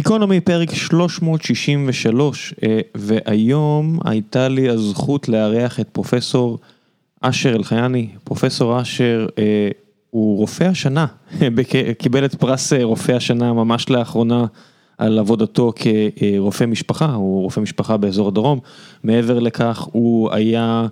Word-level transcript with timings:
גיקונומי 0.00 0.40
פרק 0.40 0.74
363 0.74 2.54
אה, 2.62 2.80
והיום 2.94 3.98
הייתה 4.04 4.48
לי 4.48 4.68
הזכות 4.68 5.28
לארח 5.28 5.80
את 5.80 5.88
פרופסור 5.92 6.58
אשר 7.20 7.56
אלחייני, 7.56 8.08
פרופסור 8.24 8.80
אשר 8.80 9.26
אה, 9.38 9.68
הוא 10.10 10.38
רופא 10.38 10.64
השנה, 10.64 11.06
קיבל 11.98 12.24
את 12.24 12.34
פרס 12.34 12.72
אה, 12.72 12.84
רופא 12.84 13.12
השנה 13.12 13.52
ממש 13.52 13.90
לאחרונה 13.90 14.46
על 14.98 15.18
עבודתו 15.18 15.72
כרופא 15.76 16.64
משפחה, 16.64 17.12
הוא 17.14 17.42
רופא 17.42 17.60
משפחה 17.60 17.96
באזור 17.96 18.28
הדרום, 18.28 18.58
מעבר 19.04 19.38
לכך 19.38 19.88
הוא 19.92 20.32
היה 20.32 20.86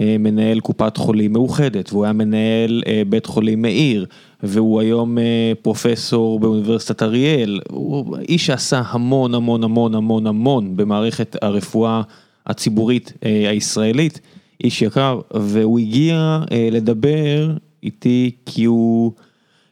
מנהל 0.00 0.60
קופת 0.60 0.96
חולים 0.96 1.32
מאוחדת 1.32 1.92
והוא 1.92 2.04
היה 2.04 2.12
מנהל 2.12 2.82
בית 3.08 3.26
חולים 3.26 3.62
מאיר 3.62 4.06
והוא 4.42 4.80
היום 4.80 5.18
פרופסור 5.62 6.40
באוניברסיטת 6.40 7.02
אריאל, 7.02 7.60
הוא 7.70 8.16
איש 8.28 8.46
שעשה 8.46 8.82
המון 8.88 9.34
המון 9.34 9.64
המון 9.64 9.94
המון 9.94 10.26
המון 10.26 10.76
במערכת 10.76 11.36
הרפואה 11.42 12.02
הציבורית 12.46 13.12
הישראלית, 13.22 14.20
איש 14.64 14.82
יקר, 14.82 15.20
והוא 15.34 15.78
הגיע 15.78 16.40
לדבר 16.72 17.56
איתי 17.82 18.30
כי 18.46 18.64
הוא, 18.64 19.12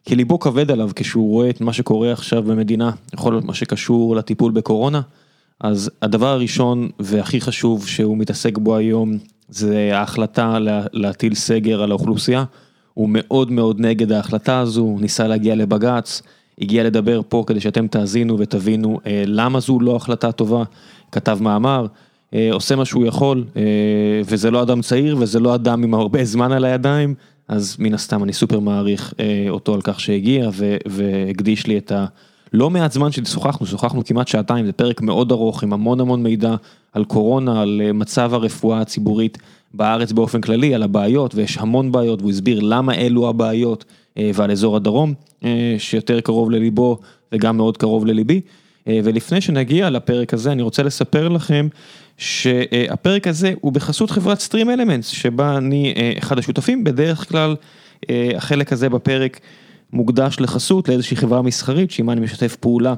כי 0.05 0.17
ליבו 0.17 0.39
כבד 0.39 0.71
עליו 0.71 0.91
כשהוא 0.97 1.31
רואה 1.31 1.51
את 1.51 1.61
מה 1.61 1.73
שקורה 1.73 2.13
עכשיו 2.13 2.43
במדינה, 2.43 2.91
יכול 3.15 3.33
להיות 3.33 3.45
מה 3.45 3.55
שקשור 3.55 4.17
לטיפול 4.17 4.53
בקורונה, 4.53 5.01
אז 5.61 5.91
הדבר 6.03 6.27
הראשון 6.27 6.89
והכי 6.99 7.41
חשוב 7.41 7.87
שהוא 7.87 8.17
מתעסק 8.17 8.59
בו 8.59 8.77
היום 8.77 9.19
זה 9.49 9.91
ההחלטה 9.93 10.59
להטיל 10.93 11.35
סגר 11.35 11.83
על 11.83 11.91
האוכלוסייה. 11.91 12.45
הוא 12.95 13.09
מאוד 13.13 13.53
מאוד 13.53 13.81
נגד 13.81 14.13
ההחלטה 14.13 14.59
הזו, 14.59 14.97
ניסה 15.01 15.29
להגיע 15.29 15.55
לבג"ץ, 15.55 16.23
הגיע 16.61 16.85
לדבר 16.85 17.21
פה 17.29 17.45
כדי 17.47 17.61
שאתם 17.61 17.87
תאזינו 17.87 18.39
ותבינו 18.39 19.01
אה, 19.07 19.23
למה 19.27 19.61
זו 19.61 19.81
לא 19.81 19.97
החלטה 19.97 20.33
טובה, 20.33 20.63
כתב 21.13 21.39
מאמר, 21.41 21.87
אה, 22.35 22.49
עושה 22.53 22.77
מה 22.77 22.85
שהוא 22.85 23.07
יכול, 23.07 23.45
אה, 23.57 23.63
וזה 24.25 24.51
לא 24.51 24.63
אדם 24.63 24.83
צעיר 24.83 25.17
וזה 25.21 25.41
לא 25.41 25.55
אדם 25.55 25.83
עם 25.83 25.95
הרבה 25.95 26.25
זמן 26.25 26.53
על 26.53 26.65
הידיים, 26.65 27.15
אז 27.49 27.77
מן 27.79 27.95
הסתם 27.95 28.25
אני 28.25 28.33
סופר 28.33 28.61
מעריך 28.61 29.15
אותו 29.49 29.75
על 29.75 29.81
כך 29.83 30.01
שהגיע 30.01 30.51
והקדיש 30.87 31.67
לי 31.67 31.79
את 31.79 31.93
ה... 31.93 32.07
לא 32.53 32.71
מעט 32.71 32.93
זמן 32.93 33.13
ששוחחנו, 33.13 33.67
שוחחנו 33.67 34.05
כמעט 34.05 34.29
שעתיים, 34.29 34.67
זה 34.67 34.73
פרק 34.73 35.01
מאוד 35.01 35.33
ארוך 35.33 35.63
עם 35.63 35.73
המון 35.73 36.01
המון 36.01 36.23
מידע 36.23 36.55
על 36.93 37.05
קורונה, 37.05 37.63
על 37.63 37.81
מצב 37.95 38.35
הרפואה 38.35 38.81
הציבורית 38.81 39.39
בארץ 39.75 40.13
באופן 40.13 40.41
כללי, 40.41 40.75
על 40.75 40.83
הבעיות, 40.83 41.35
ויש 41.35 41.59
המון 41.59 41.93
בעיות, 41.93 42.21
והוא 42.21 42.31
הסביר 42.31 42.61
למה 42.61 42.95
אלו 42.95 43.29
הבעיות, 43.29 43.85
ועל 44.35 44.51
אזור 44.51 44.77
הדרום, 44.77 45.15
שיותר 45.79 46.21
קרוב 46.21 46.51
לליבו 46.51 46.99
וגם 47.33 47.57
מאוד 47.57 47.77
קרוב 47.77 48.07
לליבי. 48.07 48.41
ולפני 48.87 49.41
שנגיע 49.41 49.91
לפרק 49.91 50.35
הזה, 50.35 50.53
אני 50.53 50.63
רוצה 50.63 50.83
לספר 50.83 51.29
לכם 51.29 51.69
שהפרק 52.19 53.27
הזה 53.27 53.53
הוא 53.61 53.73
בחסות 53.73 54.11
חברת 54.11 54.39
Stream 54.39 54.67
Elements, 54.67 55.03
שבה 55.03 55.57
אני 55.57 55.95
אחד 56.19 56.39
השותפים, 56.39 56.85
בדרך 56.85 57.29
כלל 57.29 57.57
החלק 58.11 58.73
הזה 58.73 58.89
בפרק 58.89 59.41
מוקדש 59.93 60.37
לחסות 60.41 60.89
לאיזושהי 60.89 61.17
חברה 61.17 61.43
מסחרית, 61.43 61.91
שעימה 61.91 62.13
אני 62.13 62.21
משתף 62.21 62.57
פעולה. 62.57 62.95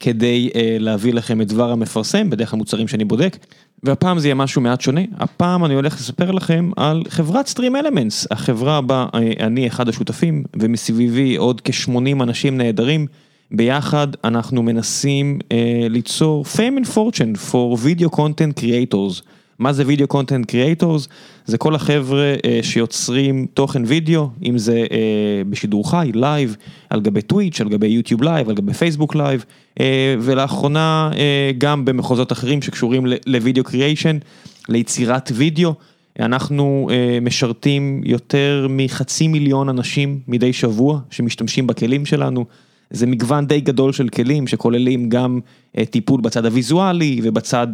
כדי 0.00 0.50
אה, 0.52 0.56
להביא 0.78 1.12
לכם 1.12 1.40
את 1.40 1.48
דבר 1.48 1.72
המפרסם 1.72 2.30
בדרך 2.30 2.52
המוצרים 2.52 2.88
שאני 2.88 3.04
בודק 3.04 3.36
והפעם 3.82 4.18
זה 4.18 4.28
יהיה 4.28 4.34
משהו 4.34 4.60
מעט 4.60 4.80
שונה, 4.80 5.00
הפעם 5.18 5.64
אני 5.64 5.74
הולך 5.74 5.94
לספר 5.94 6.30
לכם 6.30 6.70
על 6.76 7.02
חברת 7.08 7.48
Stream 7.48 7.72
Elements, 7.84 8.26
החברה 8.30 8.80
בה 8.80 9.06
אה, 9.12 9.16
אני 9.40 9.66
אחד 9.66 9.88
השותפים 9.88 10.44
ומסביבי 10.60 11.36
עוד 11.36 11.60
כ-80 11.60 12.22
אנשים 12.22 12.58
נהדרים, 12.58 13.06
ביחד 13.50 14.08
אנחנו 14.24 14.62
מנסים 14.62 15.38
אה, 15.42 15.52
ליצור 15.90 16.44
fame 16.54 16.84
and 16.84 16.86
fortune 16.86 17.50
for 17.50 17.78
video 17.78 18.16
content 18.16 18.60
creators. 18.60 19.22
מה 19.58 19.72
זה 19.72 19.82
video 19.86 20.06
content 20.06 20.46
creators? 20.46 21.08
זה 21.44 21.58
כל 21.58 21.74
החבר'ה 21.74 22.34
אה, 22.44 22.58
שיוצרים 22.62 23.46
תוכן 23.54 23.82
וידאו, 23.86 24.28
אם 24.44 24.58
זה 24.58 24.84
אה, 24.90 25.42
בשידור 25.50 25.90
חי, 25.90 26.10
live, 26.14 26.56
על 26.90 27.00
גבי 27.00 27.22
Twitch, 27.22 27.60
על 27.60 27.68
גבי 27.68 27.86
YouTube 27.86 28.22
Live, 28.22 28.48
על 28.48 28.54
גבי 28.54 28.74
Facebook 28.74 29.14
Live, 29.14 29.44
אה, 29.80 30.14
ולאחרונה 30.20 31.10
גם 31.58 31.84
במחוזות 31.84 32.32
אחרים 32.32 32.62
שקשורים 32.62 33.06
ל 33.26 33.32
video 33.32 33.64
creation, 33.64 34.18
ליצירת 34.68 35.32
וידאו. 35.34 35.74
אנחנו 36.20 36.88
משרתים 37.22 38.02
יותר 38.04 38.66
מחצי 38.70 39.28
מיליון 39.28 39.68
אנשים 39.68 40.20
מדי 40.28 40.52
שבוע 40.52 41.00
שמשתמשים 41.10 41.66
בכלים 41.66 42.06
שלנו. 42.06 42.44
זה 42.90 43.06
מגוון 43.06 43.46
די 43.46 43.60
גדול 43.60 43.92
של 43.92 44.08
כלים 44.08 44.46
שכוללים 44.46 45.08
גם 45.08 45.40
טיפול 45.90 46.20
בצד 46.20 46.44
הוויזואלי 46.46 47.20
ובצד 47.22 47.66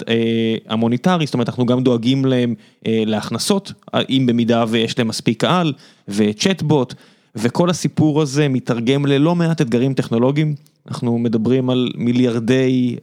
המוניטרי, 0.69 1.27
זאת 1.27 1.35
אומרת 1.35 1.49
אנחנו 1.49 1.67
גם 1.67 1.83
דואגים 1.83 2.25
להם 2.25 2.55
להכנסות, 2.87 3.73
אם 4.11 4.25
במידה 4.27 4.65
ויש 4.69 4.99
להם 4.99 5.09
מספיק 5.09 5.41
קהל, 5.41 5.73
וצ'טבוט, 6.09 6.95
וכל 7.37 7.71
הסיפור 7.71 8.23
הזה 8.23 8.49
מתרגם 8.49 9.07
ללא 9.07 9.35
מעט 9.35 9.61
אתגרים 9.61 9.95
טכנולוגיים, 9.95 10.55
אנחנו 10.89 11.19
מדברים 11.19 11.71
על 11.71 11.91
מיליארדי 11.95 12.97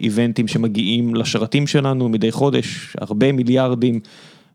איבנטים 0.00 0.48
שמגיעים 0.48 1.14
לשרתים 1.14 1.66
שלנו 1.66 2.08
מדי 2.08 2.32
חודש, 2.32 2.96
הרבה 3.00 3.32
מיליארדים. 3.32 4.00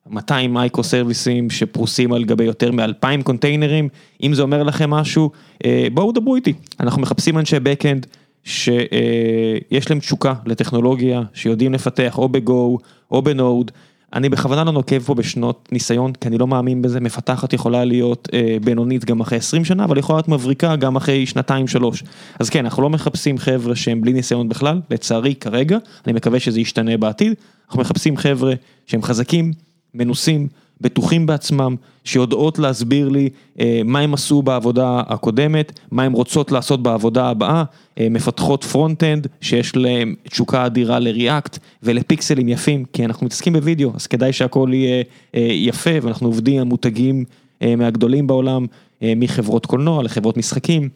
200 0.09 0.53
מייקרו 0.53 0.84
סרוויסים 0.84 1.50
שפרוסים 1.50 2.14
על 2.14 2.24
גבי 2.24 2.44
יותר 2.44 2.72
מ-2,000 2.72 3.24
קונטיינרים, 3.24 3.90
אם 4.24 4.34
זה 4.34 4.41
אומר 4.41 4.64
לכם 4.64 4.90
משהו, 4.90 5.31
אה, 5.66 5.88
בואו 5.94 6.12
דברו 6.12 6.36
איתי, 6.36 6.53
אנחנו 6.80 7.02
מחפשים 7.02 7.38
אנשי 7.38 7.58
backend 7.58 8.08
שיש 8.44 9.90
להם 9.90 10.00
תשוקה 10.00 10.34
לטכנולוגיה, 10.46 11.22
שיודעים 11.34 11.74
לפתח 11.74 12.18
או 12.18 12.30
בגו 12.30 12.78
או 13.12 13.22
ב 13.22 13.30
Node, 13.30 13.72
אני 14.13 14.30
בכוונה 14.30 14.63
לא 14.63 14.72
נוקב 14.72 15.00
פה 15.00 15.13
בשנות 15.13 15.69
ניסיון, 15.72 16.13
כי 16.13 16.28
אני 16.28 16.38
לא 16.38 16.47
מאמין 16.47 16.81
בזה, 16.81 17.00
מפתחת 17.00 17.53
יכולה 17.53 17.86
להיות 17.86 18.30
אה, 18.34 18.58
בינונית 18.63 19.06
גם 19.06 19.19
אחרי 19.19 19.38
20 19.38 19.66
שנה, 19.66 19.84
אבל 19.84 19.97
יכולה 19.97 20.18
להיות 20.18 20.28
מבריקה 20.28 20.75
גם 20.75 20.96
אחרי 20.96 21.25
שנתיים 21.25 21.68
שלוש. 21.68 22.03
אז 22.40 22.50
כן, 22.50 22.66
אנחנו 22.66 22.84
לא 22.84 22.90
מחפשים 22.90 23.38
חבר'ה 23.38 23.75
שהם 23.75 24.02
בלי 24.02 24.13
ניסיון 24.13 24.50
בכלל, 24.50 24.81
לצערי 24.90 25.36
כרגע, 25.36 25.78
אני 26.06 26.13
מקווה 26.13 26.40
שזה 26.40 26.59
ישתנה 26.59 26.97
בעתיד, 26.97 27.34
אנחנו 27.68 27.81
מחפשים 27.81 28.18
חבר'ה 28.18 28.53
שהם 28.86 29.03
חזקים. 29.03 29.52
מנוסים, 29.94 30.48
בטוחים 30.81 31.26
בעצמם, 31.26 31.76
שיודעות 32.04 32.59
להסביר 32.59 33.09
לי 33.09 33.30
אה, 33.59 33.81
מה 33.86 34.00
הם 34.00 34.14
עשו 34.14 34.42
בעבודה 34.42 35.02
הקודמת, 35.08 35.80
מה 35.92 36.04
הם 36.04 36.14
רוצות 36.14 36.52
לעשות 36.52 36.84
בעבודה 36.84 37.30
הבאה, 37.30 37.64
אה, 38.00 38.08
מפתחות 38.09 38.64
front-end 38.63 39.28
שיש 39.42 39.76
להם 39.76 40.16
תשוקה 40.30 40.66
אדירה 40.66 41.00
ל 41.00 41.09
React 41.09 41.59
ולפיקסלים 41.84 42.50
יפים, 42.50 42.86
כי 42.94 43.06
אנחנו 43.06 43.26
מתעסקים 43.26 43.54
בווידאו, 43.54 43.92
אז 43.96 44.08
כדאי 44.08 44.34
שהכל 44.34 44.70
יהיה 44.74 45.04
אה, 45.36 45.42
יפה 45.52 45.92
ואנחנו 46.02 46.28
עובדים 46.28 46.62
עם 46.62 46.68
מותגים 46.68 47.25
אה, 47.62 47.75
מהגדולים 47.75 48.28
בעולם, 48.28 48.66
אה, 49.04 49.14
מחברות 49.16 49.66
קולנוע 49.66 50.04
לחברות 50.04 50.38
משחקים. 50.38 50.90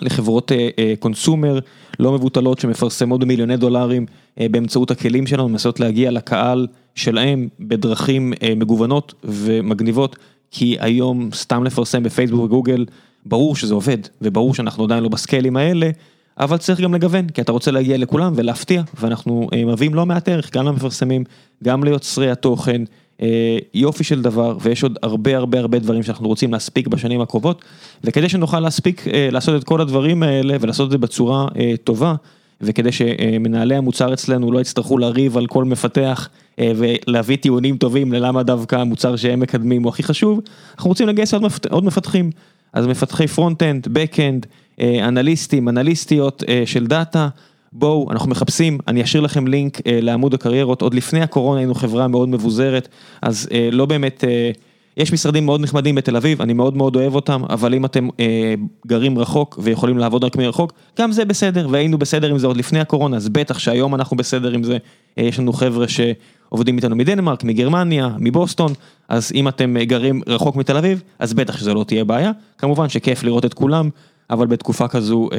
לחברות 0.00 0.52
קונסומר 0.98 1.58
לא 1.98 2.12
מבוטלות 2.12 2.58
שמפרסמות 2.58 3.20
במיליוני 3.20 3.56
דולרים 3.56 4.06
באמצעות 4.36 4.90
הכלים 4.90 5.26
שלנו, 5.26 5.48
מנסות 5.48 5.80
להגיע 5.80 6.10
לקהל 6.10 6.66
שלהם 6.94 7.48
בדרכים 7.60 8.32
מגוונות 8.56 9.14
ומגניבות, 9.24 10.16
כי 10.50 10.76
היום 10.80 11.28
סתם 11.34 11.64
לפרסם 11.64 12.02
בפייסבוק 12.02 12.44
וגוגל, 12.44 12.86
ברור 13.26 13.56
שזה 13.56 13.74
עובד, 13.74 13.98
וברור 14.22 14.54
שאנחנו 14.54 14.84
עדיין 14.84 15.02
לא 15.02 15.08
בסקיילים 15.08 15.56
האלה, 15.56 15.90
אבל 16.38 16.56
צריך 16.56 16.80
גם 16.80 16.94
לגוון, 16.94 17.28
כי 17.28 17.40
אתה 17.40 17.52
רוצה 17.52 17.70
להגיע 17.70 17.98
לכולם 17.98 18.32
ולהפתיע, 18.36 18.82
ואנחנו 19.00 19.48
מביאים 19.66 19.94
לא 19.94 20.06
מעט 20.06 20.28
ערך, 20.28 20.52
גם 20.52 20.66
למפרסמים, 20.66 21.24
גם 21.64 21.84
ליוצרי 21.84 22.30
התוכן. 22.30 22.82
אה, 23.22 23.58
יופי 23.74 24.04
של 24.04 24.22
דבר 24.22 24.56
ויש 24.60 24.82
עוד 24.82 24.98
הרבה 25.02 25.36
הרבה 25.36 25.58
הרבה 25.58 25.78
דברים 25.78 26.02
שאנחנו 26.02 26.28
רוצים 26.28 26.52
להספיק 26.52 26.88
בשנים 26.88 27.20
הקרובות 27.20 27.64
וכדי 28.04 28.28
שנוכל 28.28 28.60
להספיק 28.60 29.08
אה, 29.08 29.28
לעשות 29.32 29.60
את 29.60 29.64
כל 29.64 29.80
הדברים 29.80 30.22
האלה 30.22 30.56
ולעשות 30.60 30.86
את 30.86 30.90
זה 30.90 30.98
בצורה 30.98 31.48
אה, 31.58 31.74
טובה 31.84 32.14
וכדי 32.60 32.92
שמנהלי 32.92 33.74
המוצר 33.74 34.12
אצלנו 34.12 34.52
לא 34.52 34.60
יצטרכו 34.60 34.98
לריב 34.98 35.36
על 35.36 35.46
כל 35.46 35.64
מפתח 35.64 36.28
ולהביא 36.60 37.36
טיעונים 37.36 37.76
טובים 37.76 38.12
ללמה 38.12 38.42
דווקא 38.42 38.76
המוצר 38.76 39.16
שהם 39.16 39.40
מקדמים 39.40 39.82
הוא 39.82 39.88
הכי 39.88 40.02
חשוב, 40.02 40.40
אנחנו 40.74 40.88
רוצים 40.88 41.08
לגייס 41.08 41.34
עוד 41.70 41.84
מפתחים, 41.84 42.30
אז 42.72 42.86
מפתחי 42.86 43.26
front-end, 43.26 43.88
back-end, 43.92 44.46
אנליסטים, 44.80 45.68
אנליסטיות 45.68 46.42
של 46.66 46.86
דאטה. 46.86 47.28
בואו, 47.78 48.08
אנחנו 48.10 48.30
מחפשים, 48.30 48.78
אני 48.88 49.02
אשאיר 49.02 49.22
לכם 49.22 49.46
לינק 49.46 49.80
אה, 49.86 49.98
לעמוד 50.02 50.34
הקריירות, 50.34 50.82
עוד 50.82 50.94
לפני 50.94 51.20
הקורונה 51.20 51.60
היינו 51.60 51.74
חברה 51.74 52.08
מאוד 52.08 52.28
מבוזרת, 52.28 52.88
אז 53.22 53.48
אה, 53.52 53.68
לא 53.72 53.86
באמת, 53.86 54.24
אה, 54.24 54.50
יש 54.96 55.12
משרדים 55.12 55.46
מאוד 55.46 55.60
נחמדים 55.60 55.94
בתל 55.94 56.16
אביב, 56.16 56.42
אני 56.42 56.52
מאוד 56.52 56.76
מאוד 56.76 56.96
אוהב 56.96 57.14
אותם, 57.14 57.42
אבל 57.50 57.74
אם 57.74 57.84
אתם 57.84 58.08
אה, 58.20 58.54
גרים 58.86 59.18
רחוק 59.18 59.58
ויכולים 59.62 59.98
לעבוד 59.98 60.24
רק 60.24 60.36
מרחוק, 60.36 60.72
גם 60.98 61.12
זה 61.12 61.24
בסדר, 61.24 61.68
והיינו 61.70 61.98
בסדר 61.98 62.30
עם 62.30 62.38
זה 62.38 62.46
עוד 62.46 62.56
לפני 62.56 62.80
הקורונה, 62.80 63.16
אז 63.16 63.28
בטח 63.28 63.58
שהיום 63.58 63.94
אנחנו 63.94 64.16
בסדר 64.16 64.52
עם 64.52 64.62
זה, 64.62 64.76
אה, 65.18 65.24
יש 65.24 65.38
לנו 65.38 65.52
חבר'ה 65.52 65.86
שעובדים 65.88 66.76
איתנו 66.76 66.96
מדנמרק, 66.96 67.44
מגרמניה, 67.44 68.10
מבוסטון, 68.18 68.72
אז 69.08 69.32
אם 69.34 69.48
אתם 69.48 69.74
גרים 69.82 70.22
רחוק 70.26 70.56
מתל 70.56 70.76
אביב, 70.76 71.02
אז 71.18 71.34
בטח 71.34 71.56
שזה 71.56 71.74
לא 71.74 71.84
תהיה 71.84 72.04
בעיה, 72.04 72.30
כמובן 72.58 72.88
שכיף 72.88 73.22
לראות 73.22 73.44
את 73.44 73.54
כולם. 73.54 73.90
אבל 74.30 74.46
בתקופה 74.46 74.88
כזו 74.88 75.28
אה, 75.32 75.38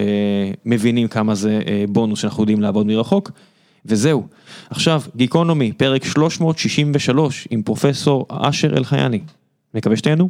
מבינים 0.65 1.07
כמה 1.07 1.35
זה 1.35 1.59
אה, 1.67 1.85
בונוס 1.89 2.19
שאנחנו 2.19 2.43
יודעים 2.43 2.61
לעבוד 2.61 2.87
מרחוק. 2.87 3.31
וזהו. 3.85 4.23
עכשיו, 4.69 5.01
גיקונומי, 5.15 5.71
פרק 5.71 6.03
363 6.05 7.47
עם 7.51 7.63
פרופסור 7.63 8.25
אשר 8.29 8.77
אלחייני. 8.77 9.19
מקווה 9.73 9.97
שתהנו. 9.97 10.29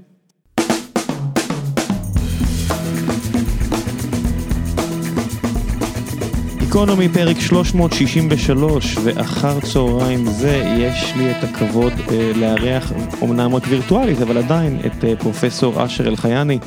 גיקונומי 6.60 7.10
פרק 7.10 7.40
363 7.40 8.98
ואחר 9.04 9.60
צהריים 9.60 10.26
זה 10.26 10.64
יש 10.78 11.14
לי 11.16 11.32
את 11.32 11.44
הכבוד 11.44 11.94
אה, 12.12 12.32
לארח 12.36 12.92
אמנם 13.24 13.56
רק 13.56 13.64
וירטואלית 13.70 14.22
אבל 14.22 14.38
עדיין 14.38 14.80
את 14.86 15.04
אה, 15.04 15.16
פרופסור 15.16 15.86
אשר 15.86 16.08
אלחייני 16.08 16.60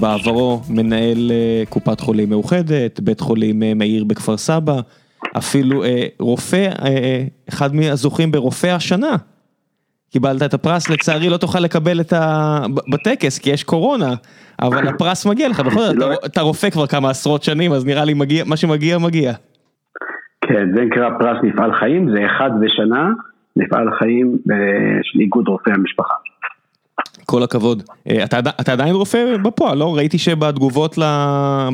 בעברו 0.00 0.60
מנהל 0.70 1.30
אה, 1.30 1.62
קופת 1.68 2.00
חולים 2.00 2.30
מאוחדת, 2.30 3.00
בית 3.00 3.20
חולים 3.20 3.62
אה, 3.62 3.72
מאיר 3.74 4.04
בכפר 4.04 4.36
סבא, 4.36 4.80
אפילו 5.38 5.84
אה, 5.84 6.06
רופא, 6.18 6.68
אה, 6.84 7.24
אחד 7.48 7.74
מהזוכים 7.74 8.30
ברופא 8.32 8.66
השנה. 8.66 9.16
קיבלת 10.12 10.42
את 10.42 10.54
הפרס, 10.54 10.90
לצערי 10.90 11.28
לא 11.28 11.36
תוכל 11.36 11.60
לקבל 11.60 12.00
את 12.00 12.12
ה... 12.12 12.58
בטקס, 12.92 13.38
כי 13.38 13.50
יש 13.50 13.64
קורונה, 13.64 14.14
אבל 14.62 14.88
הפרס 14.88 15.26
מגיע 15.26 15.48
לך, 15.48 15.60
בכל 15.60 15.80
זאת, 15.80 15.96
אתה, 15.96 16.26
אתה 16.26 16.40
רופא 16.40 16.70
כבר 16.70 16.86
כמה 16.86 17.10
עשרות 17.10 17.42
שנים, 17.42 17.72
אז 17.72 17.86
נראה 17.86 18.04
לי 18.04 18.14
מגיע, 18.14 18.44
מה 18.44 18.56
שמגיע, 18.56 18.98
מגיע. 18.98 19.32
כן, 20.40 20.74
זה 20.74 20.80
נקרא 20.84 21.08
פרס 21.18 21.36
מפעל 21.42 21.72
חיים, 21.72 22.10
זה 22.10 22.26
אחד 22.26 22.50
בשנה, 22.60 23.08
מפעל 23.56 23.90
חיים 23.98 24.38
של 25.02 25.20
איגוד 25.20 25.48
רופאי 25.48 25.72
המשפחה. 25.72 26.14
כל 27.30 27.42
הכבוד. 27.42 27.82
אה, 28.08 28.24
אתה, 28.24 28.72
עדיין 28.72 28.94
רופא 28.94 29.36
בפועל, 29.44 29.78
לא? 29.78 29.96
ראיתי 29.96 30.18
שבתגובות 30.18 30.98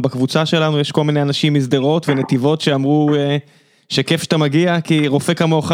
בקבוצה 0.04 0.46
שלנו 0.46 0.80
יש 0.80 0.92
כל 0.92 1.04
מיני 1.04 1.22
אנשים 1.22 1.54
משדרות 1.54 2.06
ונתיבות 2.08 2.60
שאמרו 2.60 3.14
אה, 3.14 3.36
שכיף 3.88 4.22
שאתה 4.22 4.38
מגיע, 4.38 4.80
כי 4.80 5.08
רופא 5.08 5.34
כמוך 5.34 5.72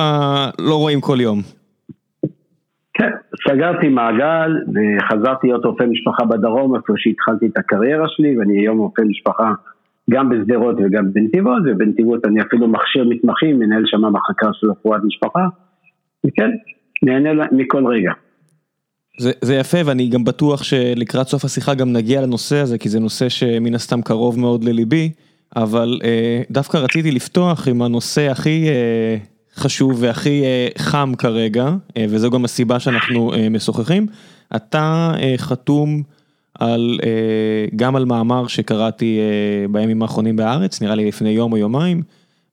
לא 0.58 0.74
רואים 0.74 1.00
כל 1.00 1.18
יום. 1.20 1.38
כן, 2.94 3.10
סגרתי 3.48 3.88
מעגל 3.88 4.50
וחזרתי 4.74 5.46
להיות 5.46 5.64
רופא 5.64 5.84
משפחה 5.84 6.24
בדרום, 6.24 6.76
איפה 6.76 6.92
שהתחלתי 6.96 7.46
את 7.46 7.58
הקריירה 7.58 8.04
שלי, 8.08 8.38
ואני 8.38 8.60
היום 8.60 8.78
רופא 8.78 9.02
משפחה 9.02 9.52
גם 10.10 10.28
בשדרות 10.28 10.76
וגם 10.78 11.12
בנתיבות, 11.12 11.62
ובנתיבות 11.66 12.24
אני 12.24 12.42
אפילו 12.42 12.68
מכשיר 12.68 13.04
מתמחים, 13.08 13.58
מנהל 13.58 13.82
שמה 13.86 14.10
מחלקה 14.10 14.48
של 14.52 14.70
רפואת 14.70 15.00
משפחה, 15.04 15.46
וכן, 16.26 16.50
נהנה 17.02 17.44
מכל 17.52 17.86
רגע. 17.86 18.12
זה, 19.18 19.54
יפה 19.54 19.78
ואני 19.84 20.08
גם 20.08 20.24
בטוח 20.24 20.62
שלקראת 20.62 21.28
סוף 21.28 21.44
השיחה 21.44 21.74
גם 21.74 21.92
נגיע 21.92 22.20
לנושא 22.20 22.56
הזה 22.56 22.78
כי 22.78 22.88
זה 22.88 23.00
נושא 23.00 23.28
שמן 23.28 23.74
הסתם 23.74 24.02
קרוב 24.02 24.38
מאוד 24.38 24.64
לליבי 24.64 25.10
אבל 25.56 26.00
אה, 26.04 26.42
דווקא 26.50 26.76
רציתי 26.76 27.10
לפתוח 27.10 27.68
עם 27.68 27.82
הנושא 27.82 28.30
הכי 28.30 28.68
אה, 28.68 29.16
חשוב 29.54 29.96
והכי 29.98 30.42
אה, 30.42 30.68
חם 30.78 31.12
כרגע 31.18 31.68
אה, 31.96 32.06
וזו 32.08 32.30
גם 32.30 32.44
הסיבה 32.44 32.80
שאנחנו 32.80 33.34
אה, 33.34 33.48
משוחחים. 33.48 34.06
אתה 34.56 35.12
אה, 35.18 35.34
חתום 35.36 36.02
על, 36.58 36.98
אה, 37.04 37.76
גם 37.76 37.96
על 37.96 38.04
מאמר 38.04 38.46
שקראתי 38.46 39.18
אה, 39.18 39.68
בימים 39.68 40.02
האחרונים 40.02 40.36
בארץ 40.36 40.82
נראה 40.82 40.94
לי 40.94 41.08
לפני 41.08 41.30
יום 41.30 41.52
או 41.52 41.56
יומיים 41.58 42.02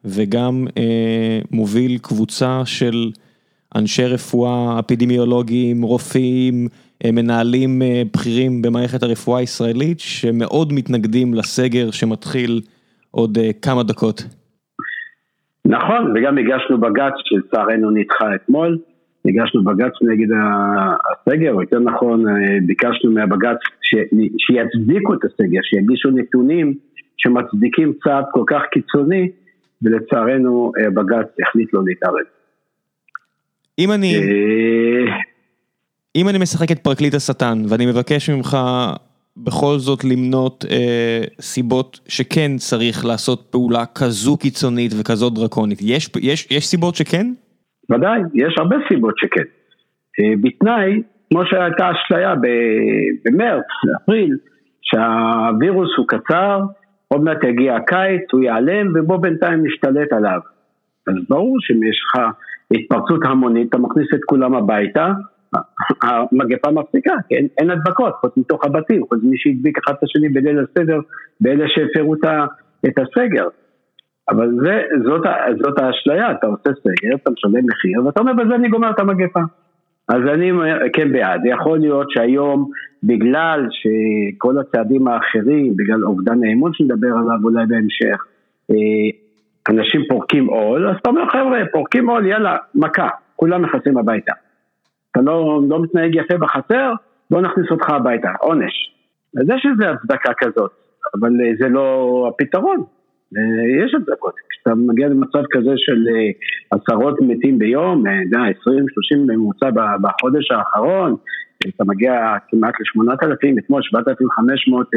וגם 0.06 0.68
אה, 0.78 1.40
מוביל 1.52 1.98
קבוצה 1.98 2.62
של 2.66 3.12
אנשי 3.76 4.06
רפואה, 4.06 4.80
אפידמיולוגים, 4.80 5.82
רופאים, 5.82 6.68
אה, 7.06 7.12
מנהלים 7.12 7.82
אה, 7.82 8.02
בכירים 8.14 8.62
במערכת 8.62 9.04
הרפואה 9.04 9.40
הישראלית 9.40 10.00
שמאוד 10.00 10.74
מתנגדים 10.74 11.34
לסגר 11.34 11.92
שמתחיל 11.92 12.62
עוד 13.12 13.38
אה, 13.38 13.50
כמה 13.62 13.84
דקות. 13.84 14.24
נכון, 15.66 16.14
וגם 16.16 16.38
הגשנו 16.38 16.78
בג"ץ 16.78 17.14
שלצערנו 17.24 17.92
נדחה 17.92 18.36
אתמול, 18.36 18.78
הגשנו 19.26 19.64
בג"ץ 19.64 19.94
נגד 20.02 20.28
הסגר, 20.36 21.54
או 21.54 21.62
יותר 21.62 21.80
נכון 21.80 22.26
ביקשנו 22.66 23.12
מהבג"ץ 23.12 23.58
שיצדיקו 24.38 25.14
את 25.14 25.20
הסגר, 25.24 25.60
שיגישו 25.64 26.10
נתונים 26.10 26.74
שמצדיקים 27.18 27.94
צעד 28.04 28.26
כל 28.32 28.44
כך 28.48 28.62
קיצוני, 28.72 29.30
ולצערנו 29.82 30.72
בג"ץ 30.94 31.28
החליט 31.42 31.74
לא 31.74 31.82
להתערב. 31.86 32.39
אם 33.80 33.92
אני, 33.92 34.16
אה. 34.16 35.16
אם 36.16 36.30
אני 36.30 36.38
משחק 36.38 36.72
את 36.72 36.80
פרקליט 36.80 37.14
השטן 37.14 37.58
ואני 37.70 37.86
מבקש 37.86 38.30
ממך 38.30 38.58
בכל 39.38 39.78
זאת 39.78 40.04
למנות 40.04 40.66
אה, 40.72 41.22
סיבות 41.42 42.00
שכן 42.08 42.52
צריך 42.58 43.06
לעשות 43.06 43.48
פעולה 43.52 43.84
כזו 43.96 44.38
קיצונית 44.38 44.92
וכזו 45.00 45.30
דרקונית, 45.30 45.80
יש, 45.82 46.10
יש, 46.22 46.48
יש 46.52 46.68
סיבות 46.68 46.96
שכן? 46.96 47.28
ודאי, 47.92 48.20
יש 48.34 48.56
הרבה 48.58 48.76
סיבות 48.90 49.14
שכן. 49.18 49.44
אה, 50.20 50.34
בתנאי, 50.42 51.02
כמו 51.30 51.46
שהייתה 51.46 51.92
אשליה 51.92 52.34
במרץ, 53.26 53.66
אפריל, 54.04 54.38
שהווירוס 54.82 55.90
הוא 55.98 56.08
קצר, 56.08 56.60
עוד 57.08 57.22
מעט 57.24 57.44
יגיע 57.44 57.76
הקיץ, 57.76 58.22
הוא 58.32 58.42
ייעלם 58.42 58.94
ובוא 58.96 59.18
בינתיים 59.18 59.66
נשתלט 59.66 60.14
עליו. 60.14 60.40
אז 61.08 61.14
ברור 61.30 61.58
שאם 61.60 61.84
יש 61.84 62.02
לך 62.06 62.22
התפרצות 62.74 63.20
המונית, 63.26 63.70
אתה 63.70 63.78
מכניס 63.78 64.08
את 64.14 64.20
כולם 64.26 64.56
הביתה, 64.56 65.12
המגפה 66.04 66.72
מפסיקה, 66.72 67.14
כן? 67.30 67.46
אין 67.58 67.70
הדבקות, 67.70 68.14
חוץ 68.14 68.38
מתוך 68.38 68.66
הבתים, 68.66 69.02
חוץ 69.10 69.20
ממי 69.24 69.38
שהדביק 69.38 69.78
אחד 69.78 69.94
את 69.94 70.04
השני 70.04 70.30
בליל 70.30 70.60
הסדר, 70.60 71.00
באלה 71.42 71.66
שהפרו 71.68 72.16
את 72.86 73.00
הסגר. 73.00 73.48
אבל 74.30 74.50
זה, 74.64 74.82
זאת, 75.04 75.22
זאת 75.64 75.80
האשליה, 75.80 76.32
אתה 76.32 76.48
עושה 76.48 76.70
סגר, 76.80 77.16
אתה 77.16 77.32
משלם 77.32 77.66
מחיר, 77.66 78.06
ואתה 78.06 78.20
אומר, 78.20 78.34
בזה 78.34 78.56
אני 78.56 78.70
גומר 78.70 78.90
את 78.90 79.00
המגפה. 79.00 79.40
אז 80.10 80.22
אני 80.34 80.52
כן 80.94 81.12
בעד, 81.12 81.42
יכול 81.46 81.80
להיות 81.80 82.12
שהיום 82.12 82.70
בגלל 83.04 83.68
שכל 83.72 84.58
הצעדים 84.60 85.08
האחרים, 85.08 85.76
בגלל 85.76 86.04
אובדן 86.04 86.44
האמון 86.44 86.74
שנדבר 86.74 87.08
עליו 87.08 87.40
אולי 87.44 87.66
בהמשך, 87.66 88.26
אה, 88.72 88.76
אנשים 89.70 90.02
פורקים 90.10 90.46
עול, 90.46 90.90
אז 90.90 90.96
אתה 91.02 91.10
אומר 91.10 91.30
חבר'ה, 91.30 91.60
פורקים 91.72 92.10
עול, 92.10 92.26
יאללה, 92.26 92.58
מכה, 92.76 93.10
כולם 93.36 93.66
נכנסים 93.66 93.98
הביתה. 93.98 94.34
אתה 95.12 95.22
לא, 95.22 95.62
לא 95.70 95.82
מתנהג 95.82 96.16
יפה 96.16 96.38
בחצר, 96.38 96.94
בוא 97.32 97.42
נכניס 97.42 97.72
אותך 97.72 97.90
הביתה, 97.90 98.30
עונש. 98.40 98.96
אז 99.38 99.44
יש 99.56 99.66
איזו 99.72 99.86
הצדקה 99.86 100.32
כזאת, 100.38 100.72
אבל 101.20 101.30
אה, 101.30 101.52
זה 101.60 101.70
לא 101.70 102.26
הפתרון. 102.30 102.84
אה, 103.38 103.86
יש 103.86 103.96
הצדקות, 103.96 104.34
כשאתה 104.50 104.76
מגיע 104.76 105.08
למצב 105.08 105.44
כזה 105.52 105.74
של 105.76 106.06
אה, 106.10 106.32
עשרות 106.72 107.22
מתים 107.22 107.60
ביום, 107.60 108.04
20-30 108.08 108.08
בממוצע 109.28 109.70
בחודש 110.02 110.52
האחרון, 110.52 111.16
אתה 111.76 111.84
מגיע 111.88 112.36
כמעט 112.50 112.74
ל-8,000, 112.80 113.60
אתמול 113.60 113.82
7,500 113.82 114.88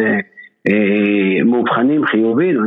מאובחנים 1.45 2.07
חיובים, 2.07 2.57
אה, 2.57 2.65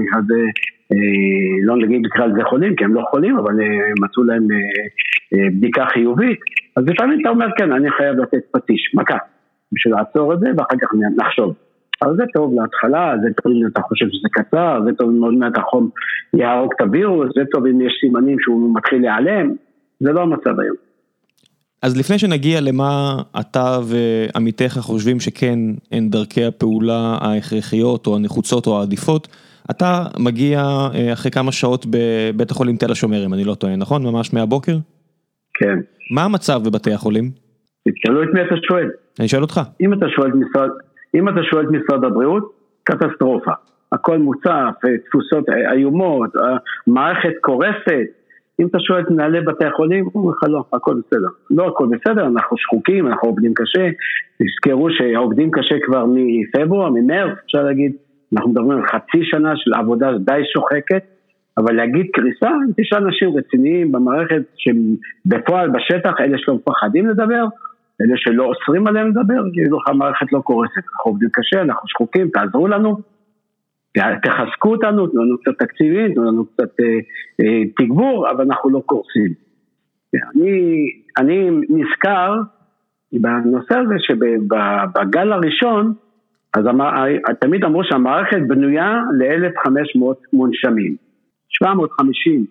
לא 1.64 1.78
נגיד 1.78 2.02
נקרא 2.06 2.26
לזה 2.26 2.42
חולים, 2.50 2.76
כי 2.76 2.84
הם 2.84 2.94
לא 2.94 3.02
חולים, 3.12 3.38
אבל 3.38 3.62
אה, 3.62 3.66
מצאו 4.00 4.24
להם 4.24 4.48
אה, 4.52 5.50
בדיקה 5.50 5.86
חיובית, 5.94 6.40
אז 6.76 6.84
לפעמים 6.88 7.20
אתה 7.22 7.30
אומר, 7.30 7.46
כן, 7.58 7.72
אני 7.72 7.92
חייב 7.92 8.16
לתת 8.16 8.44
פטיש, 8.52 8.92
מכה, 8.94 9.18
בשביל 9.72 9.94
לעצור 9.94 10.34
את 10.34 10.40
זה, 10.40 10.48
ואחר 10.58 10.76
כך 10.82 10.88
נחשוב. 11.18 11.54
אבל 12.02 12.16
זה 12.16 12.24
טוב 12.34 12.54
להתחלה, 12.62 13.14
זה 13.24 13.30
טוב 13.44 13.52
אם 13.52 13.68
אתה 13.68 13.82
חושב 13.82 14.06
שזה 14.10 14.30
קצר, 14.32 14.80
זה 14.86 14.94
טוב 14.94 15.10
אם 15.10 15.24
עוד 15.24 15.34
מעט 15.34 15.58
החום 15.58 15.90
יהרוג 16.34 16.72
את 16.76 16.82
הווירוס, 16.82 17.28
זה 17.36 17.42
טוב 17.52 17.66
אם 17.66 17.82
יש 17.82 17.94
סימנים 18.02 18.38
שהוא 18.40 18.76
מתחיל 18.76 19.02
להיעלם, 19.02 19.54
זה 20.00 20.12
לא 20.12 20.22
המצב 20.22 20.60
היום. 20.60 20.76
אז 21.82 21.98
לפני 21.98 22.20
שנגיע 22.20 22.62
למה 22.62 23.22
אתה 23.40 23.80
ועמיתיך 23.84 24.78
חושבים 24.78 25.20
שכן 25.20 25.60
הן 25.92 26.10
דרכי 26.10 26.46
הפעולה 26.46 27.18
ההכרחיות 27.22 28.08
או 28.08 28.16
הנחוצות 28.16 28.68
או 28.68 28.80
העדיפות, 28.80 29.28
אתה 29.72 30.04
מגיע 30.20 30.60
אה, 30.96 31.14
אחרי 31.14 31.32
כמה 31.32 31.52
שעות 31.52 31.86
בבית 31.86 32.52
החולים 32.52 32.76
תל 32.78 32.92
השומר, 32.92 33.26
אם 33.26 33.34
אני 33.34 33.44
לא 33.44 33.56
טועה, 33.56 33.76
נכון? 33.76 34.04
ממש 34.04 34.34
מהבוקר? 34.34 34.78
כן. 35.54 35.80
מה 36.12 36.24
המצב 36.24 36.62
בבתי 36.66 36.94
החולים? 36.94 37.32
תשאלו 37.90 38.24
את 38.24 38.28
מי 38.34 38.42
אתה 38.42 38.56
שואל. 38.68 38.90
אני 39.20 39.28
שואל 39.28 39.42
אותך. 39.42 39.62
אם 39.82 39.94
אתה 39.94 40.06
שואל 40.16 40.30
את 40.30 40.36
משרד, 40.36 40.70
אם 41.16 41.30
אתה 41.30 41.40
שואל 41.52 41.66
את 41.66 41.72
משרד 41.72 42.04
הבריאות, 42.04 42.52
קטסטרופה. 42.84 43.52
הכל 43.92 44.18
מוצף, 44.18 44.74
תפוסות 45.08 45.46
איומות, 45.72 46.30
מערכת 46.88 47.34
קורסת. 47.42 48.08
אם 48.60 48.68
אתה 48.68 48.80
שואל 48.80 49.02
את 49.02 49.10
מנהלי 49.12 49.42
בתי 49.42 49.66
החולים, 49.66 50.10
אומרים 50.16 50.32
לך 50.32 50.44
לא, 50.50 50.64
הכל 50.74 50.94
בסדר. 51.06 51.28
לא 51.50 51.68
הכל 51.68 51.88
בסדר, 51.92 52.28
אנחנו 52.28 52.58
שחוקים, 52.58 53.08
אנחנו 53.08 53.30
עובדים 53.30 53.54
קשה. 53.54 53.90
תזכרו 54.38 54.88
שעובדים 54.90 55.52
קשה 55.52 55.76
כבר 55.86 56.06
מפברואר, 56.10 56.90
ממרץ, 56.90 57.38
אפשר 57.46 57.64
להגיד. 57.64 57.92
אנחנו 58.36 58.52
מדברים 58.52 58.78
על 58.78 58.88
חצי 58.88 59.20
שנה 59.24 59.54
של 59.56 59.74
עבודה 59.74 60.18
די 60.18 60.42
שוחקת, 60.54 61.04
אבל 61.58 61.76
להגיד 61.76 62.06
קריסה, 62.14 62.52
יש 62.78 62.94
אנשים 62.94 63.38
רציניים 63.38 63.92
במערכת 63.92 64.42
שבפועל 64.58 65.70
בשטח, 65.70 66.14
אלה 66.20 66.38
שלא 66.38 66.56
מפחדים 66.56 67.08
לדבר, 67.08 67.46
אלה 68.02 68.14
שלא 68.16 68.44
אוסרים 68.44 68.88
עליהם 68.88 69.08
לדבר, 69.08 69.44
כאילו 69.54 69.78
לך 69.78 69.90
המערכת 69.90 70.32
לא 70.32 70.40
קורסת, 70.40 70.78
אנחנו 70.78 71.12
עובדים 71.12 71.30
קשה, 71.32 71.62
אנחנו 71.62 71.88
שחוקים, 71.88 72.30
תעזרו 72.30 72.68
לנו. 72.68 72.98
תחזקו 74.24 74.72
אותנו, 74.72 75.08
תנו 75.08 75.24
לנו 75.24 75.38
קצת 75.38 75.60
תקציבים, 75.60 76.14
תנו 76.14 76.24
לנו 76.24 76.46
קצת 76.46 76.80
אה, 76.80 76.86
אה, 77.42 77.62
תגבור, 77.78 78.32
אבל 78.32 78.44
אנחנו 78.44 78.70
לא 78.70 78.80
קורסים. 78.86 79.34
אני, 80.16 80.86
אני 81.18 81.50
נזכר 81.70 82.36
בנושא 83.14 83.76
הזה 83.78 83.96
שבגל 84.00 85.32
הראשון, 85.32 85.94
אז 86.56 86.66
תמיד 87.40 87.64
אמרו 87.64 87.84
שהמערכת 87.84 88.40
בנויה 88.48 89.02
ל-1,500 89.20 90.04
מונשמים. 90.34 90.96
750 91.50 92.46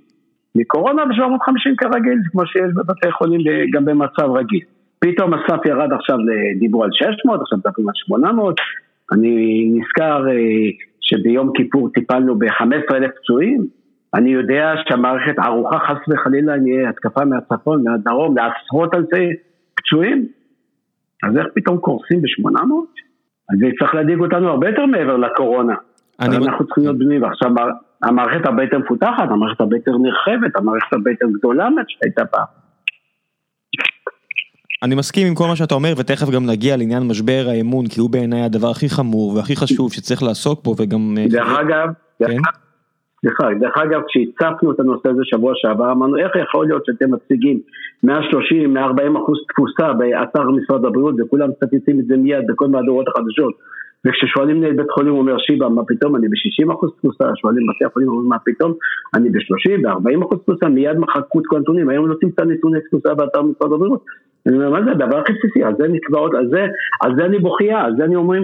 מקורונה 0.55 1.03
ו-750 1.03 1.75
כרגיל, 1.79 2.19
כמו 2.33 2.47
שיש 2.47 2.71
בבתי 2.75 3.13
חולים 3.13 3.41
גם 3.73 3.85
במצב 3.85 4.31
רגיל. 4.31 4.61
פתאום 4.99 5.35
הסף 5.35 5.67
ירד 5.67 5.93
עכשיו, 5.93 6.17
דיברו 6.59 6.85
על 6.85 6.91
600, 6.93 7.41
עכשיו 7.41 7.59
מדברים 7.59 7.89
על 7.89 7.95
800. 7.95 8.57
אני 9.13 9.65
נזכר 9.75 10.29
אה, 10.29 10.35
שביום 11.01 11.51
כיפור 11.55 11.91
טיפלנו 11.95 12.39
ב-15,000 12.39 13.09
פצועים. 13.17 13.67
אני 14.15 14.31
יודע 14.31 14.73
שהמערכת 14.89 15.39
ערוכה 15.39 15.79
חס 15.79 16.09
וחלילה 16.09 16.57
אם 16.57 16.67
יהיה 16.67 16.89
התקפה 16.89 17.25
מהצפון, 17.25 17.85
מהדרום, 17.85 18.37
לעשרות 18.37 18.95
אלפי 18.95 19.29
פצועים. 19.75 20.27
אז 21.23 21.37
איך 21.37 21.47
פתאום 21.55 21.79
קורסים 21.79 22.23
ב-800? 22.23 23.04
אז 23.51 23.59
זה 23.59 23.67
צריך 23.79 23.95
להדאיג 23.95 24.21
אותנו 24.21 24.49
הרבה 24.49 24.69
יותר 24.69 24.87
מעבר 24.87 25.17
לקורונה. 25.17 25.75
אני... 26.21 26.37
אנחנו 26.37 26.67
צריכים 26.67 26.85
להיות 26.85 26.99
בנויים. 26.99 27.25
עכשיו 27.25 27.51
המערכת 28.03 28.47
הרבה 28.47 28.63
יותר 28.63 28.79
מפותחת, 28.79 29.31
המערכת 29.31 29.61
הרבה 29.61 29.77
יותר 29.77 29.93
נרחבת, 29.99 30.57
המערכת 30.57 30.93
הרבה 30.93 31.11
יותר 31.11 31.27
גדולה 31.39 31.71
ממה 31.71 31.83
שהייתה 31.89 32.25
פעם. 32.25 32.47
אני 34.83 34.95
מסכים 34.95 35.27
עם 35.27 35.35
כל 35.35 35.47
מה 35.47 35.57
שאתה 35.57 35.75
אומר 35.75 35.95
ותכף 35.97 36.31
גם 36.31 36.47
נגיע 36.47 36.77
לעניין 36.77 37.03
משבר 37.03 37.47
האמון 37.49 37.87
כי 37.87 38.01
הוא 38.01 38.11
בעיניי 38.11 38.43
הדבר 38.43 38.71
הכי 38.71 38.89
חמור 38.89 39.35
והכי 39.37 39.57
חשוב 39.57 39.93
שצריך 39.93 40.23
לעסוק 40.23 40.65
בו 40.65 40.75
וגם... 40.79 41.15
אה, 41.19 41.27
דרך 41.29 41.59
אגב, 41.61 41.89
כן? 42.19 42.37
סליחה, 43.25 43.49
דרך 43.61 43.79
אגב 43.79 44.01
כשהצפנו 44.09 44.73
את 44.73 44.81
הנושא 44.81 45.09
הזה 45.09 45.21
שבוע 45.25 45.53
שעבר 45.55 45.93
אמרנו 45.93 46.17
איך 46.17 46.33
יכול 46.37 46.67
להיות 46.67 46.87
שאתם 46.87 47.15
מציגים 47.15 47.61
130-140 48.07 48.11
אחוז 49.23 49.39
תפוסה 49.49 49.93
באתר 49.93 50.51
משרד 50.51 50.85
הבריאות 50.85 51.15
וכולם 51.19 51.49
מצטטים 51.51 52.01
את 52.01 52.07
זה 52.07 52.17
מיד 52.17 52.47
בכל 52.49 52.69
מהדורות 52.69 53.09
החדשות? 53.09 53.55
וכששואלים 54.07 54.57
מנהל 54.57 54.73
בית 54.73 54.91
חולים 54.91 55.13
הוא 55.13 55.21
אומר 55.21 55.39
שיבא 55.39 55.69
מה 55.69 55.85
פתאום? 55.85 56.17
אני 56.17 56.29
ב-60 56.29 56.73
אחוז 56.75 56.91
תפוסה, 56.99 57.25
שואלים 57.35 57.67
בתי 57.67 57.85
החולים 57.85 58.09
אומרים 58.09 58.29
מה 58.29 58.37
פתאום? 58.45 58.73
אני 59.15 59.31
ב-30 59.31 59.83
ב-40 59.83 60.25
אחוז 60.25 60.39
תפוסה. 60.39 60.69
מיד 60.69 60.99
מחקו 60.99 61.41
את 61.41 61.45
כל 61.47 61.57
הנתונים. 61.57 61.89
היום 61.89 62.09
לא 62.09 62.15
תמצא 62.21 62.45
נתוני 62.45 62.81
תפוסה 62.81 63.15
באתר 63.15 63.43
משרד 63.43 63.73
הבריאות. 63.73 64.05
אני 64.47 64.57
אומר 64.57 64.71
מה 64.71 64.85
זה 64.85 64.91
הדבר 64.91 65.19
הכי 65.19 65.33
בסיסי? 65.33 65.65
על 65.65 65.75
זה 65.79 65.89
נקבעות 65.89 66.35
על 66.35 66.49
זה, 66.49 66.67
על 67.03 67.17
זה 67.17 67.25
אני 67.25 67.39
בוכייה 67.39 67.81
על 67.85 67.93
זה 67.97 68.05
אני 68.05 68.17
אומרים 68.17 68.43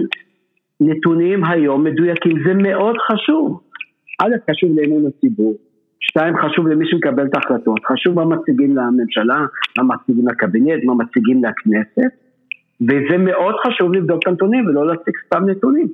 נתונים 0.81 1.43
היום 1.43 1.83
מדויקים. 1.83 2.43
זה 2.47 2.53
מאוד 2.53 2.95
חשוב 3.11 3.61
א', 4.19 4.51
חשוב 4.51 4.69
לאמון 4.79 5.03
הציבור, 5.07 5.53
שתיים, 5.99 6.33
חשוב 6.37 6.67
למי 6.67 6.85
שמקבל 6.89 7.25
את 7.25 7.35
ההחלטות, 7.35 7.79
חשוב 7.91 8.15
מה 8.15 8.25
מציגים 8.25 8.77
לממשלה, 8.77 9.45
מה 9.77 9.83
מציגים 9.83 10.27
לקבינט, 10.27 10.83
מה 10.83 10.93
מציגים 10.95 11.41
לכנסת, 11.43 12.11
וזה 12.81 13.17
מאוד 13.17 13.55
חשוב 13.67 13.93
לבדוק 13.93 14.19
את 14.23 14.27
הנתונים 14.27 14.65
ולא 14.65 14.87
להציג 14.87 15.13
סתם 15.25 15.49
נתונים. 15.49 15.87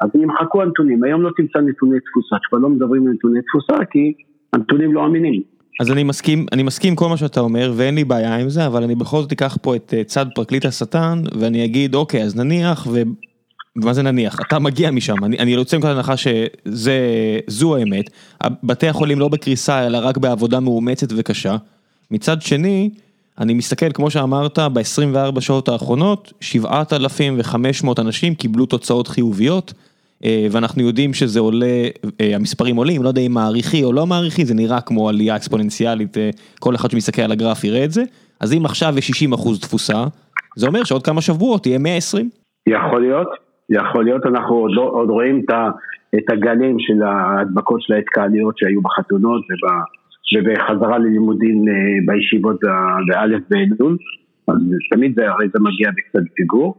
אז 0.00 0.10
ימחקו 0.14 0.62
הנתונים, 0.62 1.04
היום 1.04 1.22
לא 1.22 1.30
תמצא 1.36 1.58
נתוני 1.58 2.00
תפוסה, 2.00 2.36
כבר 2.48 2.58
לא 2.58 2.68
מדברים 2.68 3.06
על 3.06 3.12
נתוני 3.12 3.40
תפוסה 3.42 3.84
כי 3.84 4.12
הנתונים 4.52 4.94
לא 4.94 5.06
אמינים. 5.06 5.42
אז 5.80 5.92
אני 5.92 6.04
מסכים, 6.04 6.46
אני 6.52 6.62
מסכים 6.62 6.96
כל 6.96 7.08
מה 7.08 7.16
שאתה 7.16 7.40
אומר 7.40 7.72
ואין 7.76 7.94
לי 7.94 8.04
בעיה 8.04 8.36
עם 8.36 8.48
זה, 8.48 8.66
אבל 8.66 8.82
אני 8.82 8.94
בכל 8.94 9.16
זאת 9.16 9.32
אקח 9.32 9.56
פה 9.62 9.76
את 9.76 9.94
אה, 9.96 10.04
צד 10.04 10.26
פרקליט 10.34 10.64
השטן 10.64 11.18
ואני 11.40 11.64
אגיד 11.64 11.94
אוקיי 11.94 12.22
אז 12.22 12.36
נניח 12.36 12.86
מה 13.76 13.92
זה 13.92 14.02
נניח, 14.02 14.36
אתה 14.48 14.58
מגיע 14.58 14.90
משם, 14.90 15.24
אני, 15.24 15.38
אני 15.38 15.50
יוצא 15.50 15.78
מכל 15.78 15.88
הנחה 15.88 16.14
שזו 16.16 17.76
האמת, 17.76 18.10
בתי 18.62 18.88
החולים 18.88 19.20
לא 19.20 19.28
בקריסה 19.28 19.86
אלא 19.86 19.98
רק 20.02 20.16
בעבודה 20.16 20.60
מאומצת 20.60 21.06
וקשה. 21.16 21.56
מצד 22.10 22.42
שני, 22.42 22.90
אני 23.38 23.54
מסתכל 23.54 23.92
כמו 23.92 24.10
שאמרת 24.10 24.58
ב-24 24.58 25.40
שעות 25.40 25.68
האחרונות, 25.68 26.32
7,500 26.40 27.98
אנשים 27.98 28.34
קיבלו 28.34 28.66
תוצאות 28.66 29.08
חיוביות. 29.08 29.72
אה, 30.24 30.46
ואנחנו 30.50 30.82
יודעים 30.82 31.14
שזה 31.14 31.40
עולה, 31.40 31.84
אה, 32.20 32.34
המספרים 32.34 32.76
עולים, 32.76 33.02
לא 33.02 33.08
יודע 33.08 33.20
אם 33.20 33.32
מעריכי 33.32 33.84
או 33.84 33.92
לא 33.92 34.06
מעריכי, 34.06 34.44
זה 34.44 34.54
נראה 34.54 34.80
כמו 34.80 35.08
עלייה 35.08 35.36
אקספוננציאלית, 35.36 36.18
אה, 36.18 36.30
כל 36.60 36.74
אחד 36.74 36.90
שמסתכל 36.90 37.22
על 37.22 37.32
הגרף 37.32 37.64
יראה 37.64 37.84
את 37.84 37.92
זה. 37.92 38.02
אז 38.40 38.52
אם 38.52 38.64
עכשיו 38.64 38.98
יש 38.98 39.06
60 39.06 39.32
אחוז 39.32 39.60
תפוסה, 39.60 40.04
זה 40.56 40.66
אומר 40.66 40.84
שעוד 40.84 41.02
כמה 41.02 41.20
שבועות 41.20 41.66
יהיה 41.66 41.78
120. 41.78 42.30
יכול 42.68 43.00
להיות, 43.00 43.28
יכול 43.70 44.04
להיות, 44.04 44.26
אנחנו 44.26 44.54
עוד, 44.54 44.70
לא, 44.74 44.82
עוד 44.82 45.10
רואים 45.10 45.42
את, 45.44 45.50
ה, 45.50 45.70
את 46.18 46.30
הגלים 46.30 46.76
של 46.78 47.02
ההדבקות 47.02 47.82
של 47.82 47.92
ההתקהליות 47.94 48.58
שהיו 48.58 48.80
בחתונות 48.80 49.42
וב, 49.42 49.70
ובחזרה 50.34 50.98
ללימודים 50.98 51.68
אה, 51.68 51.74
בישיבות 52.06 52.60
באלף 53.08 53.42
באלול, 53.50 53.96
אז 54.48 54.56
תמיד 54.90 55.14
זה, 55.14 55.30
הרי 55.30 55.46
זה 55.52 55.58
מגיע 55.60 55.90
בקצת 55.90 56.32
פיגור. 56.34 56.74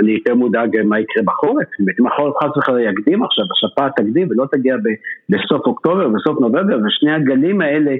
אני 0.00 0.12
יותר 0.12 0.34
מודאג 0.34 0.82
מה 0.84 1.00
יקרה 1.00 1.22
בחורף, 1.26 1.66
אם 2.00 2.06
החורף 2.06 2.34
חס 2.36 2.56
וחלילה 2.56 2.90
יקדים 2.90 3.22
עכשיו, 3.22 3.44
השפעת 3.52 3.92
תקדים 3.96 4.28
ולא 4.30 4.46
תגיע 4.52 4.76
ב, 4.76 4.88
בסוף 5.28 5.66
אוקטובר, 5.66 6.08
בסוף 6.08 6.40
נובמבר, 6.40 6.78
ושני 6.86 7.12
הגלים 7.12 7.60
האלה 7.60 7.94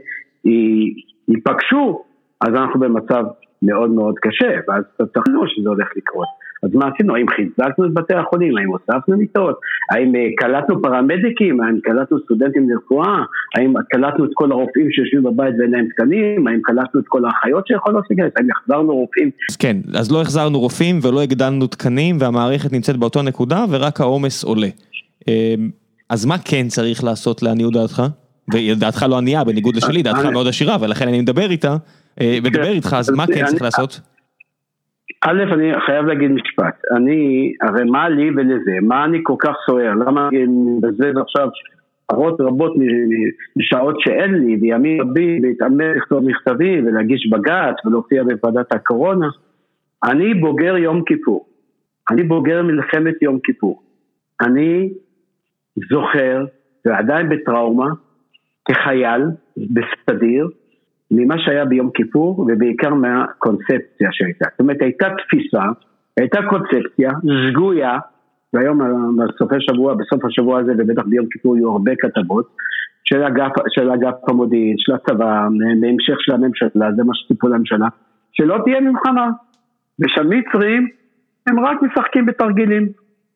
ייפגשו, 1.28 2.02
אז 2.40 2.48
אנחנו 2.48 2.80
במצב 2.80 3.24
מאוד 3.62 3.90
מאוד 3.90 4.14
קשה, 4.18 4.60
ואז 4.68 4.84
לראות 5.28 5.48
שזה 5.50 5.68
הולך 5.68 5.88
לקרות. 5.96 6.28
אז 6.62 6.70
מה 6.74 6.88
עשינו? 6.94 7.16
האם 7.16 7.26
חיזקנו 7.28 7.86
את 7.86 7.94
בתי 7.94 8.14
החולים? 8.14 8.56
האם 8.56 8.68
הוספנו 8.68 9.16
מיטות? 9.16 9.60
האם 9.90 10.16
אה, 10.16 10.20
קלטנו 10.36 10.82
פרמדיקים? 10.82 11.60
האם 11.60 11.80
קלטנו 11.82 12.18
סטודנטים 12.24 12.70
לרפואה? 12.70 13.18
האם 13.56 13.74
קלטנו 13.90 14.24
את 14.24 14.30
כל 14.34 14.52
הרופאים 14.52 14.90
שיושבים 14.90 15.22
בבית 15.22 15.54
ואין 15.58 15.70
להם 15.70 15.88
תקנים? 15.88 16.46
האם 16.46 16.60
קלטנו 16.62 17.00
את 17.00 17.04
כל 17.08 17.24
האחיות 17.24 17.66
שיכולות 17.66 18.04
להיכנס? 18.10 18.32
האם 18.36 18.46
החזרנו 18.50 18.94
רופאים? 18.94 19.30
אז 19.50 19.56
כן, 19.56 19.76
אז 19.94 20.12
לא 20.12 20.22
החזרנו 20.22 20.60
רופאים 20.60 20.98
ולא 21.02 21.20
הגדלנו 21.20 21.66
תקנים 21.66 22.16
והמערכת 22.20 22.72
נמצאת 22.72 22.96
באותו 22.96 23.22
נקודה 23.22 23.64
ורק 23.70 24.00
העומס 24.00 24.44
עולה. 24.44 24.68
אה, 25.28 25.54
אז 26.10 26.24
מה 26.24 26.38
כן 26.38 26.68
צריך 26.68 27.04
לעשות 27.04 27.42
לעניות 27.42 27.72
דעתך? 27.72 28.02
ודעתך 28.54 29.06
לא 29.08 29.18
ענייה 29.18 29.44
בניגוד 29.44 29.76
לשלי, 29.76 30.02
דעתך 30.02 30.24
מאוד 30.24 30.46
עשירה 30.46 30.76
ולכן 30.80 31.08
אני 31.08 31.20
מדבר 31.20 31.50
איתה, 31.50 31.76
אה, 32.20 32.38
מדבר 32.42 32.64
כן. 32.64 32.70
איתך, 32.70 32.96
אז 32.98 33.10
מה 33.10 33.26
כן 33.26 33.46
צריך 33.46 33.62
לעשות? 33.62 34.00
א', 35.20 35.42
אני 35.52 35.72
חייב 35.86 36.06
להגיד 36.06 36.30
משפט, 36.30 36.80
אני, 36.96 37.52
הרי 37.60 37.84
מה 37.84 38.08
לי 38.08 38.30
ולזה, 38.30 38.72
מה 38.82 39.04
אני 39.04 39.18
כל 39.22 39.34
כך 39.38 39.54
סוער, 39.66 39.94
למה 39.94 40.28
אני 40.28 40.44
מבזבז 40.46 41.16
עכשיו 41.16 41.48
שעות 42.12 42.40
רבות 42.40 42.72
משעות 43.56 44.00
שאין 44.00 44.34
לי, 44.34 44.58
וימים 44.60 45.00
רבים 45.00 45.44
להתאמן 45.44 45.90
לכתוב 45.96 46.24
מכתבים 46.24 46.86
ולהגיש 46.86 47.30
בג"ץ 47.32 47.86
ולהופיע 47.86 48.22
בוועדת 48.22 48.72
הקורונה, 48.74 49.28
אני 50.04 50.34
בוגר 50.34 50.76
יום 50.76 51.02
כיפור, 51.04 51.46
אני 52.10 52.22
בוגר 52.22 52.62
מלחמת 52.62 53.22
יום 53.22 53.38
כיפור, 53.44 53.82
אני 54.40 54.90
זוכר, 55.90 56.44
ועדיין 56.84 57.28
בטראומה, 57.28 57.86
כחייל 58.64 59.22
בסדיר, 59.56 60.48
ממה 61.12 61.38
שהיה 61.38 61.64
ביום 61.64 61.90
כיפור 61.94 62.40
ובעיקר 62.40 62.94
מהקונספציה 62.94 64.08
שהייתה. 64.12 64.44
זאת 64.50 64.60
אומרת 64.60 64.82
הייתה 64.82 65.06
תפיסה, 65.18 65.62
הייתה 66.16 66.38
קונספציה 66.48 67.10
שגויה, 67.48 67.98
והיום 68.52 68.80
בסופי 69.16 69.54
שבוע, 69.60 69.94
בסוף 69.94 70.24
השבוע 70.24 70.60
הזה 70.60 70.72
ובטח 70.78 71.02
ביום 71.06 71.26
כיפור 71.30 71.56
יהיו 71.56 71.70
הרבה 71.70 71.92
כתבות 72.00 72.48
של 73.04 73.22
אגף, 73.22 73.52
של 73.68 73.90
אגף 73.90 74.14
המודיעין, 74.28 74.74
של 74.78 74.92
הצבא, 74.92 75.48
בהמשך 75.80 76.16
של 76.20 76.32
הממשלה, 76.32 76.92
זה 76.96 77.04
מה 77.04 77.14
שציפו 77.14 77.48
לממשלה, 77.48 77.88
שלא 78.32 78.58
תהיה 78.64 78.80
מלחמה. 78.80 79.30
ושהמצרים 80.00 80.88
הם 81.46 81.60
רק 81.60 81.82
משחקים 81.82 82.26
בתרגילים. 82.26 82.88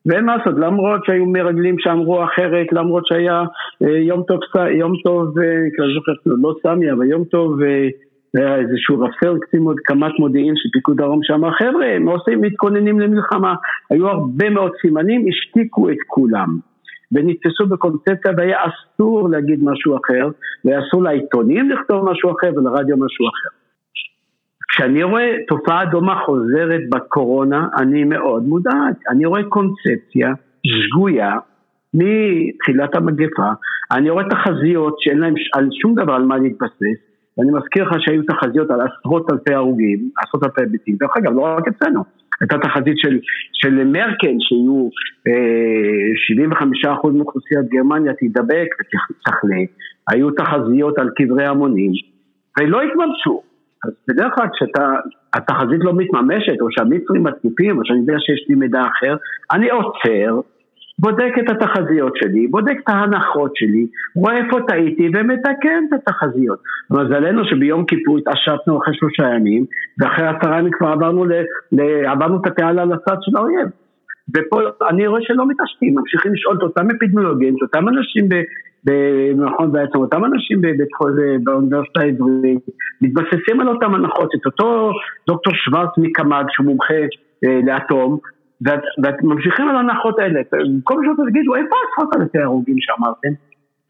ואין 0.07 0.25
מה 0.25 0.37
לעשות, 0.37 0.53
למרות 0.57 1.05
שהיו 1.05 1.25
מרגלים 1.25 1.75
שאמרו 1.79 2.23
אחרת, 2.23 2.67
למרות 2.71 3.07
שהיה 3.07 3.43
אה, 3.83 3.97
יום 3.97 4.23
טוב, 4.27 4.39
יום 4.79 4.93
טוב, 5.03 5.39
אה, 5.39 5.45
אני 5.85 5.93
זוכר, 5.93 6.11
לא 6.25 6.55
סמי, 6.63 6.91
אבל 6.91 7.05
יום 7.05 7.23
טוב, 7.23 7.61
אה, 7.61 7.87
היה 8.35 8.55
איזשהו 8.55 8.99
רפסר 8.99 9.37
קצין 9.41 9.65
קמ"ט 9.83 10.19
מודיעין 10.19 10.53
של 10.55 10.69
פיקוד 10.73 10.97
דרום 10.97 11.19
שאמר, 11.23 11.51
חבר'ה, 11.51 11.87
הם 11.95 12.07
עושים, 12.07 12.41
מתכוננים 12.41 12.99
למלחמה. 12.99 13.55
היו 13.89 14.07
הרבה 14.07 14.49
מאוד 14.49 14.71
סימנים, 14.81 15.25
השתיקו 15.29 15.89
את 15.89 15.97
כולם. 16.07 16.57
ונתפסו 17.11 17.67
בקונספציה 17.67 18.31
והיה 18.37 18.57
אסור 18.67 19.29
להגיד 19.29 19.59
משהו 19.63 19.97
אחר, 19.97 20.27
והיה 20.65 20.79
אסור 20.79 21.03
לעיתונים 21.03 21.69
לכתוב 21.69 22.11
משהו 22.11 22.31
אחר 22.31 22.51
ולרדיו 22.55 22.97
משהו 22.97 23.25
אחר. 23.27 23.66
כשאני 24.77 25.03
רואה 25.03 25.35
תופעה 25.47 25.85
דומה 25.85 26.15
חוזרת 26.25 26.81
בקורונה, 26.89 27.67
אני 27.77 28.03
מאוד 28.03 28.43
מודאג. 28.43 28.93
אני 29.09 29.25
רואה 29.25 29.43
קונספציה 29.43 30.33
שגויה 30.67 31.35
מתחילת 31.93 32.95
המגפה, 32.95 33.49
אני 33.91 34.09
רואה 34.09 34.23
תחזיות 34.29 34.95
שאין 34.99 35.17
להם 35.17 35.33
על 35.53 35.69
שום 35.81 35.95
דבר 35.95 36.13
על 36.13 36.23
מה 36.25 36.37
להתבסס, 36.37 36.99
ואני 37.37 37.51
מזכיר 37.51 37.83
לך 37.83 37.95
שהיו 37.99 38.23
תחזיות 38.23 38.71
על 38.71 38.79
עשרות 38.81 39.31
אלפי 39.31 39.53
הרוגים, 39.53 40.09
עשרות 40.17 40.43
אלפי 40.43 40.71
ביתים, 40.71 40.95
דרך 40.99 41.17
אגב, 41.17 41.33
לא 41.35 41.41
רק 41.41 41.67
אצלנו, 41.67 42.03
הייתה 42.41 42.57
תחזית 42.57 42.97
של, 42.97 43.19
של 43.53 43.83
מרקל 43.83 44.35
שיהיו 44.39 44.89
אה, 45.27 46.93
75% 47.03 47.09
מאוכלוסיית 47.09 47.65
גרמניה 47.69 48.13
תידבק 48.13 48.67
ותחלה, 48.79 49.61
היו 50.09 50.31
תחזיות 50.31 50.99
על 50.99 51.09
קברי 51.15 51.45
המונים. 51.45 51.91
ולא 52.59 52.81
התממשו. 52.81 53.46
אז 53.85 53.91
בדרך 54.07 54.33
כלל 54.35 54.47
כשהתחזית 54.53 55.79
לא 55.83 55.93
מתממשת 55.95 56.61
או 56.61 56.67
שהמצרים 56.71 57.23
מתקיפים 57.23 57.77
או 57.77 57.81
שאני 57.85 57.99
יודע 57.99 58.15
שיש 58.19 58.45
לי 58.49 58.55
מידע 58.55 58.81
אחר, 58.81 59.15
אני 59.51 59.69
עוצר 59.69 60.41
בודק 60.99 61.33
את 61.39 61.49
התחזיות 61.49 62.13
שלי, 62.15 62.47
בודק 62.47 62.75
את 62.83 62.89
ההנחות 62.89 63.51
שלי, 63.55 63.87
רואה 64.15 64.37
איפה 64.37 64.57
טעיתי 64.67 65.09
ומתקן 65.13 65.83
את 65.89 65.93
התחזיות. 65.93 66.59
מזלנו 66.91 67.45
שביום 67.45 67.85
כיפור 67.85 68.17
התעשתנו 68.17 68.77
אחרי 68.77 68.93
שלושה 68.93 69.23
ימים, 69.35 69.65
ואחרי 69.99 70.27
עשרה 70.27 70.59
ימים 70.59 70.71
כבר 70.77 70.87
עברנו, 70.87 71.25
ל, 71.25 71.33
ל, 71.71 72.05
עברנו 72.05 72.41
את 72.41 72.47
התעלה 72.47 72.85
לצד 72.85 73.17
של 73.21 73.37
האויב. 73.37 73.67
ופה 74.35 74.61
אני 74.89 75.07
רואה 75.07 75.21
שלא 75.21 75.47
מתעשתים, 75.47 75.95
ממשיכים 75.95 76.33
לשאול 76.33 76.57
את 76.57 76.61
אותם 76.61 76.87
אפידמיולוגים, 76.91 77.55
את 77.55 77.61
אותם 77.61 77.89
אנשים 77.89 78.29
במכון 78.87 79.71
בעצם, 79.71 79.97
אותם 79.99 80.25
אנשים 80.25 80.61
באוניברסיטה 81.43 81.99
העברית, 82.01 82.65
מתבססים 83.01 83.61
על 83.61 83.67
אותם 83.67 83.95
הנחות, 83.95 84.29
את 84.35 84.45
אותו 84.45 84.91
דוקטור 85.27 85.53
שוורץ 85.55 85.89
מקמ"ג 85.97 86.43
שהוא 86.49 86.65
מומחה 86.65 86.93
אה, 87.43 87.59
לאטום, 87.65 88.17
ואת, 88.61 88.79
ואת 89.03 89.23
ממשיכים 89.23 89.69
על 89.69 89.75
ההנחות 89.75 90.19
האלה, 90.19 90.39
מה 90.89 91.03
שאתה 91.05 91.23
תגידו, 91.29 91.55
איפה 91.55 91.75
עשרות 91.91 92.15
אלפי 92.15 92.39
הרוגים 92.39 92.75
שאמרתם? 92.79 93.29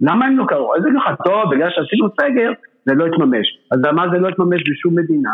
למה 0.01 0.25
הם 0.25 0.37
לא 0.37 0.45
קרו? 0.45 0.75
אז 0.75 0.81
אגיד 0.81 0.95
לך, 0.95 1.03
טוב, 1.25 1.51
בגלל 1.51 1.69
שעשינו 1.69 2.07
סגר, 2.21 2.51
זה 2.85 2.93
לא 2.93 3.05
יתממש. 3.07 3.47
אז 3.71 3.79
למה 3.85 4.05
זה 4.11 4.17
לא 4.17 4.27
יתממש 4.27 4.61
בשום 4.71 4.99
מדינה? 4.99 5.33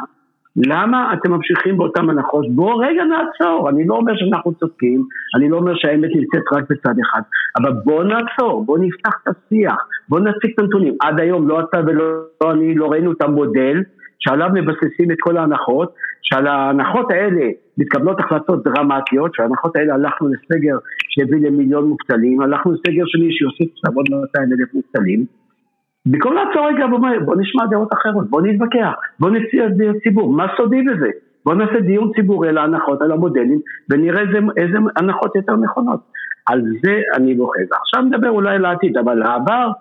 למה 0.57 1.13
אתם 1.13 1.31
ממשיכים 1.31 1.77
באותן 1.77 2.09
הנחות? 2.09 2.45
בואו 2.55 2.77
רגע 2.77 3.03
נעצור, 3.03 3.69
אני 3.69 3.87
לא 3.87 3.95
אומר 3.95 4.13
שאנחנו 4.15 4.53
צודקים, 4.53 5.03
אני 5.37 5.49
לא 5.49 5.57
אומר 5.57 5.73
שהאמת 5.75 6.09
נמצאת 6.15 6.53
רק 6.53 6.63
בצד 6.69 6.93
אחד, 7.05 7.21
אבל 7.57 7.71
בואו 7.83 8.03
נעצור, 8.03 8.65
בואו 8.65 8.77
נפתח 8.81 9.11
את 9.23 9.27
השיח, 9.27 9.87
בואו 10.09 10.23
נציג 10.23 10.51
את 10.53 10.59
הנתונים. 10.59 10.95
עד 11.01 11.19
היום 11.19 11.47
לא 11.47 11.59
אתה 11.59 11.79
ולא 11.87 12.51
אני 12.51 12.75
לא 12.75 12.91
ראינו 12.91 13.11
את 13.11 13.21
המודל 13.21 13.83
שעליו 14.19 14.49
מבססים 14.53 15.11
את 15.11 15.17
כל 15.19 15.37
ההנחות, 15.37 15.93
שעל 16.21 16.47
ההנחות 16.47 17.11
האלה 17.11 17.45
מתקבלות 17.77 18.19
החלטות 18.19 18.63
דרמטיות, 18.63 19.35
שההנחות 19.35 19.75
האלה 19.75 19.93
הלכנו 19.93 20.27
לסגר 20.27 20.77
שהביא 21.09 21.47
למיליון 21.47 21.87
מובטלים, 21.87 22.41
הלכנו 22.41 22.71
לסגר 22.71 23.03
שני 23.05 23.31
שיוסיף 23.31 23.69
עוד 23.95 24.05
200 24.09 24.49
אלף 24.51 24.73
מובטלים. 24.73 25.25
במקום 26.05 26.33
לעצור 26.33 26.67
רגע 26.67 26.87
בוא 27.25 27.35
נשמע 27.35 27.65
דעות 27.65 27.93
אחרות, 27.93 28.29
בוא 28.29 28.41
נתווכח, 28.41 28.91
בוא 29.19 29.29
נציע 29.29 29.67
ציבור, 30.03 30.33
מה 30.33 30.45
סודי 30.57 30.81
בזה? 30.81 31.09
בוא 31.45 31.53
נעשה 31.53 31.79
דיון 31.79 32.11
ציבורי 32.15 32.49
על 32.49 32.57
ההנחות, 32.57 33.01
על 33.01 33.11
המודלים, 33.11 33.59
ונראה 33.89 34.21
איזה, 34.21 34.37
איזה 34.57 34.77
הנחות 34.95 35.35
יותר 35.35 35.55
נכונות. 35.55 35.99
על 36.45 36.61
זה 36.83 37.01
אני 37.15 37.35
בוחר. 37.35 37.61
עכשיו 37.81 38.01
נדבר 38.01 38.29
אולי 38.29 38.59
לעתיד, 38.59 38.97
אבל 38.97 39.13
לעבר 39.13 39.71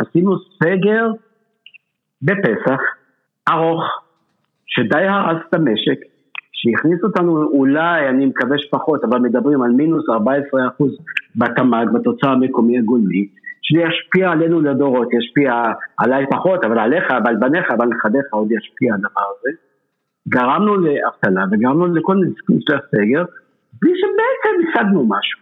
עשינו 0.00 0.36
סגר 0.38 1.10
בפסח, 2.22 2.80
ארוך, 3.48 3.82
שדי 4.66 5.06
הרס 5.06 5.42
את 5.48 5.54
המשק, 5.54 5.98
שהכניס 6.52 7.04
אותנו 7.04 7.42
אולי, 7.42 8.08
אני 8.08 8.26
מקווה 8.26 8.58
שפחות, 8.58 9.04
אבל 9.04 9.18
מדברים 9.18 9.62
על 9.62 9.70
מינוס 9.70 10.08
14% 10.08 10.12
בתמ"ג, 11.36 11.86
בתוצר 11.94 12.28
המקומי 12.28 12.78
הגולמי, 12.78 13.28
שישפיע 13.62 14.30
עלינו 14.30 14.60
לדורות, 14.60 15.08
ישפיע 15.12 15.62
עליי 15.98 16.26
פחות, 16.30 16.64
אבל 16.64 16.78
עליך, 16.78 17.10
אבל 17.10 17.36
בניך, 17.36 17.70
אבל 17.70 17.86
נכדיך 17.86 18.24
עוד 18.30 18.52
ישפיע 18.52 18.94
הדבר 18.94 19.26
הזה. 19.38 19.50
גרמנו 20.28 20.76
לאבטלה 20.76 21.44
וגרמנו 21.52 21.94
לכל 21.94 22.14
נזקים 22.14 22.58
של 22.60 22.74
הסגר, 22.74 23.24
בלי 23.82 23.92
שבעצם 23.96 24.68
השגנו 24.68 25.06
משהו. 25.08 25.40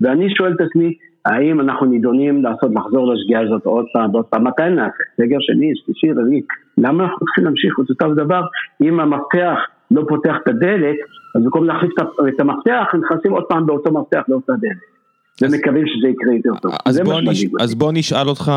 ואני 0.00 0.34
שואל 0.36 0.52
את 0.52 0.60
עצמי, 0.60 0.94
האם 1.26 1.60
אנחנו 1.60 1.86
נידונים 1.86 2.42
לעשות, 2.42 2.70
לחזור 2.74 3.12
לשגיאה 3.12 3.40
הזאת 3.40 3.64
עוד 3.64 3.86
פעם 3.92 4.14
ועוד 4.14 4.24
פעם, 4.24 4.46
מתי 4.46 4.70
נעשה? 4.70 5.04
סגר 5.16 5.36
שני, 5.40 5.72
שלישי, 5.74 6.12
רביעי, 6.12 6.42
למה 6.78 7.04
אנחנו 7.04 7.26
צריכים 7.26 7.44
להמשיך 7.44 7.74
את 7.84 7.90
אותו 7.90 8.14
דבר 8.14 8.42
אם 8.82 9.00
המפתח 9.00 9.58
לא 9.90 10.02
פותח 10.08 10.34
את 10.42 10.48
הדלת, 10.48 10.96
אז 11.36 11.42
במקום 11.44 11.64
להחליף 11.64 11.92
את 12.28 12.40
המפתח, 12.40 12.94
נכנסים 12.94 13.32
עוד 13.32 13.44
פעם 13.44 13.66
באותו 13.66 13.92
מפתח 13.92 14.22
לאותה 14.28 14.52
דלת. 14.52 14.99
ומקווים 15.42 15.84
שזה 15.86 16.08
יקרה 16.08 16.34
יותר 16.34 16.60
טוב. 16.60 16.72
אז 16.86 17.00
בוא, 17.00 17.20
נש... 17.20 17.44
אז 17.60 17.74
בוא 17.74 17.92
נשאל 17.94 18.28
אותך, 18.28 18.52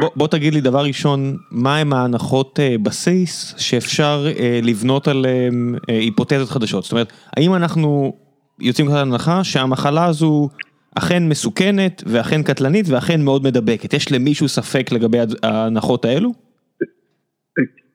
בוא, 0.00 0.08
בוא 0.16 0.28
תגיד 0.28 0.54
לי 0.54 0.60
דבר 0.60 0.84
ראשון, 0.84 1.36
מה 1.50 1.76
הם 1.76 1.92
ההנחות 1.92 2.58
uh, 2.58 2.82
בסיס 2.82 3.54
שאפשר 3.58 4.26
uh, 4.26 4.66
לבנות 4.66 5.08
עליהן 5.08 5.74
uh, 5.74 5.78
היפותזות 5.88 6.48
חדשות? 6.48 6.84
זאת 6.84 6.92
אומרת, 6.92 7.12
האם 7.36 7.54
אנחנו 7.54 8.12
יוצאים 8.60 8.86
כאן 8.88 8.96
הנחה 8.96 9.44
שהמחלה 9.44 10.04
הזו 10.04 10.48
אכן 10.98 11.28
מסוכנת 11.28 12.02
ואכן 12.06 12.42
קטלנית 12.42 12.86
ואכן 12.88 13.20
מאוד 13.24 13.44
מדבקת? 13.44 13.92
יש 13.92 14.12
למישהו 14.12 14.48
ספק 14.48 14.92
לגבי 14.92 15.18
ההנחות 15.42 16.04
האלו? 16.04 16.32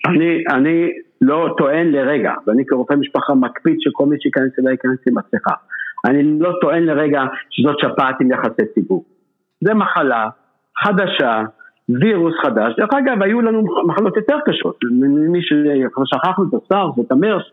אני, 0.06 0.58
אני 0.58 0.90
לא 1.22 1.56
טוען 1.58 1.88
לרגע, 1.88 2.32
ואני 2.48 2.64
כרופא 2.68 2.94
משפחה 2.94 3.34
מקפיד 3.34 3.76
שכל 3.80 4.06
מי 4.06 4.16
שייכנס 4.20 4.52
אליי 4.60 4.72
ייכנס 4.72 5.00
עם 5.08 5.14
מסכה. 5.18 5.56
אני 6.06 6.40
לא 6.40 6.52
טוען 6.62 6.84
לרגע 6.84 7.22
שזאת 7.50 7.80
שפעת 7.80 8.22
עם 8.22 8.32
יחסי 8.32 8.66
ציבור. 8.74 9.04
זה 9.62 9.74
מחלה 9.74 10.30
חדשה, 10.84 11.44
וירוס 11.90 12.34
חדש. 12.42 12.74
דרך 12.78 12.90
אגב, 12.94 13.22
היו 13.22 13.42
לנו 13.42 13.64
מחלות 13.88 14.18
יותר 14.18 14.38
קשות. 14.46 14.80
מי 15.32 15.40
ששכחנו 15.42 16.44
את 16.50 16.54
הסארס 16.54 16.98
ואת 16.98 17.12
המרס, 17.12 17.44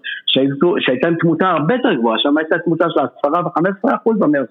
שהייתה 0.79 1.09
עם 1.09 1.15
תמותה 1.15 1.51
הרבה 1.51 1.75
יותר 1.75 1.95
גבוהה, 1.95 2.19
שם 2.19 2.39
הייתה 2.39 2.59
תמותה 2.59 2.85
של 2.91 3.01
10 3.01 3.29
ו-15% 3.29 4.19
במרס. 4.19 4.49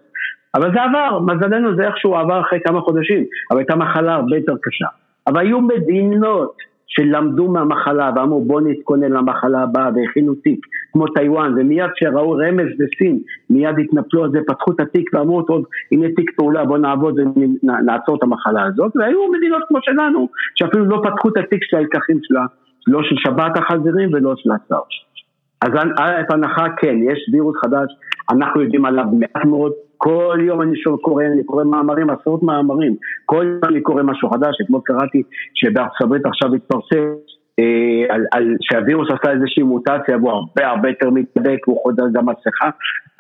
אבל 0.56 0.74
זה 0.74 0.84
עבר, 0.84 1.20
מזלנו 1.20 1.76
זה 1.76 1.88
איכשהו 1.88 2.16
עבר 2.16 2.42
אחרי 2.42 2.60
כמה 2.66 2.82
חודשים, 2.82 3.24
אבל 3.52 3.60
הייתה 3.60 3.76
מחלה 3.76 4.16
הרבה 4.16 4.36
יותר 4.36 4.54
קשה. 4.62 4.88
אבל 5.28 5.40
היו 5.40 5.62
מדינות 5.62 6.58
שלמדו 6.90 7.52
מהמחלה 7.52 8.12
ואמרו 8.16 8.46
בוא 8.46 8.62
נתכונן 8.62 9.12
למחלה 9.12 9.62
הבאה 9.62 9.90
והכינו 9.96 10.36
תיק 10.36 10.66
כמו 10.94 11.08
טיוואן 11.08 11.54
ומיד 11.58 11.90
כשראו 11.96 12.32
רמז 12.32 12.68
בסין 12.80 13.20
מיד 13.50 13.76
התנפלו 13.80 14.24
על 14.24 14.32
זה 14.32 14.40
פתחו 14.48 14.72
את 14.72 14.80
התיק 14.80 15.10
ואמרו 15.14 15.42
טוב 15.42 15.66
הנה 15.92 16.08
תיק 16.16 16.32
פעולה 16.36 16.66
בוא 16.66 16.78
נעבוד 16.78 17.20
ונעצור 17.20 18.16
את 18.16 18.24
המחלה 18.24 18.64
הזאת 18.66 18.92
והיו 18.96 19.32
מדינות 19.32 19.64
כמו 19.68 19.78
שלנו 19.82 20.28
שאפילו 20.56 20.86
לא 20.86 21.02
פתחו 21.04 21.30
את 21.30 21.38
התיק 21.38 21.64
של 21.64 21.78
הלקחים 21.78 22.20
שלה 22.24 22.46
לא 22.88 23.04
של 23.04 23.16
שבת 23.18 23.58
החזירים 23.58 24.14
ולא 24.14 24.34
של 24.38 24.50
השר 24.52 24.82
אז 25.62 25.70
א' 26.00 26.34
הנחה 26.34 26.66
כן 26.78 26.96
יש 27.12 27.30
וירוס 27.34 27.56
חדש 27.62 27.90
אנחנו 28.32 28.62
יודעים 28.62 28.86
עליו 28.86 29.06
מעט 29.20 29.46
מאוד 29.46 29.72
כל 30.02 30.38
יום 30.42 30.62
אני 30.62 30.78
שוב 30.78 31.00
קורא, 31.00 31.24
אני 31.26 31.44
קורא 31.44 31.64
מאמרים, 31.64 32.10
עשרות 32.10 32.44
מאמרים, 32.44 32.96
כל 33.26 33.46
יום 33.46 33.60
אני 33.64 33.82
קורא 33.82 34.04
משהו 34.04 34.30
חדש, 34.30 34.62
אתמול 34.66 34.82
קראתי 34.86 35.24
שבארצות 35.54 36.02
הברית 36.02 36.26
עכשיו 36.26 36.56
התפרסם 36.56 37.08
אה, 37.60 38.16
על, 38.16 38.26
על 38.32 38.56
שהווירוס 38.62 39.08
עשה 39.12 39.32
איזושהי 39.32 39.64
מוטציה 39.64 40.18
והוא 40.18 40.32
הרבה 40.32 40.68
הרבה 40.68 40.90
יותר 40.90 41.10
מתדבק, 41.10 41.68
והוא 41.68 41.80
חודר 41.84 42.04
גם 42.14 42.26
מסכה, 42.30 42.70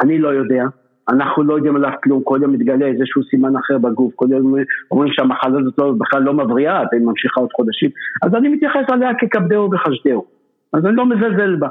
אני 0.01 0.19
לא 0.19 0.29
יודע, 0.29 0.63
אנחנו 1.09 1.43
לא 1.43 1.53
יודעים 1.53 1.75
עליו 1.75 1.91
כלום, 2.03 2.23
כל 2.23 2.39
יום 2.41 2.51
מתגלה 2.53 2.85
איזשהו 2.85 3.23
סימן 3.23 3.55
אחר 3.55 3.77
בגוף, 3.77 4.13
כל 4.15 4.27
יום 4.31 4.53
אומרים 4.91 5.13
שהמחלה 5.13 5.59
הזאת 5.59 5.73
לא, 5.77 5.93
בכלל 5.97 6.21
לא 6.21 6.33
מבריאה, 6.33 6.83
והיא 6.91 7.05
ממשיכה 7.05 7.41
עוד 7.41 7.49
חודשים, 7.55 7.89
אז 8.23 8.35
אני 8.35 8.49
מתייחס 8.49 8.83
אליה 8.93 9.11
ככבדהו 9.21 9.69
וחשדהו, 9.73 10.25
אז 10.73 10.85
אני 10.85 10.95
לא 10.95 11.05
מזלזל 11.05 11.55
בה. 11.55 11.67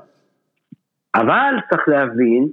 אבל 1.15 1.55
צריך 1.71 1.89
להבין 1.89 2.49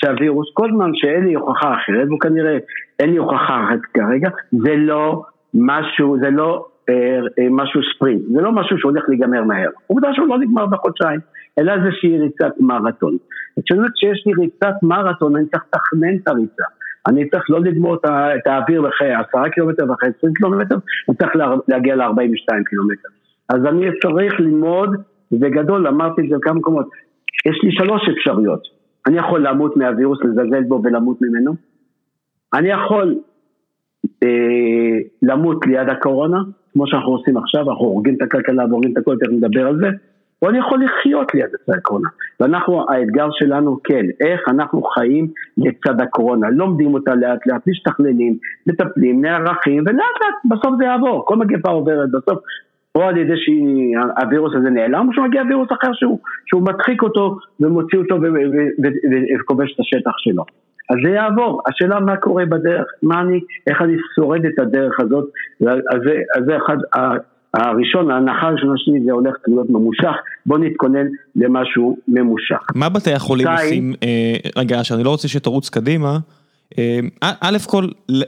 שהווירוס, 0.00 0.48
כל 0.54 0.68
זמן 0.74 0.90
שאין 0.94 1.24
לי 1.24 1.34
הוכחה 1.34 1.74
אחרת, 1.74 2.06
והוא 2.08 2.20
כנראה 2.20 2.58
אין 2.98 3.10
לי 3.10 3.16
הוכחה 3.16 3.64
אחרת 3.64 3.80
כרגע, 3.94 4.30
זה 4.52 4.76
לא 4.76 5.22
משהו, 5.54 6.16
זה 6.20 6.30
לא 6.30 6.66
אה, 6.88 6.94
אה, 7.38 7.46
משהו 7.50 7.80
ספרינט, 7.94 8.22
זה 8.34 8.40
לא 8.40 8.52
משהו 8.52 8.78
שהולך 8.78 9.04
להיגמר 9.08 9.44
מהר. 9.44 9.70
עובדה 9.86 10.08
שהוא 10.14 10.28
לא 10.28 10.38
נגמר 10.38 10.66
בחודשיים, 10.66 11.20
אלא 11.58 11.72
איזושהי 11.72 12.18
ריצת 12.18 12.60
מרתון. 12.60 13.16
זאת 13.56 13.70
אומרת 13.70 13.96
שיש 13.96 14.26
לי 14.26 14.32
ריצת 14.38 14.74
מרתון, 14.82 15.36
אני 15.36 15.46
צריך 15.46 15.64
לתכנן 15.68 16.16
את 16.16 16.28
הריצה. 16.28 16.64
אני 17.08 17.28
צריך 17.28 17.50
לא 17.50 17.60
לגמור 17.60 17.94
את 18.36 18.46
האוויר 18.46 18.88
אחרי 18.88 19.14
עשרה 19.14 19.50
קילומטר 19.50 19.90
ואחרי 19.90 20.08
עשרים 20.18 20.34
קילומטר, 20.34 20.76
אני 21.08 21.16
צריך 21.16 21.32
להגיע 21.68 21.96
ל-42 21.96 22.64
קילומטר. 22.68 23.08
אז 23.48 23.66
אני 23.66 23.86
צריך 24.02 24.40
ללמוד, 24.40 24.90
בגדול 25.32 25.86
אמרתי 25.86 26.22
את 26.22 26.28
זה 26.28 26.36
בכמה 26.36 26.54
מקומות, 26.54 26.86
יש 27.46 27.58
לי 27.62 27.72
שלוש 27.72 28.02
אפשרויות. 28.08 28.77
אני 29.06 29.18
יכול 29.18 29.48
למות 29.48 29.76
מהווירוס, 29.76 30.18
לזלזל 30.24 30.62
בו 30.62 30.80
ולמות 30.84 31.22
ממנו. 31.22 31.52
אני 32.54 32.68
יכול 32.68 33.18
אה, 34.22 34.98
למות 35.22 35.66
ליד 35.66 35.88
הקורונה, 35.88 36.38
כמו 36.72 36.86
שאנחנו 36.86 37.12
עושים 37.12 37.36
עכשיו, 37.36 37.70
אנחנו 37.70 37.84
הורגים 37.84 38.14
את 38.14 38.22
הכלכלה 38.22 38.64
והורגים 38.64 38.92
את 38.92 38.96
הכל, 38.96 39.16
תכף 39.20 39.32
נדבר 39.32 39.66
על 39.66 39.78
זה. 39.80 39.88
או 40.42 40.48
אני 40.48 40.58
יכול 40.58 40.84
לחיות 40.84 41.34
ליד 41.34 41.50
הקורונה. 41.78 42.08
ואנחנו, 42.40 42.90
האתגר 42.90 43.28
שלנו 43.32 43.78
כן, 43.84 44.06
איך 44.20 44.40
אנחנו 44.48 44.82
חיים 44.82 45.28
לצד 45.58 46.00
הקורונה. 46.00 46.50
לומדים 46.50 46.94
אותה 46.94 47.14
לאט 47.14 47.46
לאט, 47.46 47.66
משתכללים, 47.66 48.36
מטפלים, 48.66 49.20
נערכים, 49.24 49.82
ולאט 49.86 50.16
לאט 50.20 50.58
בסוף 50.58 50.74
זה 50.78 50.84
יעבור. 50.84 51.24
כל 51.26 51.36
מגפה 51.36 51.70
עוברת, 51.70 52.10
בסוף 52.10 52.38
או 52.94 53.02
על 53.02 53.16
ידי 53.16 53.34
שהווירוס 53.36 54.52
הזה 54.56 54.70
נעלם, 54.70 55.08
או 55.08 55.12
שמגיע 55.12 55.42
וירוס 55.48 55.68
אחר 55.72 55.90
שהוא, 55.92 56.18
שהוא 56.46 56.62
מדחיק 56.62 57.02
אותו 57.02 57.38
ומוציא 57.60 57.98
אותו 57.98 58.16
וכובש 59.40 59.74
את 59.74 59.80
השטח 59.80 60.12
שלו. 60.18 60.44
אז 60.90 60.96
זה 61.04 61.10
יעבור, 61.10 61.62
השאלה 61.66 62.00
מה 62.00 62.16
קורה 62.16 62.46
בדרך, 62.46 62.86
מה 63.02 63.20
אני, 63.20 63.40
איך 63.66 63.82
אני 63.82 63.92
שורד 64.14 64.44
את 64.44 64.58
הדרך 64.58 65.00
הזאת, 65.00 65.24
אז 65.66 66.00
זה, 66.04 66.14
אז 66.36 66.44
זה 66.46 66.56
אחד, 66.56 66.76
הראשון, 67.54 68.10
ההנחה 68.10 68.46
הראשונה 68.46 68.72
שלי 68.76 69.04
זה 69.04 69.12
הולך 69.12 69.34
להיות 69.46 69.70
ממושך, 69.70 70.14
בוא 70.46 70.58
נתכונן 70.58 71.06
למשהו 71.36 71.98
ממושך. 72.08 72.66
מה 72.74 72.88
בתי 72.88 73.12
החולים 73.12 73.48
עושים, 73.48 73.92
אה, 74.02 74.34
רגע, 74.56 74.84
שאני 74.84 75.04
לא 75.04 75.10
רוצה 75.10 75.28
שתרוץ 75.28 75.68
קדימה, 75.68 76.18
אה, 76.78 77.00
א' 77.22 77.56
כל 77.66 77.84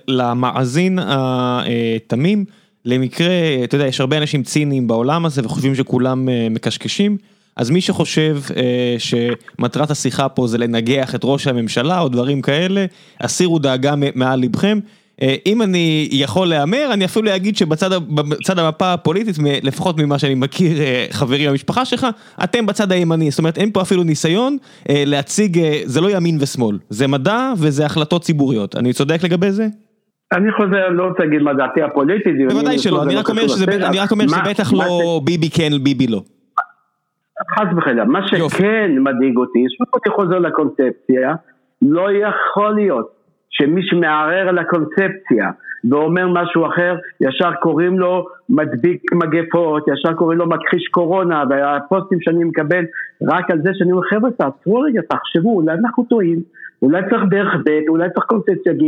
למאזין 0.08 0.98
התמים, 1.02 2.44
למקרה, 2.84 3.34
אתה 3.64 3.74
יודע, 3.74 3.86
יש 3.86 4.00
הרבה 4.00 4.18
אנשים 4.18 4.42
ציניים 4.42 4.86
בעולם 4.86 5.26
הזה 5.26 5.42
וחושבים 5.44 5.74
שכולם 5.74 6.28
אה, 6.28 6.48
מקשקשים. 6.50 7.16
אז 7.56 7.70
מי 7.70 7.80
שחושב 7.80 8.38
אה, 8.56 8.96
שמטרת 8.98 9.90
השיחה 9.90 10.28
פה 10.28 10.46
זה 10.46 10.58
לנגח 10.58 11.14
את 11.14 11.20
ראש 11.24 11.46
הממשלה 11.46 12.00
או 12.00 12.08
דברים 12.08 12.42
כאלה, 12.42 12.86
הסירו 13.20 13.58
דאגה 13.58 13.94
מעל 14.14 14.40
לבכם. 14.40 14.78
אה, 15.22 15.36
אם 15.46 15.62
אני 15.62 16.08
יכול 16.12 16.48
להמר, 16.48 16.90
אני 16.92 17.04
אפילו 17.04 17.36
אגיד 17.36 17.56
שבצד 17.56 18.58
המפה 18.58 18.92
הפוליטית, 18.92 19.36
לפחות 19.62 19.98
ממה 19.98 20.18
שאני 20.18 20.34
מכיר 20.34 20.80
אה, 20.80 21.06
חברים 21.10 21.50
במשפחה 21.50 21.84
שלך, 21.84 22.06
אתם 22.44 22.66
בצד 22.66 22.92
הימני, 22.92 23.30
זאת 23.30 23.38
אומרת 23.38 23.58
אין 23.58 23.70
פה 23.72 23.82
אפילו 23.82 24.02
ניסיון 24.02 24.56
להציג, 24.88 25.60
זה 25.84 26.00
לא 26.00 26.16
ימין 26.16 26.38
ושמאל, 26.40 26.78
זה 26.90 27.06
מדע 27.06 27.52
וזה 27.56 27.86
החלטות 27.86 28.24
ציבוריות, 28.24 28.76
אני 28.76 28.92
צודק 28.92 29.24
לגבי 29.24 29.52
זה? 29.52 29.68
אני 30.32 30.52
חוזר, 30.52 30.88
לא 30.88 31.06
רוצה 31.06 31.24
להגיד 31.24 31.42
מה 31.42 31.54
דעתי 31.54 31.82
הפוליטית. 31.82 32.34
בוודאי 32.48 32.78
שלא, 32.78 33.02
אני 33.02 33.16
רק 33.16 33.28
אומר 33.28 33.48
שזה 33.48 33.66
בטח 34.50 34.72
לא 34.72 35.20
ביבי 35.24 35.50
כן, 35.50 35.70
ביבי 35.82 36.06
לא. 36.06 36.22
חס 37.54 37.66
וחלילה, 37.76 38.04
מה 38.04 38.28
שכן 38.28 38.90
מדאיג 38.98 39.36
אותי, 39.36 39.64
שוב 39.78 39.86
אני 40.06 40.14
חוזר 40.14 40.38
לקונספציה, 40.38 41.34
לא 41.82 42.08
יכול 42.12 42.74
להיות 42.74 43.10
שמי 43.50 43.80
שמערער 43.84 44.48
על 44.48 44.58
הקונספציה 44.58 45.50
ואומר 45.90 46.28
משהו 46.28 46.66
אחר, 46.66 46.96
ישר 47.20 47.52
קוראים 47.62 47.98
לו 47.98 48.26
מדביק 48.48 49.02
מגפות, 49.12 49.84
ישר 49.88 50.12
קוראים 50.12 50.38
לו 50.38 50.48
מכחיש 50.48 50.88
קורונה, 50.88 51.44
והפוסטים 51.50 52.18
שאני 52.20 52.44
מקבל 52.44 52.84
רק 53.22 53.50
על 53.50 53.58
זה 53.62 53.70
שאני 53.74 53.92
אומר, 53.92 54.02
חבר'ה, 54.10 54.30
תעצרו 54.30 54.80
רגע, 54.80 55.00
תחשבו, 55.08 55.56
אולי 55.56 55.72
אנחנו 55.72 56.04
טועים, 56.04 56.40
אולי 56.82 57.02
צריך 57.10 57.22
דרך 57.30 57.54
ב', 57.64 57.88
אולי 57.88 58.08
צריך 58.14 58.26
קונספציה 58.26 58.72
ג', 58.72 58.84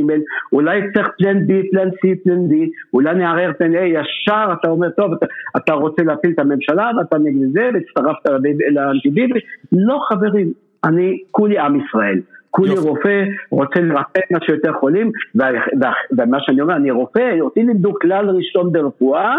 אולי 0.52 0.80
צריך 0.94 1.08
פלן 1.18 1.38
B, 1.38 1.50
פלן 1.70 1.88
C, 1.88 2.24
פלן 2.24 2.48
D, 2.50 2.54
אולי 2.94 3.14
נערער 3.14 3.52
פלן 3.58 3.74
A, 3.74 3.78
ישר 3.78 4.46
אתה 4.60 4.70
אומר, 4.70 4.90
טוב, 4.90 5.12
אתה, 5.12 5.26
אתה 5.56 5.72
רוצה 5.72 6.02
להפיל 6.02 6.30
את 6.34 6.38
הממשלה 6.38 6.90
ואתה 6.98 7.18
נגד 7.18 7.52
זה, 7.52 7.70
והצטרפת 7.74 8.30
לאנטי 8.70 9.08
ביבי, 9.10 9.40
לא 9.72 9.98
חברים, 10.08 10.52
אני 10.84 11.18
כולי 11.30 11.58
עם 11.58 11.80
ישראל. 11.80 12.20
כולי 12.50 12.74
רופא, 12.74 13.24
רוצה 13.50 13.80
לרפא 13.80 14.20
מה 14.30 14.38
שיותר 14.46 14.72
חולים, 14.80 15.12
ומה 15.34 16.38
שאני 16.40 16.60
אומר, 16.60 16.76
אני 16.76 16.90
רופא, 16.90 17.40
אותי 17.40 17.62
לימדו 17.62 17.94
כלל 18.00 18.30
ראשון 18.30 18.72
ברפואה, 18.72 19.36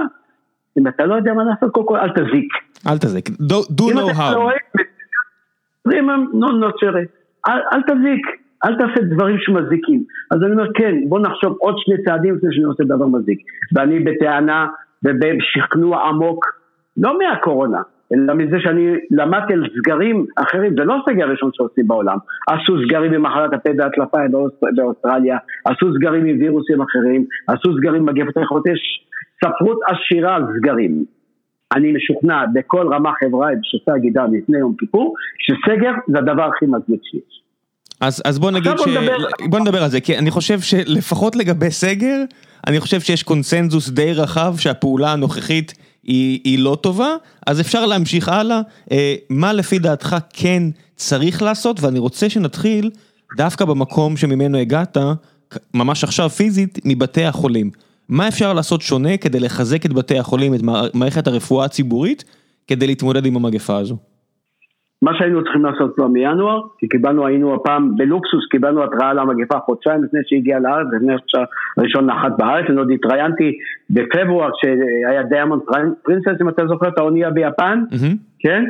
אם 0.77 0.87
אתה 0.87 1.05
לא 1.05 1.15
יודע 1.15 1.33
מה 1.33 1.43
לעשות, 1.43 1.71
קודם 1.71 1.87
כל 1.87 1.97
אל 1.97 2.09
תזיק. 2.09 2.53
אל 2.87 2.97
תזיק, 2.97 3.29
do 3.29 3.93
no 3.93 4.13
harm. 4.17 4.37
אל 7.47 7.81
תזיק, 7.81 8.42
אל 8.65 8.75
תעשה 8.75 9.01
דברים 9.01 9.37
שמזיקים. 9.39 10.03
אז 10.31 10.43
אני 10.43 10.51
אומר, 10.51 10.73
כן, 10.73 10.95
בוא 11.09 11.19
נחשוב 11.19 11.57
עוד 11.59 11.75
שני 11.77 11.95
צעדים 12.05 12.35
לפני 12.35 12.49
שאני 12.51 12.63
עושה 12.63 12.83
דבר 12.83 13.07
מזיק. 13.07 13.39
ואני 13.75 13.99
בטענה 13.99 14.67
ובשכנוע 15.03 16.07
עמוק, 16.07 16.45
לא 16.97 17.17
מהקורונה, 17.17 17.81
אלא 18.13 18.33
מזה 18.33 18.57
שאני 18.59 18.95
למדתי 19.11 19.53
על 19.53 19.63
סגרים 19.77 20.25
אחרים, 20.35 20.75
זה 20.77 20.83
לא 20.83 20.95
סגר 21.09 21.29
ראשון 21.29 21.49
שעושים 21.53 21.87
בעולם, 21.87 22.17
עשו 22.47 22.73
סגרים 22.85 23.11
ממחלת 23.11 23.53
הפה 23.53 23.69
והטלפה 23.77 24.17
באוסטרליה, 24.75 25.37
עשו 25.65 25.93
סגרים 25.93 26.25
עם 26.25 26.37
וירוסים 26.39 26.81
אחרים, 26.81 27.25
עשו 27.47 27.77
סגרים 27.77 28.05
במגפות 28.05 28.43
אחרות, 28.43 28.67
יש 28.67 29.07
ספרות 29.43 29.79
עשירה 29.87 30.35
על 30.35 30.43
סגרים. 30.57 31.05
אני 31.75 31.91
משוכנע 31.91 32.45
בכל 32.53 32.93
רמה 32.93 33.11
חברה 33.19 33.49
בשופטי 33.61 33.91
הגידה 33.91 34.25
לפני 34.25 34.57
יום 34.57 34.75
כיפור, 34.79 35.15
שסגר 35.37 35.91
זה 36.07 36.17
הדבר 36.19 36.43
הכי 36.43 36.65
מזמיק 36.65 37.01
שיש. 37.03 37.42
אז, 37.99 38.21
אז 38.25 38.39
בוא 38.39 38.51
נגיד 38.51 38.71
ש... 38.77 38.87
נדבר... 38.87 39.17
בוא 39.49 39.59
נדבר 39.59 39.83
על 39.83 39.89
זה, 39.89 39.99
כי 39.99 40.17
אני 40.17 40.31
חושב 40.31 40.61
שלפחות 40.61 41.35
לגבי 41.35 41.71
סגר, 41.71 42.17
אני 42.67 42.79
חושב 42.79 43.01
שיש 43.01 43.23
קונסנזוס 43.23 43.89
די 43.89 44.13
רחב 44.13 44.55
שהפעולה 44.57 45.11
הנוכחית 45.11 45.73
היא, 46.03 46.39
היא 46.43 46.59
לא 46.59 46.77
טובה, 46.81 47.15
אז 47.47 47.61
אפשר 47.61 47.85
להמשיך 47.85 48.29
הלאה. 48.29 48.61
אה, 48.91 49.15
מה 49.29 49.53
לפי 49.53 49.79
דעתך 49.79 50.15
כן 50.33 50.63
צריך 50.95 51.41
לעשות, 51.41 51.81
ואני 51.81 51.99
רוצה 51.99 52.29
שנתחיל 52.29 52.91
דווקא 53.37 53.65
במקום 53.65 54.17
שממנו 54.17 54.57
הגעת, 54.57 54.97
ממש 55.73 56.03
עכשיו 56.03 56.29
פיזית, 56.29 56.79
מבתי 56.85 57.23
החולים. 57.25 57.71
מה 58.09 58.27
אפשר 58.27 58.53
לעשות 58.53 58.81
שונה 58.81 59.17
כדי 59.17 59.39
לחזק 59.39 59.85
את 59.85 59.93
בתי 59.93 60.19
החולים, 60.19 60.53
את 60.53 60.61
מערכת 60.93 61.27
הרפואה 61.27 61.65
הציבורית, 61.65 62.23
כדי 62.67 62.87
להתמודד 62.87 63.25
עם 63.25 63.35
המגפה 63.35 63.77
הזו? 63.77 63.97
מה 65.03 65.11
שהיינו 65.17 65.43
צריכים 65.43 65.65
לעשות 65.65 65.95
כבר 65.95 66.07
מינואר, 66.07 66.61
כי 66.77 66.87
קיבלנו, 66.87 67.25
היינו 67.25 67.55
הפעם 67.55 67.95
בלוקסוס, 67.97 68.47
קיבלנו 68.51 68.83
התראה 68.83 69.09
על 69.09 69.19
המגפה 69.19 69.59
חודשיים 69.59 70.03
לפני 70.03 70.19
שהגיעה 70.23 70.59
לארץ, 70.59 70.87
לפני 70.95 71.13
שהראשון 71.27 72.05
נחת 72.05 72.31
בארץ, 72.37 72.65
אני 72.69 72.77
עוד 72.77 72.91
התראיינתי 72.91 73.57
בפברואר 73.89 74.49
כשהיה 74.51 75.23
Diamond 75.23 75.61
Princess, 76.03 76.41
אם 76.41 76.49
אתה 76.49 76.67
זוכר 76.67 76.87
את 76.87 76.97
האונייה 76.97 77.29
ביפן, 77.29 77.83
mm-hmm. 77.91 78.15
כן? 78.39 78.63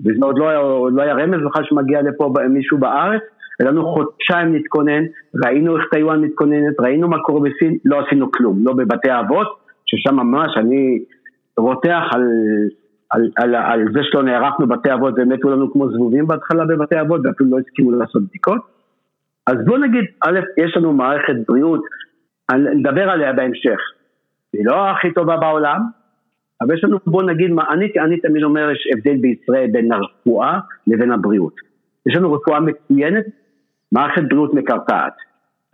וזה 0.00 0.18
עוד 0.22 0.38
לא, 0.38 0.48
היה, 0.48 0.60
לא 0.92 1.02
היה 1.02 1.14
רמז 1.14 1.40
בכלל 1.46 1.64
שמגיע 1.64 2.02
לפה 2.02 2.32
מישהו 2.50 2.78
בארץ, 2.78 3.22
היה 3.60 3.70
לנו 3.70 3.86
חודשיים 3.86 4.54
להתכונן, 4.54 5.02
ראינו 5.44 5.76
איך 5.76 5.84
טיואן 5.94 6.20
מתכוננת, 6.20 6.80
ראינו 6.80 7.08
מה 7.08 7.18
קורה 7.18 7.40
בסין, 7.40 7.78
לא 7.84 8.00
עשינו 8.06 8.32
כלום, 8.32 8.58
לא 8.62 8.72
בבתי 8.72 9.10
האבות, 9.10 9.46
ששם 9.86 10.14
ממש 10.14 10.56
אני 10.56 10.98
רותח 11.58 12.02
על... 12.10 12.22
על, 13.10 13.30
על, 13.36 13.54
על 13.54 13.84
זה 13.92 14.00
שלא 14.02 14.22
נערכנו 14.22 14.66
בתי 14.66 14.94
אבות 14.94 15.14
ומתו 15.16 15.50
לנו 15.50 15.72
כמו 15.72 15.90
זבובים 15.92 16.26
בהתחלה 16.26 16.64
בבתי 16.64 17.00
אבות 17.00 17.20
ואפילו 17.24 17.50
לא 17.50 17.58
הסכימו 17.58 17.90
לעשות 17.92 18.22
בדיקות. 18.22 18.60
אז 19.46 19.56
בוא 19.64 19.78
נגיד, 19.78 20.04
א', 20.20 20.40
יש 20.56 20.76
לנו 20.76 20.92
מערכת 20.92 21.34
בריאות, 21.48 21.80
נדבר 22.54 23.10
עליה 23.10 23.32
בהמשך, 23.32 23.78
היא 24.52 24.66
לא 24.66 24.90
הכי 24.90 25.12
טובה 25.14 25.36
בעולם, 25.36 25.80
אבל 26.60 26.74
יש 26.74 26.84
לנו, 26.84 26.98
בוא 27.06 27.22
נגיד, 27.22 27.50
אני, 27.70 27.92
אני 28.04 28.20
תמיד 28.20 28.42
אומר, 28.42 28.70
יש 28.70 28.88
הבדל 28.94 29.16
בישראל 29.20 29.70
בין 29.72 29.92
הרפואה 29.92 30.58
לבין 30.86 31.12
הבריאות. 31.12 31.54
יש 32.06 32.16
לנו 32.16 32.32
רפואה 32.32 32.60
מצוינת, 32.60 33.24
מערכת 33.92 34.22
בריאות 34.28 34.54
מקרטעת. 34.54 35.12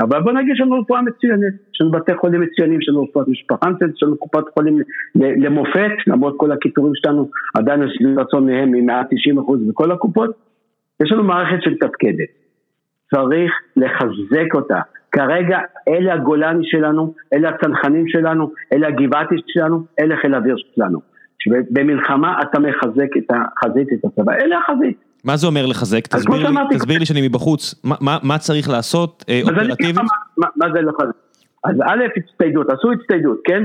אבל 0.02 0.20
בוא 0.20 0.32
נגיד 0.32 0.54
שיש 0.56 0.60
לנו 0.60 0.80
רפואה 0.80 1.02
מצוינת, 1.02 1.52
יש 1.74 1.80
לנו 1.80 1.90
בתי 1.90 2.12
חולים 2.14 2.40
מצוינים, 2.40 2.80
יש 2.80 2.88
לנו 2.88 3.02
רפואת 3.04 3.28
משפחה 3.28 3.68
יש 3.94 4.02
לנו 4.02 4.16
קופת 4.16 4.44
חולים 4.54 4.78
למופת, 5.14 5.90
למרות 6.06 6.34
כל 6.36 6.52
הקיטורים 6.52 6.92
שלנו, 6.94 7.28
עדיין 7.54 7.82
יש 7.82 7.96
לי 8.00 8.14
רצון 8.16 8.46
מהם 8.46 8.72
ממעט 8.72 9.06
90% 9.06 9.68
בכל 9.68 9.92
הקופות, 9.92 10.30
יש 11.02 11.12
לנו 11.12 11.24
מערכת 11.24 11.62
שמתפקדת, 11.62 12.28
צריך 13.14 13.52
לחזק 13.76 14.54
אותה. 14.54 14.80
כרגע 15.12 15.58
אלה 15.88 16.14
הגולני 16.14 16.64
שלנו, 16.64 17.14
אלה 17.32 17.48
הצנחנים 17.48 18.08
שלנו, 18.08 18.50
אלה 18.72 18.88
הגבעתי 18.88 19.34
שלנו, 19.46 19.84
אלה 20.00 20.16
חיל 20.16 20.34
האוויר 20.34 20.56
שלנו. 20.74 21.00
במלחמה 21.70 22.42
אתה 22.42 22.58
מחזק 22.58 23.16
את 23.16 23.30
החזית, 23.30 23.88
את 23.92 24.04
הצבא, 24.04 24.32
אלה 24.32 24.58
החזית. 24.58 25.11
מה 25.24 25.36
זה 25.36 25.46
אומר 25.46 25.66
לחזק? 25.66 26.06
תסביר 26.06 26.48
לי, 26.48 26.56
תסביר 26.70 26.98
לי 26.98 27.06
שאני 27.06 27.28
מבחוץ, 27.28 27.74
מה, 27.84 27.94
מה, 28.00 28.18
מה 28.22 28.38
צריך 28.38 28.68
לעשות 28.68 29.24
אה, 29.28 29.40
אופרטיבית? 29.42 29.96
מה, 30.38 30.46
מה 30.56 30.66
זה 30.72 30.80
לחזק? 30.80 31.14
אז 31.64 31.76
א', 31.86 32.02
הצטיידות, 32.16 32.66
עשו 32.70 32.92
הצטיידות, 32.92 33.38
כן? 33.44 33.62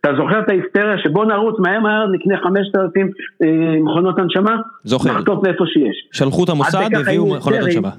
אתה 0.00 0.10
זוכר 0.16 0.40
את 0.40 0.48
ההיסטריה 0.48 0.98
שבוא 0.98 1.24
נרוץ 1.24 1.58
מהר 1.58 1.80
מהר 1.80 2.06
נקנה 2.12 2.36
5,000 2.42 3.10
אה, 3.42 3.80
מכונות 3.82 4.18
הנשמה? 4.18 4.56
זוכר. 4.84 5.12
נחטוף 5.12 5.42
מאיפה 5.44 5.64
שיש. 5.66 6.08
שלחו 6.12 6.44
את 6.44 6.48
המוסד, 6.48 6.94
הביאו 7.00 7.36
מכונות 7.36 7.60
הנשמה. 7.62 7.90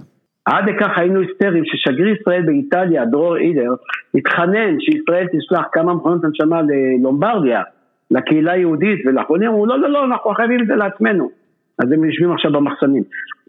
עד 0.45 0.63
לכך 0.69 0.97
היינו 0.97 1.19
היסטריים 1.19 1.63
ששגריר 1.65 2.15
ישראל 2.21 2.41
באיטליה, 2.45 3.06
דרור 3.06 3.38
אידר, 3.38 3.73
התחנן 4.15 4.79
שישראל 4.79 5.27
תשלח 5.27 5.65
כמה 5.71 5.93
מכונות 5.93 6.23
הנשמה 6.23 6.62
ללומברדיה, 6.62 7.62
לקהילה 8.12 8.51
היהודית, 8.51 9.06
ולאחרונים 9.06 9.49
אמרו 9.49 9.65
לא 9.65 9.79
לא 9.79 9.89
לא, 9.89 10.06
אנחנו 10.06 10.32
חייבים 10.32 10.62
את 10.62 10.67
זה 10.67 10.75
לעצמנו. 10.75 11.42
אז 11.79 11.91
הם 11.91 12.03
יושבים 12.03 12.31
עכשיו 12.31 12.51
במחסנים. 12.51 13.03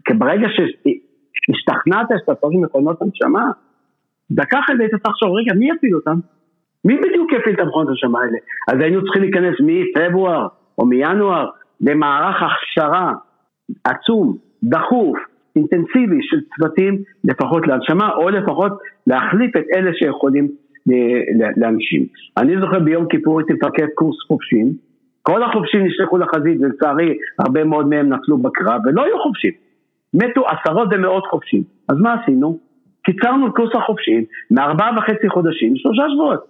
כי 0.05 0.15
ברגע 0.15 0.49
שהשתכנעת 0.49 2.07
שאתה 2.21 2.35
צריך 2.35 2.53
מכונות 2.63 3.03
הנשמה, 3.03 3.51
דקה 4.31 4.59
אחרי 4.61 4.77
זה 4.77 4.83
היית 4.83 4.95
צריך 4.95 5.07
לחשוב, 5.07 5.29
רגע, 5.37 5.55
מי 5.55 5.71
יפעיל 5.71 5.95
אותם? 5.95 6.19
מי 6.85 6.97
בדיוק 6.97 7.33
יפעיל 7.33 7.55
את 7.55 7.61
המכונות 7.61 7.89
הנשמה 7.89 8.21
האלה? 8.21 8.39
אז 8.69 8.81
היינו 8.81 9.05
צריכים 9.05 9.23
להיכנס 9.23 9.55
מפברואר 9.61 10.47
או 10.79 10.87
מינואר 10.87 11.51
למערך 11.81 12.37
הכשרה 12.43 13.13
עצום, 13.85 14.37
דחוף, 14.63 15.19
אינטנסיבי 15.57 16.19
של 16.23 16.37
צוותים 16.57 17.03
לפחות 17.25 17.67
להנשמה, 17.67 18.11
או 18.11 18.31
לפחות 18.31 18.73
להחליף 19.07 19.57
את 19.57 19.65
אלה 19.77 19.91
שיכולים 19.95 20.49
לאנשים. 21.57 22.07
אני 22.37 22.61
זוכר 22.61 22.79
ביום 22.79 23.07
כיפור 23.09 23.39
הייתי 23.39 23.53
מפקד 23.53 23.87
קורס 23.95 24.17
חופשים, 24.27 24.73
כל 25.27 25.43
החופשים 25.43 25.87
נשלחו 25.87 26.19
לחזית, 26.19 26.59
ולצערי 26.61 27.19
הרבה 27.39 27.65
מאוד 27.65 27.89
מהם 27.89 28.09
נפלו 28.09 28.39
בקרב, 28.39 28.81
ולא 28.85 29.05
היו 29.05 29.19
חופשים. 29.23 29.53
מתו 30.15 30.43
עשרות 30.49 30.89
ומאות 30.93 31.27
חופשים. 31.27 31.63
אז 31.89 31.97
מה 31.99 32.15
עשינו? 32.23 32.59
קיצרנו 33.05 33.47
את 33.47 33.53
קורס 33.53 33.75
החופשים 33.75 34.25
מארבעה 34.51 34.91
וחצי 34.99 35.29
חודשים 35.29 35.75
לשלושה 35.75 36.03
שבועות. 36.15 36.45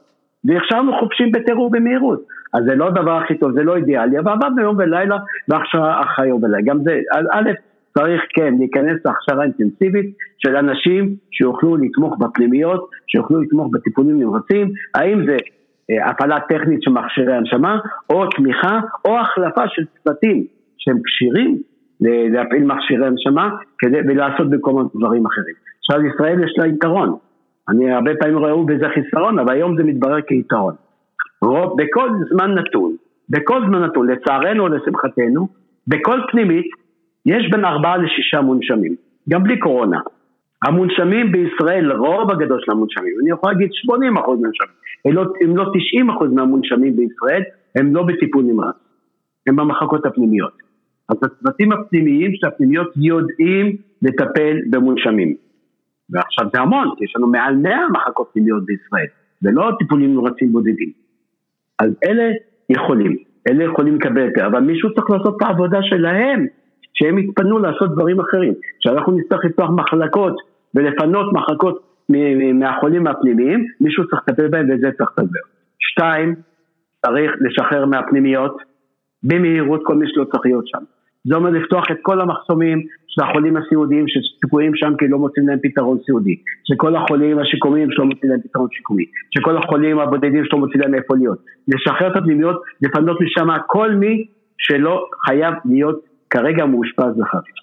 והכשרנו 0.45 0.99
חופשים 1.01 1.33
בטירוף 1.33 1.73
במהירות. 1.73 2.23
אז 2.55 2.65
זה 2.65 2.75
לא 2.75 2.87
הדבר 2.87 3.17
הכי 3.17 3.39
טוב, 3.39 3.53
זה 3.53 3.63
לא 3.63 3.77
אידיאלי, 3.77 4.19
אבל 4.19 4.33
עבדנו 4.33 4.63
יום 4.63 4.77
ולילה 4.79 5.17
והכשרה 5.49 6.03
אחרי 6.03 6.29
יום 6.29 6.43
ולילה. 6.43 6.63
גם 6.65 6.79
זה, 6.85 7.01
א', 7.33 7.51
צריך 7.99 8.23
כן 8.35 8.55
להיכנס 8.59 9.01
להכשרה 9.05 9.45
אינטנסיבית 9.45 10.07
של 10.39 10.57
אנשים 10.57 11.15
שיוכלו 11.31 11.77
לתמוך 11.77 12.19
בפנימיות, 12.19 12.91
שיוכלו 13.07 13.43
לתמוך 13.43 13.69
בטיפולים 13.73 14.21
נמרצים, 14.21 14.71
האם 14.95 15.27
זה 15.27 15.37
הפעלה 16.07 16.41
טכנית 16.41 16.83
של 16.83 16.91
מכשירי 16.91 17.35
הנשמה, 17.35 17.79
או 18.11 18.27
תמיכה, 18.27 18.81
או 19.05 19.19
החלפה 19.19 19.63
של 19.69 19.83
צוותים 19.85 20.45
שהם 20.79 20.99
כשירים 21.05 21.59
להפעיל 22.01 22.65
מכשירי 22.65 23.07
הנשמה 23.07 23.51
כדי, 23.79 23.99
ולעשות 23.99 24.51
במקום 24.51 24.89
דברים 24.95 25.27
אחרים. 25.27 25.55
עכשיו 25.79 26.01
לישראל 26.01 26.45
יש 26.45 26.55
לה 26.59 26.67
יתרון, 26.67 27.17
אני 27.69 27.93
הרבה 27.93 28.11
פעמים 28.21 28.39
ראו 28.39 28.67
בזה 28.67 28.87
חיסרון, 28.95 29.39
אבל 29.39 29.53
היום 29.53 29.77
זה 29.77 29.85
מתברר 29.85 30.21
כיתרון. 30.21 30.75
רוב, 31.43 31.77
בכל 31.83 32.09
זמן 32.31 32.55
נתון, 32.55 32.97
בכל 33.31 33.61
זמן 33.67 33.83
נתון, 33.85 34.11
לצערנו 34.11 34.63
או 34.63 34.69
לשמחתנו, 34.69 35.49
בכל 35.89 36.21
פנימית 36.31 36.67
יש 37.27 37.51
בין 37.51 37.65
ארבעה 37.65 37.97
לשישה 37.97 38.41
מונשמים, 38.41 38.95
גם 39.29 39.43
בלי 39.43 39.59
קורונה. 39.59 40.01
המונשמים 40.67 41.33
בישראל, 41.33 41.93
רוב 41.93 42.31
הגדול 42.31 42.61
של 42.65 42.73
המונשמים, 42.73 43.13
אני 43.23 43.31
יכול 43.31 43.51
להגיד 43.53 43.69
80 43.73 44.17
אחוז 44.17 44.41
מונשמים, 44.41 44.77
אם 45.07 45.13
לא, 45.13 45.25
אם 45.45 45.57
לא 45.57 45.65
90 45.75 46.11
אחוז 46.11 46.33
מהמונשמים 46.33 46.97
בישראל, 46.97 47.43
הם 47.77 47.95
לא 47.95 48.03
בטיפול 48.03 48.45
נמרץ, 48.45 48.75
הם 49.47 49.57
במחלקות 49.57 50.07
הפנימיות. 50.07 50.53
אז 51.09 51.17
הצוותים 51.23 51.73
הפנימיים 51.73 52.31
של 52.35 52.47
הפנימיות 52.47 52.93
יודעים 52.97 53.77
לטפל 54.03 54.57
במונשמים. 54.71 55.35
ועכשיו 56.11 56.47
זה 56.55 56.61
המון, 56.61 56.89
כי 56.97 57.05
יש 57.05 57.17
לנו 57.17 57.27
מעל 57.27 57.57
100 57.57 57.89
מחלקות 57.93 58.31
פנימיות 58.33 58.65
בישראל, 58.65 59.07
ולא 59.43 59.71
טיפולים 59.79 60.15
נמרצים 60.15 60.53
בודדים. 60.53 60.93
אז 61.79 61.91
אלה 62.05 62.25
יכולים, 62.71 63.17
אלה 63.49 63.65
יכולים 63.65 63.95
לקבל 63.97 64.25
יותר, 64.27 64.47
אבל 64.47 64.61
מישהו 64.61 64.95
צריך 64.95 65.11
לעשות 65.11 65.37
את 65.37 65.43
העבודה 65.43 65.79
שלהם, 65.83 66.47
שהם 66.95 67.19
יתפנו 67.19 67.59
לעשות 67.59 67.93
דברים 67.93 68.21
אחרים. 68.21 68.53
כשאנחנו 68.81 69.13
נצטרך 69.13 69.45
לפתוח 69.45 69.71
מחלקות 69.71 70.37
ולפנות 70.75 71.33
מחלקות 71.33 71.94
מהחולים 72.55 73.07
הפנימיים, 73.07 73.67
מישהו 73.81 74.09
צריך 74.09 74.23
לטפל 74.29 74.49
בהם 74.49 74.67
וזה 74.71 74.91
צריך 74.99 75.11
לדבר. 75.19 75.41
שתיים, 75.79 76.35
צריך 77.07 77.33
לשחרר 77.41 77.87
מהפנימיות 77.87 78.57
במהירות 79.23 79.81
כל 79.85 79.95
מי 79.95 80.07
שלא 80.09 80.25
צריך 80.25 80.43
להיות 80.45 80.67
שם. 80.67 80.85
זה 81.25 81.35
אומר 81.35 81.51
לפתוח 81.51 81.85
את 81.91 81.97
כל 82.03 82.21
המחסומים 82.21 82.83
של 83.09 83.23
החולים 83.23 83.57
הסיעודיים 83.57 84.05
שתקועים 84.09 84.73
שם 84.75 84.93
כי 84.99 85.09
לא 85.09 85.19
מוצאים 85.19 85.49
להם 85.49 85.59
פתרון 85.63 85.99
סיעודי, 86.07 86.37
שכל 86.65 86.97
החולים 86.97 87.39
השיקומיים 87.39 87.89
שלא 87.91 88.05
מוצאים 88.05 88.31
להם 88.31 88.41
פתרון 88.41 88.69
שיקומי, 88.71 89.05
שכל 89.31 89.57
החולים 89.57 89.99
הבודדים 89.99 90.45
שלא 90.45 90.59
מוצאים 90.59 90.81
להם 90.81 90.95
איפה 90.95 91.17
להיות, 91.17 91.39
לשחרר 91.69 92.13
את 92.13 92.17
הפנימיות, 92.17 92.63
לפנות 92.83 93.21
משם 93.21 93.49
כל 93.67 93.91
מי 93.91 94.27
שלא 94.59 95.05
חייב 95.27 95.55
להיות 95.65 96.01
כרגע 96.31 96.67
מאושפז 96.67 97.19
בחריף. 97.19 97.55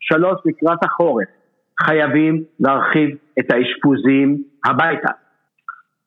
שלוש, 0.00 0.40
לקראת 0.44 0.84
החורף, 0.84 1.28
חייבים 1.82 2.42
להרחיב 2.60 3.10
את 3.38 3.52
האשפוזים 3.52 4.42
הביתה. 4.64 5.10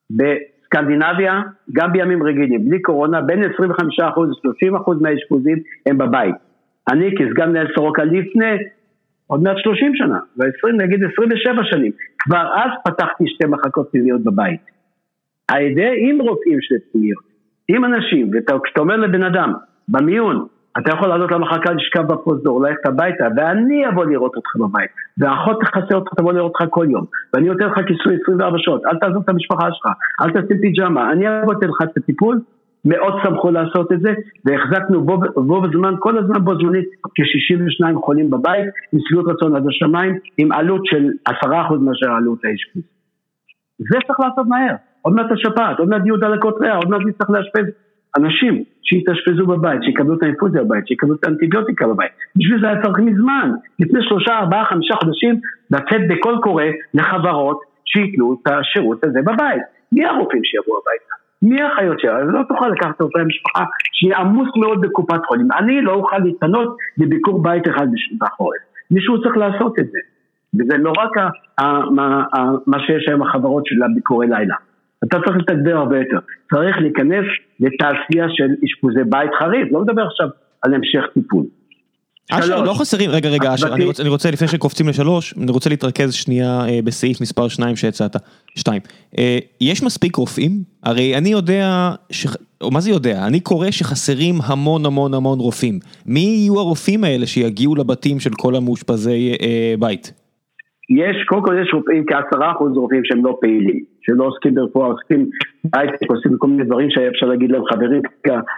בסקנדינביה, 0.10 1.42
גם 1.74 1.94
בימים 1.94 2.24
רגילים, 2.24 2.70
בלי 2.70 2.82
קורונה, 2.82 3.22
בין 3.22 3.44
25% 3.44 3.48
ל-30% 4.00 4.92
מהאשפוזים 5.02 5.58
הם 5.86 5.98
בבית. 5.98 6.36
אני 6.92 7.16
כסגן 7.18 7.50
מנהל 7.50 7.68
סורוקה 7.76 8.04
לפני 8.04 8.58
עוד 9.28 9.44
מעט 9.44 9.58
30 9.58 9.96
שנה, 9.96 10.20
ו-20, 10.38 10.84
נגיד 10.84 11.00
27 11.14 11.64
שנים, 11.64 11.92
כבר 12.20 12.54
אז 12.56 12.72
פתחתי 12.86 13.24
שתי 13.28 13.48
מחלקות 13.48 13.90
פנימיות 13.92 14.24
בבית. 14.24 14.62
על 15.48 15.62
ידי, 15.62 15.94
עם 15.98 16.22
רופאים 16.22 16.58
של 16.62 16.76
פנימיות, 16.92 17.24
עם 17.68 17.86
אנשים, 17.86 18.32
וכשאתה 18.34 18.80
אומר 18.80 18.96
לבן 18.96 19.24
אדם, 19.24 19.54
במיון, 19.88 20.48
אתה 20.78 20.92
יכול 20.94 21.08
לעלות 21.08 21.32
למחלקה 21.32 21.74
לשכב 21.74 22.02
בפרוזדור, 22.02 22.62
ללכת 22.62 22.86
הביתה, 22.86 23.26
ואני 23.36 23.88
אבוא 23.88 24.06
לראות 24.06 24.36
אותך 24.36 24.56
בבית, 24.56 24.92
והאחות 25.18 25.60
תכסה 25.62 25.96
אותך, 25.96 26.14
תבוא 26.14 26.34
לראות 26.34 26.52
אותך 26.60 26.66
כל 26.70 26.88
יום, 26.90 27.06
ואני 27.34 27.48
נותן 27.48 27.66
לך 27.66 27.78
כיסוי 27.88 28.18
24 28.24 28.58
שעות, 28.58 28.86
אל 28.86 28.98
תעזוב 28.98 29.24
את 29.24 29.30
המשפחה 29.30 29.68
שלך, 29.72 29.86
אל 30.22 30.30
תשים 30.30 30.58
פיג'מה, 30.62 31.12
אני 31.12 31.42
אבוא 31.42 31.54
לך 31.54 31.82
את 31.84 31.98
הטיפול, 31.98 32.40
מאוד 32.86 33.14
שמחו 33.24 33.52
לעשות 33.52 33.92
את 33.92 34.00
זה, 34.02 34.14
והחזקנו 34.46 35.02
בו, 35.02 35.18
בו 35.36 35.62
בזמן, 35.62 35.96
כל 36.00 36.18
הזמן 36.18 36.46
בו 36.46 36.56
זמנית, 36.56 36.86
כ-62 37.16 38.00
חולים 38.06 38.30
בבית, 38.30 38.66
עם 38.94 39.00
שביעות 39.08 39.28
רצון 39.28 39.56
עד 39.56 39.68
השמיים, 39.68 40.20
עם 40.38 40.52
עלות 40.52 40.86
של 40.86 41.10
10% 41.30 41.32
מאשר 41.80 42.12
עלות 42.12 42.40
האשפוז. 42.46 42.84
זה 43.80 43.98
צריך 44.08 44.20
לעשות 44.20 44.48
מהר, 44.48 44.76
עוד 45.02 45.14
מעט 45.14 45.32
השפעת, 45.32 45.80
עוד 45.80 45.90
מעט 45.90 46.02
יהיו 46.06 46.18
דלקות 46.18 46.56
ריאה, 46.62 46.76
עוד 46.76 46.90
מעט 46.90 47.02
נצטרך 47.06 47.30
לאשפז 47.30 47.66
אנשים 48.18 48.64
שיתאשפזו 48.84 49.48
בבית, 49.48 49.84
שיקבלו 49.84 50.18
את 50.18 50.24
האינפוזיה 50.24 50.64
בבית, 50.64 50.88
שיקבלו 50.88 51.16
את 51.16 51.26
האנטיביוטיקה 51.26 51.88
בבית. 51.88 52.12
בשביל 52.36 52.62
זה 52.62 52.68
היה 52.68 52.84
צריך 52.84 53.00
מזמן, 53.00 53.52
לפני 53.80 54.00
שלושה, 54.04 54.40
ארבעה, 54.40 54.66
חמישה 54.66 54.96
חודשים, 54.96 55.40
לצאת 55.72 56.02
בקול 56.10 56.40
קורא 56.42 56.64
לחברות 56.94 57.60
שייתנו 57.86 58.38
את 58.42 58.52
השירות 58.52 59.04
הזה 59.04 59.20
בבית. 59.22 59.62
מי 59.92 60.06
הרופאים 60.06 60.44
שיבואו 60.44 60.78
הביתה? 60.78 61.14
מי 61.42 61.62
האחיות 61.62 62.00
שלה? 62.00 62.24
לא 62.24 62.42
תוכל 62.50 62.68
לקחת 62.70 63.02
אותה 63.02 63.20
למשפחה 63.20 63.64
שהיא 63.92 64.16
עמוס 64.16 64.50
מאוד 64.56 64.82
בקופת 64.82 65.26
חולים. 65.26 65.48
אני 65.58 65.82
לא 65.82 65.94
אוכל 65.94 66.18
להתפנות 66.18 66.78
לביקור 66.98 67.44
בית 67.44 67.68
אחד 67.68 67.88
בחורף. 68.20 68.62
מישהו 68.92 69.22
צריך 69.22 69.38
לעשות 69.38 69.80
את 69.80 69.86
זה. 69.92 70.00
וזה 70.54 70.78
לא 70.78 70.94
רק 70.98 71.12
מה 72.68 72.80
שיש 72.80 73.08
היום 73.08 73.22
החברות 73.22 73.66
של 73.66 73.84
הביקורי 73.84 74.28
לילה. 74.28 74.56
אתה 75.04 75.18
צריך 75.26 75.38
לתגבר 75.38 75.76
הרבה 75.78 75.98
יותר. 75.98 76.20
צריך 76.54 76.78
להיכנס 76.78 77.26
לתעשייה 77.60 78.26
של 78.30 78.50
אשפוזי 78.66 79.04
בית 79.10 79.30
חריף, 79.40 79.68
לא 79.72 79.82
מדבר 79.82 80.06
עכשיו 80.06 80.28
על 80.62 80.74
המשך 80.74 81.04
טיפול. 81.14 81.44
אשר, 82.32 82.64
לא 82.64 82.74
חסרים, 82.74 83.10
רגע, 83.10 83.30
רגע, 83.30 83.54
אשר, 83.54 83.74
אני, 83.74 83.86
רוצה, 83.86 84.04
אני 84.04 84.10
רוצה, 84.10 84.32
לפני 84.32 84.48
שקופצים 84.48 84.88
לשלוש, 84.88 85.34
אני 85.38 85.52
רוצה 85.52 85.70
להתרכז 85.70 86.14
שנייה 86.14 86.62
אה, 86.70 86.80
בסעיף 86.84 87.22
מספר 87.22 87.48
שניים 87.48 87.76
שהצעת, 87.76 88.16
שתיים. 88.56 88.82
אה, 89.18 89.38
יש 89.62 89.84
מספיק 89.84 90.16
רופאים? 90.16 90.52
הרי 90.84 91.18
אני 91.18 91.30
יודע, 91.30 91.92
ש... 92.12 92.28
או 92.62 92.72
מה 92.72 92.80
זה 92.80 92.92
יודע? 92.92 93.28
אני 93.28 93.40
קורא 93.40 93.72
שחסרים 93.72 94.36
המון 94.46 94.86
המון 94.86 95.14
המון 95.14 95.40
רופאים. 95.40 95.80
מי 96.06 96.20
יהיו 96.20 96.60
הרופאים 96.60 97.04
האלה 97.04 97.26
שיגיעו 97.26 97.76
לבתים 97.76 98.20
של 98.20 98.32
כל 98.38 98.56
המאושפזי 98.56 99.34
אה, 99.42 99.74
בית? 99.80 100.14
יש, 100.90 101.26
קודם 101.28 101.42
כל 101.42 101.56
יש 101.62 101.74
רופאים, 101.74 102.06
כעשרה 102.08 102.52
אחוז 102.52 102.78
רופאים 102.78 103.02
שהם 103.04 103.26
לא 103.26 103.38
פעילים, 103.42 103.84
שלא 104.04 104.24
עוסקים 104.24 104.56
ברפואה, 104.56 104.88
עוסקים 104.88 105.30
בהייטק, 105.64 106.10
עושים 106.10 106.38
כל 106.38 106.48
מיני 106.48 106.64
דברים 106.64 106.90
שהיה 106.90 107.10
אפשר 107.10 107.26
להגיד 107.26 107.52
להם, 107.52 107.62
חברים, 107.74 108.02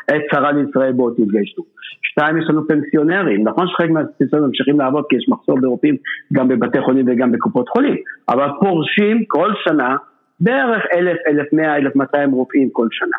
עת 0.07 0.21
צרה 0.31 0.51
לישראל 0.51 0.91
בואו 0.91 1.11
תתגייסו. 1.11 1.63
שתיים, 2.01 2.37
יש 2.37 2.45
לנו 2.49 2.67
פנסיונרים, 2.67 3.43
נכון 3.43 3.67
שחלק 3.67 3.89
מהפנסיונרים 3.89 4.49
ממשיכים 4.49 4.79
לעבוד 4.79 5.03
כי 5.09 5.15
יש 5.15 5.25
מחסור 5.29 5.59
ברופאים 5.61 5.95
גם 6.33 6.47
בבתי 6.47 6.81
חולים 6.81 7.05
וגם 7.07 7.31
בקופות 7.31 7.69
חולים, 7.69 7.95
אבל 8.29 8.47
פורשים 8.59 9.25
כל 9.27 9.51
שנה 9.63 9.95
בערך 10.39 10.83
אלף, 10.95 11.17
אלף 11.27 11.53
מאה, 11.53 11.75
אלף 11.77 11.95
מאתיים 11.95 12.31
רופאים 12.31 12.69
כל 12.71 12.87
שנה. 12.91 13.17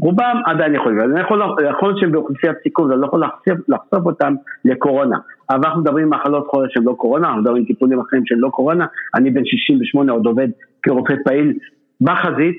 רובם 0.00 0.42
עדיין 0.46 0.74
יכולים, 0.74 1.00
אני 1.00 1.20
יכול, 1.20 1.42
יכול 1.70 1.88
להיות 1.88 2.00
שהם 2.00 2.12
באוכלוסיית 2.12 2.56
סיכון, 2.62 2.92
אני 2.92 3.00
לא 3.00 3.06
יכול 3.06 3.22
לחשוף, 3.22 3.68
לחשוף 3.68 4.06
אותם 4.06 4.34
לקורונה. 4.64 5.18
אבל 5.50 5.64
אנחנו 5.64 5.80
מדברים 5.80 6.10
מחלות 6.10 6.46
חורף 6.46 6.70
שהן 6.70 6.82
לא 6.84 6.92
קורונה, 6.92 7.26
אנחנו 7.26 7.42
מדברים 7.42 7.64
טיפולים 7.64 8.00
אחרים 8.00 8.22
שהם 8.26 8.40
לא 8.40 8.48
קורונה, 8.48 8.86
אני 9.14 9.30
בן 9.30 9.44
68 9.44 10.12
עוד 10.12 10.26
עובד 10.26 10.48
כרופא 10.82 11.14
פעיל. 11.24 11.52
בחזית, 12.00 12.56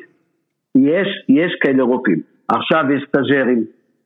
יש, 0.76 1.08
יש 1.30 1.52
כאלה 1.62 1.84
רופאים. 1.84 2.22
עכשיו 2.48 2.84
יש 2.96 3.04
סטאג'רים, 3.08 3.64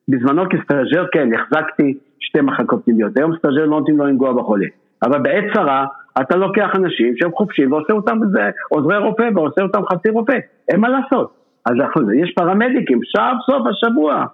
בזמנו 0.08 0.44
כסטאג'ר 0.50 1.06
כן, 1.12 1.30
החזקתי 1.34 1.98
שתי 2.20 2.41
מחלקות 2.41 2.86
פנימיות, 2.86 3.17
היום 3.17 3.38
סטאג'ר 3.38 3.65
לא 3.65 3.80
נותנים 3.80 3.98
לו 3.98 4.06
לנגוע 4.06 4.34
בחולה, 4.34 4.65
אבל 5.04 5.20
בעת 5.20 5.44
צרה 5.54 5.86
אתה 6.22 6.38
לוקח 6.38 6.70
אנשים 6.76 7.13
שהם 7.17 7.32
חופשיים 7.32 7.72
ועושה 7.72 7.94
אותם 7.94 8.17
עוזרי 8.70 8.98
רופא 8.98 9.30
ועושה 9.36 9.62
אותם 9.62 9.86
חצי 9.86 10.10
רופא, 10.10 10.38
אין 10.70 10.80
מה 10.80 10.89
לעשות. 10.89 11.40
אז 11.65 11.74
יש 12.24 12.34
פרמדיקים, 12.36 13.00
סוף 13.15 13.38
סוף 13.45 13.67
השבוע, 13.67 14.26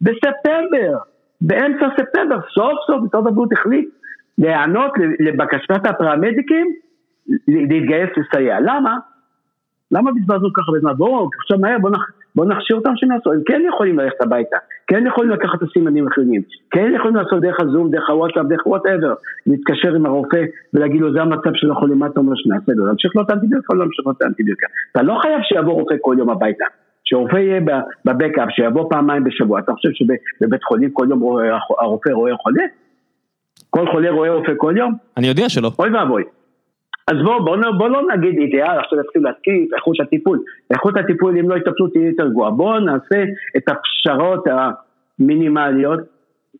בספטמבר, 0.00 0.98
באמצע 1.40 1.86
ספטמבר, 1.96 2.40
סוף 2.54 2.78
סוף 2.86 3.02
משרד 3.02 3.26
הבריאות 3.26 3.52
החליט 3.52 3.88
להיענות 4.38 4.92
לבקשת 5.20 5.86
הפרמדיקים 5.86 6.66
להתגייס 7.48 8.10
לסייע. 8.16 8.60
למה? 8.60 8.98
למה 9.92 10.10
בזבזנו 10.12 10.52
ככה 10.52 10.72
בזמן? 10.76 10.92
בואו, 10.96 11.30
עכשיו 11.40 11.58
מהר, 11.58 11.78
בואו 11.78 11.92
נח, 11.92 12.10
בוא 12.36 12.44
נכשיר 12.44 12.76
אותם 12.76 12.92
שהם 12.96 13.12
יעשו, 13.12 13.32
הם 13.32 13.40
כן 13.46 13.62
יכולים 13.68 13.98
ללכת 13.98 14.22
הביתה, 14.22 14.56
כן 14.86 15.06
יכולים 15.06 15.30
לקחת 15.30 15.54
את 15.54 15.62
הסימנים 15.62 16.06
החיוניים, 16.06 16.42
כן 16.70 16.92
יכולים 16.94 17.16
לעשות 17.16 17.40
דרך 17.40 17.56
הזום, 17.60 17.90
דרך 17.90 18.10
הוואטסאפ, 18.10 18.46
דרך 18.46 18.66
whatever, 18.66 19.14
להתקשר 19.46 19.94
עם 19.94 20.06
הרופא 20.06 20.42
ולהגיד 20.74 21.00
לו 21.00 21.12
זה 21.12 21.22
המצב 21.22 21.50
של 21.54 21.70
החולים, 21.70 21.98
מה 21.98 22.06
אתה 22.06 22.20
אומר 22.20 22.32
שנעשה 22.36 22.72
לו, 22.72 22.86
להמשיך 22.86 23.16
לו 23.16 23.22
את 23.22 23.30
האנטיביוטיקה 23.30 23.72
או 23.72 23.78
לא 23.78 23.84
להמשיך 23.84 24.06
לו 24.06 24.12
את 24.12 24.22
האנטיביוטיקה. 24.22 24.66
אתה 24.92 25.02
לא 25.02 25.18
חייב 25.22 25.40
שיבוא 25.42 25.72
רופא 25.72 25.94
כל 26.00 26.16
יום 26.18 26.30
הביתה, 26.30 26.64
שרופא 27.04 27.36
יהיה 27.36 27.60
בבקאפ, 28.04 28.48
שיבוא 28.50 28.90
פעמיים 28.90 29.24
בשבוע, 29.24 29.60
אתה 29.60 29.72
חושב 29.72 29.88
שבבית 29.92 30.64
חולים 30.64 30.90
כל 30.90 31.06
יום 31.10 31.22
הרופא 31.80 32.10
רואה 32.10 32.36
חולה? 32.36 32.64
כל 33.70 33.86
חולה 33.92 34.10
רואה 34.10 34.30
רופא 34.30 34.52
כל 34.56 34.74
יום? 34.76 34.94
אני 35.16 35.26
יודע 35.26 35.48
שלא. 35.48 35.70
אוי 35.78 35.90
ואבוי. 35.90 36.37
אז 37.08 37.14
בואו 37.24 37.44
בוא, 37.44 37.56
בוא 37.78 37.88
לא 37.88 38.02
נגיד 38.14 38.38
אידיאל, 38.38 38.78
עכשיו 38.78 38.98
נתחיל 38.98 39.22
להתקיף, 39.22 39.74
איכות 39.74 40.00
הטיפול. 40.00 40.38
איכות 40.70 40.96
הטיפול, 40.96 41.38
אם 41.38 41.50
לא 41.50 41.56
יטפלו, 41.56 41.88
תהיה 41.88 42.06
יותר 42.06 42.28
גרועה. 42.28 42.50
בואו 42.50 42.80
נעשה 42.80 43.24
את 43.56 43.62
הפשרות 43.68 44.44
המינימליות, 45.20 46.00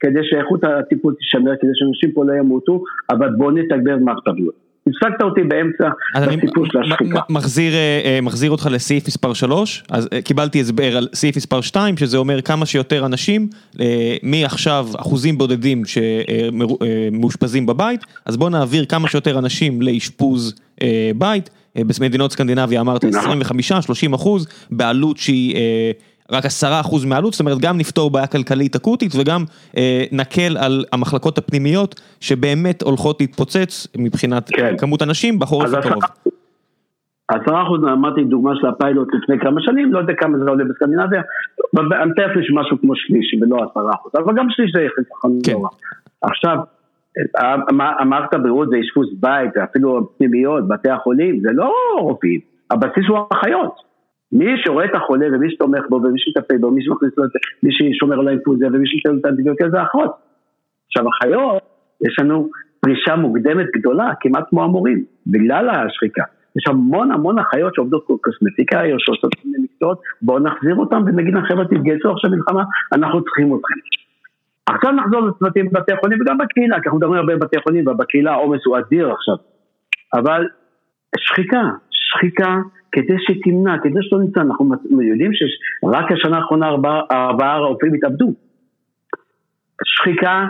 כדי 0.01 0.21
שאיכות 0.23 0.65
הטיפול 0.65 1.15
תישמר, 1.15 1.57
כדי 1.61 1.71
שאנשים 1.75 2.13
פה 2.13 2.25
לא 2.25 2.33
ימותו, 2.33 2.83
אבל 3.11 3.29
בואו 3.29 3.51
נתגבר 3.51 3.97
מערכת 3.97 4.29
הבריאות. 4.29 4.68
הפסקת 4.89 5.23
אותי 5.23 5.41
באמצע 5.41 5.89
הסיפור 6.15 6.67
של 6.67 6.79
השחיקה. 6.79 7.21
מחזיר, 7.29 7.75
אה, 7.75 8.01
אה, 8.05 8.21
מחזיר 8.23 8.51
אותך 8.51 8.69
לסעיף 8.71 9.07
מספר 9.07 9.35
3, 9.35 9.85
אז 9.91 10.09
אה, 10.13 10.23
קיבלתי 10.23 10.61
הסבר 10.61 10.97
על 10.97 11.09
סעיף 11.15 11.37
מספר 11.37 11.61
2, 11.61 11.97
שזה 11.97 12.17
אומר 12.17 12.41
כמה 12.41 12.67
שיותר 12.67 13.07
אנשים, 13.07 13.49
מעכשיו 14.23 14.89
אחוזים 14.97 15.39
בודדים 15.39 15.83
שמאושפזים 15.85 17.67
בבית, 17.67 18.05
אז 18.27 18.37
בואו 18.37 18.51
נעביר 18.51 18.85
כמה 18.85 19.09
שיותר 19.09 19.39
אנשים 19.39 19.83
לאשפוז 19.83 20.55
בית, 21.17 21.51
במדינות 21.77 22.33
סקנדינביה 22.33 22.81
אמרת 22.81 23.05
25-30 23.05 23.09
נכון. 23.09 24.15
אחוז, 24.15 24.47
בעלות 24.71 25.17
שהיא 25.17 25.57
רק 26.33 26.45
עשרה 26.45 26.81
אחוז 26.81 27.05
מהעלות, 27.05 27.33
זאת 27.33 27.41
אומרת 27.41 27.59
גם 27.59 27.79
נפתור 27.79 28.11
בעיה 28.11 28.27
כלכלית 28.27 28.77
אקוטית 28.77 29.13
וגם 29.21 29.45
אה, 29.77 30.05
נקל 30.13 30.57
על 30.59 30.85
המחלקות 30.93 31.39
הפנימיות 31.39 32.01
שבאמת 32.21 32.83
הולכות 32.83 33.21
להתפוצץ 33.21 33.87
מבחינת 33.99 34.51
כן. 34.57 34.75
כמות 34.79 35.03
אנשים 35.03 35.39
בחורף 35.39 35.75
הקרוב. 35.75 36.03
עשרה 37.29 37.63
אחוז, 37.63 37.81
אמרתי 37.85 38.25
דוגמה 38.25 38.51
של 38.61 38.67
הפיילוט 38.67 39.09
לפני 39.15 39.39
כמה 39.41 39.61
שנים, 39.61 39.93
לא 39.93 39.99
יודע 39.99 40.15
כמה 40.15 40.39
זה 40.39 40.51
עולה 40.51 40.65
בסקנדינביה, 40.65 41.23
אני 41.79 42.11
מתאר 42.11 42.27
לי 42.37 42.47
שמשהו 42.47 42.81
כמו 42.81 42.93
שליש 42.97 43.37
ולא 43.41 43.57
עשרה 43.57 43.91
אחוז, 43.95 44.13
אבל 44.15 44.35
גם 44.37 44.47
שליש 44.51 44.73
זה 44.75 44.83
יחס 44.83 45.05
כן. 45.45 45.53
רע. 45.53 45.69
עכשיו, 46.23 46.57
מערכת 48.05 48.35
הבריאות 48.35 48.69
זה 48.69 48.77
אשפוז 48.81 49.07
בית, 49.21 49.51
ואפילו 49.57 50.11
פנימיות, 50.19 50.69
בתי 50.69 50.91
החולים, 50.91 51.41
זה 51.41 51.49
לא 51.53 51.73
רופאים, 52.01 52.41
הבסיס 52.71 53.05
הוא 53.09 53.19
אחיות. 53.33 53.88
מי 54.33 54.47
שרואה 54.57 54.85
את 54.85 54.95
החולה 54.95 55.27
ומי 55.33 55.51
שתומך 55.51 55.85
בו 55.89 55.97
ומי 55.97 56.19
שמטפל 56.19 56.59
בו, 56.59 56.71
מי 56.71 56.85
שמכניס 56.85 57.13
לו 57.19 57.25
את 57.25 57.31
זה, 57.31 57.39
מי 57.63 57.71
ששומר 57.73 58.21
על 58.21 58.29
האינפוזיה 58.29 58.69
ומי 58.69 58.87
שנותן 58.87 59.13
לו 59.13 59.21
את 59.21 59.25
האנטיביוטיה 59.25 59.71
זה 59.71 59.81
האחות. 59.81 60.11
עכשיו 60.87 61.05
אחיות, 61.09 61.63
יש 62.07 62.19
לנו 62.21 62.49
פרישה 62.81 63.17
מוקדמת 63.17 63.67
גדולה, 63.77 64.11
כמעט 64.21 64.45
כמו 64.51 64.65
המורים, 64.65 65.05
בגלל 65.27 65.69
השחיקה. 65.71 66.23
יש 66.57 66.65
המון 66.69 67.13
המון 67.13 67.39
אחיות 67.39 67.75
שעובדות 67.75 68.07
קוסמטיקה, 68.21 68.81
או 68.93 68.97
שעושות 68.99 69.33
מיני 69.45 69.59
מקצועות, 69.65 70.01
בואו 70.23 70.39
נחזיר 70.39 70.77
אותם 70.77 71.03
ונגיד 71.07 71.35
להם 71.35 71.45
חבר'ה 71.47 71.65
תתגייסו 71.65 72.11
עכשיו 72.13 72.31
מלחמה, 72.31 72.63
אנחנו 72.93 73.25
צריכים 73.25 73.55
אתכם. 73.55 73.75
עכשיו 74.67 74.93
נחזור 74.93 75.21
לצוותים 75.21 75.69
בבתי 75.69 75.93
החולים 75.93 76.21
וגם 76.21 76.39
בקהילה, 76.39 76.81
כי 76.81 76.83
אנחנו 76.85 76.99
מדברים 76.99 77.21
הרבה 77.21 77.37
בבתי 77.37 77.57
חולים 77.63 77.89
ובקהילה 77.89 78.33
העומס 78.33 78.61
הוא 78.67 78.79
אדיר 78.79 79.13
עכשיו. 79.13 79.37
אבל 80.15 80.47
שחיקה, 81.17 81.63
שחיקה 81.91 82.57
כדי 82.93 83.17
שתמנע, 83.19 83.79
כדי 83.83 83.99
שלא 84.01 84.19
נמצא, 84.19 84.41
אנחנו 84.41 84.71
יודעים 85.03 85.31
שרק 85.35 86.13
השנה 86.13 86.37
האחרונה 86.37 86.69
ארבעה 86.69 87.01
ארבע 87.11 87.57
רופאים 87.57 87.95
התאבדו. 87.95 88.33
שחיקה 89.85 90.47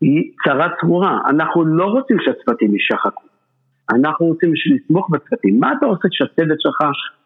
היא 0.00 0.32
צרה 0.44 0.68
צרורה, 0.80 1.18
אנחנו 1.28 1.64
לא 1.64 1.84
רוצים 1.84 2.16
שהצוותים 2.20 2.74
יישחקו, 2.74 3.22
אנחנו 3.94 4.26
רוצים 4.26 4.52
לתמוך 4.74 5.10
בצוותים. 5.10 5.60
מה 5.60 5.72
אתה 5.78 5.86
עושה 5.86 6.08
כשהצוות 6.10 6.60
שלך 6.60 6.80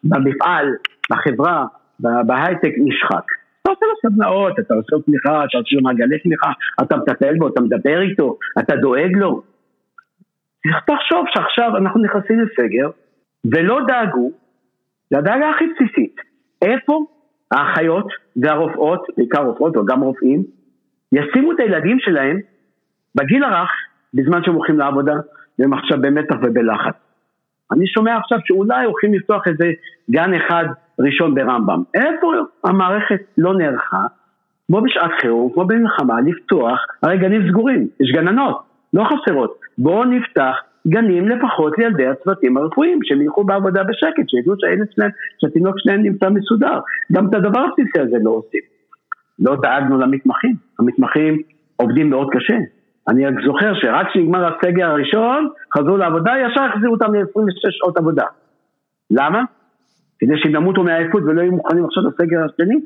במפעל, 0.05 0.67
בחברה, 1.11 1.67
בהייטק 2.01 2.73
נשחק? 2.79 3.25
אתה 3.63 3.71
עושה 3.71 3.87
לו 3.87 4.11
סדנאות, 4.11 4.59
אתה 4.59 4.75
עושה 4.75 4.97
לו 4.97 5.03
תמיכה, 5.03 5.45
אתה 5.45 5.59
עושה 5.59 5.77
לו 5.77 5.83
מעגלי 5.83 6.19
תמיכה, 6.19 6.53
אתה 6.83 6.97
מטפל 6.97 7.35
בו, 7.39 7.49
אתה 7.49 7.61
מדבר 7.61 8.01
איתו, 8.01 8.39
אתה 8.59 8.77
דואג 8.77 9.17
לו. 9.17 9.43
תחשוב 10.87 11.25
שעכשיו 11.35 11.77
אנחנו 11.77 12.03
נכנסים 12.03 12.41
לסגר, 12.41 12.91
ולא 13.45 13.79
דאגו, 13.87 14.31
זה 15.11 15.19
הדאגה 15.19 15.51
הכי 15.51 15.65
בסיסית, 15.67 16.17
איפה 16.63 17.05
האחיות 17.51 18.07
והרופאות, 18.37 19.07
בעיקר 19.17 19.43
רופאות 19.45 19.77
או 19.77 19.85
גם 19.85 20.01
רופאים, 20.01 20.43
ישימו 21.13 21.53
את 21.53 21.61
הילדים 21.61 21.99
שלהם 22.01 22.39
בגיל 23.15 23.45
הרך, 23.45 23.71
בזמן 24.15 24.45
שהם 24.45 24.55
הולכים 24.55 24.79
לעבודה, 24.79 25.15
והם 25.59 25.73
עכשיו 25.73 25.99
במתח 26.01 26.37
ובלחץ. 26.43 26.95
אני 27.73 27.87
שומע 27.87 28.17
עכשיו 28.17 28.39
שאולי 28.45 28.85
הולכים 28.85 29.15
לפתוח 29.15 29.43
איזה 29.47 29.73
גן 30.11 30.35
אחד 30.35 30.65
ראשון 30.99 31.35
ברמב"ם. 31.35 31.83
איפה 31.95 32.33
המערכת 32.65 33.21
לא 33.39 33.55
נערכה, 33.55 34.03
כמו 34.67 34.81
בשעת 34.81 35.11
חירום, 35.21 35.53
כמו 35.55 35.65
במלחמה, 35.65 36.21
לפתוח, 36.21 36.79
הרי 37.03 37.19
גנים 37.19 37.49
סגורים, 37.49 37.89
יש 38.01 38.13
גננות, 38.13 38.63
לא 38.95 39.05
חסרות. 39.05 39.61
בואו 39.79 40.05
נפתח 40.05 40.57
גנים 40.89 41.29
לפחות 41.29 41.79
לילדי 41.79 42.07
הצוותים 42.07 42.57
הרפואיים, 42.57 42.99
שהם 43.03 43.23
ילכו 43.23 43.45
בעבודה 43.45 43.83
בשקט, 43.85 44.29
שידעו 44.29 44.55
שהילד 44.59 44.87
שלהם, 44.91 45.11
שהתינוק 45.41 45.75
שלהם 45.79 46.03
נמצא 46.03 46.29
מסודר. 46.29 46.79
גם 47.13 47.29
את 47.29 47.35
הדבר 47.35 47.61
הבסיסי 47.61 48.01
הזה 48.01 48.17
לא 48.23 48.31
עושים. 48.31 48.61
לא 49.39 49.57
דאגנו 49.63 49.99
למתמחים, 49.99 50.55
המתמחים 50.79 51.43
עובדים 51.77 52.11
מאוד 52.11 52.29
קשה. 52.33 52.57
אני 53.09 53.27
רק 53.27 53.35
זוכר 53.47 53.75
שרק 53.75 54.07
כשנגמר 54.09 54.47
הסגר 54.47 54.87
הראשון, 54.87 55.49
חזרו 55.77 55.97
לעבודה, 55.97 56.33
ישר 56.47 56.61
החזירו 56.61 56.95
אותם 56.95 57.15
ל-26 57.15 57.71
שעות 57.71 57.97
עבודה. 57.97 58.25
למה? 59.11 59.43
כדי 60.19 60.33
שהם 60.37 60.55
ימותו 60.55 60.83
מעייפות 60.83 61.23
ולא 61.23 61.41
יהיו 61.41 61.53
מוכנים 61.53 61.85
עכשיו 61.85 62.03
לסגר 62.03 62.45
השני? 62.45 62.81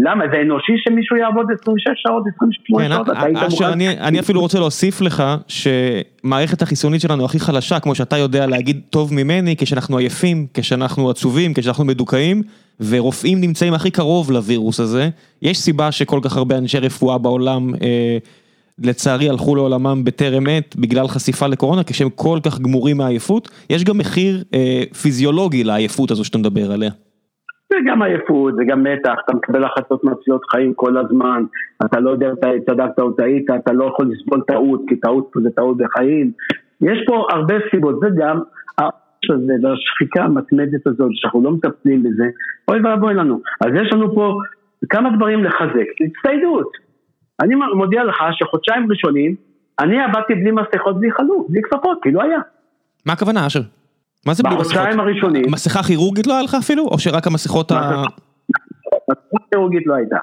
למה? 0.00 0.24
זה 0.32 0.40
אנושי 0.42 0.72
שמישהו 0.76 1.16
יעבוד 1.16 1.46
26 1.60 1.84
שעות, 1.94 2.22
28 2.36 2.88
כן, 2.88 2.94
שעות? 2.94 3.10
אתה 3.10 3.26
היית 3.26 3.38
מוכן? 3.50 3.64
אני, 3.64 3.88
אני 3.88 4.20
אפילו 4.20 4.40
רוצה 4.40 4.58
להוסיף 4.58 5.00
לך 5.00 5.22
שמערכת 5.48 6.62
החיסונית 6.62 7.00
שלנו 7.00 7.24
הכי 7.24 7.40
חלשה, 7.40 7.80
כמו 7.80 7.94
שאתה 7.94 8.16
יודע 8.16 8.46
להגיד 8.46 8.80
טוב 8.90 9.14
ממני, 9.14 9.56
כשאנחנו 9.58 9.98
עייפים, 9.98 10.46
כשאנחנו 10.54 11.10
עצובים, 11.10 11.54
כשאנחנו 11.54 11.84
מדוכאים, 11.84 12.42
ורופאים 12.80 13.40
נמצאים 13.40 13.74
הכי 13.74 13.90
קרוב 13.90 14.30
לווירוס 14.30 14.80
הזה. 14.80 15.08
יש 15.42 15.58
סיבה 15.58 15.92
שכל 15.92 16.20
כך 16.22 16.36
הרבה 16.36 16.58
אנשי 16.58 16.78
רפואה 16.78 17.18
בעולם, 17.18 17.74
אה, 17.82 18.18
לצערי 18.78 19.28
הלכו 19.28 19.54
לעולמם 19.54 20.04
בטרם 20.04 20.46
עת 20.48 20.76
בגלל 20.76 21.08
חשיפה 21.08 21.46
לקורונה, 21.46 21.84
כשהם 21.84 22.08
כל 22.10 22.38
כך 22.42 22.60
גמורים 22.60 22.96
מעייפות. 22.96 23.48
יש 23.70 23.84
גם 23.84 23.98
מחיר 23.98 24.44
אה, 24.54 24.82
פיזיולוגי 25.02 25.64
לעייפות 25.64 26.10
הזו 26.10 26.24
שאתה 26.24 26.38
מדבר 26.38 26.72
עליה. 26.72 26.90
זה 27.72 27.76
גם 27.86 28.02
עייפות, 28.02 28.54
זה 28.56 28.64
גם 28.64 28.82
מתח, 28.82 29.14
אתה 29.24 29.36
מקבל 29.36 29.64
החלטות 29.64 30.04
מצילות 30.04 30.42
חיים 30.50 30.74
כל 30.74 30.96
הזמן, 30.96 31.44
אתה 31.84 32.00
לא 32.00 32.10
יודע 32.10 32.30
אם 32.30 32.60
צדקת 32.66 32.98
או 32.98 33.12
טעית, 33.12 33.46
אתה 33.50 33.72
לא 33.72 33.84
יכול 33.84 34.10
לסבול 34.10 34.42
טעות, 34.46 34.82
כי 34.88 34.96
טעות 34.96 35.28
פה 35.32 35.40
זה 35.40 35.50
טעות 35.50 35.76
בחיים. 35.76 36.32
יש 36.80 36.98
פה 37.06 37.26
הרבה 37.30 37.54
סיבות, 37.70 38.00
זה 38.00 38.06
גם 38.16 38.40
הזה 39.30 39.52
והשחיקה 39.62 40.24
המתמדת 40.24 40.86
הזאת, 40.86 41.10
שאנחנו 41.12 41.42
לא 41.42 41.50
מטפלים 41.50 42.02
בזה, 42.02 42.24
אוי 42.68 42.80
ואבוי 42.80 43.14
לנו. 43.14 43.40
אז 43.60 43.70
יש 43.82 43.92
לנו 43.92 44.14
פה 44.14 44.38
כמה 44.88 45.10
דברים 45.16 45.44
לחזק, 45.44 45.86
הצטיידות. 46.06 46.70
אני 47.42 47.54
מודיע 47.74 48.04
לך 48.04 48.16
שחודשיים 48.32 48.90
ראשונים, 48.90 49.34
אני 49.80 50.00
עבדתי 50.00 50.34
בלי 50.34 50.50
מסכות, 50.50 51.00
בלי 51.00 51.12
חלוק, 51.12 51.50
בלי 51.50 51.62
כפפות, 51.62 51.98
כי 52.02 52.10
לא 52.10 52.22
היה. 52.22 52.38
מה 53.06 53.12
הכוונה, 53.12 53.46
אשר? 53.46 53.60
מה 54.26 54.34
זה 54.34 54.42
בלי 54.42 54.56
מסכות? 54.56 54.72
בחודשיים 54.72 55.00
הראשונים. 55.00 55.44
מסכה 55.52 55.82
כירורגית 55.82 56.26
לא 56.26 56.32
היה 56.32 56.42
לך 56.42 56.54
אפילו? 56.54 56.82
או 56.84 56.98
שרק 56.98 57.26
המסכות 57.26 57.70
ה... 57.70 58.02
מסכה 59.10 59.44
כירורגית 59.50 59.86
לא 59.86 59.94
הייתה. 59.94 60.18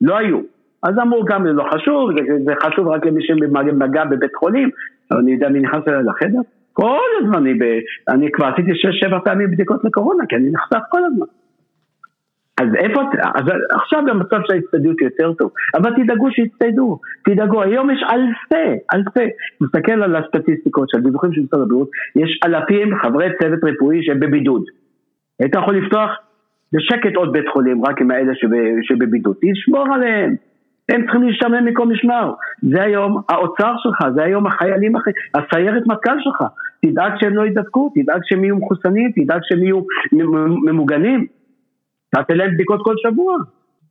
לא 0.00 0.18
היו. 0.18 0.38
אז 0.82 0.94
אמרו 1.02 1.24
גם 1.24 1.46
זה 1.46 1.52
לא 1.52 1.64
חשוב, 1.74 2.10
זה, 2.16 2.44
זה 2.44 2.52
חשוב 2.62 2.88
רק 2.88 3.06
למי 3.06 3.26
שמגע 3.26 4.04
בבית 4.04 4.34
חולים, 4.36 4.70
אבל 5.10 5.20
אני 5.20 5.32
יודע 5.32 5.48
מי 5.48 5.60
נכנס 5.60 5.82
אליי 5.88 6.02
לחדר. 6.04 6.40
כל 6.72 7.08
הזמן 7.20 7.36
אני, 7.36 7.54
ב... 7.54 7.62
אני 8.08 8.32
כבר 8.32 8.46
עשיתי 8.46 8.70
6-7 9.16 9.24
פעמים 9.24 9.50
בדיקות 9.50 9.84
לקורונה, 9.84 10.24
כי 10.28 10.36
אני 10.36 10.50
נחשף 10.50 10.84
כל 10.90 11.04
הזמן. 11.04 11.26
אז 12.60 12.74
איפה, 12.74 13.00
אז 13.34 13.44
עכשיו 13.70 14.02
במצב 14.06 14.38
של 14.46 14.54
ההצטיידות 14.54 15.00
יותר 15.00 15.32
טוב, 15.32 15.50
אבל 15.74 15.90
תדאגו 15.96 16.30
שיצטיידו, 16.30 16.98
תדאגו, 17.24 17.62
היום 17.62 17.90
יש 17.90 18.00
אלפי, 18.10 18.78
אלפי, 18.94 19.30
תסתכל 19.62 20.02
על 20.02 20.16
הסטטיסטיקות 20.16 20.90
של 20.90 21.00
דיווחים 21.00 21.32
של 21.32 21.40
משרד 21.40 21.60
הבריאות, 21.60 21.88
יש 22.16 22.40
אלפים 22.44 22.98
חברי 23.02 23.26
צוות 23.42 23.64
רפואי 23.64 24.02
שהם 24.02 24.20
בבידוד. 24.20 24.62
היית 25.40 25.54
יכול 25.54 25.76
לפתוח? 25.76 26.10
בשקט 26.72 27.16
עוד 27.16 27.32
בית 27.32 27.48
חולים, 27.52 27.84
רק 27.84 28.00
עם 28.00 28.10
האלה 28.10 28.32
שב, 28.34 28.48
שבבידוד, 28.82 29.36
תשמור 29.40 29.94
עליהם, 29.94 30.34
הם 30.88 31.02
צריכים 31.02 31.22
להשתמם 31.22 31.64
מכל 31.64 31.86
משמר, 31.86 32.32
זה 32.62 32.82
היום 32.82 33.20
האוצר 33.28 33.74
שלך, 33.78 33.98
זה 34.14 34.22
היום 34.22 34.46
החיילים, 34.46 34.92
הסיירת 35.34 35.86
מטכ"ל 35.86 36.16
שלך, 36.20 36.44
תדאג 36.86 37.12
שהם 37.20 37.36
לא 37.36 37.46
ידבקו, 37.46 37.92
תדאג 37.94 38.20
שהם 38.24 38.44
יהיו 38.44 38.56
מחוסנים, 38.56 39.12
תדאג 39.16 39.40
שהם 39.42 39.62
יהיו 39.62 39.80
ממוגנים. 40.64 41.26
תעשה 42.10 42.34
להם 42.34 42.54
בדיקות 42.54 42.80
כל 42.84 42.94
שבוע. 42.96 43.36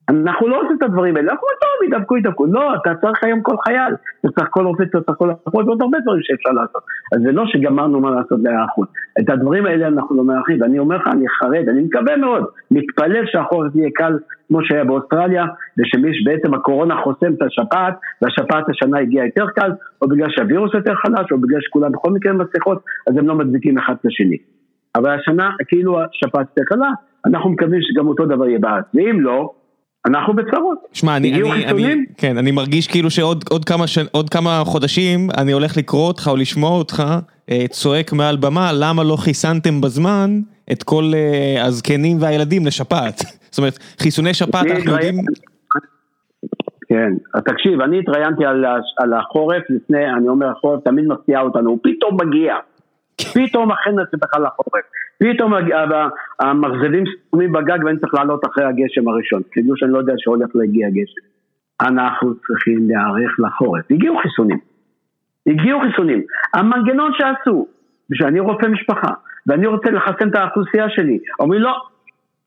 אנחנו 0.10 0.48
לא 0.48 0.62
עושים 0.62 0.78
את 0.78 0.84
הדברים 0.84 1.16
האלה, 1.16 1.32
אנחנו 1.32 1.48
טוב, 1.62 1.94
ידבקו, 1.94 2.18
ידבקו. 2.18 2.46
לא, 2.46 2.76
אתה 2.76 2.96
צריך 3.02 3.24
היום 3.24 3.42
כל 3.42 3.56
חייל, 3.66 3.94
אתה 4.20 4.30
צריך 4.36 4.48
כל 4.52 4.66
רופא, 4.66 4.84
אתה 4.84 5.02
צריך 5.02 5.18
כל 5.18 5.30
אחות, 5.48 5.66
ועוד 5.66 5.82
הרבה 5.82 5.98
דברים 6.00 6.22
שאפשר 6.24 6.50
לעשות. 6.50 6.84
אז 7.16 7.22
זה 7.22 7.32
לא 7.32 7.44
שגמרנו 7.46 8.00
מה 8.00 8.12
לעשות 8.12 8.40
להיערכות. 8.44 8.88
את 9.20 9.30
הדברים 9.30 9.66
האלה 9.66 9.88
אנחנו 9.88 10.18
לא 10.18 10.24
מארחים, 10.24 10.62
ואני 10.62 10.80
אומר 10.80 10.98
לך, 10.98 11.08
אני 11.08 11.26
חרד, 11.30 11.70
אני 11.70 11.82
מקווה 11.84 12.18
מאוד, 12.18 12.44
מתפלל 12.72 13.26
שהחורף 13.26 13.76
יהיה 13.76 13.90
קל 13.94 14.18
כמו 14.48 14.60
שהיה 14.64 14.84
באוסטרליה, 14.84 15.46
ושבעצם 15.78 16.54
הקורונה 16.54 16.96
חוסם 17.04 17.34
את 17.34 17.42
השפעת, 17.42 17.94
והשפעת 18.22 18.70
השנה 18.70 19.00
הגיעה 19.00 19.26
יותר 19.26 19.48
קל, 19.56 19.72
או 20.02 20.08
בגלל 20.08 20.30
שהווירוס 20.30 20.74
יותר 20.74 20.96
חלש, 20.96 21.32
או 21.32 21.38
בגלל 21.38 21.60
שכולם 21.62 21.92
בכל 21.92 22.12
מקרה 22.12 22.34
מסכות, 22.34 22.84
אז 23.08 23.18
הם 23.18 23.28
לא 23.28 23.36
מדביקים 23.36 23.78
אחד 23.78 23.94
את 24.02 24.06
השני. 24.06 24.38
אבל 24.98 25.20
השנה, 25.20 25.50
כאילו 25.68 26.00
השפעת 26.00 26.48
יותר 26.50 26.62
קלה, 26.66 26.90
אנחנו 27.26 27.50
מקווים 27.50 27.80
שגם 27.82 28.08
אותו 28.08 28.26
דבר 28.26 28.48
יהיה 28.48 28.60
בארץ. 28.60 28.86
ואם 28.94 29.22
לא, 29.22 29.52
אנחנו 30.06 30.34
בצרות. 30.34 30.78
שמע, 30.94 31.18
אני, 31.18 31.34
אני, 31.34 31.66
אני, 31.66 32.06
כן, 32.18 32.38
אני 32.38 32.52
מרגיש 32.52 32.88
כאילו 32.88 33.10
שעוד 33.10 33.44
עוד 33.50 33.66
כמה, 33.66 33.88
ש... 33.88 33.98
עוד 34.12 34.30
כמה 34.30 34.62
חודשים 34.66 35.20
אני 35.38 35.52
הולך 35.52 35.78
לקרוא 35.78 36.08
אותך 36.08 36.28
או 36.32 36.36
לשמוע 36.36 36.70
אותך 36.70 37.04
אה, 37.50 37.66
צועק 37.70 38.14
מעל 38.14 38.38
במה, 38.38 38.72
למה 38.74 39.04
לא 39.04 39.16
חיסנתם 39.16 39.82
בזמן 39.82 40.30
את 40.72 40.84
כל 40.84 41.04
אה, 41.14 41.66
הזקנים 41.66 42.18
והילדים 42.20 42.66
לשפעת? 42.66 43.18
זאת 43.52 43.58
אומרת, 43.58 43.78
חיסוני 44.00 44.34
שפעת 44.34 44.66
אנחנו 44.66 44.92
יודעים... 44.92 45.16
כן, 46.90 47.14
תקשיב, 47.46 47.82
אני 47.82 48.00
התראיינתי 48.00 48.46
על, 48.46 48.66
על 48.98 49.14
החורף 49.14 49.64
לפני, 49.70 50.12
אני 50.18 50.28
אומר 50.28 50.48
החורף 50.50 50.84
תמיד 50.84 51.06
מפתיע 51.08 51.42
אותנו, 51.42 51.70
הוא 51.70 51.80
פתאום 51.84 52.18
מגיע. 52.22 52.56
פתאום 53.22 53.72
אכן 53.72 54.00
נצא 54.00 54.18
בכלל 54.22 54.44
לחורף. 54.44 54.86
פתאום 55.20 55.54
המרזבים 56.40 57.04
סתומים 57.28 57.52
בגג 57.52 57.84
ואני 57.86 58.00
צריך 58.00 58.14
לעלות 58.14 58.46
אחרי 58.46 58.66
הגשם 58.66 59.08
הראשון. 59.08 59.42
תדעו 59.54 59.78
שאני 59.78 59.92
לא 59.92 59.98
יודע 59.98 60.14
שהולך 60.18 60.50
להגיע 60.56 60.90
גשם. 60.90 61.22
אנחנו 61.82 62.36
צריכים 62.36 62.88
להיערך 62.88 63.40
לחורף. 63.40 63.92
הגיעו 63.92 64.18
חיסונים. 64.18 64.58
הגיעו 65.48 65.80
חיסונים. 65.82 66.22
המנגנון 66.54 67.12
שעשו, 67.18 67.68
שאני 68.14 68.40
רופא 68.40 68.66
משפחה, 68.66 69.12
ואני 69.48 69.68
רוצה 69.68 69.92
לחסן 69.92 70.30
את 70.30 70.36
האוכלוסייה 70.36 70.90
שלי, 70.90 71.20
אומרים 71.40 71.62
לא, 71.62 71.74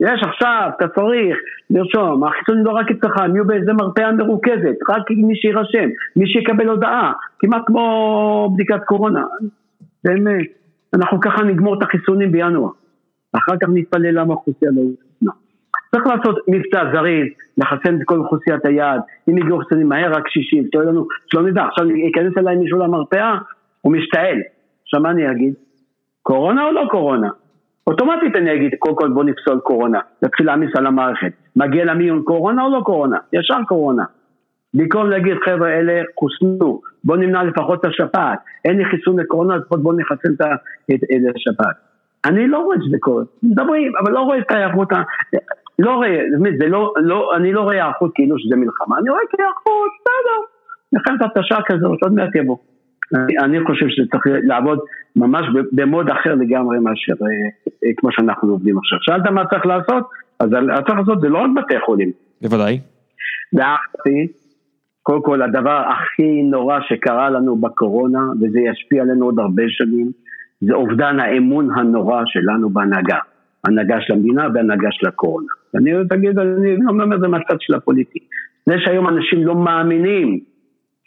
יש 0.00 0.22
עכשיו, 0.22 0.70
אתה 0.76 0.88
צריך 0.88 1.38
לרשום, 1.70 2.24
החיסונים 2.24 2.64
לא 2.64 2.70
רק 2.70 2.90
אצלך, 2.90 3.18
הם 3.18 3.34
יהיו 3.36 3.46
באיזה 3.46 3.72
מרפאה 3.72 4.12
מרוכזת, 4.12 4.76
רק 4.88 5.10
מי 5.10 5.36
שיירשם, 5.36 5.88
מי 6.16 6.26
שיקבל 6.26 6.68
הודעה, 6.68 7.12
כמעט 7.38 7.62
כמו 7.66 8.50
בדיקת 8.54 8.84
קורונה. 8.84 9.24
באמת. 10.04 10.59
אנחנו 10.94 11.20
ככה 11.20 11.42
נגמור 11.42 11.78
את 11.78 11.82
החיסונים 11.82 12.32
בינואר. 12.32 12.70
אחר 13.32 13.52
כך 13.62 13.68
נתפלל 13.74 14.20
למה 14.20 14.34
האוכלוסייה 14.34 14.70
לא 14.74 14.80
התחסנה. 14.80 15.32
צריך 15.90 16.06
לעשות 16.06 16.38
מבצע 16.48 16.82
זריז, 16.92 17.26
לחסן 17.58 17.96
את 17.96 18.00
כל 18.04 18.18
אוכלוסיית 18.18 18.66
היעד, 18.66 19.00
אם 19.28 19.38
יגיעו 19.38 19.58
חיסונים 19.58 19.88
מהר 19.88 20.12
רק 20.12 20.28
60, 20.28 20.64
שלא 20.72 20.84
לנו, 20.84 21.06
שלא 21.26 21.42
נדע, 21.42 21.64
עכשיו 21.64 21.90
ייכנס 21.90 22.38
אליי 22.38 22.56
מישהו 22.56 22.78
למרפאה, 22.78 23.38
הוא 23.80 23.92
משתעל. 23.92 24.38
עכשיו 24.82 25.00
מה 25.00 25.10
אני 25.10 25.30
אגיד? 25.30 25.54
קורונה 26.22 26.66
או 26.66 26.72
לא 26.72 26.86
קורונה? 26.90 27.28
אוטומטית 27.86 28.36
אני 28.36 28.54
אגיד, 28.54 28.74
קודם 28.78 28.96
כל 28.96 29.08
בוא 29.08 29.24
נפסול 29.24 29.60
קורונה, 29.60 30.00
נתחיל 30.22 30.46
להעמיס 30.46 30.76
על 30.76 30.86
המערכת. 30.86 31.32
מגיע 31.56 31.84
למיון 31.84 32.22
קורונה 32.22 32.64
או 32.64 32.70
לא 32.70 32.80
קורונה? 32.84 33.18
ישר 33.32 33.58
קורונה. 33.68 34.04
במקום 34.74 35.10
להגיד 35.10 35.36
חבר'ה 35.44 35.68
אלה 35.68 36.02
חוסנו, 36.18 36.80
בוא 37.04 37.16
נמנע 37.16 37.44
לפחות 37.44 37.80
את 37.80 37.84
השפעת, 37.84 38.38
אין 38.64 38.78
לי 38.78 38.84
חיסון 38.84 39.20
לקורונה, 39.20 39.56
לפחות 39.56 39.82
בוא 39.82 39.94
נחסן 39.96 40.32
את 40.90 41.00
השפעת. 41.36 41.76
אני 42.24 42.48
לא 42.48 42.58
רואה 42.58 42.76
שזה 42.86 42.96
קורה, 43.00 43.24
מדברים, 43.42 43.92
אבל 44.02 44.12
לא 44.12 44.20
רואה 44.20 44.38
את 44.38 44.50
ההיערכות, 44.50 44.88
לא 45.78 45.94
רואה, 45.94 46.18
זה 46.58 46.66
לא, 46.68 46.94
לא, 46.96 47.36
אני 47.36 47.52
לא 47.52 47.60
רואה 47.60 47.74
היערכות 47.74 48.10
כאילו 48.14 48.38
שזה 48.38 48.56
מלחמה, 48.56 48.98
אני 48.98 49.10
רואה 49.10 49.20
כהיערכות, 49.30 49.90
בסדר, 50.00 50.38
מלחמת 50.92 51.22
התשה 51.22 51.58
כזאת, 51.66 51.98
עוד 52.02 52.12
מעט 52.12 52.34
יבוא. 52.34 52.56
אני, 53.14 53.38
אני 53.38 53.64
חושב 53.66 53.86
שזה 53.88 54.06
צריך 54.10 54.24
לעבוד 54.44 54.78
ממש 55.16 55.46
במוד 55.72 56.10
אחר 56.10 56.34
לגמרי 56.34 56.78
מאשר 56.78 57.12
אה, 57.12 57.26
אה, 57.84 57.90
כמו 57.96 58.12
שאנחנו 58.12 58.52
עובדים 58.52 58.78
עכשיו. 58.78 58.98
שאלת 59.00 59.26
מה 59.30 59.46
צריך 59.46 59.66
לעשות? 59.66 60.04
אז 60.40 60.48
צריך 60.86 60.98
לעשות 60.98 61.20
זה 61.20 61.28
לא 61.28 61.38
רק 61.38 61.50
בתי 61.56 61.80
חולים. 61.86 62.12
בוודאי. 62.42 62.80
ואחתי, 63.52 64.26
קודם 65.02 65.22
כל 65.22 65.42
הדבר 65.42 65.82
הכי 65.88 66.42
נורא 66.42 66.78
שקרה 66.88 67.30
לנו 67.30 67.56
בקורונה, 67.56 68.20
וזה 68.40 68.60
ישפיע 68.60 69.02
עלינו 69.02 69.24
עוד 69.24 69.38
הרבה 69.38 69.62
שנים, 69.68 70.10
זה 70.60 70.74
אובדן 70.74 71.20
האמון 71.20 71.68
הנורא 71.78 72.22
שלנו 72.26 72.70
בהנהגה. 72.70 73.18
הנהגה 73.64 73.96
של 74.00 74.12
המדינה 74.12 74.48
והנהגה 74.54 74.88
של 74.90 75.08
הקורונה. 75.08 75.46
אני 75.74 75.90
תגיד, 76.08 76.38
אני 76.38 76.76
לא 76.76 76.90
אומר 76.90 77.16
את 77.16 77.20
זה 77.20 77.28
מהצד 77.28 77.56
של 77.60 77.74
הפוליטי. 77.74 78.18
זה 78.66 78.74
שהיום 78.78 79.08
אנשים 79.08 79.46
לא 79.46 79.54
מאמינים 79.54 80.40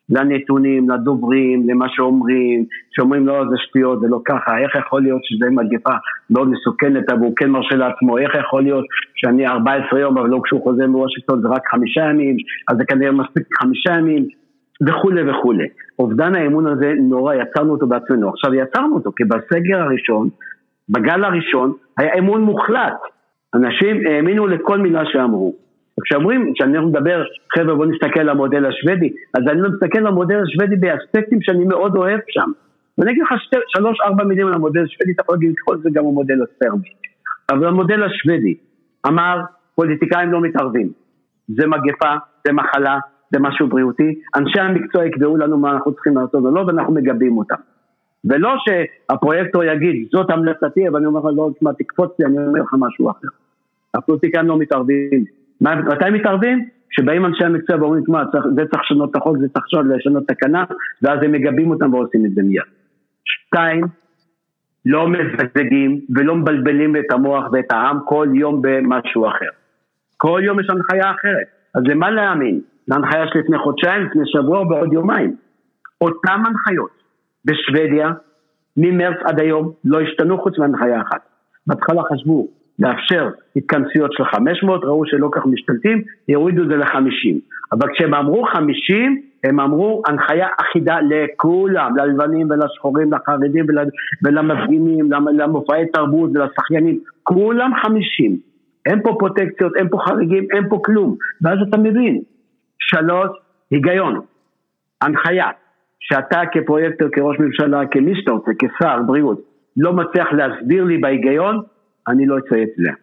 לנתונים, 0.10 0.89
לדוברים, 0.89 1.70
למה 1.70 1.86
שאומרים, 1.89 2.66
שאומרים 2.91 3.28
לא 3.28 3.43
זה 3.49 3.56
שטויות, 3.58 3.99
זה 3.99 4.08
לא 4.10 4.20
ככה, 4.26 4.58
איך 4.58 4.76
יכול 4.76 5.01
להיות 5.01 5.22
שזה 5.24 5.45
מגפה 5.49 5.93
מאוד 6.30 6.49
מסוכנת, 6.49 7.10
אבל 7.12 7.20
הוא 7.20 7.34
כן 7.36 7.49
מרשה 7.49 7.76
לעצמו, 7.76 8.18
איך 8.18 8.36
יכול 8.36 8.64
להיות 8.64 8.86
שאני 9.16 9.47
14 9.47 9.99
יום, 9.99 10.18
אבל 10.18 10.30
לא 10.30 10.39
כשהוא 10.43 10.64
חוזר 10.64 10.88
מוושינגטון 10.88 11.41
זה 11.41 11.47
רק 11.47 11.62
חמישה 11.72 12.01
ימים, 12.01 12.36
אז 12.72 12.78
זה 12.78 12.86
כנראה 12.86 13.12
מספיק 13.12 13.43
חמישה 13.62 13.91
ימים, 13.91 14.26
וכולי 14.88 15.30
וכולי. 15.30 15.68
אובדן 15.99 16.36
האמון 16.36 16.68
הזה 16.68 16.93
נורא, 16.99 17.34
יצרנו 17.34 17.72
אותו 17.72 17.88
בעצמנו. 17.88 18.30
עכשיו 18.30 18.54
יצרנו 18.54 18.95
אותו, 18.95 19.12
כי 19.16 19.24
בסגר 19.24 19.82
הראשון, 19.82 20.30
בגל 20.89 21.24
הראשון, 21.24 21.74
היה 21.97 22.14
אמון 22.18 22.41
מוחלט. 22.41 22.97
אנשים 23.56 24.08
האמינו 24.08 24.47
לכל 24.47 24.78
מילה 24.78 25.01
שאמרו. 25.06 25.62
וכשאומרים, 26.00 26.54
כשאני 26.54 26.80
מדבר, 26.80 27.24
חבר'ה 27.56 27.76
בוא 27.76 27.86
נסתכל 27.86 28.20
על 28.20 28.30
המודל 28.30 28.66
השוודי, 28.66 29.14
אז 29.34 29.44
אני 29.48 29.62
לא 29.62 29.70
מסתכל 29.70 30.00
על 30.00 30.08
המודל 30.08 30.39
השוודי 30.44 30.76
באספקטים 30.76 31.41
שאני 31.41 31.66
מאוד 31.66 31.96
אוהב 31.96 32.20
שם. 32.28 32.52
ואני 32.98 33.12
אגיד 33.12 33.24
לך 33.24 33.30
שלוש 33.68 33.98
ארבע 34.06 34.24
מילים 34.24 34.48
על 34.48 34.54
המודל 34.54 34.84
השוודי, 34.84 35.12
אתה 35.12 35.22
יכול 35.22 35.36
להגיד 35.36 35.54
כל 35.66 35.78
זה 35.78 35.89
גם 35.94 36.06
המודל 36.06 36.39
הסרבי. 36.44 36.89
אבל 37.52 37.68
המודל 37.68 38.04
השוודי 38.04 38.56
אמר, 39.08 39.41
פוליטיקאים 39.76 40.32
לא 40.32 40.41
מתערבים. 40.41 40.89
זה 41.48 41.68
מגפה, 41.68 42.16
זה 42.48 42.54
מחלה, 42.54 43.00
זה 43.34 43.39
משהו 43.39 43.68
בריאותי, 43.68 44.20
אנשי 44.36 44.60
המקצוע 44.60 45.06
יקבעו 45.06 45.38
לנו 45.38 45.58
מה 45.58 45.72
אנחנו 45.72 45.94
צריכים 45.94 46.18
לעשות 46.18 46.46
או 46.46 46.56
לא, 46.56 46.60
ואנחנו 46.60 46.94
מגבים 46.94 47.38
אותם. 47.38 47.56
ולא 48.26 48.50
שהפרויקטור 48.58 49.64
יגיד, 49.64 50.08
זאת 50.12 50.30
המלצתי, 50.30 50.88
אבל 50.88 50.98
אני 50.98 51.06
אומר 51.06 51.20
לך, 51.20 51.26
לא, 51.36 51.72
תקפוץ 51.78 52.12
לי, 52.20 52.26
אני 52.26 52.38
אומר 52.38 52.62
לך 52.62 52.74
משהו 52.80 53.12
אחר. 53.12 53.28
הפוליטיקאים 53.94 54.48
לא 54.48 54.58
מתערבים. 54.58 55.43
מתי 55.64 56.09
מתערבים? 56.11 56.70
כשבאים 56.89 57.26
אנשי 57.26 57.45
המקצוע 57.45 57.76
ואומרים, 57.76 58.03
תשמע, 58.03 58.24
זה 58.55 58.61
צריך 58.72 58.84
לשנות 58.84 59.11
את 59.11 59.16
החוק, 59.16 59.38
זה 59.38 59.47
צריך 59.47 59.86
לשנות 59.95 60.24
תקנה, 60.28 60.64
ואז 61.01 61.20
הם 61.24 61.32
מגבים 61.32 61.72
אותם 61.72 61.93
ועושים 61.93 62.26
את 62.26 62.32
זה 62.36 62.41
מיד. 62.41 62.64
שתיים, 63.26 63.84
לא 64.86 65.07
מזגזגים 65.07 65.99
ולא 66.16 66.36
מבלבלים 66.36 66.95
את 66.95 67.11
המוח 67.11 67.43
ואת 67.51 67.72
העם 67.72 67.99
כל 68.05 68.28
יום 68.34 68.61
במשהו 68.61 69.28
אחר. 69.28 69.49
כל 70.18 70.41
יום 70.43 70.59
יש 70.59 70.68
הנחיה 70.70 71.11
אחרת. 71.11 71.47
אז 71.76 71.84
למה 71.86 72.11
להאמין? 72.11 72.61
להנחיה 72.88 73.28
של 73.28 73.39
לפני 73.39 73.57
חודשיים, 73.57 74.05
לפני 74.05 74.22
שבוע 74.26 74.59
או 74.59 74.70
בעוד 74.70 74.93
יומיים. 74.93 75.36
אותן 76.01 76.41
הנחיות 76.45 76.91
בשוודיה, 77.45 78.11
ממרץ 78.78 79.18
עד 79.26 79.39
היום, 79.39 79.72
לא 79.86 80.01
השתנו 80.01 80.41
חוץ 80.41 80.59
מהנחיה 80.59 81.01
אחת. 81.01 81.22
בהתחלה 81.68 82.01
חשבו 82.03 82.47
לאפשר 82.80 83.30
התכנסויות 83.55 84.13
של 84.13 84.24
500, 84.26 84.84
ראו 84.84 85.05
שלא 85.05 85.30
כך 85.32 85.45
משתלטים, 85.45 86.01
יורידו 86.28 86.63
את 86.63 86.67
זה 86.67 86.76
ל-50. 86.76 87.36
אבל 87.71 87.88
כשהם 87.93 88.13
אמרו 88.13 88.45
50, 88.53 89.21
הם 89.43 89.59
אמרו 89.59 90.01
הנחיה 90.07 90.47
אחידה 90.61 90.97
לכולם, 91.01 91.97
ללבנים 91.97 92.47
ולשחורים, 92.49 93.13
לחרדים 93.13 93.65
ולמפגינים, 94.24 95.09
למופעי 95.38 95.86
תרבות 95.88 96.30
ולשחיינים, 96.34 96.99
כולם 97.24 97.71
50. 97.76 98.38
אין 98.86 99.01
פה 99.03 99.15
פרוטקציות, 99.19 99.76
אין 99.76 99.89
פה 99.89 99.97
חריגים, 100.05 100.47
אין 100.51 100.69
פה 100.69 100.80
כלום. 100.86 101.15
ואז 101.41 101.57
אתה 101.69 101.78
מבין, 101.78 102.21
שלוש, 102.80 103.30
היגיון, 103.71 104.21
הנחיה, 105.01 105.47
שאתה 105.99 106.41
כפרויקטור, 106.51 107.07
כראש 107.11 107.39
ממשלה, 107.39 107.82
כמי 107.91 108.15
שאתה 108.15 108.32
רוצה, 108.32 108.51
כשר 108.59 109.01
בריאות, 109.07 109.41
לא 109.78 109.93
מצליח 109.93 110.28
להסביר 110.34 110.84
לי 110.84 110.97
בהיגיון, 110.97 111.61
אני 112.08 112.26
לא 112.26 112.38
אציית 112.38 112.70
לה. 112.78 112.93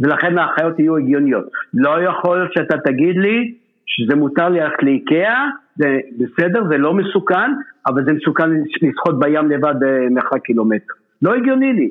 ולכן 0.00 0.38
ההנחיות 0.38 0.78
יהיו 0.78 0.96
הגיוניות. 0.96 1.44
לא 1.74 2.02
יכול 2.02 2.38
להיות 2.38 2.52
שאתה 2.52 2.78
תגיד 2.78 3.16
לי 3.16 3.54
שזה 3.86 4.14
מותר 4.14 4.48
ללכת 4.48 4.82
לאיקאה, 4.82 5.46
זה 5.76 5.98
בסדר, 6.18 6.68
זה 6.68 6.78
לא 6.78 6.94
מסוכן, 6.94 7.50
אבל 7.86 8.04
זה 8.04 8.12
מסוכן 8.12 8.50
לשחות 8.82 9.18
בים 9.18 9.50
לבד 9.50 9.74
במרחק 9.80 10.42
קילומטר. 10.44 10.92
לא 11.22 11.34
הגיוני 11.34 11.72
לי. 11.72 11.90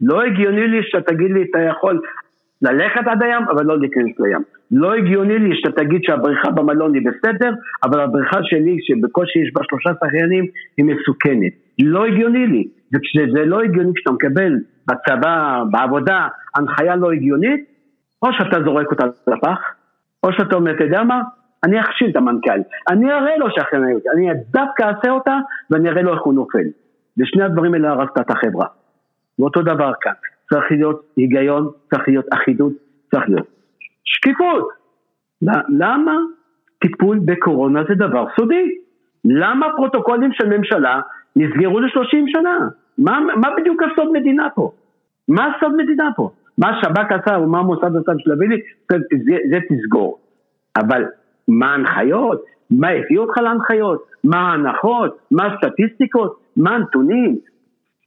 לא 0.00 0.22
הגיוני 0.22 0.68
לי 0.68 0.78
שאתה 0.82 1.12
תגיד 1.12 1.30
לי, 1.30 1.42
אתה 1.50 1.58
יכול 1.60 2.00
ללכת 2.62 3.06
עד 3.06 3.22
הים, 3.22 3.42
אבל 3.42 3.64
לא 3.66 3.78
להיכנס 3.78 4.20
לים. 4.20 4.42
לא 4.70 4.94
הגיוני 4.94 5.38
לי 5.38 5.50
שאתה 5.52 5.82
תגיד 5.82 6.00
שהבריכה 6.04 6.50
במלון 6.50 6.94
היא 6.94 7.02
בסדר, 7.02 7.52
אבל 7.82 8.00
הבריכה 8.00 8.38
שלי, 8.42 8.76
שבקושי 8.80 9.38
יש 9.38 9.50
בה 9.54 9.60
שלושה 9.70 9.90
שחיינים, 9.98 10.44
היא 10.76 10.84
מסוכנת. 10.84 11.52
לא 11.82 12.06
הגיוני 12.06 12.46
לי. 12.46 12.68
וכשזה 12.94 13.44
לא 13.44 13.60
הגיוני, 13.60 13.92
כשאתה 13.94 14.12
מקבל 14.12 14.52
בצבא, 14.90 15.62
בעבודה, 15.70 16.28
הנחיה 16.54 16.96
לא 16.96 17.12
הגיונית, 17.12 17.64
או 18.22 18.28
שאתה 18.32 18.62
זורק 18.64 18.90
אותה 18.90 19.06
לפח, 19.26 19.58
או 20.22 20.32
שאתה 20.32 20.56
אומר, 20.56 20.74
אתה 20.74 20.84
יודע 20.84 21.02
מה? 21.02 21.22
אני 21.64 21.80
אכשיל 21.80 22.10
את 22.10 22.16
המנכ"ל, 22.16 22.60
אני 22.88 23.12
אראה 23.12 23.36
לו 23.36 23.46
שהאחריות, 23.50 24.02
אני 24.14 24.28
דווקא 24.50 24.82
אעשה 24.82 25.10
אותה 25.10 25.38
ואני 25.70 25.88
אראה 25.88 26.02
לו 26.02 26.14
איך 26.14 26.22
הוא 26.22 26.34
נופל. 26.34 26.66
ושני 27.18 27.42
הדברים 27.42 27.74
האלה 27.74 27.90
הרסת 27.90 28.18
את 28.20 28.30
החברה. 28.30 28.66
ואותו 29.38 29.62
דבר 29.62 29.92
כאן, 30.00 30.12
צריך 30.50 30.64
להיות 30.70 31.02
היגיון, 31.16 31.70
צריך 31.90 32.08
להיות 32.08 32.26
אחידות, 32.34 32.72
צריך 33.10 33.24
להיות 33.28 33.46
שקיפות. 34.04 34.68
למה 35.68 36.16
טיפול 36.78 37.18
בקורונה 37.24 37.82
זה 37.88 37.94
דבר 37.94 38.24
סודי? 38.36 38.74
למה 39.24 39.66
פרוטוקולים 39.76 40.32
של 40.32 40.58
ממשלה 40.58 41.00
נסגרו 41.36 41.80
ל-30 41.80 42.24
שנה? 42.26 42.58
מה, 42.98 43.20
מה 43.36 43.48
בדיוק 43.56 43.82
הסוד 43.82 44.12
מדינה 44.12 44.48
פה? 44.54 44.72
מה 45.30 45.46
הסוד 45.46 45.72
מדינה 45.76 46.10
פה? 46.16 46.30
מה 46.58 46.68
השב"כ 46.68 47.12
עשה 47.12 47.38
ומה 47.38 47.58
המוסד 47.58 47.96
עשה 47.96 48.12
בשביל 48.14 48.34
להביא 48.34 48.48
לי? 48.48 48.56
זה, 48.90 49.36
זה, 49.50 49.58
תסגור. 49.68 50.18
אבל 50.76 51.04
מה 51.48 51.72
ההנחיות? 51.72 52.44
מה 52.70 52.88
הביא 52.88 53.18
אותך 53.18 53.36
להנחיות? 53.38 54.04
מה 54.24 54.38
ההנחות? 54.38 55.18
מה 55.30 55.46
הסטטיסטיקות? 55.46 56.40
מה 56.56 56.70
הנתונים? 56.70 57.38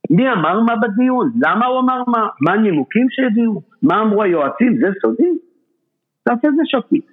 מי 0.10 0.32
אמר 0.32 0.60
מה 0.60 0.74
בדיון? 0.76 1.32
למה 1.42 1.66
הוא 1.66 1.80
אמר 1.80 2.04
מה? 2.08 2.28
מה 2.42 2.54
הנימוקים 2.54 3.08
שהביאו? 3.10 3.62
מה 3.82 4.02
אמרו 4.02 4.24
היועצים? 4.24 4.78
זה 4.82 4.88
סודי? 5.02 5.30
תעשה 6.24 6.48
את 6.48 6.54
זה 6.56 6.62
שקית. 6.66 7.06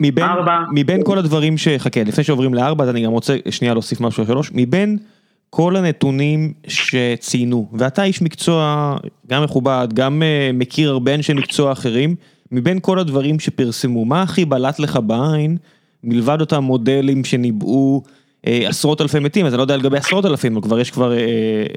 מבין, 0.00 0.24
מבין 0.74 1.00
כל 1.04 1.18
הדברים 1.18 1.56
ש... 1.56 1.68
חכה, 1.78 2.00
לפני 2.06 2.24
שעוברים 2.24 2.54
לארבע, 2.54 2.84
אז 2.84 2.90
אני 2.90 3.04
גם 3.04 3.10
רוצה 3.10 3.36
שנייה 3.50 3.74
להוסיף 3.74 4.00
משהו 4.00 4.24
שלוש. 4.24 4.50
מבין 4.54 4.98
כל 5.56 5.76
הנתונים 5.76 6.52
שציינו, 6.66 7.68
ואתה 7.72 8.04
איש 8.04 8.22
מקצוע 8.22 8.96
גם 9.26 9.44
מכובד, 9.44 9.88
גם 9.94 10.22
uh, 10.22 10.56
מכיר 10.56 10.90
הרבה 10.90 11.14
אנשי 11.14 11.34
מקצוע 11.34 11.72
אחרים, 11.72 12.14
מבין 12.52 12.78
כל 12.82 12.98
הדברים 12.98 13.38
שפרסמו, 13.38 14.04
מה 14.04 14.22
הכי 14.22 14.44
בלט 14.44 14.78
לך 14.78 14.98
בעין, 15.06 15.56
מלבד 16.04 16.40
אותם 16.40 16.62
מודלים 16.62 17.24
שניבאו 17.24 18.02
אה, 18.46 18.68
עשרות 18.68 19.00
אלפי 19.00 19.18
מתים, 19.18 19.46
אז 19.46 19.52
אני 19.52 19.58
לא 19.58 19.62
יודע 19.62 19.76
לגבי 19.76 19.96
עשרות 19.96 20.26
אלפים, 20.26 20.56
אבל 20.56 20.62
כבר 20.62 20.80
יש 20.80 20.90
כבר 20.90 21.12
אה, 21.12 21.18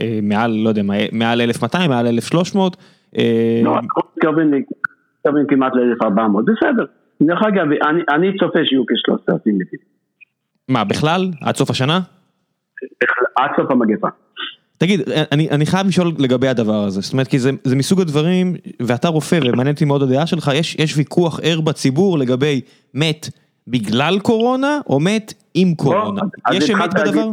אה, 0.02 0.20
מעל, 0.22 0.52
לא 0.52 0.70
יודע, 0.70 0.82
מעל 1.12 1.42
1200, 1.42 1.90
מעל 1.90 2.08
1300. 2.08 2.78
אה, 3.18 3.62
לא, 3.64 3.76
מתכוון 4.16 5.46
כמעט 5.48 5.72
ל-1400, 5.76 6.42
בסדר. 6.42 6.86
דרך 7.22 7.40
אגב, 7.48 7.66
אני, 7.90 8.02
אני 8.10 8.38
צופה 8.38 8.60
שיהיו 8.66 8.84
כ-3,000 8.86 9.34
מתים. 9.46 9.80
מה, 10.70 10.84
בכלל? 10.84 11.32
עד 11.42 11.56
סוף 11.56 11.70
השנה? 11.70 12.00
עד 13.36 13.52
סוף 13.58 13.72
המגפה. 13.72 14.08
תגיד, 14.78 15.02
אני, 15.32 15.50
אני 15.50 15.66
חייב 15.66 15.88
לשאול 15.88 16.08
לגבי 16.20 16.48
הדבר 16.48 16.84
הזה, 16.84 17.02
זאת 17.02 17.14
אומרת, 17.14 17.28
כי 17.28 17.40
זה, 17.40 17.50
זה 17.64 17.76
מסוג 17.76 18.02
הדברים, 18.02 18.56
ואתה 18.82 19.08
רופא 19.08 19.40
ומעניין 19.42 19.74
אותי 19.76 19.86
מאוד 19.86 20.04
הדעה 20.04 20.28
שלך, 20.28 20.52
יש, 20.56 20.76
יש 20.76 20.98
ויכוח 20.98 21.40
ער 21.44 21.62
בציבור 21.62 22.18
לגבי 22.18 22.62
מת 22.94 23.30
בגלל 23.68 24.20
קורונה, 24.20 24.80
או 24.90 25.00
מת 25.00 25.34
עם 25.54 25.76
קורונה. 25.76 26.22
בוא, 26.22 26.56
יש 26.56 26.70
אמת 26.70 26.94
בדבר? 26.94 27.30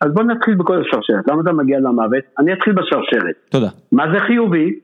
אז 0.00 0.12
בוא 0.14 0.22
נתחיל 0.22 0.54
בכל 0.54 0.80
השרשרת, 0.80 1.28
למה 1.28 1.42
אתה 1.42 1.52
מגיע 1.52 1.78
למוות? 1.78 2.24
אני 2.38 2.52
אתחיל 2.52 2.72
בשרשרת. 2.72 3.34
תודה. 3.48 3.68
מה 3.92 4.04
זה 4.12 4.20
חיובי? 4.26 4.78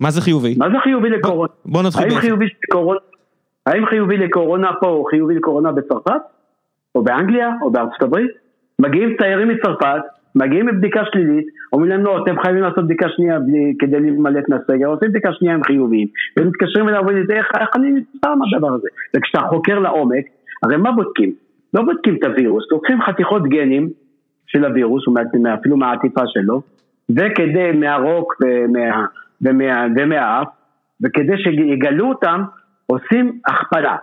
מה 0.00 0.10
זה 0.10 0.20
חיובי? 0.20 0.54
מה 0.58 0.66
זה 0.68 0.76
חיובי 0.84 1.10
לקורונה? 1.10 1.52
בוא, 1.64 1.72
בוא 1.72 1.82
נתחיל 1.82 2.02
האם 2.02 2.20
חיובי, 2.20 2.46
לקורונה, 2.68 3.00
האם 3.66 3.86
חיובי 3.86 4.16
לקורונה 4.16 4.70
פה 4.80 4.86
או 4.86 5.04
חיובי 5.04 5.34
לקורונה 5.34 5.72
בצרפת? 5.72 6.20
או 6.94 7.04
באנגליה? 7.04 7.50
או 7.62 7.70
בארצות 7.70 8.02
הברית? 8.02 8.41
מגיעים 8.82 9.16
תיירים 9.18 9.48
מצרפת, 9.48 10.02
מגיעים 10.34 10.68
לבדיקה 10.68 11.00
שלילית, 11.12 11.46
אומרים 11.72 11.90
להם 11.90 12.04
לא, 12.04 12.22
אתם 12.22 12.40
חייבים 12.42 12.62
לעשות 12.62 12.84
בדיקה 12.84 13.08
שנייה 13.08 13.38
כדי 13.78 14.00
להימלט 14.00 14.48
מהסגר, 14.48 14.86
עושים 14.86 15.08
בדיקה 15.08 15.32
שנייה 15.32 15.54
עם 15.54 15.64
חיוביים, 15.64 16.08
ומתקשרים 16.38 16.88
אליו 16.88 17.00
ואומרים, 17.00 17.26
איך, 17.30 17.46
איך 17.60 17.68
אני 17.74 17.90
נצטר 17.90 18.34
מהדבר 18.34 18.74
הזה? 18.74 18.88
וכשאתה 19.16 19.40
חוקר 19.48 19.78
לעומק, 19.78 20.24
הרי 20.62 20.76
מה 20.76 20.92
בודקים? 20.92 21.32
לא 21.74 21.82
בודקים 21.82 22.16
את 22.16 22.24
הווירוס, 22.24 22.64
לוקחים 22.72 23.02
חתיכות 23.02 23.42
גנים 23.42 23.88
של 24.46 24.64
הווירוס, 24.64 25.04
אפילו 25.60 25.76
מהעטיפה 25.76 26.22
שלו, 26.26 26.62
וכדי 27.10 27.72
מהרוק 27.72 28.34
ומה, 28.44 29.06
ומה, 29.42 29.86
ומהאף, 29.96 30.48
וכדי 31.02 31.38
שיגלו 31.42 32.08
אותם, 32.08 32.42
עושים 32.86 33.38
הכפלה. 33.46 33.96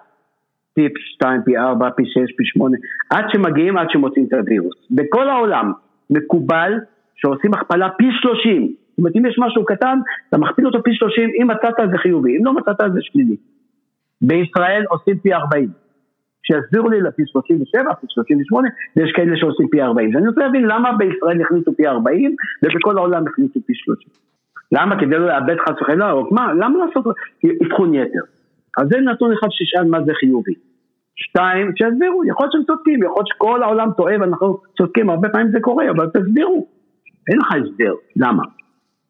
פי 0.73 0.87
2, 1.15 1.41
פי 1.45 1.57
4, 1.57 1.89
פי 1.95 2.03
6, 2.05 2.15
פי 2.37 2.45
8, 2.45 2.77
עד 3.09 3.25
שמגיעים, 3.31 3.77
עד 3.77 3.87
שמוצאים 3.89 4.25
את 4.25 4.33
הווירוס. 4.33 4.75
בכל 4.91 5.29
העולם 5.29 5.71
מקובל 6.09 6.73
שעושים 7.15 7.53
הכפלה 7.53 7.89
פי 7.89 8.07
30. 8.21 8.61
זאת 8.67 8.97
אומרת, 8.99 9.15
אם 9.15 9.25
יש 9.25 9.35
משהו 9.39 9.65
קטן, 9.65 9.99
אתה 10.29 10.37
מכפיל 10.37 10.65
אותו 10.65 10.83
פי 10.83 10.93
30, 10.93 11.29
אם 11.41 11.47
מצאת 11.47 11.89
זה 11.91 11.97
חיובי, 11.97 12.37
אם 12.37 12.45
לא 12.45 12.53
מצאת 12.53 12.77
זה 12.93 12.99
שלילי. 13.01 13.35
בישראל 14.21 14.83
עושים 14.89 15.19
פי 15.19 15.33
40. 15.33 15.69
שיסבירו 16.43 16.89
לי 16.89 17.01
לפי 17.01 17.23
37, 17.25 17.93
פי 17.93 18.07
38, 18.09 18.67
ויש 18.95 19.11
כאלה 19.15 19.37
שעושים 19.37 19.67
פי 19.67 19.81
40. 19.81 20.15
ואני 20.15 20.27
רוצה 20.27 20.41
להבין 20.41 20.63
למה 20.65 20.91
בישראל 20.97 21.41
החליטו 21.41 21.71
פי 21.77 21.87
40 21.87 22.35
ובכל 22.63 22.97
העולם 22.97 23.27
החליטו 23.27 23.59
פי 23.65 23.73
30. 23.75 24.07
למה? 24.71 24.99
כדי 24.99 25.15
לא 25.15 25.27
לאבד 25.27 25.55
חס 25.59 25.81
וחלילה, 25.81 26.11
או 26.11 26.27
מה? 26.31 26.53
למה 26.53 26.85
לעשות 26.85 27.05
אבחון 27.63 27.93
יתר? 27.93 28.38
אז 28.77 28.87
זה 28.89 28.97
נתון 28.97 29.31
אחד 29.33 29.47
שישאל 29.51 29.83
מה 29.83 30.03
זה 30.05 30.13
חיובי. 30.13 30.53
שתיים, 31.15 31.71
שיסבירו, 31.75 32.25
יכול 32.25 32.43
להיות 32.43 32.51
שהם 32.51 32.63
צודקים, 32.63 33.03
יכול 33.03 33.15
להיות 33.17 33.27
שכל 33.27 33.63
העולם 33.63 33.89
טועה 33.97 34.15
ואנחנו 34.19 34.57
צודקים, 34.77 35.09
הרבה 35.09 35.29
פעמים 35.29 35.51
זה 35.51 35.59
קורה, 35.61 35.89
אבל 35.89 36.09
תסבירו. 36.09 36.67
אין 37.29 37.37
לך 37.37 37.47
הסבר, 37.51 37.93
למה? 38.15 38.43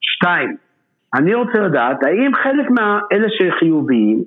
שתיים, 0.02 0.58
אני 1.14 1.34
רוצה 1.34 1.60
לדעת, 1.60 2.04
האם 2.04 2.32
חלק 2.44 2.70
מהאלה 2.70 3.28
שחיוביים 3.30 4.24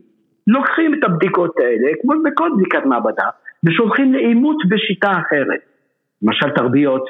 לוקחים 0.47 0.95
את 0.95 1.05
הבדיקות 1.05 1.55
האלה, 1.59 1.89
כמו 2.03 2.13
בכל 2.25 2.51
בדיקת 2.57 2.87
מעבדה, 2.87 3.29
ושולחים 3.65 4.13
לאימות 4.13 4.57
בשיטה 4.69 5.11
אחרת. 5.11 5.61
למשל 6.23 6.51
תרביות, 6.51 7.05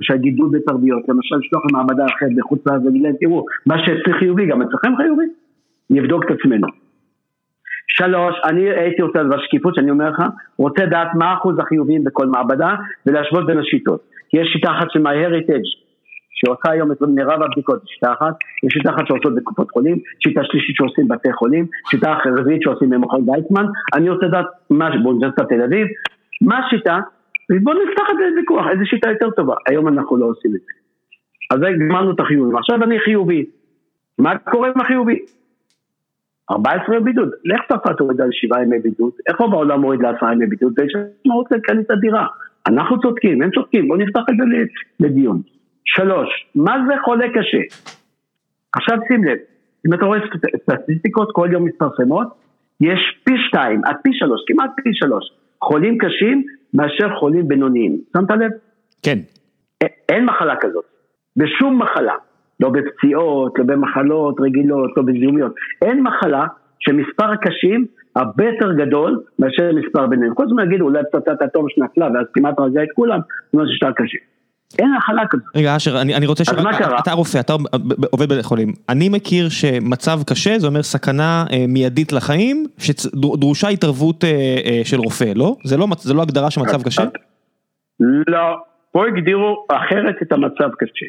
למשל 0.00 0.16
גידול 0.16 0.50
בתרביות, 0.52 1.02
למשל 1.08 1.36
לשלוח 1.36 1.62
למעבדה 1.72 2.04
אחרת 2.04 2.30
בחוץ 2.36 2.66
לארץ 2.66 2.82
ולהגיד 2.82 3.02
להם, 3.02 3.14
תראו, 3.20 3.44
מה 3.66 3.78
שאצלי 3.78 4.12
חיובי, 4.18 4.46
גם 4.46 4.62
אצלכם 4.62 4.96
חיובי? 4.96 5.24
נבדוק 5.90 6.24
את 6.24 6.30
עצמנו. 6.30 6.66
שלוש, 7.96 8.34
אני 8.44 8.70
הייתי 8.70 9.02
רוצה 9.02 9.22
לדעת 9.22 9.40
שקיפות 9.40 9.74
שאני 9.74 9.90
אומר 9.90 10.10
לך, 10.10 10.22
רוצה 10.58 10.84
לדעת 10.84 11.08
מה 11.14 11.34
אחוז 11.34 11.58
החיוביים 11.58 12.04
בכל 12.04 12.26
מעבדה 12.26 12.74
ולהשוות 13.06 13.46
בין 13.46 13.58
השיטות. 13.58 14.00
יש 14.32 14.48
שיטה 14.52 14.70
אחת 14.70 14.90
של 14.90 15.00
MyHeritage 15.06 15.70
שעושה 16.30 16.70
היום 16.70 16.92
את 16.92 17.00
מירב 17.00 17.42
הבדיקות, 17.42 17.82
שיטה 17.86 18.12
אחת, 18.12 18.34
יש 18.66 18.72
שיטה 18.72 18.90
אחת 18.90 19.06
שעושות 19.06 19.34
בקופות 19.34 19.70
חולים, 19.70 19.98
שיטה 20.20 20.40
שלישית 20.44 20.76
שעושים 20.76 21.08
בתי 21.08 21.32
חולים, 21.32 21.66
שיטה 21.90 22.14
רביעית 22.38 22.62
שעושים 22.62 22.90
במכון 22.90 23.30
ויצמן, 23.30 23.66
אני 23.94 24.10
רוצה 24.10 24.26
לדעת 24.26 24.46
מה 24.70 24.90
באוניברסיטת 25.02 25.48
תל 25.48 25.62
אביב, 25.62 25.86
מה 26.40 26.58
השיטה, 26.58 26.98
ובואו 27.52 27.76
נפתח 27.76 28.04
את 28.10 28.16
זה 28.18 28.24
לוויכוח, 28.30 28.66
איזה 28.72 28.84
שיטה 28.84 29.10
יותר 29.10 29.30
טובה, 29.30 29.54
היום 29.68 29.88
אנחנו 29.88 30.16
לא 30.16 30.26
עושים 30.26 30.50
את 30.56 30.60
זה. 30.60 30.72
אז 31.50 31.60
גמרנו 31.88 32.10
את 32.10 32.20
החיובי, 32.20 32.54
ועכשיו 32.54 32.82
אני 32.82 33.00
חיובי, 33.00 33.44
מה 34.18 34.38
קורה 34.38 34.68
עם 34.68 34.80
החיובי? 34.80 35.18
14 36.50 36.96
ימי 36.96 37.04
בידוד, 37.04 37.30
לך 37.44 37.60
צרפת 37.68 38.00
הוריד 38.00 38.20
על 38.20 38.28
7 38.32 38.62
ימי 38.62 38.78
בידוד, 38.78 39.12
איפה 39.28 39.48
בעולם 39.50 39.82
הוריד 39.82 40.00
ל-10 40.00 40.32
ימי 40.32 40.46
בידוד, 40.46 40.72
ויש 40.78 40.92
משמעות 41.20 41.46
להיכנס 41.50 41.90
לדירה. 41.90 42.26
אנחנו 42.66 43.00
צודקים, 43.00 43.42
הם 43.42 43.50
צודקים, 43.50 43.88
בואו 43.88 43.98
נפתח 43.98 44.20
את 44.30 44.34
זה 44.36 44.44
לדיון. 45.00 45.42
שלוש, 45.84 46.28
מה 46.54 46.76
זה 46.88 46.94
חולה 47.04 47.26
קשה? 47.28 47.58
עכשיו 48.76 48.98
שים 49.08 49.24
לב, 49.24 49.38
אם 49.86 49.94
אתה 49.94 50.04
רואה 50.04 50.18
סטטיסטיקות 50.62 51.28
כל 51.32 51.48
יום 51.52 51.64
מתפרסמות, 51.64 52.28
יש 52.80 53.18
פי 53.24 53.32
שתיים, 53.48 53.80
עד 53.84 53.96
פי 54.02 54.10
שלוש, 54.12 54.40
כמעט 54.46 54.70
פי 54.84 54.90
שלוש, 54.92 55.24
חולים 55.62 55.98
קשים 55.98 56.44
מאשר 56.74 57.08
חולים 57.20 57.48
בינוניים. 57.48 58.00
שמת 58.12 58.30
לב? 58.30 58.50
כן. 59.02 59.18
אין 60.08 60.24
מחלה 60.24 60.54
כזאת, 60.60 60.84
בשום 61.36 61.82
מחלה, 61.82 62.14
לא 62.60 62.68
בפציעות, 62.68 63.58
לא 63.58 63.64
במחלות 63.64 64.40
רגילות, 64.40 64.90
לא 64.96 65.02
בזיהומיות, 65.02 65.54
אין 65.82 66.02
מחלה 66.02 66.46
שמספר 66.80 67.30
הקשים 67.30 67.86
הרבה 68.16 68.44
יותר 68.44 68.72
גדול 68.72 69.22
מאשר 69.38 69.70
מספר 69.72 70.06
בינוניים. 70.06 70.34
כל 70.34 70.44
הזמן 70.44 70.66
יגידו 70.66 70.84
אולי 70.84 71.02
פצצת 71.12 71.42
אטום 71.44 71.66
שנפלה 71.68 72.06
ואז 72.14 72.26
כמעט 72.34 72.58
הרגה 72.58 72.82
את 72.82 72.88
כולם, 72.94 73.20
זאת 73.44 73.54
אומרת 73.54 73.68
שיותר 73.68 73.92
קשים. 73.92 74.20
אין 74.78 74.94
הכלה 74.94 75.22
כזאת. 75.30 75.44
רגע 75.56 75.76
אשר, 75.76 76.00
אני, 76.00 76.14
אני 76.14 76.26
רוצה 76.26 76.44
ש... 76.44 76.48
אז 76.48 76.64
מה 76.64 76.78
קרה? 76.78 76.98
אתה 76.98 77.12
רופא, 77.12 77.40
אתה 77.40 77.52
עובד 78.10 78.28
בבית 78.28 78.44
חולים. 78.44 78.72
אני 78.88 79.08
מכיר 79.08 79.48
שמצב 79.48 80.18
קשה 80.26 80.58
זה 80.58 80.66
אומר 80.66 80.82
סכנה 80.82 81.44
אה, 81.52 81.64
מיידית 81.68 82.12
לחיים, 82.12 82.66
שדרושה 82.78 83.68
התערבות 83.68 84.24
אה, 84.24 84.30
אה, 84.64 84.80
של 84.84 84.96
רופא, 84.96 85.32
לא? 85.36 85.56
זה 85.64 85.76
לא, 85.76 85.86
זה 85.98 86.14
לא 86.14 86.22
הגדרה 86.22 86.50
של 86.50 86.60
מצב 86.60 86.82
קשה? 86.82 87.02
לא, 88.00 88.56
פה 88.92 89.06
הגדירו 89.06 89.66
אחרת 89.72 90.14
את 90.22 90.32
המצב 90.32 90.68
קשה. 90.78 91.06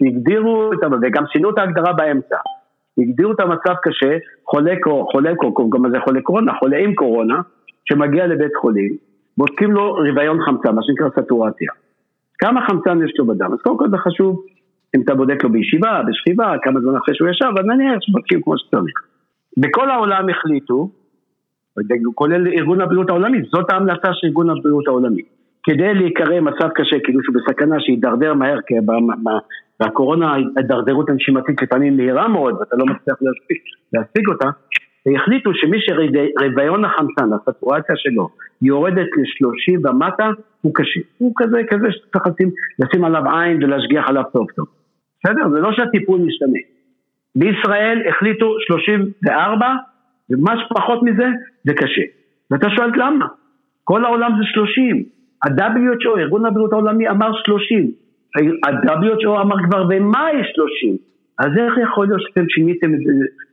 הגדירו, 0.00 0.70
וגם 1.02 1.24
שינו 1.32 1.50
את 1.50 1.58
ההגדרה 1.58 1.92
באמצע. 1.92 2.36
הגדירו 2.98 3.32
את 3.32 3.40
המצב 3.40 3.74
קשה, 3.82 4.18
חולה, 4.46 4.74
חולה, 5.12 5.30
גם 5.72 5.90
זה 5.90 5.98
חולה 6.04 6.20
קורונה, 6.22 6.52
חולה 6.58 6.78
עם 6.78 6.94
קורונה, 6.94 7.40
שמגיע 7.84 8.26
לבית 8.26 8.56
חולים, 8.60 8.96
בודקים 9.38 9.72
לו 9.72 9.92
רוויון 9.92 10.38
חמצן, 10.44 10.74
מה 10.74 10.82
שנקרא 10.82 11.08
סטורציה. 11.22 11.72
כמה 12.38 12.66
חמצן 12.66 13.04
יש 13.04 13.12
לו 13.18 13.26
בדם. 13.26 13.52
אז 13.52 13.58
קודם 13.62 13.78
כל 13.78 13.90
זה 13.90 13.96
חשוב 13.96 14.44
אם 14.96 15.00
אתה 15.02 15.14
בודק 15.14 15.44
לו 15.44 15.52
בישיבה, 15.52 16.02
בשכיבה, 16.08 16.54
כמה 16.62 16.80
זמן 16.80 16.96
אחרי 16.96 17.14
שהוא 17.14 17.28
ישב, 17.28 17.50
אז 17.58 17.64
נניח 17.64 17.98
שבודקים 18.00 18.42
כמו 18.42 18.58
שצריך. 18.58 19.02
בכל 19.56 19.90
העולם 19.90 20.28
החליטו, 20.28 20.90
כולל 22.14 22.48
ארגון 22.48 22.80
הבריאות 22.80 23.10
העולמי, 23.10 23.38
זאת 23.52 23.70
ההמלצה 23.70 24.08
של 24.12 24.26
ארגון 24.26 24.50
הבריאות 24.50 24.88
העולמי. 24.88 25.22
כדי 25.62 25.94
להיקרא 25.94 26.40
מצב 26.40 26.68
קשה, 26.74 26.96
כאילו 27.04 27.20
שהוא 27.22 27.34
בסכנה 27.34 27.80
שידרדר 27.80 28.34
מהר, 28.34 28.58
כי 29.78 29.88
בקורונה 29.88 30.32
ההידרדרות 30.32 31.08
הנשימתית 31.08 31.62
לפעמים 31.62 31.96
מהירה 31.96 32.28
מאוד 32.28 32.54
ואתה 32.54 32.76
לא 32.76 32.86
מצליח 32.86 33.16
להשיג, 33.22 33.58
להשיג 33.92 34.28
אותה, 34.28 34.48
והחליטו 35.06 35.50
שמי 35.54 35.78
שרוויון 35.80 36.84
החמצן, 36.84 37.30
הסטורציה 37.32 37.96
שלו, 37.96 38.28
יורדת 38.62 39.06
ל-30 39.16 39.88
ומטה, 39.88 40.30
הוא 40.60 40.72
קשה. 40.74 41.00
הוא 41.18 41.32
כזה, 41.36 41.60
כזה 41.70 41.86
שצריך 41.90 42.26
לשים, 42.26 42.50
לשים 42.78 43.04
עליו 43.04 43.22
עין 43.36 43.64
ולהשגיח 43.64 44.08
עליו 44.08 44.22
טוב 44.32 44.46
טוב. 44.56 44.66
בסדר? 45.24 45.48
זה 45.50 45.60
לא 45.60 45.72
שהטיפול 45.72 46.20
משתנה. 46.20 46.58
בישראל 47.36 48.02
החליטו 48.08 48.54
34, 48.60 49.66
ומה 50.30 50.54
שפחות 50.64 51.02
מזה, 51.02 51.26
זה 51.64 51.74
קשה. 51.74 52.02
ואתה 52.50 52.66
שואל 52.76 52.90
למה? 52.96 53.26
כל 53.84 54.04
העולם 54.04 54.32
זה 54.38 54.44
30. 54.44 55.04
ה-WHO, 55.44 56.18
ארגון 56.18 56.46
הבריאות 56.46 56.72
העולמי, 56.72 57.08
אמר 57.08 57.30
30. 57.44 57.90
ה-WHO 58.36 59.40
אמר 59.40 59.56
כבר 59.68 59.82
במאי 59.84 60.34
30. 60.54 60.96
אז 61.38 61.46
איך 61.46 61.74
יכול 61.82 62.06
להיות 62.06 62.20
שאתם 62.22 62.44
שיניתם 62.48 62.94
את 62.94 62.98
זה 62.98 63.12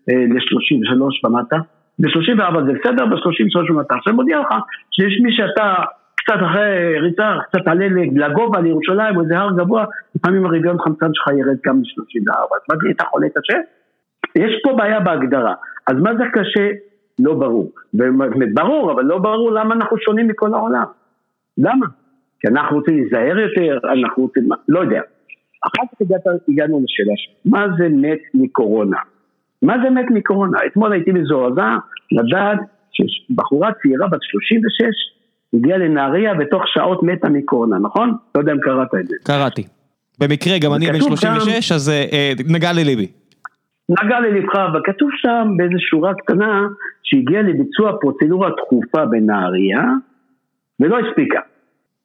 אה, 0.09 0.25
ל-33 0.33 1.27
ומטה? 1.27 1.57
ב-34 1.99 2.65
זה 2.65 2.73
בסדר, 2.73 3.05
ב-33 3.05 3.71
ומטה. 3.71 3.95
עכשיו 3.95 4.13
מודיע 4.13 4.39
לך 4.39 4.47
שיש 4.91 5.19
מי 5.23 5.35
שאתה 5.35 5.75
קצת 6.15 6.39
אחרי 6.45 6.99
ריצה, 6.99 7.37
קצת 7.49 7.59
תעלה 7.65 7.87
לגובה 8.15 8.61
לירושלים 8.61 9.15
או 9.15 9.21
איזה 9.21 9.37
הר 9.37 9.51
גבוה, 9.57 9.85
לפעמים 10.15 10.45
הרביון 10.45 10.77
חמצן 10.79 11.13
שלך 11.13 11.27
ירד 11.27 11.57
גם 11.65 11.79
ל-34. 11.79 12.33
אז 12.55 12.61
מה 12.69 12.75
זה, 12.81 12.89
אתה 12.91 13.03
חולה 13.03 13.27
קשה? 13.29 13.57
יש 14.35 14.61
פה 14.63 14.73
בעיה 14.77 14.99
בהגדרה. 14.99 15.53
אז 15.87 15.95
מה 15.95 16.15
זה 16.15 16.23
קשה? 16.33 16.69
לא 17.19 17.33
ברור. 17.33 17.71
ברור, 18.53 18.91
אבל 18.91 19.03
לא 19.03 19.17
ברור 19.17 19.51
למה 19.51 19.75
אנחנו 19.75 19.97
שונים 19.97 20.27
מכל 20.27 20.53
העולם. 20.53 20.85
למה? 21.57 21.85
כי 22.41 22.47
אנחנו 22.47 22.77
רוצים 22.77 22.95
להיזהר 22.97 23.39
יותר, 23.39 23.77
אנחנו 24.01 24.23
רוצים, 24.23 24.49
לא 24.67 24.79
יודע. 24.79 25.01
אחר 25.67 25.83
כך 25.91 26.01
הגעת, 26.01 26.21
הגענו 26.49 26.81
לשאלה 26.83 27.13
מה 27.45 27.65
זה 27.77 27.89
מת 27.89 28.19
מקורונה? 28.33 28.97
מה 29.61 29.75
זה 29.83 29.89
מת 29.89 30.05
מקורונה? 30.11 30.57
אתמול 30.67 30.93
הייתי 30.93 31.11
מזועזע 31.11 31.77
לדעת 32.11 32.59
שבחורה 32.91 33.69
צעירה 33.81 34.07
בת 34.07 34.19
36 34.21 34.85
הגיעה 35.53 35.77
לנהריה 35.77 36.33
ותוך 36.39 36.63
שעות 36.65 37.03
מתה 37.03 37.29
מקורונה, 37.29 37.79
נכון? 37.79 38.13
לא 38.35 38.39
יודע 38.39 38.51
אם 38.51 38.59
קראת 38.59 38.87
את 38.99 39.07
זה. 39.07 39.15
קראתי. 39.23 39.63
במקרה 40.19 40.53
גם 40.59 40.73
אני 40.73 40.87
בן 40.87 41.01
36 41.01 41.71
אז 41.71 41.89
אה, 41.89 42.05
אה, 42.13 42.33
נגע 42.49 42.73
לליבי. 42.73 43.07
נגע 43.89 44.19
ללבך, 44.19 44.55
אבל 44.55 44.81
כתוב 44.83 45.09
שם 45.15 45.47
באיזו 45.57 45.75
שורה 45.79 46.13
קטנה 46.13 46.67
שהגיעה 47.03 47.41
לביצוע 47.41 47.91
פרוצדורה 48.01 48.49
דחופה 48.49 49.05
בנהריה 49.05 49.81
ולא 50.79 50.97
הספיקה. 50.99 51.39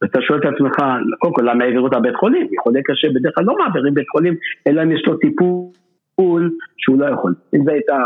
ואתה 0.02 0.20
שואל 0.22 0.38
את 0.38 0.44
עצמך, 0.44 0.76
קודם 1.18 1.34
כל 1.34 1.42
למה 1.42 1.64
העבירו 1.64 1.84
אותה 1.84 2.00
בית 2.00 2.16
חולים? 2.16 2.46
חולה 2.62 2.80
קשה 2.84 3.08
בדרך 3.14 3.34
כלל 3.34 3.44
לא 3.44 3.54
מעבירים 3.58 3.94
בית 3.94 4.08
חולים, 4.08 4.34
אלא 4.66 4.82
אם 4.82 4.92
יש 4.92 5.02
לו 5.06 5.16
טיפול 5.16 6.50
שהוא 6.76 6.98
לא 6.98 7.06
יכול. 7.06 7.34
אם 7.54 7.64
זו 7.64 7.70
הייתה 7.70 7.96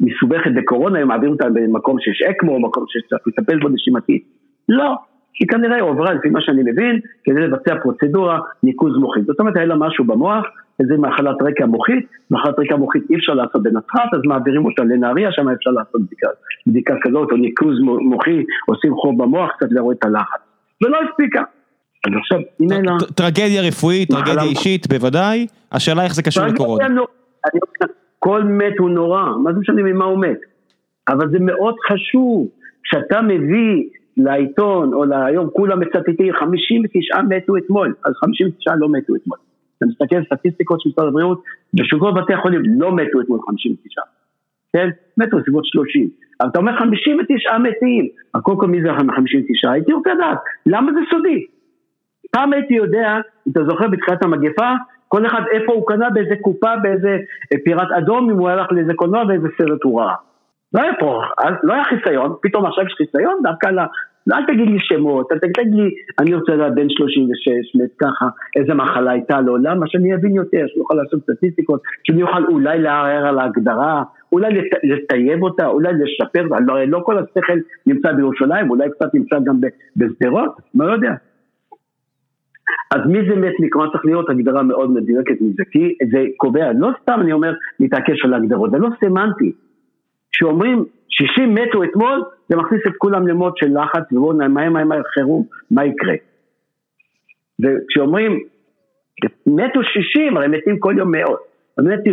מסובכת 0.00 0.50
בקורונה, 0.56 0.98
הם 0.98 1.08
מעבירים 1.08 1.32
אותה 1.32 1.48
במקום 1.54 2.00
שיש 2.00 2.22
אקמו, 2.22 2.60
מקום 2.60 2.84
שצריך 2.88 3.22
לטפל 3.26 3.58
בו 3.58 3.68
נשימתית. 3.68 4.24
לא, 4.68 4.94
היא 5.40 5.48
כנראה 5.48 5.80
הועברה, 5.80 6.14
לפי 6.14 6.28
מה 6.28 6.40
שאני 6.40 6.62
מבין, 6.62 7.00
כדי 7.24 7.40
לבצע 7.40 7.74
פרוצדורה 7.82 8.38
ניקוז 8.62 8.96
מוחית. 8.96 9.24
זאת 9.24 9.40
אומרת, 9.40 9.56
היה 9.56 9.66
לה 9.66 9.74
משהו 9.74 10.04
במוח, 10.04 10.44
איזה 10.80 10.96
מחלת 10.96 11.36
רקע 11.42 11.66
מוחית, 11.66 12.06
מחלת 12.30 12.58
רקע 12.58 12.76
מוחית 12.76 13.02
אי 13.10 13.16
אפשר 13.16 13.34
לעשות 13.34 13.62
בנצרת, 13.62 14.14
אז 14.14 14.20
מעבירים 14.24 14.64
אותה 14.64 14.84
לנהריה, 14.84 15.32
שם 15.32 15.48
אפשר 15.48 15.70
לעשות 15.70 16.00
בדיקה, 16.00 16.28
בדיקה 16.66 16.94
כזאת, 17.02 17.32
או 17.32 17.36
ניקוז 17.36 17.80
מוחי, 17.80 18.44
עושים 18.66 18.94
חור 18.94 19.18
במוח, 19.18 19.50
קצת 19.56 19.66
להוריד 19.70 19.98
את 19.98 20.04
הלחץ. 20.04 20.49
ולא 20.82 20.98
הספיקה. 21.10 21.42
אז 22.06 22.12
עכשיו, 22.20 22.38
הנה 22.60 22.78
לה... 22.82 22.96
טרגדיה 23.14 23.62
רפואית, 23.62 24.08
טרגדיה 24.08 24.42
אישית, 24.42 24.86
בוודאי, 24.86 25.46
השאלה 25.72 26.04
איך 26.04 26.14
זה 26.14 26.22
קשור 26.22 26.44
לקורונה. 26.46 26.86
כל 28.18 28.42
מת 28.44 28.78
הוא 28.78 28.90
נורא, 28.90 29.24
מה 29.42 29.52
זה 29.52 29.58
משנה 29.58 29.82
ממה 29.82 30.04
הוא 30.04 30.18
מת? 30.20 30.38
אבל 31.08 31.30
זה 31.30 31.38
מאוד 31.40 31.74
חשוב, 31.92 32.48
כשאתה 32.84 33.22
מביא 33.22 33.88
לעיתון, 34.16 34.94
או 34.94 35.04
להיום 35.04 35.48
כולם 35.52 35.80
מצטטים, 35.80 36.32
59 36.32 37.22
מתו 37.28 37.56
אתמול, 37.56 37.94
אז 38.04 38.12
59 38.14 38.74
לא 38.74 38.88
מתו 38.88 39.14
אתמול. 39.16 39.38
אתה 39.76 39.86
מסתכל 39.86 40.16
על 40.16 40.24
סטטיסטיקות 40.24 40.80
של 40.80 40.88
משרד 40.88 41.08
הבריאות, 41.08 41.42
בשוקות 41.74 42.14
בתי 42.14 42.34
החולים 42.34 42.62
לא 42.66 42.96
מתו 42.96 43.20
אתמול 43.20 43.38
59, 43.46 44.00
כן? 44.72 44.88
מתו 45.18 45.38
בסביבות 45.38 45.64
30. 45.64 46.08
אבל 46.40 46.48
אתה 46.48 46.58
אומר 46.58 46.78
59 46.78 47.58
מתים, 47.58 48.08
אז 48.34 48.40
קודם 48.42 48.58
כל 48.58 48.66
מי 48.66 48.82
זה 48.82 48.88
59? 49.16 49.70
הייתי 49.70 49.92
רוצה 49.92 50.14
לדעת, 50.14 50.38
למה 50.66 50.92
זה 50.92 51.00
סודי? 51.10 51.46
פעם 52.30 52.52
הייתי 52.52 52.74
יודע, 52.74 53.16
אם 53.46 53.52
אתה 53.52 53.64
זוכר 53.64 53.88
בתחילת 53.88 54.22
המגפה, 54.22 54.72
כל 55.08 55.26
אחד 55.26 55.42
איפה 55.52 55.72
הוא 55.72 55.86
קנה 55.86 56.10
באיזה 56.10 56.34
קופה, 56.42 56.76
באיזה 56.82 57.16
פיראט 57.64 57.88
אדום, 57.98 58.30
אם 58.30 58.38
הוא 58.38 58.48
הלך 58.48 58.72
לאיזה 58.72 58.94
קולנוע 58.94 59.24
ואיזה 59.28 59.48
סרט 59.58 59.82
הוא 59.82 60.00
ראה. 60.00 60.14
לא 60.74 60.80
היה 60.82 60.92
פה, 61.00 61.22
לא 61.62 61.74
היה 61.74 61.84
חיסיון, 61.84 62.34
פתאום 62.42 62.66
עכשיו 62.66 62.84
יש 62.86 62.94
חיסיון, 62.96 63.38
דווקא 63.42 63.70
אל 64.32 64.46
תגיד 64.46 64.68
לי 64.68 64.78
שמות, 64.80 65.32
אל 65.32 65.38
תגיד 65.38 65.74
לי, 65.74 65.90
אני 66.18 66.34
רוצה 66.34 66.52
לדעת 66.52 66.74
בן 66.74 66.86
36, 66.88 67.74
מת 67.74 67.90
ככה, 67.98 68.28
איזה 68.56 68.74
מחלה 68.74 69.10
הייתה 69.10 69.40
לו, 69.40 69.56
למה? 69.56 69.86
שאני 69.88 70.14
אבין 70.14 70.34
יותר, 70.34 70.64
שאני 70.66 70.80
אוכל 70.80 70.94
לעשות 70.94 71.22
סטטיסטיקות, 71.22 71.80
שאני 72.04 72.22
אוכל 72.22 72.44
אולי 72.44 72.78
לערער 72.78 73.26
על 73.26 73.38
ההגדרה, 73.38 74.02
אולי 74.32 74.48
לטייב 74.82 75.42
אותה, 75.42 75.66
אולי 75.66 75.92
לשפר, 75.92 76.42
לא, 76.66 76.84
לא 76.84 77.00
כל 77.04 77.18
השכל 77.18 77.58
נמצא 77.86 78.12
בירושלים, 78.12 78.70
אולי 78.70 78.90
קצת 78.90 79.14
נמצא 79.14 79.36
גם 79.46 79.60
בשדרות, 79.96 80.56
לא 80.74 80.84
יודע. 80.84 81.12
אז 82.94 83.00
מי 83.06 83.18
זה 83.28 83.36
מת 83.36 83.54
מקרון 83.60 83.88
צריך 83.92 84.04
להיות 84.04 84.30
הגדרה 84.30 84.62
מאוד 84.62 84.90
מדויקת 84.90 85.40
מזה, 85.40 85.62
כי 85.70 85.94
זה 86.12 86.24
קובע, 86.36 86.72
לא 86.72 86.90
סתם 87.02 87.18
אני 87.20 87.32
אומר 87.32 87.52
להתעקש 87.80 88.24
על 88.24 88.34
ההגדרות, 88.34 88.70
זה 88.70 88.78
לא 88.78 88.88
סמנטי. 89.00 89.52
כשאומרים 90.32 90.84
60 91.10 91.54
מתו 91.54 91.84
אתמול, 91.84 92.22
זה 92.48 92.56
מכניס 92.56 92.80
את 92.86 92.92
כולם 92.98 93.28
למוד 93.28 93.56
של 93.56 93.78
לחץ, 93.78 94.12
ובואו 94.12 94.36
מהר 94.36 94.70
מהר 94.70 94.84
מהר 94.84 95.02
חירום, 95.14 95.44
מה 95.70 95.84
יקרה? 95.84 96.14
וכשאומרים 97.60 98.40
מתו 99.46 99.80
60, 99.82 100.36
הרי 100.36 100.48
מתים 100.48 100.78
כל 100.78 100.94
יום 100.98 101.10
מאות, 101.10 101.40
מתו, 101.78 102.10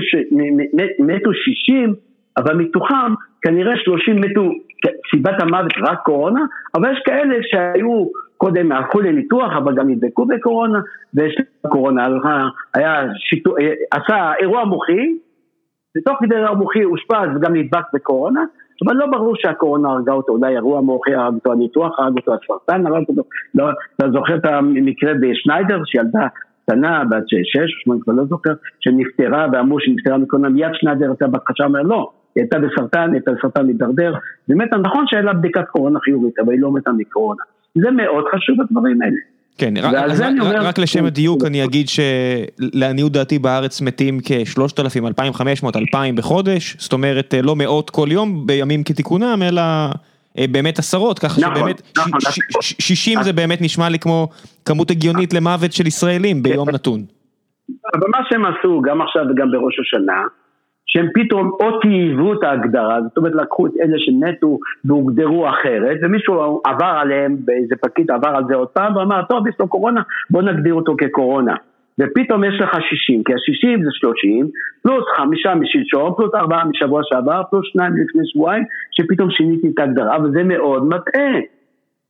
מתו 0.99 1.33
60, 1.33 1.95
אבל 2.37 2.55
מתוכם 2.55 3.13
כנראה 3.41 3.77
30 3.77 4.21
מתו, 4.21 4.51
סיבת 5.11 5.41
המוות 5.41 5.71
רק 5.77 5.99
קורונה, 6.03 6.41
אבל 6.75 6.91
יש 6.91 6.99
כאלה 7.05 7.35
שהיו 7.41 8.05
קודם 8.37 8.71
הלכו 8.71 8.99
לניתוח, 8.99 9.51
אבל 9.57 9.75
גם 9.75 9.89
נדבקו 9.89 10.25
בקורונה, 10.25 10.79
ויש 11.13 11.35
קורונה, 11.69 12.07
היה 12.73 13.05
שיתו, 13.17 13.55
עשה 13.91 14.31
אירוע 14.39 14.65
מוחי, 14.65 15.17
ותוך 15.97 16.17
כדי 16.19 16.35
אירוע 16.35 16.55
מוחי 16.55 16.83
אושפז 16.83 17.27
וגם 17.35 17.55
נדבק 17.55 17.93
בקורונה, 17.93 18.43
אבל 18.85 18.95
לא 18.95 19.05
ברור 19.05 19.35
שהקורונה 19.37 19.89
הרגה 19.89 20.13
אותו, 20.13 20.33
אולי 20.33 20.55
אירוע 20.55 20.81
מוחי 20.81 21.15
הרג 21.15 21.33
אותו, 21.33 21.51
הניתוח 21.51 21.99
הרג 21.99 22.13
אותו, 22.17 22.33
הסרטן 22.33 22.87
הרג 22.87 23.03
אותו, 23.09 23.21
לא, 23.55 23.69
אתה 23.95 24.09
זוכר 24.11 24.35
את 24.35 24.45
המקרה 24.45 25.13
בשניידר, 25.13 25.81
שילדה 25.85 26.27
קטנה, 26.65 27.03
בת 27.09 27.23
שש, 27.27 27.83
שמונה, 27.83 28.01
כבר 28.03 28.13
לא 28.13 28.25
זוכר, 28.25 28.53
שנפטרה, 28.79 29.47
ואמרו 29.51 29.79
שנפטרה 29.79 30.17
מקורונה, 30.17 30.49
מיד 30.49 30.69
שניידר 30.73 31.07
הייתה 31.09 31.27
בקשה, 31.27 31.65
אומר 31.65 31.81
לא, 31.81 32.11
היא 32.35 32.43
הייתה 32.43 32.59
בסרטן, 32.59 33.13
הייתה 33.13 33.31
בסרטן 33.31 33.65
מידרדר, 33.65 34.13
באמת 34.47 34.73
נכון 34.73 35.05
שהיה 35.07 35.23
לה 35.23 35.33
בדיקת 35.33 35.67
קורונה 35.67 35.99
חיובית, 35.99 36.39
אבל 36.39 36.51
היא 36.53 36.61
לא 36.61 36.71
מתה 36.71 36.91
מקורונה. 36.97 37.43
זה 37.75 37.91
מאוד 37.91 38.25
חשוב 38.35 38.61
הדברים 38.61 39.01
האלה. 39.01 39.17
כן, 39.57 39.73
רק, 40.61 40.79
לשם 40.79 41.05
הדיוק 41.05 41.45
אני 41.45 41.63
אגיד 41.63 41.87
שלעניות 41.89 43.11
דעתי 43.11 43.39
בארץ 43.39 43.81
מתים 43.81 44.19
כ-3,000, 44.23 45.07
2,500, 45.07 45.75
2,000 45.75 46.15
בחודש, 46.15 46.75
זאת 46.79 46.93
אומרת 46.93 47.33
לא 47.43 47.55
מאות 47.55 47.89
כל 47.89 48.07
יום 48.11 48.47
בימים 48.47 48.83
כתיקונם, 48.83 49.39
אלא 49.43 49.61
אה, 50.37 50.45
באמת 50.51 50.79
עשרות, 50.79 51.19
ככה 51.19 51.41
נכון, 51.41 51.55
שבאמת 51.55 51.81
נכון, 51.97 52.11
60 52.61 53.13
נכון. 53.13 53.23
זה 53.23 53.33
באמת 53.33 53.61
נשמע 53.61 53.89
לי 53.89 53.99
כמו 53.99 54.29
כמות 54.65 54.91
הגיונית 54.91 55.33
למוות 55.33 55.73
של 55.73 55.87
ישראלים 55.87 56.43
ביום 56.43 56.69
נתון. 56.69 57.03
אבל 57.95 58.07
מה 58.15 58.19
שהם 58.29 58.45
עשו 58.45 58.81
גם 58.81 59.01
עכשיו 59.01 59.23
וגם 59.31 59.51
בראש 59.51 59.75
השנה, 59.79 60.21
שהם 60.87 61.07
פתאום 61.13 61.51
או 61.59 61.79
טייבו 61.79 62.33
את 62.33 62.43
ההגדרה, 62.43 63.01
זאת 63.01 63.17
אומרת 63.17 63.35
לקחו 63.35 63.67
את 63.67 63.71
אלה 63.81 63.97
שמתו 63.97 64.59
והוגדרו 64.85 65.49
אחרת, 65.49 65.97
ומישהו 66.01 66.61
עבר 66.65 66.95
עליהם, 67.01 67.37
באיזה 67.45 67.75
פקיד 67.81 68.11
עבר 68.11 68.29
על 68.29 68.43
זה 68.47 68.55
עוד 68.55 68.67
פעם, 68.67 68.95
ואמר, 68.95 69.21
טוב, 69.29 69.47
יש 69.47 69.55
לו 69.59 69.67
קורונה, 69.67 70.01
בוא 70.29 70.41
נגדיר 70.41 70.73
אותו 70.73 70.95
כקורונה. 70.97 71.55
ופתאום 71.99 72.43
יש 72.43 72.61
לך 72.61 72.69
60, 72.89 73.23
כי 73.23 73.33
ה-60 73.33 73.83
זה 73.83 73.89
30, 73.91 74.47
פלוס 74.83 75.05
חמישה 75.17 75.55
משלשום, 75.55 76.13
פלוס 76.17 76.35
ארבעה 76.35 76.65
משבוע 76.65 77.01
שעבר, 77.03 77.41
פלוס 77.49 77.65
שניים 77.73 77.93
לפני 77.93 78.21
שבועיים, 78.25 78.63
שפתאום 78.91 79.31
שיניתי 79.31 79.67
את 79.73 79.79
ההגדרה, 79.79 80.15
אבל 80.15 80.31
זה 80.31 80.43
מאוד 80.43 80.87
מטעה. 80.87 81.39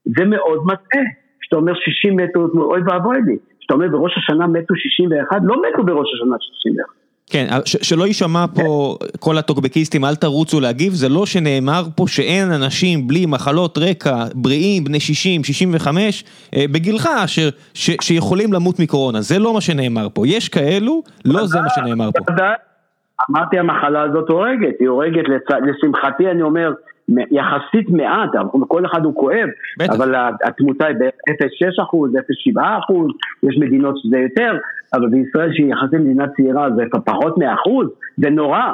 זה 0.04 0.24
מאוד 0.24 0.58
מטעה. 0.64 1.02
כשאתה 1.40 1.56
אומר 1.56 1.72
60 1.74 2.16
מתו, 2.16 2.48
אוי 2.54 2.80
ואבוי 2.86 3.16
לי. 3.26 3.36
כשאתה 3.60 3.74
אומר 3.74 3.88
בראש 3.88 4.18
השנה 4.18 4.46
מתו 4.46 4.74
61, 4.76 5.40
לא 5.42 5.62
מתו 5.62 5.84
בראש 5.84 6.08
השנה 6.14 6.36
61. 6.40 7.07
כן, 7.30 7.46
שלא 7.64 8.06
יישמע 8.06 8.44
פה 8.54 8.96
כל 9.20 9.38
הטוקבקיסטים, 9.38 10.04
אל 10.04 10.14
תרוצו 10.14 10.60
להגיב, 10.60 10.92
זה 10.92 11.08
לא 11.08 11.26
שנאמר 11.26 11.84
פה 11.94 12.04
שאין 12.08 12.52
אנשים 12.52 13.08
בלי 13.08 13.26
מחלות 13.26 13.78
רקע, 13.78 14.24
בריאים, 14.34 14.84
בני 14.84 15.00
60, 15.00 15.44
65, 15.44 16.24
בגילך, 16.54 17.08
שיכולים 17.74 18.52
למות 18.52 18.80
מקורונה, 18.80 19.20
זה 19.20 19.38
לא 19.38 19.54
מה 19.54 19.60
שנאמר 19.60 20.08
פה, 20.14 20.26
יש 20.26 20.48
כאלו, 20.48 21.02
לא 21.24 21.46
זה 21.46 21.60
מה 21.60 21.68
שנאמר 21.68 22.10
פה. 22.12 22.24
אמרתי 23.30 23.58
המחלה 23.58 24.02
הזאת 24.02 24.28
הורגת, 24.28 24.74
היא 24.80 24.88
הורגת, 24.88 25.24
לשמחתי 25.66 26.30
אני 26.30 26.42
אומר, 26.42 26.72
יחסית 27.30 27.90
מעט, 27.90 28.30
כל 28.68 28.86
אחד 28.86 29.04
הוא 29.04 29.14
כואב, 29.14 29.48
בטח. 29.78 29.94
אבל 29.94 30.14
התמותה 30.44 30.86
היא 30.86 30.96
ב-0.6 30.96 31.82
אחוז, 31.82 32.16
0.7 32.16 32.60
אחוז, 32.78 33.10
יש 33.42 33.58
מדינות 33.58 33.98
שזה 33.98 34.18
יותר, 34.18 34.58
אבל 34.94 35.08
בישראל 35.08 35.52
שהיא 35.52 35.72
יחסית 35.72 36.00
מדינה 36.00 36.28
צעירה 36.28 36.68
זה 36.76 36.82
פחות 37.04 37.38
מאחוז, 37.38 37.86
זה 38.16 38.30
נורא. 38.30 38.72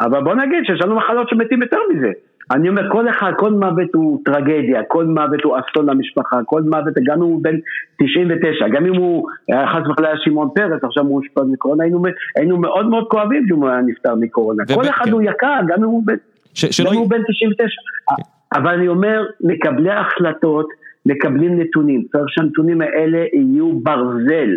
אבל 0.00 0.24
בוא 0.24 0.34
נגיד 0.34 0.64
שיש 0.64 0.80
לנו 0.80 0.96
מחלות 0.96 1.28
שמתים 1.28 1.62
יותר 1.62 1.78
מזה. 1.94 2.12
אני 2.50 2.68
אומר, 2.68 2.90
כל 2.92 3.08
אחד, 3.08 3.32
כל 3.36 3.52
מוות 3.52 3.94
הוא 3.94 4.20
טרגדיה, 4.24 4.82
כל 4.88 5.04
מוות 5.04 5.44
הוא 5.44 5.56
אסון 5.58 5.90
למשפחה, 5.90 6.40
כל 6.44 6.62
מוות, 6.62 6.94
גם 7.04 7.16
אם 7.16 7.22
הוא 7.22 7.42
בן 7.42 7.56
99, 8.02 8.68
גם 8.68 8.86
אם 8.86 8.94
הוא 8.94 9.26
חס 9.66 9.90
וחלילה 9.90 10.16
שמעון 10.16 10.48
פרס, 10.54 10.84
עכשיו 10.84 11.04
הוא 11.04 11.16
אושפז 11.16 11.44
מקורונה, 11.52 11.84
היינו, 11.84 12.02
היינו 12.36 12.56
מאוד 12.56 12.86
מאוד 12.86 13.04
כואבים 13.08 13.46
שהוא 13.48 13.68
היה 13.68 13.80
נפטר 13.80 14.14
מקורונה. 14.14 14.62
כל 14.74 14.84
אחד 14.88 15.04
כן. 15.04 15.12
הוא 15.12 15.22
יקר, 15.22 15.60
גם 15.66 15.78
אם 15.78 15.88
הוא 15.88 16.02
בן... 16.06 16.14
ש- 16.58 16.80
גם 16.80 16.94
הוא 16.94 17.10
בן 17.10 17.22
99. 17.22 17.80
כן. 18.16 18.22
אבל 18.60 18.74
אני 18.74 18.88
אומר, 18.88 19.26
מקבלי 19.40 19.90
ההחלטות 19.90 20.66
מקבלים 21.06 21.60
נתונים. 21.60 22.04
צריך 22.12 22.24
שהנתונים 22.28 22.80
האלה 22.80 23.24
יהיו 23.32 23.80
ברזל. 23.80 24.50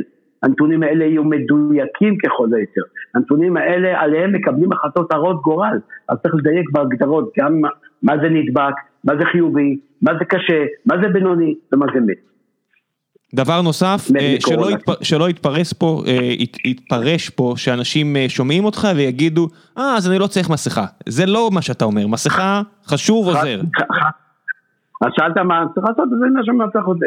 הנתונים 0.44 0.84
האלה 0.84 1.06
יהיו 1.06 1.24
מדויקים 1.24 2.18
ככל 2.18 2.48
היותר. 2.56 2.82
הנתונים 3.16 3.58
האלה, 3.58 4.02
עליהם 4.02 4.34
מקבלים 4.34 4.72
החלטות 4.72 5.14
הרות 5.14 5.42
גורל. 5.42 5.80
אז 6.10 6.18
צריך 6.24 6.36
לדייק 6.36 6.70
בהגדרות 6.72 7.32
גם 7.40 7.62
מה 8.04 8.14
זה 8.22 8.30
נדבק, 8.30 8.74
מה 9.04 9.14
זה 9.20 9.26
חיובי, 9.26 9.80
מה 10.02 10.12
זה 10.20 10.26
קשה, 10.26 10.66
מה 10.86 10.96
זה 11.02 11.10
בינוני 11.14 11.56
ומה 11.74 11.86
זה 11.94 12.00
מת. 12.00 12.31
דבר 13.36 13.62
נוסף, 13.62 14.16
אה, 14.20 14.36
שלא, 14.40 14.72
יתפ... 14.72 15.04
שלא 15.04 15.30
יתפרס 15.30 15.74
פה, 15.74 16.02
אה, 16.08 16.14
ית, 16.24 16.58
יתפרש 16.66 17.30
פה 17.30 17.54
שאנשים 17.58 18.16
אה, 18.16 18.26
שומעים 18.30 18.66
אותך 18.66 18.88
ויגידו, 18.96 19.48
אה, 19.78 19.96
אז 19.98 20.10
אני 20.10 20.20
לא 20.20 20.28
צריך 20.28 20.50
מסכה. 20.50 20.86
זה 21.10 21.26
לא 21.26 21.50
מה 21.54 21.62
שאתה 21.62 21.86
אומר, 21.86 22.08
מסכה 22.08 22.62
חשוב 22.86 23.28
עוזר. 23.28 23.60
אז 25.02 25.10
שאלת 25.16 25.38
מה 25.38 25.66
צריך 25.74 25.88
לעשות, 25.90 26.08
אומר 26.50 26.66
מה 26.66 26.72
צריך 26.72 26.88
לעשות. 26.88 26.98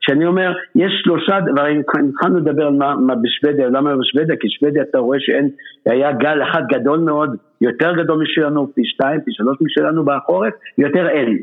כשאני 0.00 0.26
אומר, 0.26 0.52
יש 0.74 0.92
שלושה 1.04 1.40
דברים, 1.52 1.82
התחלנו 2.08 2.38
לדבר 2.38 2.66
על 2.66 2.72
מה, 2.72 2.94
מה 2.96 3.14
בשוודיה, 3.22 3.68
למה 3.68 3.90
בשוודיה, 3.96 4.36
כי 4.40 4.48
שוודיה 4.50 4.82
אתה 4.90 4.98
רואה 4.98 5.18
שאין, 5.20 5.48
היה 5.86 6.12
גל 6.12 6.42
אחד 6.42 6.62
גדול 6.72 6.98
מאוד, 6.98 7.36
יותר 7.60 7.92
גדול 7.92 8.22
משלנו, 8.22 8.72
פי 8.74 8.82
שתיים, 8.84 9.20
פי 9.20 9.30
שלוש 9.34 9.56
משלנו 9.60 10.04
בחורף, 10.04 10.52
יותר 10.78 11.08
אין. 11.08 11.38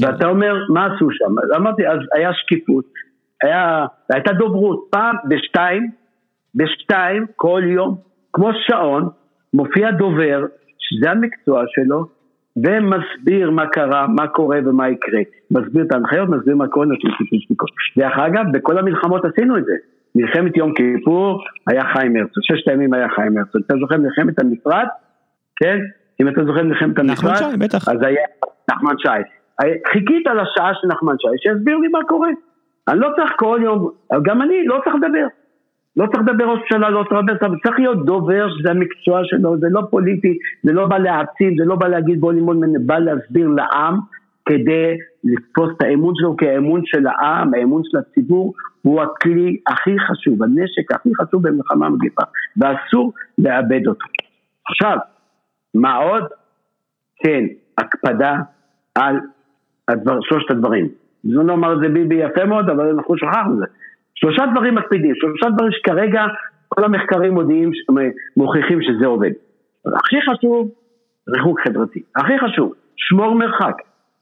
ואתה 0.00 0.26
אומר, 0.28 0.54
מה 0.68 0.86
עשו 0.86 1.08
שם? 1.10 1.56
אמרתי, 1.56 1.86
אז 1.86 1.98
היה 2.14 2.30
שקיפות. 2.32 2.84
היה, 3.42 3.86
הייתה 4.12 4.32
דוברות, 4.32 4.86
פעם 4.90 5.16
בשתיים, 5.28 5.90
בשתיים 6.54 7.26
כל 7.36 7.62
יום, 7.64 7.96
כמו 8.32 8.50
שעון, 8.66 9.08
מופיע 9.54 9.90
דובר, 9.90 10.44
שזה 10.78 11.10
המקצוע 11.10 11.62
שלו, 11.66 12.06
ומסביר 12.56 13.50
מה 13.50 13.66
קרה, 13.66 14.06
מה 14.06 14.26
קורה 14.26 14.58
ומה 14.64 14.88
יקרה. 14.88 15.20
מסביר 15.50 15.84
את 15.84 15.92
ההנחיות, 15.92 16.28
מסביר 16.28 16.56
מה 16.56 16.68
קורה. 16.68 16.86
דרך 17.98 18.18
אגב, 18.18 18.44
בכל 18.52 18.78
המלחמות 18.78 19.24
עשינו 19.24 19.58
את 19.58 19.64
זה. 19.64 19.74
מלחמת 20.14 20.56
יום 20.56 20.72
כיפור 20.74 21.42
היה 21.66 21.82
חיים 21.92 22.16
הרצוג, 22.16 22.42
ששת 22.42 22.68
הימים 22.68 22.94
היה 22.94 23.08
חיים 23.08 23.38
הרצוג. 23.38 23.62
אתה 23.66 23.74
זוכר 23.80 23.96
מלחמת 23.96 24.40
המפרץ? 24.40 24.88
כן? 25.56 25.78
אם 26.20 26.28
אתה 26.28 26.44
זוכר 26.44 26.62
מלחמת 26.62 26.98
המפרץ, 26.98 27.40
נחמן 27.40 27.50
שי, 27.50 27.56
בטח. 27.56 27.88
אז 27.88 28.02
היה 28.02 28.20
נחמן 28.70 28.94
שי. 28.98 29.08
חיכית 29.92 30.26
לשעה 30.26 30.74
של 30.74 30.88
נחמן 30.88 31.14
שי, 31.18 31.28
שיסביר 31.42 31.76
לי 31.76 31.88
מה 31.88 31.98
קורה. 32.08 32.28
אני 32.88 33.00
לא 33.00 33.08
צריך 33.16 33.32
כל 33.36 33.60
יום, 33.62 33.90
גם 34.22 34.42
אני 34.42 34.66
לא 34.66 34.80
צריך 34.84 34.96
לדבר. 34.96 35.26
לא 35.96 36.06
צריך 36.06 36.22
לדבר 36.28 36.44
ראש 36.44 36.60
ממשלה, 36.60 36.90
לא 36.90 37.04
צריך 37.08 37.20
לדבר, 37.22 37.58
צריך 37.62 37.78
להיות 37.78 38.04
דובר 38.06 38.48
שזה 38.58 38.70
המקצוע 38.70 39.20
שלו, 39.24 39.58
זה 39.58 39.66
לא 39.70 39.82
פוליטי, 39.90 40.38
זה 40.62 40.72
לא 40.72 40.86
בא 40.86 40.98
להעצים, 40.98 41.56
זה 41.58 41.64
לא 41.64 41.76
בא 41.76 41.88
להגיד 41.88 42.20
בוא 42.20 42.32
ללמוד 42.32 42.56
ממנו, 42.56 42.86
בא 42.86 42.98
להסביר 42.98 43.48
לעם 43.48 43.98
כדי 44.46 44.96
לתפוס 45.24 45.70
את 45.76 45.82
האמון 45.82 46.14
שלו, 46.16 46.36
כי 46.36 46.48
האמון 46.48 46.80
של 46.84 47.06
העם, 47.06 47.54
האמון 47.54 47.82
של 47.84 47.98
הציבור, 47.98 48.54
הוא 48.82 49.02
הכלי 49.02 49.60
הכי 49.66 49.98
חשוב, 49.98 50.42
הנשק 50.42 50.92
הכי 50.92 51.08
חשוב 51.22 51.48
במלחמה 51.48 51.88
מגיפה, 51.88 52.22
ואסור 52.56 53.12
לאבד 53.38 53.86
אותו. 53.86 54.06
עכשיו, 54.68 54.98
מה 55.74 55.96
עוד? 55.96 56.24
כן, 57.16 57.44
הקפדה 57.78 58.36
על 58.94 59.16
הדבר, 59.88 60.18
שלושת 60.22 60.50
הדברים. 60.50 60.88
בזמנו 61.24 61.54
אמר 61.54 61.72
את 61.72 61.78
זה 61.80 61.88
ביבי 61.88 62.14
יפה 62.14 62.44
מאוד, 62.44 62.70
אבל 62.70 62.88
אנחנו 62.88 63.16
שכחנו 63.16 63.52
את 63.52 63.58
זה. 63.58 63.64
שלושה 64.14 64.42
דברים 64.52 64.74
מקפידים, 64.74 65.14
שלושה 65.14 65.50
דברים 65.50 65.72
שכרגע 65.72 66.22
כל 66.68 66.84
המחקרים 66.84 67.34
מודיעים, 67.34 67.70
מוכיחים 68.36 68.82
שזה 68.82 69.06
עובד. 69.06 69.30
הכי 69.86 70.16
חשוב, 70.22 70.70
ריחוק 71.28 71.60
חברתי. 71.60 72.02
הכי 72.16 72.38
חשוב, 72.38 72.72
שמור 72.96 73.34
מרחק. 73.34 73.74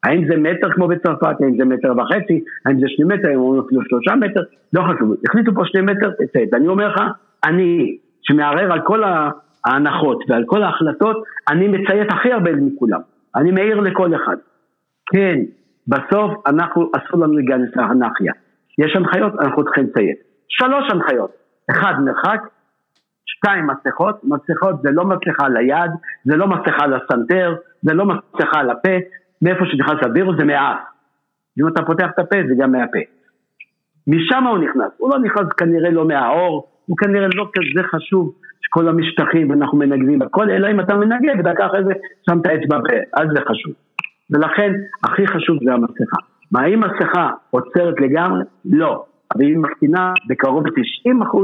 האם 0.05 0.27
זה 0.29 0.37
מטר 0.37 0.73
כמו 0.73 0.89
בצרפת, 0.89 1.41
האם 1.41 1.57
זה 1.59 1.65
מטר 1.65 1.93
וחצי, 1.99 2.45
האם 2.67 2.81
זה 2.81 2.87
שני 2.89 3.05
מטר, 3.05 3.29
האם 3.29 3.55
זה 3.55 3.61
אפילו 3.67 3.81
שלושה 3.89 4.15
מטר, 4.15 4.41
לא 4.73 4.83
חשוב. 4.83 5.15
החליטו 5.29 5.55
פה 5.55 5.63
שני 5.65 5.81
מטר, 5.81 6.11
תצא. 6.11 6.41
ואני 6.53 6.69
אומר 6.69 6.89
לך, 6.89 7.01
אני, 7.45 7.97
שמערער 8.23 8.73
על 8.73 8.81
כל 8.85 9.03
ההנחות 9.67 10.25
ועל 10.29 10.45
כל 10.47 10.63
ההחלטות, 10.63 11.17
אני 11.49 11.69
מציית 11.69 12.13
הכי 12.13 12.33
הרבה 12.33 12.53
מכולם. 12.53 13.01
אני 13.37 13.51
מעיר 13.51 13.81
לכל 13.81 14.15
אחד. 14.15 14.37
כן, 15.13 15.39
בסוף 15.89 16.47
אנחנו, 16.47 16.91
אסור 16.97 17.21
לנו 17.21 17.37
להיכנס 17.37 17.77
לאנרכיה. 17.77 18.33
יש 18.79 18.97
הנחיות, 18.97 19.33
אנחנו 19.41 19.65
צריכים 19.65 19.85
לציית. 19.85 20.19
שלוש 20.49 20.85
הנחיות, 20.91 21.31
אחד 21.71 21.95
מרחק, 22.05 22.41
שתיים 23.27 23.67
מסכות, 23.67 24.25
מסכות 24.25 24.83
זה 24.83 24.91
לא 24.93 25.05
מסכה 25.05 25.49
ליד, 25.49 25.91
זה 26.25 26.37
לא 26.37 26.47
מסכה 26.47 26.87
לסנטר, 26.87 27.55
זה 27.83 27.95
לא 27.95 28.05
מסכה 28.05 28.63
לפה, 28.63 28.97
מאיפה 29.43 29.65
שנכנס 29.67 29.99
הווירוס 30.05 30.37
זה 30.39 30.45
מהאף. 30.45 30.79
אם 31.61 31.69
אתה 31.69 31.83
פותח 31.83 32.07
את 32.15 32.19
הפה 32.19 32.37
זה 32.49 32.55
גם 32.59 32.73
מהפה. 32.73 32.99
משם 34.07 34.45
הוא 34.45 34.59
נכנס, 34.59 34.93
הוא 34.97 35.11
לא 35.11 35.19
נכנס 35.19 35.53
כנראה 35.57 35.91
לא 35.91 36.05
מהאור, 36.09 36.69
הוא 36.87 36.97
כנראה 36.97 37.29
לא 37.35 37.51
כזה 37.55 37.89
חשוב 37.89 38.35
שכל 38.61 38.89
המשטחים 38.89 39.51
ואנחנו 39.51 39.79
מנגבים 39.79 40.23
הכל, 40.23 40.51
אלא 40.51 40.71
אם 40.71 40.81
אתה 40.81 40.97
מנגב 40.97 41.39
ודקה 41.39 41.67
אחרי 41.67 41.85
זה 41.85 41.93
שם 42.31 42.41
את 42.41 42.47
האצבע 42.47 42.79
בפה, 42.79 42.97
אז 43.17 43.29
זה 43.35 43.41
חשוב. 43.41 43.73
ולכן 44.31 44.73
הכי 45.05 45.27
חשוב 45.27 45.59
זה 45.65 45.73
המסכה. 45.73 46.17
מה, 46.53 46.61
האם 46.61 46.81
מסכה 46.81 47.31
עוצרת 47.51 48.01
לגמרי? 48.01 48.43
לא. 48.65 49.05
אבל 49.35 49.45
היא 49.45 49.59
מקטינה 49.59 50.13
בקרוב 50.29 50.67
ל-90% 50.67 51.39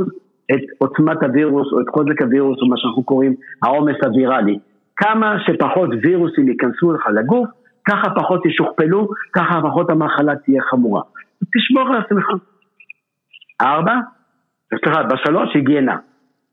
את 0.54 0.60
עוצמת 0.78 1.22
הווירוס 1.22 1.72
או 1.72 1.80
את 1.80 1.88
חוזק 1.88 2.22
הווירוס 2.22 2.58
או 2.62 2.68
מה 2.68 2.76
שאנחנו 2.76 3.02
קוראים 3.02 3.34
העומס 3.62 3.96
הוויראלי. 4.04 4.58
כמה 4.96 5.36
שפחות 5.46 5.90
וירוסים 6.02 6.48
ייכנסו 6.48 6.92
לך 6.92 7.06
לגוף, 7.14 7.48
ככה 7.88 8.10
פחות 8.14 8.46
ישוכפלו, 8.46 9.08
ככה 9.32 9.60
פחות 9.62 9.90
המחלה 9.90 10.36
תהיה 10.36 10.62
חמורה. 10.62 11.02
תשמור 11.54 11.88
על 11.88 12.02
עצמך. 12.02 12.26
ארבע, 13.60 13.94
סליחה, 14.68 15.02
בשלוש 15.02 15.54
היגיינה. 15.54 15.96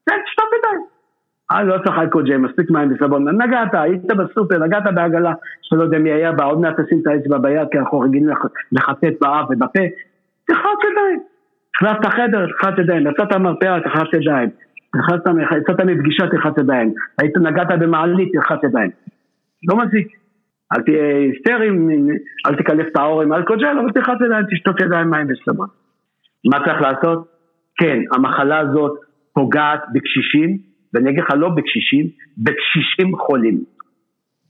כן, 0.09 0.15
תשטוף 0.25 0.45
ידיים. 0.59 0.98
אה, 1.51 1.63
לא 1.63 1.77
צריך 1.83 1.97
אלכוג'ל, 1.99 2.37
מספיק 2.37 2.69
מים 2.69 2.93
וסבון. 2.93 3.41
נגעת, 3.41 3.73
היית 3.73 4.05
בסופר, 4.05 4.57
נגעת 4.57 4.83
בעגלה, 4.95 5.33
שלא 5.61 5.83
יודע 5.83 5.97
מי 5.97 6.11
היה 6.11 6.31
בה, 6.31 6.43
עוד 6.43 6.59
מעט 6.59 6.79
תשים 6.79 6.99
את 7.01 7.07
האצבע 7.07 7.37
ביד, 7.37 7.67
כי 7.71 7.79
אנחנו 7.79 7.99
רגילים 7.99 8.29
לחטט 8.71 9.13
באף 9.21 9.45
ובפה. 9.49 9.83
תחלץ 10.47 10.79
ידיים. 10.91 11.19
נכנסת 11.81 12.05
חדר, 12.05 12.45
תחלץ 12.47 12.79
ידיים. 12.79 13.07
יצאת 13.07 13.33
מרפאה, 13.33 13.79
תחלץ 13.81 14.13
ידיים. 14.13 14.49
יצאת 15.57 15.79
מפגישה, 15.85 16.27
תחלץ 16.27 16.57
ידיים. 16.57 16.93
היית 17.21 17.37
נגעת 17.37 17.79
במעלית, 17.79 18.29
תחלץ 18.41 18.63
ידיים. 18.63 18.91
לא 19.69 19.77
מזיק. 19.77 20.07
אל 20.73 20.81
תהיה 20.81 21.17
היסטרי, 21.17 21.69
אל 22.47 22.55
תקלף 22.55 22.87
את 22.91 22.97
האור 22.97 23.21
עם 23.21 23.33
אלכוג'ל, 23.33 23.79
אבל 23.79 23.91
תחלץ 23.91 24.21
ידיים, 24.25 24.45
תשתוק 24.51 24.81
ידיים 24.81 25.09
מים 25.09 25.27
וסבון. 25.29 25.67
מה 26.45 26.57
צריך 26.65 26.81
לעשות? 26.81 27.27
כן, 27.77 27.99
המחלה 28.13 28.59
הזאת 28.59 28.99
פוגעת 29.33 29.81
בקשישים, 29.93 30.57
ואני 30.93 31.09
אגיד 31.09 31.23
לך 31.23 31.29
לא 31.37 31.49
בקשישים, 31.49 32.07
בקשישים 32.37 33.17
חולים. 33.17 33.63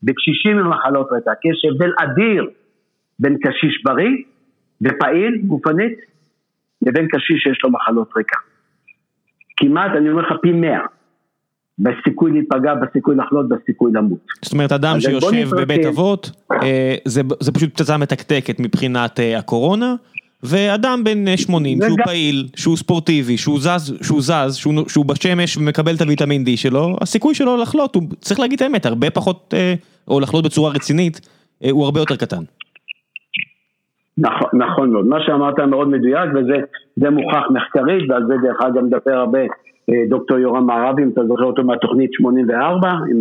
בקשישים 0.03 0.57
עם 0.59 0.69
מחלות 0.69 1.07
רקע, 1.11 1.31
כי 1.41 1.47
יש 1.49 1.65
הבדל 1.71 1.91
אדיר 1.97 2.49
בין 3.19 3.37
קשיש 3.41 3.83
בריא 3.83 4.15
ופעיל 4.81 5.41
גופנית 5.43 5.97
לבין 6.81 7.07
קשיש 7.07 7.43
שיש 7.43 7.59
לו 7.63 7.71
מחלות 7.71 8.09
רקע. 8.17 8.37
כמעט, 9.57 9.91
אני 9.97 10.09
אומר 10.09 10.21
לך, 10.21 10.33
פי 10.41 10.51
מאה. 10.51 10.85
בסיכוי 11.79 12.31
להיפגע, 12.31 12.73
בסיכוי 12.75 13.15
לחלות, 13.15 13.49
בסיכוי 13.49 13.91
למות. 13.93 14.19
זאת 14.41 14.53
אומרת, 14.53 14.71
אדם 14.71 14.99
שיושב 14.99 15.55
בבית 15.61 15.85
אבות, 15.85 16.31
אה, 16.51 16.95
זה, 17.05 17.21
זה 17.39 17.51
פשוט 17.51 17.73
פצצה 17.73 17.97
מתקתקת 17.97 18.59
מבחינת 18.59 19.19
אה, 19.19 19.37
הקורונה, 19.37 19.95
ואדם 20.43 21.03
בן 21.03 21.37
80 21.37 21.79
שהוא 21.81 21.97
פעיל, 22.05 22.47
שהוא 22.55 22.77
ספורטיבי, 22.77 23.37
שהוא 23.37 23.59
זז, 23.59 23.97
שהוא 24.01 24.21
זז, 24.21 24.55
שהוא 24.87 25.05
בשמש 25.05 25.57
ומקבל 25.57 25.95
את 25.95 26.01
הוויטמין 26.01 26.43
D 26.43 26.49
שלו, 26.55 26.95
הסיכוי 27.01 27.35
שלו 27.35 27.57
לחלות, 27.57 27.95
הוא 27.95 28.03
צריך 28.19 28.39
להגיד 28.39 28.55
את 28.55 28.61
האמת, 28.61 28.85
הרבה 28.85 29.09
פחות, 29.09 29.53
או 30.07 30.19
לחלות 30.19 30.45
בצורה 30.45 30.71
רצינית, 30.71 31.29
הוא 31.71 31.85
הרבה 31.85 31.99
יותר 31.99 32.15
קטן. 32.15 32.43
נכון, 34.17 34.49
נכון 34.53 34.91
מאוד, 34.91 35.05
מה 35.05 35.17
שאמרת 35.25 35.59
מאוד 35.59 35.87
מדויק 35.87 36.29
וזה 36.35 37.09
מוכח 37.09 37.43
מחקרית 37.49 38.09
ועל 38.09 38.23
זה 38.27 38.33
דרך 38.43 38.57
אגב 38.61 38.83
מדבר 38.83 39.11
הרבה 39.11 39.39
דוקטור 40.09 40.37
יורם 40.37 40.65
מערבי, 40.65 41.03
אם 41.03 41.09
אתה 41.09 41.21
זוכר 41.27 41.43
אותו 41.43 41.63
מהתוכנית 41.63 42.09
84, 42.13 42.91
עם 43.11 43.19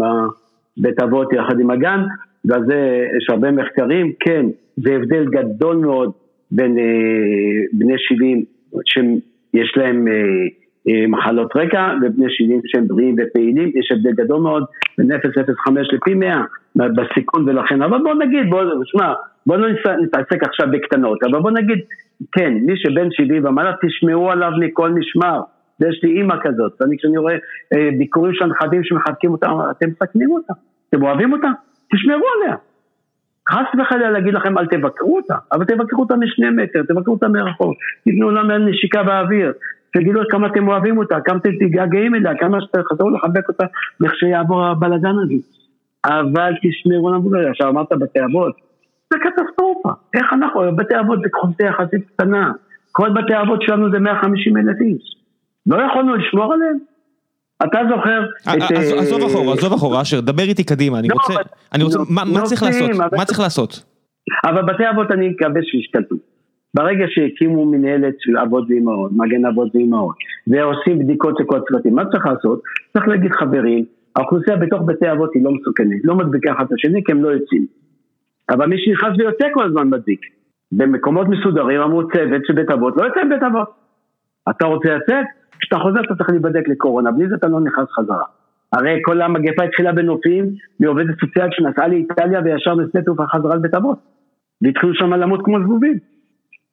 בית 0.77 1.01
אבות 1.03 1.33
יחד 1.33 1.61
עם 1.61 1.71
הגן, 1.71 2.01
ועל 2.45 2.65
זה 2.67 3.05
יש 3.19 3.31
הרבה 3.31 3.51
מחקרים, 3.51 4.13
כן, 4.21 4.47
זה 4.77 4.95
הבדל 4.95 5.25
גדול 5.25 5.77
מאוד 5.77 6.13
בין 6.51 6.79
אה, 6.79 6.85
בני 7.73 7.95
70 7.99 8.45
שיש 8.85 9.77
להם 9.77 10.09
אה, 10.09 10.13
אה, 10.89 11.07
מחלות 11.07 11.57
רקע 11.57 11.95
ובני 12.03 12.27
70 12.29 12.61
שהם 12.67 12.89
בריאים 12.89 13.17
ופעילים, 13.19 13.73
יש 13.75 13.93
הבדל 13.93 14.25
גדול 14.25 14.41
מאוד 14.41 14.65
בין 14.99 15.13
0.05 15.13 15.73
לפי 15.93 16.15
100 16.15 16.43
בסיכון 16.77 17.49
ולכן, 17.49 17.83
אבל 17.83 17.99
בוא 18.03 18.15
נגיד, 18.15 18.51
בוא, 18.51 18.63
שמע, 18.85 19.13
בוא 19.47 19.57
לא 19.57 19.69
נתעסק 20.03 20.43
עכשיו 20.43 20.67
בקטנות, 20.73 21.23
אבל 21.23 21.41
בוא 21.41 21.51
נגיד, 21.51 21.79
כן, 22.33 22.55
מי 22.55 22.73
שבין 22.77 23.09
70 23.11 23.45
ומעלה, 23.47 23.73
תשמעו 23.87 24.31
עליו 24.31 24.51
מכל 24.61 24.91
משמר. 24.91 25.41
ויש 25.81 26.01
לי 26.03 26.11
אימא 26.11 26.35
כזאת, 26.43 26.73
ואני 26.81 26.97
כשאני 26.99 27.19
רואה 27.19 27.35
אה, 27.73 27.89
ביקורים 27.99 28.35
של 28.35 28.45
הנכדים 28.45 28.85
שמחבקים 28.85 29.31
אותם, 29.31 29.51
אתם 29.71 29.89
מסכנים 29.89 30.31
אותה, 30.31 30.53
אתם 30.89 31.03
אוהבים 31.03 31.33
אותה, 31.33 31.49
תשמרו 31.95 32.27
עליה. 32.37 32.57
חס 33.51 33.81
וחלילה 33.81 34.11
להגיד 34.11 34.35
לכם 34.35 34.59
אל 34.59 34.67
תבקרו 34.67 35.17
אותה, 35.17 35.35
אבל 35.53 35.65
תבקרו 35.65 36.03
אותה 36.03 36.17
משני 36.17 36.51
מטר, 36.51 36.83
תבקרו 36.83 37.15
אותה 37.15 37.29
מרחוב, 37.29 37.75
תיתנו 38.05 38.31
לה 38.31 38.59
נשיקה 38.59 39.03
באוויר, 39.03 39.53
תגידו 39.93 40.21
כמה 40.31 40.47
אתם 40.47 40.69
אוהבים 40.69 40.99
אותה, 40.99 41.21
כמה 41.25 41.39
אתם 41.39 41.51
תגעגעים 41.61 42.15
אליה, 42.15 42.39
כמה 42.39 42.59
שתחזרו 42.61 43.11
לחבק 43.11 43.49
אותה 43.49 43.65
לכשיעבור 44.01 44.65
הבלאגן 44.65 45.15
הזה. 45.23 45.35
אבל 46.07 46.53
תשמרו 46.63 47.11
למבוגר, 47.11 47.51
עכשיו 47.51 47.69
אמרת 47.69 47.93
בתי 47.93 48.19
אבות, 48.25 48.55
זה 49.13 49.19
קטסטרופה, 49.19 49.89
איך 50.15 50.33
אנחנו, 50.33 50.77
בתי 50.77 51.01
אבות 51.01 51.19
זה 51.23 51.29
קבוצה 51.33 51.65
יחסית 51.65 52.09
קטנה, 52.09 52.53
כל 52.93 53.11
בתי 53.11 53.35
האבות 53.35 53.63
שלנו 53.63 53.91
זה 53.91 53.99
150 53.99 54.57
אלף 54.57 54.81
איש. 54.81 55.17
לא 55.67 55.83
יכולנו 55.83 56.17
לשמור 56.17 56.53
עליהם? 56.53 56.79
אתה 57.65 57.79
זוכר 57.91 58.21
אה, 58.49 58.55
את... 58.55 58.73
אה, 58.73 59.01
עזוב 59.01 59.23
אחורה, 59.23 59.55
עזוב 59.55 59.73
אחורה, 59.73 60.03
אשר, 60.03 60.21
דבר 60.21 60.43
איתי 60.43 60.65
קדימה, 60.65 60.99
אני 60.99 61.09
לא, 61.09 61.15
רוצה, 61.15 61.41
אני 61.75 61.85
רוצה, 61.85 61.99
מה 62.09 62.43
צריך 62.43 62.63
לעשות? 62.63 62.91
מה 63.17 63.25
צריך 63.25 63.41
לעשות? 63.41 63.85
אבל 64.45 64.63
בתי 64.63 64.91
אבות 64.91 65.11
אני 65.11 65.29
מקווה 65.29 65.63
שישתלטו. 65.63 66.17
ברגע 66.75 67.05
שהקימו 67.09 67.67
מנהלת 67.67 68.15
של 68.19 68.39
אבות 68.39 68.65
ואימהות, 68.69 69.11
מגן 69.13 69.47
אבות 69.47 69.75
ואימהות, 69.75 70.17
ועושים 70.47 70.99
בדיקות 70.99 71.41
לכל 71.41 71.61
צוותים, 71.69 71.95
מה 71.95 72.05
צריך 72.11 72.27
לעשות? 72.27 72.63
צריך 72.93 73.09
להגיד 73.09 73.33
חברים, 73.33 73.85
האוכלוסייה 74.17 74.57
בתוך 74.57 74.83
בתי 74.87 75.13
אבות 75.13 75.31
היא 75.35 75.45
לא 75.45 75.51
מסוכנת, 75.53 76.01
לא 76.05 76.15
מדביקה 76.15 76.53
אחד 76.53 76.65
את 76.65 76.73
השני 76.73 77.05
כי 77.05 77.13
הם 77.13 77.25
לא 77.25 77.29
יוצאים. 77.29 77.67
אבל 78.51 78.67
מי 78.67 78.77
שנכנס 78.79 79.19
ויוצא 79.19 79.47
כל 79.55 79.65
הזמן 79.65 79.89
מדביק. 79.89 80.21
במקומות 80.73 81.27
מסודרים 81.29 81.81
אמרו 81.81 82.03
צוות 82.09 82.43
של 82.47 82.53
בית 82.55 82.71
אבות, 82.71 82.95
לא 82.97 83.05
יוצא 83.05 83.25
מבית 83.25 83.43
אבות. 83.43 83.69
אתה 84.51 84.67
רוצה 84.67 84.89
לצאת? 84.97 85.38
כשאתה 85.61 85.79
חוזר 85.79 86.01
אתה 86.01 86.15
צריך 86.15 86.31
להיבדק 86.31 86.69
לקורונה, 86.69 87.11
בלי 87.11 87.29
זה 87.29 87.35
אתה 87.35 87.49
לא 87.49 87.61
נכנס 87.61 87.89
חזרה. 87.91 88.25
הרי 88.73 88.99
כל 89.03 89.21
המגפה 89.21 89.65
התחילה 89.65 89.93
בנופים, 89.93 90.45
מעובדת 90.81 91.21
סוציאלית 91.21 91.53
שנסעה 91.53 91.89
לאיטליה 91.89 92.41
וישר 92.45 92.75
משדה 92.75 93.03
תעופה 93.03 93.27
חזרה 93.27 93.57
לבית 93.57 93.75
אבות. 93.75 93.99
והתחילו 94.63 94.95
שם 94.95 95.13
למות 95.15 95.41
כמו 95.45 95.59
זבובים. 95.65 95.99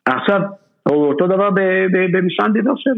עכשיו, 0.06 0.42
אותו 0.90 1.28
דבר 1.28 1.50
במשען 2.14 2.54
בבאר 2.54 2.76
שבע. 2.76 2.94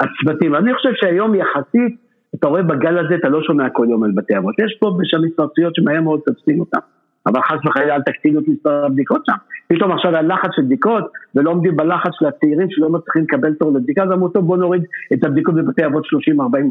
הצוותים, 0.00 0.54
אני 0.54 0.74
חושב 0.74 0.90
שהיום 0.94 1.34
יחסית, 1.34 1.96
אתה 2.34 2.48
רואה 2.48 2.62
בגל 2.62 2.98
הזה, 2.98 3.14
אתה 3.14 3.28
לא 3.28 3.42
שומע 3.42 3.70
כל 3.70 3.86
יום 3.90 4.04
על 4.04 4.12
בתי 4.14 4.38
אבות. 4.38 4.54
יש 4.58 4.76
פה 4.80 4.86
ושם 4.86 5.24
התפרצויות 5.24 5.74
שמהר 5.74 6.00
מאוד 6.00 6.20
תופסים 6.26 6.60
אותם. 6.60 6.78
אבל 7.26 7.40
חס 7.42 7.66
וחלילה 7.66 7.94
אל 7.94 8.02
תקטינו 8.02 8.40
את 8.40 8.48
מספר 8.48 8.84
הבדיקות 8.84 9.22
שם. 9.26 9.36
פתאום 9.68 9.92
עכשיו 9.92 10.10
היה 10.10 10.22
לחץ 10.22 10.50
של 10.56 10.62
בדיקות, 10.62 11.04
ולא 11.34 11.50
עומדים 11.50 11.76
בלחץ 11.76 12.10
של 12.12 12.26
הצעירים 12.26 12.66
שלא 12.70 12.88
מצליחים 12.88 13.22
לקבל 13.22 13.54
תור 13.54 13.72
לבדיקה, 13.72 14.02
אז 14.02 14.12
אמרו 14.12 14.28
טוב 14.28 14.46
בוא 14.46 14.56
נוריד 14.56 14.82
את 15.12 15.24
הבדיקות 15.24 15.54
בבתי 15.54 15.86
אבות 15.86 16.04
30-40 16.04 16.08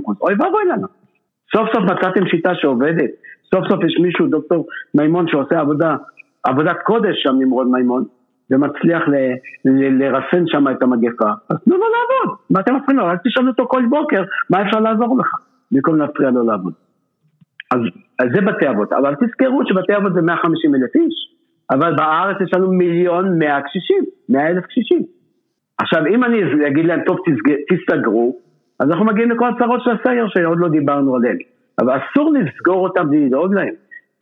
אחוז. 0.03 0.17
אוי 0.21 0.33
ואבוי 0.33 0.65
לנו. 0.65 0.87
סוף 1.55 1.69
סוף 1.73 1.83
מצאתם 1.83 2.27
שיטה 2.27 2.55
שעובדת, 2.55 3.09
סוף 3.55 3.67
סוף 3.69 3.83
יש 3.83 3.97
מישהו, 4.01 4.27
דוקטור 4.27 4.67
מימון, 4.95 5.27
שעושה 5.27 5.59
עבודה, 5.59 5.95
עבודת 6.43 6.77
קודש 6.83 7.23
שם 7.23 7.35
נמרוד 7.39 7.67
מימון, 7.67 8.03
ומצליח 8.51 9.01
ל, 9.07 9.15
ל, 9.65 10.03
לרסן 10.03 10.43
שם 10.45 10.67
את 10.67 10.83
המגפה, 10.83 11.29
אז 11.49 11.57
תנו 11.65 11.77
לו 11.77 11.83
לעבוד. 11.83 12.37
מה 12.49 12.59
אתם 12.59 12.75
מפריעים 12.75 12.99
לו? 12.99 13.05
רק 13.05 13.19
תשאלו 13.27 13.47
אותו 13.47 13.67
כל 13.67 13.83
בוקר, 13.89 14.23
מה 14.49 14.61
אפשר 14.61 14.79
לעזור 14.79 15.17
לך? 15.19 15.27
במקום 15.71 15.95
להפריע 15.95 16.29
לו 16.29 16.43
לעבוד. 16.43 16.73
אז, 17.73 17.79
אז 18.19 18.27
זה 18.35 18.41
בתי 18.41 18.69
אבות, 18.69 18.93
אבל 18.93 19.15
תזכרו 19.15 19.61
שבתי 19.65 19.95
אבות 19.97 20.13
זה 20.13 20.21
150 20.21 20.75
אלף 20.75 20.95
איש, 20.95 21.15
אבל 21.71 21.95
בארץ 21.95 22.37
יש 22.41 22.53
לנו 22.53 22.71
מיליון 22.71 23.39
100 23.39 23.61
קשישים, 23.61 24.03
100 24.29 24.47
אלף 24.47 24.65
קשישים. 24.65 25.01
עכשיו 25.77 26.05
אם 26.05 26.23
אני 26.23 26.67
אגיד 26.67 26.85
להם 26.85 27.01
טוב 27.05 27.17
תסגרו, 27.69 28.39
אז 28.79 28.89
אנחנו 28.89 29.05
מגיעים 29.05 29.31
לכל 29.31 29.49
הצרות 29.49 29.81
של 29.83 29.91
הסגר 29.91 30.27
שעוד 30.27 30.59
לא 30.59 30.69
דיברנו 30.69 31.15
עליהן, 31.15 31.37
אבל 31.79 31.97
אסור 31.97 32.33
לסגור 32.33 32.87
אותם 32.87 33.09
בלי 33.09 33.25
לדאוג 33.25 33.53
להם. 33.53 33.73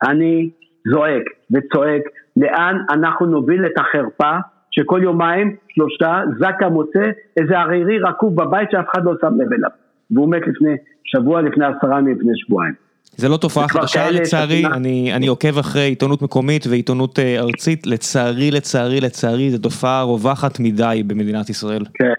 אני 0.08 0.50
זועק 0.90 1.22
וצועק 1.52 2.02
לאן 2.36 2.76
אנחנו 2.90 3.26
נוביל 3.26 3.66
את 3.66 3.78
החרפה 3.78 4.36
שכל 4.70 5.00
יומיים, 5.02 5.56
שלושה, 5.68 6.20
זקה 6.38 6.68
מוצא 6.68 7.10
איזה 7.40 7.58
ערירי 7.58 7.98
רקוב 7.98 8.36
בבית 8.36 8.70
שאף 8.70 8.84
אחד 8.92 9.04
לא 9.04 9.12
שם 9.20 9.40
לב 9.40 9.52
אליו. 9.52 9.70
והוא 10.10 10.30
מת 10.30 10.42
לפני 10.46 10.76
שבוע, 11.04 11.42
לפני 11.42 11.64
עשרה 11.64 12.00
לפני 12.00 12.32
שבועיים. 12.34 12.74
זה 13.22 13.28
לא 13.28 13.36
תופעה 13.36 13.68
חדשה 13.68 14.10
לצערי, 14.10 14.62
אני, 14.66 15.12
אני 15.16 15.26
עוקב 15.26 15.58
אחרי 15.58 15.82
עיתונות 15.82 16.22
מקומית 16.22 16.66
ועיתונות 16.70 17.18
uh, 17.18 17.22
ארצית, 17.38 17.86
לצערי, 17.86 18.50
לצערי, 18.50 19.00
לצערי, 19.00 19.50
זו 19.50 19.58
תופעה 19.58 20.02
רווחת 20.02 20.60
מדי 20.60 21.02
במדינת 21.06 21.50
ישראל. 21.50 21.82
כן, 21.94 22.12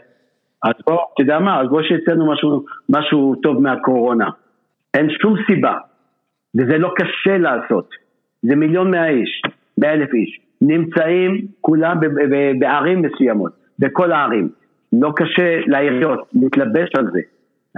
אז 0.64 0.74
בוא, 0.88 1.00
אתה 1.14 1.22
יודע 1.22 1.40
מה, 1.40 1.62
אז 1.62 1.68
בוא 1.70 1.82
שיצאנו 1.82 2.32
משהו, 2.32 2.66
משהו 2.90 3.36
טוב 3.44 3.62
מהקורונה. 3.62 4.30
אין 4.94 5.08
שום 5.22 5.36
סיבה, 5.48 5.76
וזה 6.56 6.78
לא 6.78 6.90
קשה 6.96 7.38
לעשות. 7.38 7.90
זה 8.44 8.56
מיליון 8.56 8.92
מאה 8.92 9.10
איש, 9.10 9.42
מאה 9.78 9.94
אלף 9.94 10.14
איש, 10.14 10.40
נמצאים 10.62 11.48
כולם 11.62 11.98
בערים 12.60 13.02
מסוימות, 13.02 13.52
בכל 13.80 14.12
הערים. 14.12 14.50
לא 14.94 15.12
קשה 15.16 15.60
לעיריות 15.68 16.20
להתלבש 16.34 16.90
על 16.98 17.06
זה. 17.14 17.20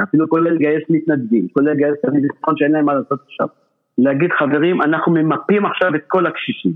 אפילו 0.04 0.30
כולל 0.30 0.52
לגייס 0.54 0.84
מתנדבים, 0.90 1.48
כולל 1.54 1.72
לגייס 1.72 1.96
תלמיד 2.02 2.22
ביטחון 2.22 2.54
שאין 2.58 2.72
להם 2.72 2.86
מה 2.86 2.94
לעשות 2.94 3.20
עכשיו. 3.26 3.48
להגיד 3.98 4.32
חברים, 4.32 4.82
אנחנו 4.82 5.12
ממפים 5.12 5.66
עכשיו 5.66 5.96
את 5.96 6.02
כל 6.08 6.26
הקשישים. 6.26 6.72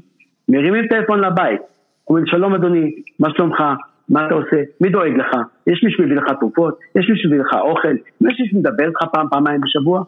מרימים 0.49 0.87
טלפון 0.87 1.19
לבית, 1.19 1.61
אומרים 2.07 2.25
שלום 2.25 2.53
אדוני, 2.53 2.91
מה 3.19 3.29
שלומך, 3.29 3.63
מה 4.09 4.25
אתה 4.25 4.33
עושה, 4.33 4.57
מי 4.81 4.89
דואג 4.89 5.17
לך, 5.17 5.31
יש 5.67 5.83
מי 5.83 5.91
שמביא 5.91 6.15
לך 6.15 6.25
תרופות, 6.39 6.79
יש 6.95 7.09
מי 7.09 7.17
שמביא 7.17 7.39
לך 7.39 7.53
אוכל, 7.53 7.95
יש 8.21 8.39
מי 8.39 8.47
שמדבר 8.49 8.87
איתך 8.87 9.03
פעם, 9.13 9.27
פעמיים 9.31 9.61
בשבוע. 9.61 10.03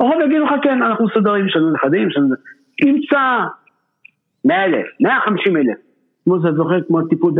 הרוב 0.00 0.20
יגידו 0.24 0.44
לך 0.44 0.50
כן, 0.62 0.82
אנחנו 0.82 1.04
מסודרים, 1.06 1.46
יש 1.46 1.56
לנו 1.56 1.72
נכדים, 1.72 2.08
יש 2.08 2.16
לנו... 2.16 2.34
תמצא 2.80 3.44
100 4.44 4.64
אלף, 4.64 4.86
150 5.00 5.56
אלף. 5.56 5.76
כמו 6.24 6.36
שאתה 6.38 6.52
זוכר, 6.52 6.82
כמו 6.86 7.02
טיפול 7.02 7.32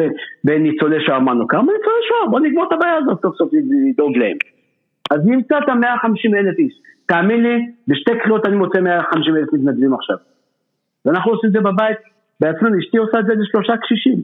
בניצולי 0.44 1.04
שואה, 1.06 1.16
אמרנו, 1.16 1.48
כמה 1.48 1.62
ניצולי 1.62 2.02
שואה, 2.08 2.30
בוא 2.30 2.40
נגמור 2.40 2.64
את 2.68 2.72
הבעיה 2.72 2.96
הזאת, 2.96 3.20
סוף 3.22 3.36
סוף 3.36 3.48
לדאוג 3.90 4.16
להם. 4.16 4.36
אז 5.10 5.20
נמצא 5.24 5.58
את 5.58 5.68
ה-150 5.68 6.36
אלף 6.38 6.58
איש. 6.58 6.74
תאמין 7.06 7.42
לי, 7.42 7.72
בשתי 7.88 8.10
קריאות 8.22 8.46
אני 8.46 8.56
מוצא 8.56 8.80
150 8.80 9.36
אלף 9.36 9.52
מתנדבים 9.52 9.94
עכשיו. 9.94 10.16
ואנחנו 11.04 11.30
עושים 11.32 11.48
את 11.48 11.52
זה 11.52 11.60
בבית, 11.60 11.98
בעצמנו, 12.40 12.78
אשתי 12.78 12.96
עושה 12.96 13.20
את 13.20 13.26
זה 13.26 13.32
לשלושה 13.34 13.76
קשישים. 13.76 14.22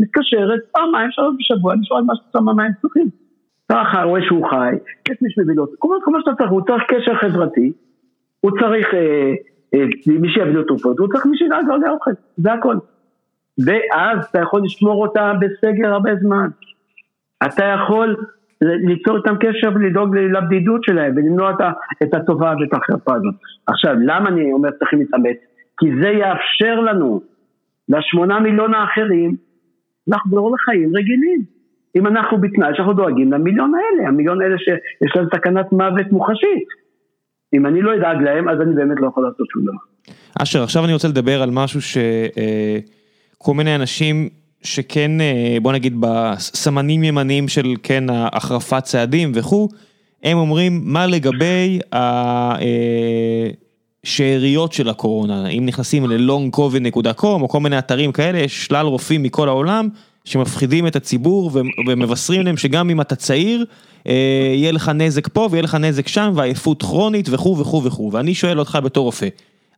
מתקשרת, 0.00 0.60
פעמיים, 0.72 1.10
שלוש 1.10 1.34
בשבוע, 1.38 1.74
אני 1.74 1.84
שואל 1.84 2.02
מה 2.02 2.12
שאתה 2.16 2.40
מה 2.40 2.64
הם 2.64 2.72
צריכים. 2.80 3.08
ככה 3.72 4.02
רואה 4.02 4.20
שהוא 4.22 4.50
חי, 4.50 4.74
יש 5.10 5.18
מי 5.22 5.30
שמביא 5.30 5.54
לו, 5.54 5.66
כל 5.78 6.10
מה 6.12 6.18
שאתה 6.20 6.30
צריך, 6.38 6.50
הוא 6.50 6.62
צריך 6.66 6.82
קשר 6.88 7.14
חברתי, 7.14 7.72
הוא 8.40 8.50
צריך 8.60 8.94
אה, 8.94 9.32
אה, 9.74 9.84
מי 10.20 10.28
שיביא 10.28 10.52
לו 10.52 10.64
תרופות, 10.64 10.98
הוא 10.98 11.08
צריך 11.12 11.26
מי 11.26 11.38
שידאג 11.38 11.64
לו 11.68 11.76
לאוכל, 11.76 12.10
זה 12.36 12.52
הכל. 12.52 12.76
ואז 13.66 14.26
אתה 14.30 14.38
יכול 14.38 14.62
לשמור 14.64 15.06
אותה 15.06 15.32
בסגר 15.40 15.88
הרבה 15.88 16.10
זמן. 16.16 16.48
אתה 17.46 17.64
יכול 17.64 18.16
ליצור 18.62 19.16
איתם 19.16 19.36
קשר 19.40 19.68
ולדאוג 19.74 20.16
לבדידות 20.16 20.84
שלהם 20.84 21.12
ולמנוע 21.16 21.50
את 22.02 22.14
התופעה 22.14 22.54
ואת 22.60 22.72
החרפה 22.72 23.14
הזאת. 23.14 23.34
עכשיו, 23.66 23.94
למה 24.06 24.28
אני 24.28 24.52
אומר 24.52 24.70
צריכים 24.78 24.98
להתאמץ? 24.98 25.36
כי 25.78 25.86
זה 26.02 26.08
יאפשר 26.08 26.80
לנו, 26.80 27.22
לשמונה 27.88 28.40
מיליון 28.40 28.74
האחרים, 28.74 29.36
לחזור 30.06 30.54
לחיים 30.54 30.96
רגילים. 30.96 31.42
אם 31.96 32.06
אנחנו 32.06 32.40
בתנאי 32.40 32.68
שאנחנו 32.74 32.92
דואגים 32.92 33.32
למיליון 33.32 33.72
האלה, 33.74 34.08
המיליון 34.08 34.42
האלה 34.42 34.58
שיש 34.58 35.16
להם 35.16 35.26
סכנת 35.34 35.72
מוות 35.72 36.12
מוחשית. 36.12 36.68
אם 37.54 37.66
אני 37.66 37.82
לא 37.82 37.94
אדאג 37.94 38.22
להם, 38.22 38.48
אז 38.48 38.60
אני 38.60 38.74
באמת 38.74 39.00
לא 39.00 39.06
יכול 39.06 39.24
לעשות 39.24 39.46
שום 39.50 39.62
דבר. 39.62 40.12
אשר, 40.42 40.62
עכשיו 40.62 40.84
אני 40.84 40.92
רוצה 40.92 41.08
לדבר 41.08 41.42
על 41.42 41.50
משהו 41.52 41.80
שכל 41.80 43.50
אה, 43.50 43.56
מיני 43.56 43.74
אנשים 43.74 44.28
שכן, 44.62 45.10
בוא 45.62 45.72
נגיד, 45.72 45.96
בסמנים 46.00 47.04
ימניים 47.04 47.48
של 47.48 47.74
כן 47.82 48.04
החרפת 48.10 48.84
צעדים 48.84 49.32
וכו', 49.34 49.68
הם 50.22 50.38
אומרים 50.38 50.80
מה 50.84 51.06
לגבי 51.06 51.78
השאריות 54.04 54.72
של 54.72 54.88
הקורונה, 54.88 55.48
אם 55.48 55.66
נכנסים 55.66 56.10
ל-longcovid.com 56.10 57.24
או 57.24 57.48
כל 57.48 57.60
מיני 57.60 57.78
אתרים 57.78 58.12
כאלה, 58.12 58.38
יש 58.38 58.66
שלל 58.66 58.86
רופאים 58.86 59.22
מכל 59.22 59.48
העולם 59.48 59.88
שמפחידים 60.24 60.86
את 60.86 60.96
הציבור 60.96 61.50
ומבשרים 61.88 62.42
להם 62.42 62.56
שגם 62.56 62.90
אם 62.90 63.00
אתה 63.00 63.14
צעיר, 63.14 63.64
יהיה 64.06 64.72
לך 64.72 64.88
נזק 64.88 65.28
פה 65.28 65.48
ויהיה 65.50 65.62
לך 65.62 65.74
נזק 65.74 66.08
שם 66.08 66.32
ועייפות 66.34 66.82
כרונית 66.82 67.28
וכו' 67.30 67.58
וכו' 67.58 67.84
וכו', 67.84 68.10
ואני 68.12 68.34
שואל 68.34 68.58
אותך 68.58 68.78
בתור 68.84 69.04
רופא, 69.04 69.28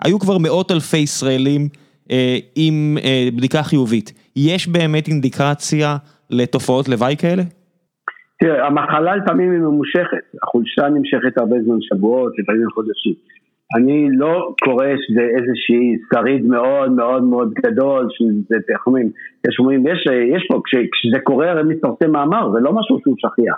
היו 0.01 0.19
כבר 0.19 0.39
מאות 0.39 0.71
אלפי 0.71 0.97
ישראלים 0.99 1.69
עם 2.57 2.97
בדיקה 3.37 3.63
חיובית, 3.63 4.13
יש 4.37 4.69
באמת 4.69 5.09
אינדיקציה 5.09 5.97
לתופעות 6.31 6.89
לוואי 6.89 7.17
כאלה? 7.17 7.43
תראה, 8.41 8.67
המחלה 8.67 9.17
לפעמים 9.17 9.53
היא 9.53 9.61
ממושכת, 9.61 10.19
החולשה 10.43 10.89
נמשכת 10.89 11.39
הרבה 11.39 11.57
זמן, 11.65 11.77
שבועות, 11.81 12.33
לפעמים 12.39 12.71
חודשים. 12.75 13.15
אני 13.77 14.09
לא 14.13 14.55
קורא 14.65 14.87
שזה 15.07 15.21
איזושהי 15.21 15.97
שריד 16.15 16.47
מאוד 16.47 16.93
מאוד 16.93 17.23
מאוד 17.23 17.53
גדול, 17.55 18.09
שזה, 18.11 18.57
איך 18.69 18.87
אומרים, 18.87 19.11
יש 19.49 19.57
אומרים, 19.59 19.87
יש, 19.87 20.07
יש 20.35 20.47
פה, 20.49 20.61
כש, 20.65 20.75
כשזה 20.75 21.19
קורה 21.25 21.51
הרי 21.51 21.63
מתפרסם 21.63 22.11
מאמר, 22.11 22.53
זה 22.53 22.61
לא 22.61 22.73
משהו 22.73 22.99
שהוא 23.03 23.15
שכיח. 23.19 23.57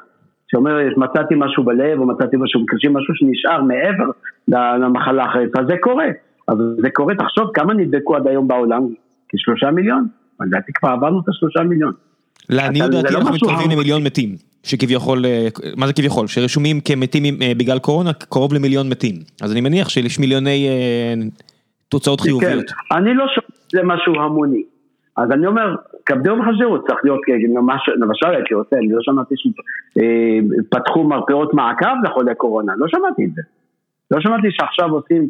שאומר, 0.50 0.78
מצאתי 0.96 1.34
משהו 1.38 1.64
בלב, 1.64 2.00
או 2.00 2.06
מצאתי 2.06 2.36
משהו 2.36 2.60
משהו 2.90 3.14
שנשאר 3.14 3.62
מעבר 3.62 4.10
למחלה 4.48 5.24
אחרת, 5.24 5.50
אז 5.58 5.66
זה 5.68 5.74
קורה. 5.80 6.06
אז 6.48 6.56
זה 6.80 6.90
קורה, 6.90 7.14
תחשוב 7.14 7.50
כמה 7.54 7.74
נדבקו 7.74 8.16
עד 8.16 8.26
היום 8.26 8.48
בעולם, 8.48 8.86
כשלושה 9.28 9.70
מיליון, 9.70 10.06
לדעתי 10.40 10.72
כבר 10.72 10.88
עברנו 10.88 11.20
את 11.20 11.28
השלושה 11.28 11.62
מיליון. 11.62 11.92
לעניות 12.50 12.90
דעתי 12.90 13.14
לא 13.14 13.18
אנחנו 13.18 13.34
מתקרבים 13.34 13.70
למיליון 13.70 14.04
מתים. 14.04 14.36
שכביכול, 14.62 15.24
מה 15.76 15.86
זה 15.86 15.92
כביכול? 15.92 16.26
שרשומים 16.26 16.80
כמתים 16.80 17.22
בגלל 17.58 17.78
קורונה, 17.78 18.12
קרוב 18.12 18.54
למיליון 18.54 18.88
מתים. 18.88 19.14
אז 19.42 19.52
אני 19.52 19.60
מניח 19.60 19.88
שיש 19.88 20.20
מיליוני 20.20 20.68
תוצאות 21.88 22.20
חיוביות. 22.20 22.70
כן, 22.70 22.96
אני 22.96 23.14
לא 23.14 23.24
שומע 23.34 23.46
שזה 23.68 23.82
משהו 23.84 24.14
המוני. 24.14 24.62
אז 25.16 25.30
אני 25.30 25.46
אומר, 25.46 25.76
כבדי 26.06 26.30
ובחשדרו 26.30 26.86
צריך 26.86 26.98
להיות, 27.04 27.20
למשל 28.00 28.26
הייתי 28.26 28.54
רוצה, 28.54 28.76
אני 28.76 28.88
לא 28.92 28.98
שמעתי 29.02 29.34
שפתחו 29.36 31.04
מרפאות 31.04 31.54
מעקב 31.54 31.86
לחולי 32.04 32.34
קורונה, 32.34 32.72
לא 32.76 32.86
שמעתי 32.88 33.24
את 33.24 33.34
זה. 33.34 33.42
לא 34.10 34.20
שמעתי 34.20 34.46
שעכשיו 34.50 34.88
עושים 34.90 35.28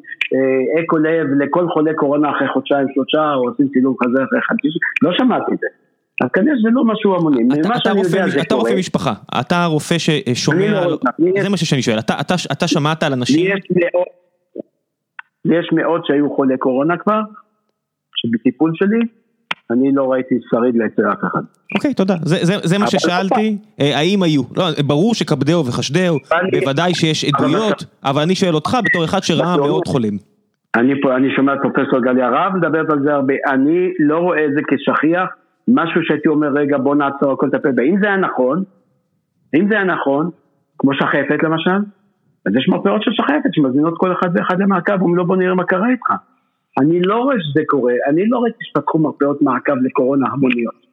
אקו 0.85 0.99
לב 0.99 1.27
לכל 1.41 1.69
חולה 1.69 1.95
קורונה 1.95 2.31
אחרי 2.31 2.49
חודשיים 2.49 2.87
שלושה, 2.95 3.35
או 3.35 3.49
עושים 3.49 3.69
צילום 3.69 3.95
חזה 4.03 4.25
אחרי 4.25 4.41
חצי, 4.43 4.69
לא 5.03 5.11
שמעתי 5.19 5.53
את 5.53 5.59
זה. 5.59 5.67
אז 6.25 6.31
כנראה 6.31 6.55
שזה 6.59 6.69
לא 6.73 6.85
משהו 6.85 7.15
המוני, 7.15 7.43
ממה 7.43 7.79
שאני 7.85 8.01
יודע 8.01 8.29
זה. 8.29 8.41
אתה 8.41 8.55
רופא 8.55 8.75
משפחה, 8.79 9.13
אתה 9.41 9.65
רופא 9.65 9.99
ששומע, 9.99 10.83
זה 11.43 11.49
מה 11.49 11.57
שאני 11.57 11.83
שואל, 11.83 11.99
אתה 12.53 12.69
שמעת 12.69 13.03
על 13.03 13.13
אנשים? 13.13 13.57
יש 15.45 15.69
מאות 15.73 16.07
שהיו 16.07 16.37
חולי 16.37 16.59
קורונה 16.59 16.97
כבר, 16.97 17.21
שבטיפול 18.17 18.73
שלי, 18.75 18.99
אני 19.71 19.95
לא 19.95 20.13
ראיתי 20.13 20.35
שריד 20.51 20.75
אצל 20.77 21.03
אף 21.13 21.19
אחד. 21.19 21.41
אוקיי, 21.75 21.95
תודה, 21.95 22.15
זה 22.65 22.79
מה 22.79 22.87
ששאלתי, 22.87 23.59
האם 23.79 24.23
היו, 24.23 24.43
ברור 24.87 25.15
שכבדהו 25.15 25.67
וחשדהו, 25.67 26.17
בוודאי 26.53 26.95
שיש 26.95 27.25
עדויות, 27.25 27.85
אבל 28.05 28.23
אני 28.23 28.35
שואל 28.35 28.55
אותך 28.55 28.77
בתור 28.85 29.05
אחד 29.05 29.23
שראה 29.23 29.57
מאות 29.57 29.87
חולים. 29.87 30.19
אני 30.77 31.35
שומע 31.37 31.55
את 31.55 31.59
פרופסור 31.63 32.01
גליה 32.01 32.29
רב 32.29 32.53
מדברת 32.57 32.91
על 32.91 33.03
זה 33.03 33.15
הרבה, 33.15 33.35
אני 33.49 33.93
לא 33.99 34.19
רואה 34.19 34.45
את 34.45 34.51
זה 34.55 34.61
כשכיח. 34.69 35.29
משהו 35.69 36.01
שהייתי 36.05 36.29
אומר 36.29 36.49
רגע 36.49 36.79
בוא 36.79 36.95
נעצור 36.95 37.33
הכל 37.33 37.47
לטפל 37.47 37.73
בה, 37.73 37.83
אם 37.83 38.01
זה 38.01 38.07
היה 38.07 38.17
נכון, 38.17 38.63
אם 39.57 39.69
זה 39.69 39.75
היה 39.75 39.85
נכון, 39.85 40.31
כמו 40.79 40.95
שחפת 40.95 41.43
למשל, 41.43 41.81
אז 42.47 42.53
יש 42.59 42.69
מרפאות 42.69 43.03
של 43.03 43.11
שחפת 43.13 43.51
שמזמינות 43.53 43.95
כל 43.97 44.13
אחד 44.13 44.29
ואחד 44.35 44.61
למעקב, 44.61 44.93
אומרים 44.93 45.17
לו 45.17 45.27
בוא 45.27 45.37
נראה 45.37 45.55
מה 45.55 45.65
קרה 45.65 45.89
איתך. 45.91 46.11
אני 46.81 47.03
לא 47.03 47.17
רואה 47.17 47.37
שזה 47.41 47.63
קורה, 47.67 47.93
אני 48.09 48.29
לא 48.29 48.39
ראיתי 48.39 48.59
שפתחו 48.61 48.99
מרפאות 48.99 49.43
מעקב 49.43 49.77
לקורונה 49.83 50.27
המוניות. 50.33 50.87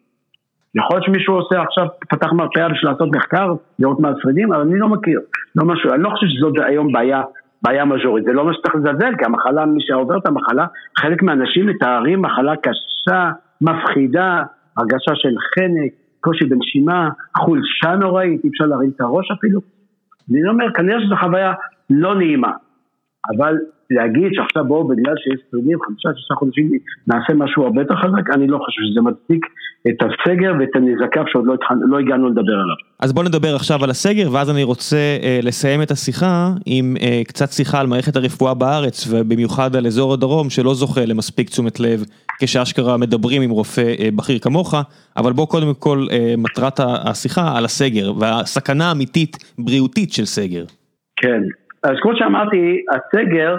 יכול 0.76 0.96
להיות 0.96 1.06
שמישהו 1.06 1.34
עושה 1.34 1.62
עכשיו, 1.62 1.88
פתח 2.10 2.32
מרפאה 2.34 2.70
בשביל 2.70 2.92
לעשות 2.92 3.16
מחקר, 3.16 3.54
לראות 3.80 4.00
מה 4.00 4.10
השרידים, 4.10 4.54
אבל 4.54 4.62
אני 4.62 4.80
לא 4.80 4.88
מכיר, 4.90 5.20
לא 5.56 5.66
משהו, 5.66 5.94
אני 5.94 6.04
לא 6.04 6.10
חושב 6.10 6.28
שזאת 6.28 6.54
היום 6.66 6.92
בעיה, 6.92 7.22
בעיה 7.62 7.86
מז'ורית, 7.86 8.26
זה 8.26 8.34
לא 8.34 8.46
מה 8.46 8.54
שצריך 8.54 8.76
לזלזל, 8.76 9.14
כי 9.18 9.26
המחלה, 9.26 9.66
מי 9.66 9.80
שעובר 9.82 10.18
את 10.18 10.28
המחלה, 10.28 10.66
חלק 10.98 11.24
מהאנשים 11.24 11.68
מתארים 11.68 12.22
מחלה 12.22 12.56
קשה, 12.56 13.32
מפחידה, 13.62 14.44
הרגשה 14.78 15.12
של 15.16 15.36
חנק, 15.56 15.92
קושי 16.20 16.46
בנשימה, 16.46 17.10
חולשה 17.38 17.96
נוראית, 17.96 18.44
אי 18.44 18.50
אפשר 18.50 18.66
להרים 18.66 18.92
את 18.96 19.02
הראש 19.02 19.32
אפילו. 19.32 19.60
אני 20.32 20.50
אומר, 20.50 20.74
כנראה 20.74 21.02
שזו 21.02 21.16
חוויה 21.16 21.54
לא 21.90 22.16
נעימה, 22.16 22.52
אבל 23.32 23.54
להגיד 23.90 24.30
שעכשיו 24.34 24.66
בואו 24.66 24.88
בגלל 24.88 25.14
שיש 25.18 25.40
שרידים, 25.52 25.78
חמישה, 25.86 26.10
שישה 26.16 26.36
חודשים 26.36 26.70
נעשה 27.08 27.34
משהו 27.34 27.64
הרבה 27.64 27.82
יותר 27.82 27.96
חזק, 27.96 28.30
אני 28.36 28.48
לא 28.48 28.58
חושב 28.58 28.82
שזה 28.90 29.02
מצדיק 29.02 29.46
את 29.90 30.00
הסגר 30.04 30.54
ואת 30.60 30.76
הנזקיו 30.76 31.24
שעוד 31.28 31.46
לא, 31.46 31.56
לא 31.90 32.00
הגענו 32.00 32.30
לדבר 32.30 32.58
עליו. 32.64 32.76
אז 33.00 33.14
בואו 33.14 33.26
נדבר 33.26 33.56
עכשיו 33.56 33.84
על 33.84 33.90
הסגר, 33.90 34.32
ואז 34.32 34.50
אני 34.50 34.64
רוצה 34.64 34.98
אה, 35.24 35.40
לסיים 35.44 35.82
את 35.82 35.92
השיחה 35.92 36.50
עם 36.66 36.96
אה, 37.02 37.22
קצת 37.28 37.50
שיחה 37.52 37.80
על 37.80 37.88
מערכת 37.88 38.16
הרפואה 38.16 38.54
בארץ, 38.54 39.08
ובמיוחד 39.12 39.76
על 39.76 39.86
אזור 39.88 40.14
הדרום, 40.14 40.50
שלא 40.50 40.74
זוכה 40.74 41.06
למספיק 41.06 41.50
תשומת 41.50 41.80
לב, 41.80 42.04
כשאשכרה 42.42 42.98
מדברים 42.98 43.42
עם 43.42 43.50
רופא 43.50 43.94
אה, 44.00 44.10
בכיר 44.16 44.40
כמוך, 44.40 44.76
אבל 45.18 45.34
בואו 45.34 45.48
קודם 45.48 45.74
כל 45.80 46.06
אה, 46.12 46.34
מטרת 46.38 46.80
השיחה 46.80 47.58
על 47.58 47.66
הסגר, 47.66 48.14
והסכנה 48.20 48.90
האמיתית 48.90 49.38
בריאותית 49.58 50.14
של 50.14 50.26
סגר. 50.26 50.66
כן, 51.16 51.42
אז 51.84 51.96
כמו 52.02 52.12
שאמרתי, 52.16 52.82
הסגר, 52.90 53.58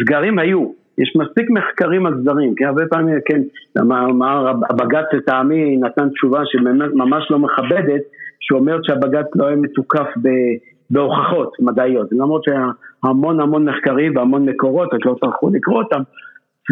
סגרים 0.00 0.38
היו, 0.38 0.70
יש 0.98 1.16
מספיק 1.16 1.50
מחקרים 1.50 2.06
על 2.06 2.14
סגרים, 2.20 2.54
כי 2.54 2.64
הרבה 2.64 2.82
פעמים, 2.90 3.18
כן, 3.26 3.40
אמר 3.80 4.48
הבג"ץ 4.70 5.04
לטעמי 5.12 5.76
נתן 5.76 6.08
תשובה 6.08 6.40
שממש 6.44 7.30
לא 7.30 7.38
מכבדת, 7.38 8.02
שאומרת 8.40 8.84
שהבג"ץ 8.84 9.26
לא 9.34 9.46
היה 9.46 9.56
מתוקף 9.56 10.06
בהוכחות 10.90 11.56
מדעיות, 11.60 12.08
למרות 12.12 12.44
שהיה 12.44 12.66
המון 13.04 13.40
המון 13.40 13.68
מחקרים 13.68 14.16
והמון 14.16 14.48
מקורות, 14.48 14.94
רק 14.94 15.06
לא 15.06 15.16
טרחו 15.20 15.50
לקרוא 15.50 15.82
אותם, 15.82 16.02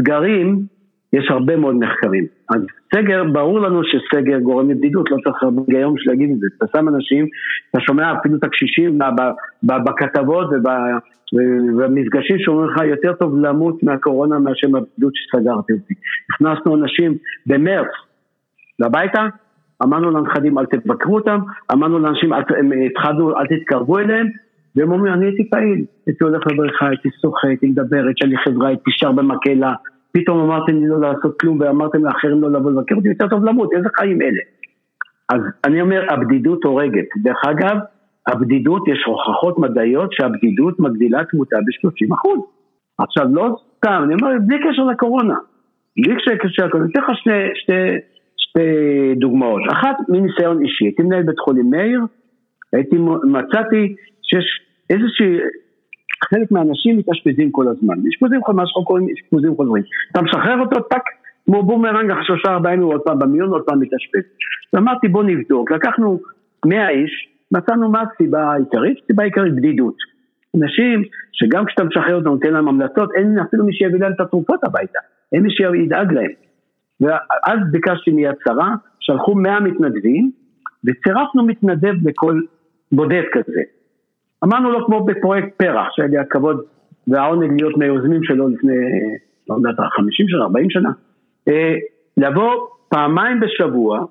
סגרים 0.01 0.63
יש 1.13 1.31
הרבה 1.31 1.57
מאוד 1.57 1.75
מחקרים. 1.75 2.27
אז 2.49 2.61
סגר, 2.95 3.25
ברור 3.33 3.61
לנו 3.61 3.81
שסגר 3.85 4.39
גורם 4.39 4.71
לבדידות, 4.71 5.11
לא 5.11 5.17
צריך 5.25 5.43
הרבה 5.43 5.63
היגיון 5.69 5.95
בשביל 5.95 6.13
להגיד 6.13 6.31
את 6.31 6.39
זה. 6.39 6.47
אתה 6.57 6.67
שם 6.77 6.89
אנשים, 6.89 7.27
אתה 7.71 7.81
שומע 7.81 8.13
אפילו 8.21 8.37
את 8.37 8.45
הקשישים 8.45 8.99
בכתבות 9.63 10.47
ובמפגשים 11.33 12.39
שאומרים 12.39 12.71
לך 12.71 12.83
יותר 12.85 13.13
טוב 13.13 13.39
למות 13.39 13.83
מהקורונה 13.83 14.39
מאשר 14.39 14.69
מהבדידות 14.69 15.13
שסגרתי 15.15 15.73
אותי. 15.73 15.95
הכנסנו 16.35 16.77
אנשים 16.77 17.15
במרץ 17.47 17.89
לביתה, 18.79 19.27
אמרנו 19.83 20.11
לנכדים 20.11 20.59
אל 20.59 20.67
תבקרו 20.67 21.15
אותם, 21.15 21.41
אמרנו 21.73 21.99
לאנשים, 21.99 22.33
התחלנו 22.91 23.39
אל 23.39 23.47
תתקרבו 23.47 23.99
אליהם, 23.99 24.27
והם 24.77 24.93
אומרים 24.93 25.13
אני 25.13 25.25
הייתי 25.27 25.51
פעיל, 25.51 25.85
הייתי 26.07 26.25
הולך 26.25 26.47
לבריכה, 26.47 26.89
הייתי 26.89 27.09
שוחה, 27.23 27.49
הייתי 27.49 27.67
מדבר, 27.67 28.05
הייתי 28.07 28.37
חברה, 28.45 28.69
הייתי 28.69 28.91
שר 28.91 29.13
במקהלה 29.13 29.73
פתאום 30.13 30.41
אמרתם 30.41 30.77
לי 30.77 30.89
לא 30.89 31.01
לעשות 31.01 31.41
כלום 31.41 31.61
ואמרתם 31.61 32.05
לאחרים 32.05 32.43
לא 32.43 32.53
לבוא 32.53 32.71
לבקר 32.71 32.95
אותי, 32.95 33.09
יותר 33.09 33.29
טוב 33.29 33.45
למות, 33.45 33.73
איזה 33.77 33.89
חיים 33.97 34.23
אלה? 34.23 34.43
אז 35.29 35.41
אני 35.67 35.81
אומר, 35.81 36.13
הבדידות 36.13 36.65
הורגת. 36.65 37.07
דרך 37.23 37.41
אגב, 37.51 37.77
הבדידות, 38.27 38.89
יש 38.89 39.05
הוכחות 39.07 39.59
מדעיות 39.59 40.13
שהבדידות 40.13 40.81
מגדילה 40.81 41.25
תמותה 41.25 41.57
ב-30%. 41.57 42.41
עכשיו, 42.99 43.27
לא 43.33 43.57
סתם, 43.77 44.01
אני 44.05 44.15
אומר, 44.15 44.29
בלי 44.47 44.59
קשר 44.59 44.85
לקורונה. 44.85 45.35
בלי 45.97 46.15
קשר 46.17 46.65
לקורונה. 46.67 46.85
אני 46.85 46.93
אתן 46.93 47.01
לך 47.01 47.19
שתי, 47.19 47.31
שתי, 47.55 47.73
שתי 48.37 49.15
דוגמאות. 49.17 49.63
אחת, 49.73 49.97
מניסיון 50.09 50.63
אישי. 50.63 50.85
הייתי 50.85 51.03
מנהל 51.03 51.23
בית 51.23 51.39
חולים 51.39 51.71
מאיר, 51.71 52.01
הייתי, 52.73 52.97
מצאתי 53.25 53.95
שיש 54.23 54.61
איזושהי 54.91 55.39
חלק 56.31 56.51
מהאנשים 56.51 56.99
מתאשפזים 56.99 57.51
כל 57.51 57.69
הזמן, 57.69 57.95
אשפוזים 58.09 58.41
כל 58.43 58.53
מה 58.53 58.63
שאנחנו 58.67 58.85
קוראים 58.85 59.07
אשפוזים 59.15 59.57
חוזרים. 59.57 59.83
אתה 60.13 60.23
משחרר 60.23 60.61
אותו, 60.61 60.81
טאק, 60.81 61.03
כמו 61.45 61.63
בומרנג 61.63 62.11
אחרי 62.11 62.25
שלושה 62.25 62.49
ארבעה 62.49 62.73
ימים 62.73 62.87
עוד 62.87 63.01
פעם 63.01 63.19
במיון, 63.19 63.51
עוד 63.51 63.63
פעם 63.63 63.81
מתאשפז. 63.81 64.23
ואמרתי 64.73 65.09
בוא 65.09 65.25
נבדוק, 65.25 65.73
לקחנו 65.73 66.21
מאה 66.67 66.89
איש, 66.91 67.29
מצאנו 67.53 67.91
מה 67.91 68.03
הסיבה 68.03 68.43
העיקרית, 68.43 68.99
סיבה 69.07 69.25
עיקרית 69.25 69.55
בדידות. 69.57 69.95
אנשים 70.57 71.03
שגם 71.33 71.65
כשאתה 71.65 71.85
משחרר 71.85 72.15
אותם 72.15 72.29
נותן 72.29 72.53
להם 72.53 72.69
המלצות, 72.69 73.11
אין 73.15 73.39
אפילו 73.39 73.65
מי 73.65 73.73
שיביא 73.73 74.01
להם 74.01 74.13
את 74.13 74.21
התרופות 74.21 74.65
הביתה, 74.65 74.99
אין 75.33 75.43
מי 75.43 75.51
שידאג 75.51 76.13
להם. 76.13 76.31
ואז 77.01 77.59
ביקשתי 77.71 78.11
מיד 78.11 78.35
שרה, 78.45 78.75
שלחו 79.01 79.35
מאה 79.35 79.61
מתנדבים, 79.61 80.31
וצירפנו 80.85 81.47
מתנדב 81.47 82.09
לכל 82.09 82.41
בודד 82.93 83.23
כזה. 83.33 83.63
אמרנו 84.45 84.71
לו 84.71 84.87
כמו 84.87 85.05
בפרויקט 85.05 85.49
פרח, 85.57 85.87
שהיה 85.91 86.09
לי 86.09 86.19
הכבוד 86.19 86.61
והעונג 87.07 87.61
להיות 87.61 87.77
מהיוזמים 87.77 88.23
שלו 88.23 88.49
לפני, 88.49 88.75
לא 89.49 89.55
יודעת, 89.55 89.77
50 89.97 90.29
שנה, 90.29 90.43
40 90.43 90.71
שנה, 90.71 90.91
אה, 91.49 91.75
לבוא 92.17 92.67
פעמיים 92.89 93.41
בשבוע 93.41 94.05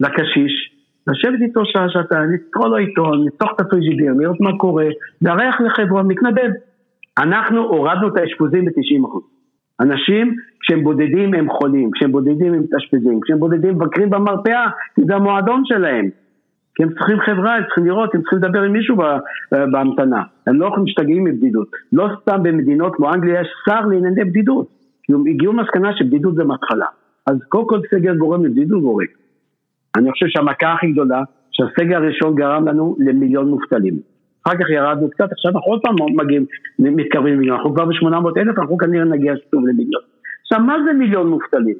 לקשיש, 0.00 0.72
לשבת 1.06 1.40
איתו 1.42 1.60
שעה 1.64 1.88
שעתיים, 1.88 2.30
לקרוא 2.32 2.68
לו 2.68 2.76
עיתון, 2.76 3.26
לפתוח 3.26 3.50
את 3.56 3.60
הפריג'ידיר, 3.60 4.12
לראות 4.18 4.40
מה 4.40 4.58
קורה, 4.58 4.86
לארח 5.22 5.60
לחברון, 5.60 6.06
מתנדב. 6.06 6.50
אנחנו 7.18 7.60
הורדנו 7.60 8.08
את 8.08 8.16
האשפוזים 8.16 8.64
ב-90%. 8.64 9.20
אנשים, 9.80 10.36
כשהם 10.60 10.84
בודדים 10.84 11.34
הם 11.34 11.50
חולים, 11.50 11.90
כשהם 11.90 12.12
בודדים 12.12 12.54
הם 12.54 12.60
מתאשפזים, 12.60 13.20
כשהם 13.20 13.38
בודדים 13.38 13.74
מבקרים 13.74 14.10
במרפאה, 14.10 14.70
כי 14.94 15.02
זה 15.06 15.14
המועדון 15.14 15.62
שלהם. 15.64 16.08
כי 16.74 16.82
הם 16.82 16.88
צריכים 16.88 17.20
חברה, 17.20 17.56
הם 17.56 17.64
צריכים 17.64 17.86
לראות, 17.86 18.14
הם 18.14 18.20
צריכים 18.20 18.38
לדבר 18.38 18.62
עם 18.62 18.72
מישהו 18.72 18.96
בהמתנה. 19.72 20.22
הם 20.46 20.60
לא 20.60 20.66
יכולים 20.66 20.84
משתגעים 20.84 21.24
מבדידות. 21.24 21.68
לא 21.92 22.08
סתם 22.20 22.42
במדינות 22.42 22.94
כמו 22.96 23.14
אנגליה 23.14 23.40
יש 23.40 23.48
שר 23.64 23.80
לענייני 23.80 24.24
בדידות. 24.24 24.68
כי 25.02 25.12
הם 25.12 25.24
הגיעו 25.26 25.52
למסקנה 25.52 25.96
שבדידות 25.96 26.34
זה 26.34 26.44
מתחלה. 26.44 26.86
אז 27.26 27.36
קודם 27.48 27.68
כל 27.68 27.80
סגר 27.90 28.14
גורם 28.14 28.44
לבדידות 28.44 28.82
והורג. 28.82 29.06
אני 29.96 30.12
חושב 30.12 30.26
שהמכה 30.28 30.72
הכי 30.72 30.92
גדולה, 30.92 31.22
שהסגר 31.50 31.96
הראשון 31.96 32.34
גרם 32.34 32.68
לנו 32.68 32.96
למיליון 32.98 33.48
מובטלים. 33.48 33.94
אחר 34.46 34.54
כך 34.54 34.70
ירדנו 34.70 35.10
קצת, 35.10 35.32
עכשיו 35.32 35.52
אנחנו 35.52 35.70
עוד 35.72 35.80
פעם 35.82 35.94
מגיעים, 36.16 36.46
מתקרבים 36.78 37.34
למיליון, 37.34 37.56
אנחנו 37.56 37.74
כבר 37.74 37.84
ב-800 37.84 38.40
אלף, 38.40 38.58
אנחנו 38.58 38.78
כנראה 38.78 39.04
נגיע 39.04 39.34
שוב 39.50 39.66
למיליון. 39.66 40.02
עכשיו, 40.42 40.60
מה 40.60 40.76
זה 40.86 40.92
מיליון 40.92 41.28
מובטלים? 41.28 41.76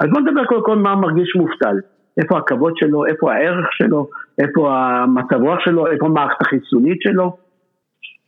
אז 0.00 0.06
בוא 0.10 0.20
נדבר 0.20 0.44
קודם 0.44 0.64
כל 0.64 0.76
מה 0.76 0.96
מרגיש 0.96 1.36
מובטל. 1.36 1.76
איפה 2.20 2.38
הכבוד 2.38 2.72
שלו, 2.76 3.06
איפה 3.06 3.32
הערך 3.32 3.66
שלו, 3.72 4.08
איפה 4.38 4.72
המצב 4.72 5.42
רוח 5.42 5.58
שלו, 5.64 5.86
איפה 5.86 6.06
המערכת 6.06 6.40
החיסונית 6.40 6.98
שלו. 7.02 7.36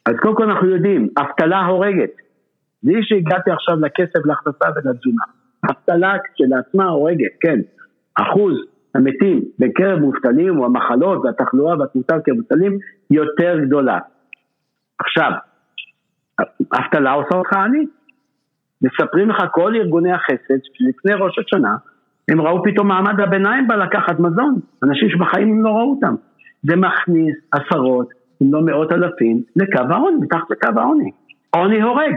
אז 0.07 0.15
קודם 0.23 0.35
כל 0.35 0.51
אנחנו 0.51 0.69
יודעים, 0.69 1.09
אבטלה 1.19 1.67
הורגת. 1.67 2.11
בלי 2.83 3.01
שהגעתי 3.03 3.51
עכשיו 3.51 3.77
לכסף, 3.81 4.27
להכנסה 4.27 4.67
ולתזונה. 4.77 5.25
אבטלה 5.71 6.17
כשלעצמה 6.35 6.85
הורגת, 6.85 7.33
כן. 7.41 7.61
אחוז 8.21 8.55
המתים 8.95 9.41
בקרב 9.59 9.99
מובטלים, 9.99 10.59
או 10.59 10.65
המחלות 10.65 11.25
והתחלואה 11.25 11.79
והתמותה 11.79 12.15
כמובטלים, 12.25 12.79
יותר 13.11 13.59
גדולה. 13.67 13.99
עכשיו, 14.99 15.31
אבטלה 16.73 17.13
עושה 17.13 17.35
אותך 17.35 17.53
עני. 17.53 17.87
מספרים 18.83 19.31
לך 19.31 19.37
כל 19.53 19.75
ארגוני 19.77 20.13
החסד 20.13 20.59
שלפני 20.63 21.15
ראש 21.15 21.39
השנה, 21.39 21.77
הם 22.29 22.41
ראו 22.41 22.63
פתאום 22.65 22.89
מעמד 22.89 23.21
הביניים 23.21 23.69
בא 23.69 23.75
לקחת 23.75 24.19
מזון, 24.21 24.61
אנשים 24.83 25.11
שבחיים 25.11 25.65
לא 25.65 25.71
ראו 25.71 25.91
אותם. 25.91 26.15
זה 26.63 26.77
מכניס 26.77 27.37
עשרות, 27.53 28.09
אם 28.43 28.55
לא 28.55 28.61
מאות 28.63 28.93
אלפים, 28.93 29.43
לקו 29.57 29.81
העוני, 29.91 30.17
מתחת 30.17 30.51
לקו 30.51 30.81
העוני. 30.81 31.11
עוני 31.51 31.83
הורג. 31.83 32.15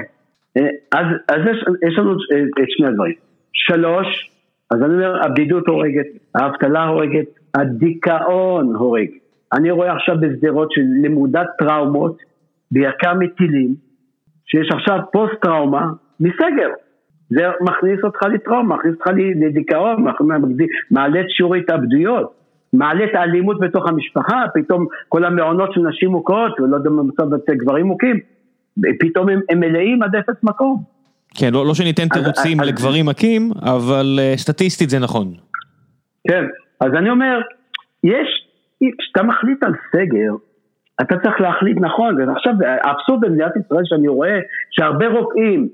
אה, 0.58 0.68
אז, 0.91 1.05
אז 1.28 1.41
יש, 1.51 1.66
יש 1.88 1.97
לנו 1.97 2.12
אה, 2.12 2.43
את 2.64 2.70
שני 2.70 2.88
הדברים. 2.88 3.16
שלוש, 3.53 4.32
אז 4.72 4.82
אני 4.82 4.93
אומר, 4.93 5.26
הבדידות 5.26 5.68
הורגת, 5.68 6.05
האבטלה 6.36 6.84
הורגת, 6.84 7.28
הדיכאון 7.55 8.76
הורג. 8.76 9.08
אני 9.53 9.72
רואה 9.72 9.93
עכשיו 9.95 10.16
בשדרות 10.20 10.72
של 10.72 10.82
לימודת 11.01 11.47
טראומות, 11.60 12.18
בעיקר 12.72 13.14
מטילים, 13.14 13.76
שיש 14.45 14.72
עכשיו 14.72 14.99
פוסט 15.12 15.41
טראומה 15.41 15.91
מסגר. 16.20 16.70
זה 17.30 17.41
מכניס 17.61 17.99
אותך 18.03 18.23
לטראומה, 18.34 18.75
מכניס 18.75 18.93
אותך 18.93 19.07
לדיכאון, 19.36 20.05
מעלה 20.91 21.21
את 21.21 21.25
שיעור 21.30 21.55
ההתאבדויות, 21.55 22.34
מעלה 22.73 23.03
את 23.03 23.09
האלימות 23.13 23.59
בתוך 23.59 23.88
המשפחה, 23.88 24.43
פתאום 24.53 24.86
כל 25.09 25.25
המעונות 25.25 25.73
של 25.73 25.82
נשים 25.82 26.09
מוכות, 26.09 26.59
ולא 26.59 26.75
יודע 26.75 26.89
מה 26.89 27.03
מצב 27.03 27.34
אצל 27.34 27.53
גברים 27.53 27.86
מוכים, 27.86 28.19
פתאום 28.99 29.30
הם, 29.30 29.39
הם 29.49 29.59
מלאים 29.59 30.03
עד 30.03 30.15
אפס 30.15 30.43
מקום. 30.43 30.84
כן, 31.36 31.53
לא, 31.53 31.65
לא 31.65 31.73
שניתן 31.73 32.07
תירוצים 32.07 32.59
לגברים 32.59 33.05
מכים, 33.05 33.51
אבל 33.61 34.19
uh, 34.19 34.38
סטטיסטית 34.38 34.89
זה 34.89 34.99
נכון. 34.99 35.34
כן, 36.28 36.43
אז 36.80 36.91
אני 36.97 37.09
אומר, 37.09 37.39
יש, 38.03 38.47
כשאתה 38.99 39.23
מחליט 39.23 39.63
על 39.63 39.73
סגר, 39.91 40.32
אתה 41.01 41.15
צריך 41.17 41.41
להחליט 41.41 41.78
נכון, 41.82 42.21
ועכשיו 42.21 42.53
האבסורד 42.84 43.21
במדינת 43.21 43.51
ישראל 43.65 43.84
שאני 43.86 44.07
רואה 44.07 44.39
שהרבה 44.71 45.07
רופאים 45.07 45.69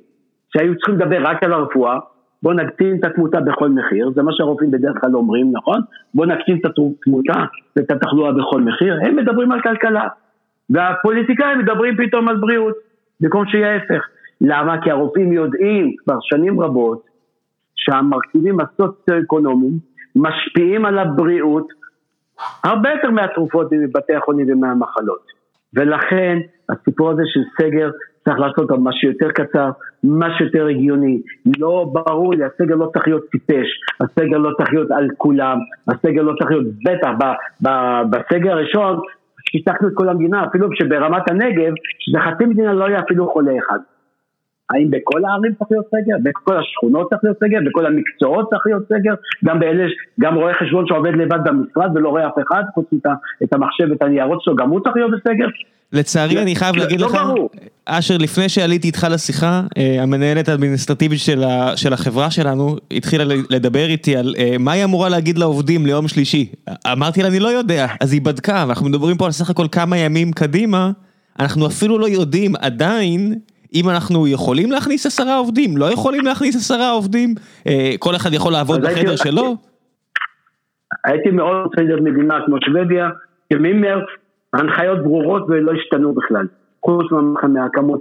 שהיו 0.54 0.76
צריכים 0.76 0.96
לדבר 0.96 1.22
רק 1.24 1.44
על 1.44 1.54
הרפואה, 1.54 2.00
בוא 2.44 2.54
נקטין 2.54 2.98
את 3.00 3.06
התמותה 3.06 3.40
בכל 3.40 3.70
מחיר, 3.70 4.12
זה 4.16 4.24
מה 4.24 4.32
שהרופאים 4.34 4.72
בדרך 4.72 5.02
כלל 5.02 5.16
אומרים, 5.16 5.52
נכון? 5.54 5.82
בוא 6.14 6.26
נקטין 6.26 6.58
את 6.58 6.66
התמותה 6.66 7.44
ואת 7.76 7.92
התחלואה 7.92 8.32
בכל 8.32 8.62
מחיר, 8.62 9.00
הם 9.04 9.16
מדברים 9.16 9.52
על 9.52 9.62
כלכלה. 9.62 10.08
והפוליטיקאים 10.70 11.60
מדברים 11.60 11.98
פתאום 11.98 12.30
על 12.30 12.36
בריאות, 12.36 12.76
במקום 13.20 13.46
שיהיה 13.46 13.74
ההפך. 13.74 14.08
למה? 14.42 14.82
כי 14.82 14.92
הרופאים 14.92 15.34
יודעים 15.34 15.96
כבר 16.04 16.18
שנים 16.22 16.62
רבות 16.62 17.04
שהמרכיבים 17.76 18.58
הסוציו-אקונומיים 18.60 19.74
משפיעים 20.16 20.86
על 20.86 21.00
הבריאות 21.00 21.68
הרבה 22.64 22.90
יותר 22.90 23.12
מהתרופות 23.12 23.72
מבתי 23.72 24.14
החולים 24.14 24.48
ומהמחלות. 24.50 25.26
ולכן 25.74 26.38
הסיפור 26.70 27.12
הזה 27.12 27.24
של 27.26 27.40
סגר 27.62 27.90
צריך 28.26 28.40
לעשות 28.40 28.60
אותו 28.60 28.78
מה 28.78 28.92
שיותר 28.94 29.32
קצר, 29.32 29.70
מה 30.04 30.38
שיותר 30.38 30.68
הגיוני. 30.68 31.22
לא 31.60 31.92
ברור 31.94 32.34
לי, 32.34 32.44
הסגר 32.44 32.76
לא 32.76 32.90
צריך 32.94 33.08
להיות 33.08 33.24
טיפש, 33.32 33.68
הסגר 34.02 34.38
לא 34.38 34.50
צריך 34.58 34.74
להיות 34.74 34.92
על 34.92 35.08
כולם, 35.18 35.58
הסגר 35.88 36.22
לא 36.22 36.34
צריך 36.40 36.52
להיות, 36.52 36.66
בטח, 36.86 37.10
ב, 37.20 37.24
ב, 37.68 37.70
בסגר 38.10 38.52
הראשון 38.52 39.00
שיתקנו 39.50 39.88
את 39.88 39.94
כל 39.96 40.10
המדינה, 40.10 40.46
אפילו 40.46 40.70
שברמת 40.74 41.30
הנגב, 41.30 41.74
שזה 42.00 42.20
חצי 42.20 42.46
מדינה 42.46 42.74
לא 42.74 42.86
היה 42.86 43.00
אפילו 43.00 43.30
חולה 43.30 43.52
אחד. 43.58 43.80
האם 44.74 44.92
בכל 44.92 45.26
הערים 45.26 45.54
צריך 45.58 45.72
להיות 45.72 45.86
סגר? 45.88 46.16
בכל 46.24 46.58
השכונות 46.58 47.10
צריך 47.10 47.24
להיות 47.24 47.38
סגר? 47.44 47.60
בכל 47.68 47.86
המקצועות 47.86 48.50
צריך 48.50 48.64
להיות 48.66 48.84
סגר? 48.88 49.14
גם 49.46 49.60
באלה, 49.60 49.84
גם 50.20 50.36
רואה 50.36 50.54
חשבון 50.54 50.88
שעובד 50.88 51.14
לבד 51.14 51.40
במשרד 51.46 51.90
ולא 51.96 52.10
רואה 52.10 52.28
אף 52.28 52.38
אחד, 52.48 52.64
חוץ 52.74 52.88
את 53.44 53.54
המחשב 53.54 53.88
ואת 53.90 54.02
הניירות 54.02 54.42
שלו, 54.42 54.56
גם 54.56 54.70
הוא 54.70 54.80
צריך 54.80 54.96
להיות 54.96 55.12
בסגר? 55.12 55.48
לצערי 55.94 56.42
אני 56.42 56.56
חייב 56.56 56.76
להגיד 56.76 57.02
לא 57.02 57.08
לך, 57.08 57.18
אשר 57.86 58.18
לפני 58.18 58.50
שעליתי 58.50 58.88
איתך 58.88 59.08
לשיחה, 59.12 59.62
אה, 59.78 60.04
המנהלת 60.04 60.50
האדמיניסטרטיבית 60.50 61.20
של 61.76 61.94
החברה 61.94 62.32
שלנו 62.32 62.76
התחילה 62.92 63.24
לדבר 63.50 63.86
איתי 63.86 64.16
על 64.16 64.36
אה, 64.38 64.56
מה 64.60 64.72
היא 64.72 64.84
אמורה 64.84 65.10
להגיד 65.10 65.38
לעובדים 65.38 65.86
ליום 65.86 66.08
שלישי. 66.08 66.52
אמרתי 66.92 67.22
לה 67.22 67.28
אני 67.28 67.40
לא 67.40 67.48
יודע, 67.48 67.88
אז 68.02 68.14
היא 68.14 68.22
בדקה, 68.22 68.66
ואנחנו 68.68 68.90
מדברים 68.90 69.18
פה 69.18 69.26
על 69.26 69.32
סך 69.32 69.50
הכל 69.50 69.66
כמה 69.72 69.98
ימים 69.98 70.32
קדימה, 70.32 70.92
אנחנו 71.40 71.68
אפילו 71.68 72.00
לא 72.00 72.10
יודעים 72.10 72.56
עדיין 72.56 73.36
אם 73.74 73.90
אנחנו 73.90 74.28
יכולים 74.28 74.72
להכניס 74.72 75.06
עשרה 75.06 75.38
עובדים, 75.38 75.78
לא 75.78 75.86
יכולים 75.94 76.26
להכניס 76.26 76.56
עשרה 76.56 76.92
עובדים, 76.92 77.30
אה, 77.68 77.92
כל 78.00 78.16
אחד 78.16 78.34
יכול 78.34 78.52
לעבוד 78.52 78.82
בחדר 78.82 79.16
שלו. 79.16 79.56
הייתי 81.06 81.32
מאוד 81.32 81.66
רוצה 81.66 81.82
להיות 81.82 82.02
מדינה 82.02 82.38
כמו 82.46 82.58
שוודיה, 82.66 83.10
שממרץ 83.54 84.06
ההנחיות 84.54 85.04
ברורות 85.04 85.44
ולא 85.50 85.72
השתנו 85.72 86.14
בכלל. 86.14 86.48
חוץ 86.86 87.06
מהכמות 87.44 88.00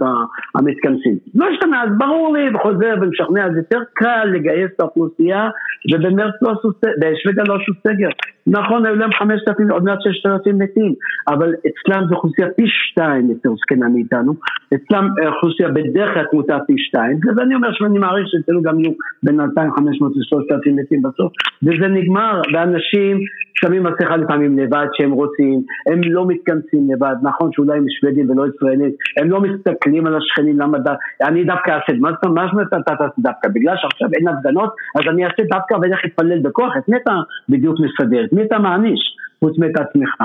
המתכנסים. 0.55 1.19
לא 1.35 1.47
השתנה, 1.49 1.83
אז 1.83 1.89
ברור 1.99 2.37
לי, 2.37 2.55
וחוזר 2.55 2.95
ומשכנע, 3.03 3.47
אז 3.47 3.57
יותר 3.57 3.79
קל 3.95 4.25
לגייס 4.25 4.71
את 4.77 4.81
האוכלוסייה, 4.81 5.51
ובמרץ 5.93 6.35
לא 6.43 6.51
עשו, 6.51 6.73
סגר, 6.73 6.93
בשוודיה 7.01 7.45
לא 7.45 7.55
עשו 7.55 7.73
סגר. 7.87 8.09
נכון, 8.47 8.87
היו 8.87 8.95
להם 8.95 9.13
5,000, 9.13 9.71
עוד 9.71 9.85
מעט 9.85 9.99
6,000 10.01 10.59
מתים, 10.59 10.95
אבל 11.29 11.55
אצלם 11.55 12.07
זו 12.09 12.15
אוכלוסייה 12.15 12.49
פי 12.57 12.65
שתיים 12.67 13.31
יותר 13.31 13.51
זקנה 13.61 13.89
מאיתנו, 13.89 14.33
אצלם 14.75 15.09
אוכלוסייה 15.27 15.69
בדרך 15.69 16.15
כלל 16.15 16.25
תמותה 16.31 16.59
פי 16.67 16.75
שתיים, 16.79 17.19
ואני 17.37 17.55
אומר 17.55 17.73
שאני 17.73 17.99
מעריך 17.99 18.27
שאצלנו 18.29 18.63
גם 18.63 18.81
יהיו 18.81 18.93
בין 19.23 19.41
2,500 19.41 20.13
ל-3,000 20.17 20.73
מתים 20.83 21.03
בסוף, 21.03 21.33
וזה 21.63 21.89
נגמר, 21.89 22.41
ואנשים 22.55 23.19
שמים 23.55 23.83
מסכה 23.83 24.17
לפעמים 24.17 24.59
לבד 24.59 24.87
שהם 24.93 25.11
רוצים, 25.11 25.63
הם 25.91 26.01
לא 26.05 26.27
מתכנסים 26.27 26.89
לבד, 26.93 27.15
נכון 27.23 27.51
שאולי 27.53 27.79
הם 27.79 27.85
שוודים 28.01 28.31
ולא 28.31 28.47
ישראלים, 28.49 28.91
הם 29.21 29.31
לא 29.31 29.41
מסתכלים 29.41 30.07
על 30.07 30.17
השכנים, 30.17 30.61
למה 30.61 30.79
דווקא, 30.79 31.25
אני 31.29 31.45
דווקא 31.45 31.71
אעשה, 31.71 31.93
מה 32.01 32.11
זאת 32.11 32.53
אומרת 32.53 32.67
אתה 32.67 32.77
תעשה 32.97 33.05
דווקא? 33.19 33.49
בגלל 33.55 33.75
שעכשיו 33.77 34.09
אין 34.15 34.29
הפגנות, 34.29 34.75
אז 34.99 35.05
אני 35.13 35.25
אעשה 35.25 35.43
דווקא 35.51 35.75
ואני 35.75 35.93
אלך 35.93 36.01
בכוח, 36.43 36.77
את 36.77 36.89
אתה 37.03 37.15
בדיוק 37.49 37.77
מסדר? 37.81 38.25
את 38.33 38.37
מי 38.37 38.43
אתה 38.43 38.59
מעניש? 38.59 39.01
חוץ 39.41 39.59
מאת 39.59 39.77
עצמך. 39.77 40.23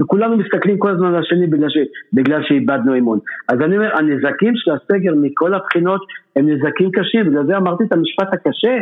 וכולנו 0.00 0.36
מסתכלים 0.36 0.78
כל 0.78 0.90
הזמן 0.90 1.14
על 1.14 1.22
השני 1.22 1.46
בגלל, 1.46 1.68
ש... 1.68 1.76
בגלל 2.12 2.42
שאיבדנו 2.42 2.98
אמון. 2.98 3.18
אז 3.48 3.60
אני 3.60 3.76
אומר, 3.76 3.96
הנזקים 3.96 4.52
של 4.56 4.70
הסגר 4.70 5.14
מכל 5.16 5.54
הבחינות 5.54 6.00
הם 6.36 6.48
נזקים 6.48 6.90
קשים, 6.90 7.26
בגלל 7.26 7.46
זה 7.46 7.56
אמרתי 7.56 7.84
את 7.84 7.92
המשפט 7.92 8.28
הקשה. 8.32 8.76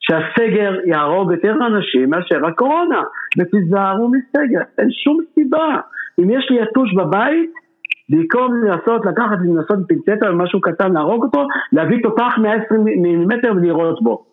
שהסגר 0.00 0.74
יהרוג 0.84 1.32
יותר 1.32 1.54
אנשים 1.66 2.10
מאשר 2.10 2.46
הקורונה, 2.46 3.02
ותיזהרו 3.38 4.08
מסגר, 4.08 4.60
אין 4.78 4.90
שום 5.04 5.18
סיבה. 5.34 5.80
אם 6.20 6.30
יש 6.30 6.50
לי 6.50 6.62
יתוש 6.62 6.94
בבית, 6.94 7.50
במקום 8.08 8.64
לנסות 8.64 9.06
לקחת 9.06 9.38
ולנסות 9.40 9.78
פינצטה 9.88 10.28
או 10.28 10.36
משהו 10.36 10.60
קטן 10.60 10.92
להרוג 10.92 11.24
אותו, 11.24 11.46
להביא 11.72 12.02
תותח 12.02 12.32
120 12.38 12.84
מילימטר 12.84 13.52
ולירות 13.56 14.02
בו. 14.02 14.24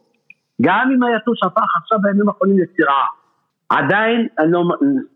גם 0.62 0.90
אם 0.96 1.04
היתוש 1.04 1.40
הפך 1.44 1.78
עכשיו 1.82 2.00
בימים 2.02 2.30
האחרונים 2.30 2.58
לסירה, 2.60 3.04
עדיין 3.70 4.28
אני 4.40 4.52
לא 4.52 4.64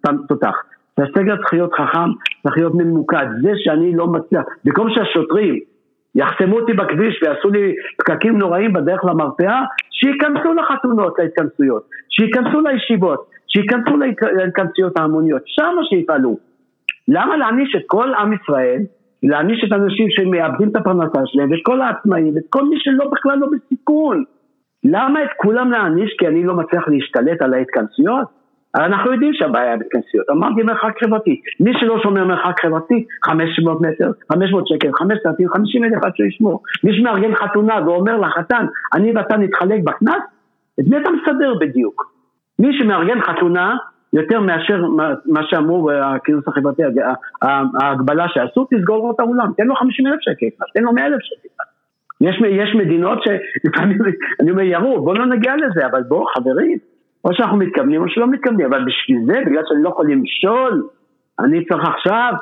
שם 0.08 0.16
תותח. 0.28 0.64
והסגר 0.98 1.36
צריך 1.36 1.54
להיות 1.54 1.74
חכם, 1.74 2.10
צריך 2.44 2.58
להיות 2.58 2.74
ממוקד. 2.76 3.26
זה 3.42 3.52
שאני 3.56 3.96
לא 3.96 4.08
מצליח, 4.08 4.44
במקום 4.66 4.90
שהשוטרים 4.90 5.60
יחסמו 6.16 6.60
אותי 6.60 6.74
בכביש 6.74 7.24
ויעשו 7.24 7.50
לי 7.50 7.74
פקקים 7.98 8.38
נוראים 8.38 8.74
בדרך 8.74 9.06
למרפאה, 9.06 9.62
שייכנסו 9.92 10.54
לחתונות, 10.54 11.20
להתכנסויות, 11.20 11.90
שייכנסו 12.10 12.62
לישיבות, 12.62 13.30
שייכנסו 13.48 13.98
להתכנסויות 14.38 14.98
ההמוניות, 14.98 15.42
שמה 15.46 15.82
שיפעלו. 15.90 16.38
למה 17.08 17.38
להעניש 17.38 17.76
את 17.76 17.82
כל 17.88 18.14
עם 18.14 18.34
ישראל, 18.34 18.82
להעניש 19.24 19.64
את 19.64 19.72
האנשים 19.72 20.08
שמאבדים 20.10 20.70
את 20.70 20.76
הפרנסה 20.76 21.20
שלהם, 21.26 21.52
ואת 21.52 21.60
כל 21.64 21.82
העצמאים, 21.82 22.36
ואת 22.36 22.44
כל 22.50 22.64
מי 22.64 22.76
שלא 22.80 23.12
בכלל 23.12 23.38
לא 23.38 23.48
בסיכון? 23.52 24.24
למה 24.84 25.24
את 25.24 25.30
כולם 25.38 25.72
להעניש 25.72 26.16
כי 26.20 26.28
אני 26.28 26.44
לא 26.44 26.56
מצליח 26.56 26.88
להשתלט 26.88 27.42
על 27.42 27.54
ההתכנסויות? 27.54 28.43
אנחנו 28.76 29.12
יודעים 29.12 29.34
שהבעיה 29.34 29.78
בהתכנסויות, 29.78 30.30
אמרתי 30.30 30.64
מרחק 30.64 31.04
חברתי, 31.04 31.42
מי 31.60 31.72
שלא 31.80 32.00
שומר 32.04 32.26
מרחק 32.26 32.62
חברתי, 32.62 33.06
500 33.24 33.82
מטר, 33.82 34.12
500 34.32 34.68
שקל, 34.68 34.90
5,000, 34.94 35.50
50 35.50 35.84
אלף 35.84 36.04
עד 36.04 36.16
שישמור, 36.16 36.64
מי 36.84 36.98
שמארגן 36.98 37.36
חתונה 37.36 37.80
ואומר 37.86 38.18
לחתן, 38.20 38.66
אני 38.94 39.12
ואתה 39.16 39.38
נתחלק 39.38 39.84
בקנס, 39.84 40.24
את 40.80 40.86
מי 40.88 40.98
אתה 40.98 41.10
מסדר 41.12 41.54
בדיוק? 41.60 42.14
מי 42.60 42.78
שמארגן 42.80 43.22
חתונה, 43.22 43.76
יותר 44.14 44.40
מאשר 44.40 44.82
מה 45.26 45.42
שאמרו 45.44 45.90
בכינוס 45.90 46.48
החברתי, 46.48 46.82
ההגבלה 47.82 48.26
שעשו, 48.28 48.68
תסגור 48.72 49.08
לו 49.08 49.12
את 49.16 49.20
האולם, 49.20 49.52
תן 49.58 49.68
לו 49.68 49.76
50 49.76 50.08
אלף 50.08 50.20
שקל, 50.22 50.46
תן 50.74 50.84
לו 50.84 50.94
100 50.94 51.06
אלף 51.06 51.20
שקל. 51.22 51.48
יש, 52.22 52.42
יש 52.50 52.76
מדינות 52.76 53.20
שלפעמים, 53.24 53.98
אני 54.42 54.52
אומר, 54.52 54.62
ירו, 54.62 55.02
בואו 55.04 55.16
לא 55.16 55.26
נגיע 55.26 55.54
לזה, 55.56 55.86
אבל 55.86 56.04
בואו 56.04 56.26
חברים, 56.26 56.78
או 57.24 57.34
שאנחנו 57.34 57.58
מתכוונים 57.58 58.02
או 58.02 58.10
שלא 58.10 58.28
מתכוונים, 58.28 58.66
אבל 58.66 58.86
בשביל 58.86 59.18
זה, 59.26 59.40
בגלל 59.46 59.64
שאני 59.68 59.84
לא 59.84 59.90
יכול 59.90 60.12
למשול, 60.12 60.88
אני 61.40 61.66
צריך 61.66 61.84
עכשיו 61.96 62.34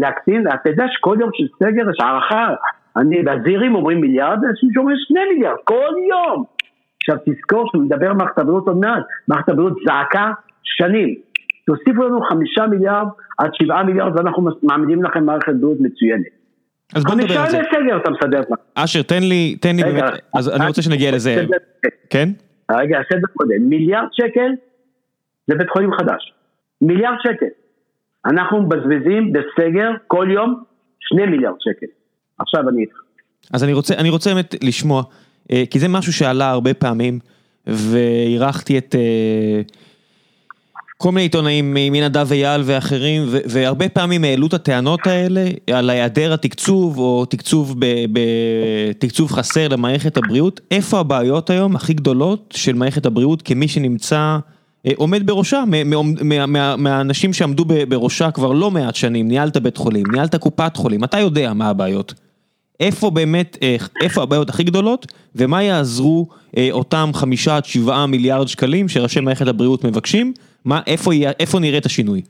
להקטין, 0.00 0.44
אתה 0.48 0.70
יודע 0.70 0.84
שכל 0.88 1.16
יום 1.20 1.30
של 1.34 1.44
סגר 1.62 1.90
יש 1.90 1.96
הערכה, 2.00 2.54
אני, 2.96 3.22
והזהירים 3.26 3.74
אומרים 3.74 4.00
מיליארד, 4.00 4.38
אנשים 4.50 4.68
שאומרים 4.74 4.96
שני 5.08 5.20
מיליארד, 5.32 5.56
כל 5.64 5.92
יום. 6.10 6.44
עכשיו 7.00 7.16
תזכור 7.26 7.70
שמדבר 7.72 8.12
מערכת 8.12 8.38
הבריאות 8.38 8.68
עוד 8.68 8.76
מעט, 8.76 9.02
מערכת 9.28 9.48
הבריאות 9.48 9.72
זעקה 9.86 10.32
שנים. 10.62 11.14
תוסיפו 11.66 12.02
לנו 12.02 12.20
חמישה 12.28 12.66
מיליארד 12.66 13.06
עד 13.38 13.50
שבעה 13.54 13.84
מיליארד 13.84 14.16
ואנחנו 14.16 14.48
מעמידים 14.62 15.02
לכם 15.02 15.24
מערכת 15.24 15.54
בריאות 15.54 15.78
מצוינת. 15.80 16.26
אז 16.94 17.04
בוא 17.04 17.14
נדבר 17.14 17.38
על 17.38 17.50
זה. 17.50 17.56
חמישה 17.56 17.78
לסגר 17.80 17.96
אתה 17.96 18.10
מסדר. 18.10 18.40
אשר, 18.74 19.02
תן 19.02 19.22
לי, 19.22 19.56
תן 19.60 19.76
לי 19.76 19.82
באמת, 19.82 20.04
אז 20.34 20.56
אני 20.56 20.66
רוצה 20.66 20.82
שנגיע 20.82 21.10
לזה. 21.12 21.46
כן? 22.10 22.28
רגע, 22.70 22.98
סדר 23.12 23.26
קודם, 23.36 23.68
מיליארד 23.68 24.08
שקל 24.12 24.50
זה 25.46 25.54
בית 25.54 25.70
חולים 25.70 25.90
חדש. 25.98 26.32
מיליארד 26.80 27.16
שקל. 27.22 27.46
אנחנו 28.26 28.62
מבזבזים 28.62 29.32
בסגר 29.32 29.90
כל 30.06 30.28
יום 30.30 30.62
שני 31.00 31.26
מיליארד 31.26 31.56
שקל. 31.60 31.86
עכשיו 32.38 32.68
אני 32.68 32.80
איתך. 32.80 32.96
אז 33.52 33.64
אני 33.64 33.72
רוצה, 33.72 33.94
אני 33.94 34.10
רוצה 34.10 34.34
באמת 34.34 34.54
לשמוע, 34.62 35.02
אה, 35.52 35.62
כי 35.70 35.78
זה 35.78 35.88
משהו 35.88 36.12
שעלה 36.12 36.50
הרבה 36.50 36.74
פעמים, 36.74 37.18
ואירחתי 37.66 38.78
את... 38.78 38.94
כל 40.98 41.12
מיני 41.12 41.22
עיתונאים 41.22 41.74
מנדב 41.74 42.32
אייל 42.32 42.62
ואחרים, 42.64 43.22
והרבה 43.28 43.88
פעמים 43.88 44.24
העלו 44.24 44.46
את 44.46 44.54
הטענות 44.54 45.06
האלה 45.06 45.50
על 45.72 45.90
היעדר 45.90 46.32
התקצוב 46.32 46.98
או 46.98 47.24
תקצוב, 47.24 47.74
תקצוב 48.98 49.32
חסר 49.32 49.68
למערכת 49.68 50.16
הבריאות. 50.16 50.60
איפה 50.70 51.00
הבעיות 51.00 51.50
היום 51.50 51.76
הכי 51.76 51.94
גדולות 51.94 52.54
של 52.56 52.72
מערכת 52.74 53.06
הבריאות 53.06 53.42
כמי 53.42 53.68
שנמצא, 53.68 54.38
אה, 54.86 54.92
עומד 54.96 55.26
בראשה, 55.26 55.64
מהאנשים 56.78 57.32
שעמדו 57.32 57.64
בראשה 57.88 58.30
כבר 58.30 58.52
לא 58.52 58.70
מעט 58.70 58.94
שנים, 58.94 59.28
ניהלת 59.28 59.56
בית 59.56 59.76
חולים, 59.76 60.06
ניהלת 60.12 60.34
קופת 60.34 60.76
חולים, 60.76 61.04
אתה 61.04 61.18
יודע 61.18 61.52
מה 61.52 61.68
הבעיות. 61.68 62.14
איפה 62.80 63.10
באמת, 63.10 63.58
אה, 63.62 63.76
איפה 64.02 64.22
הבעיות 64.22 64.50
הכי 64.50 64.64
גדולות, 64.64 65.12
ומה 65.34 65.62
יעזרו 65.62 66.28
אה, 66.56 66.68
אותם 66.70 67.10
חמישה 67.14 67.56
עד 67.56 67.64
שבעה 67.64 68.06
מיליארד 68.06 68.48
שקלים 68.48 68.88
שראשי 68.88 69.20
מערכת 69.20 69.46
הבריאות 69.46 69.84
מבקשים, 69.84 70.32
מה, 70.66 70.80
איפה, 70.86 71.10
איפה 71.40 71.58
נראה 71.60 71.78
את 71.78 71.86
השינוי? 71.86 72.22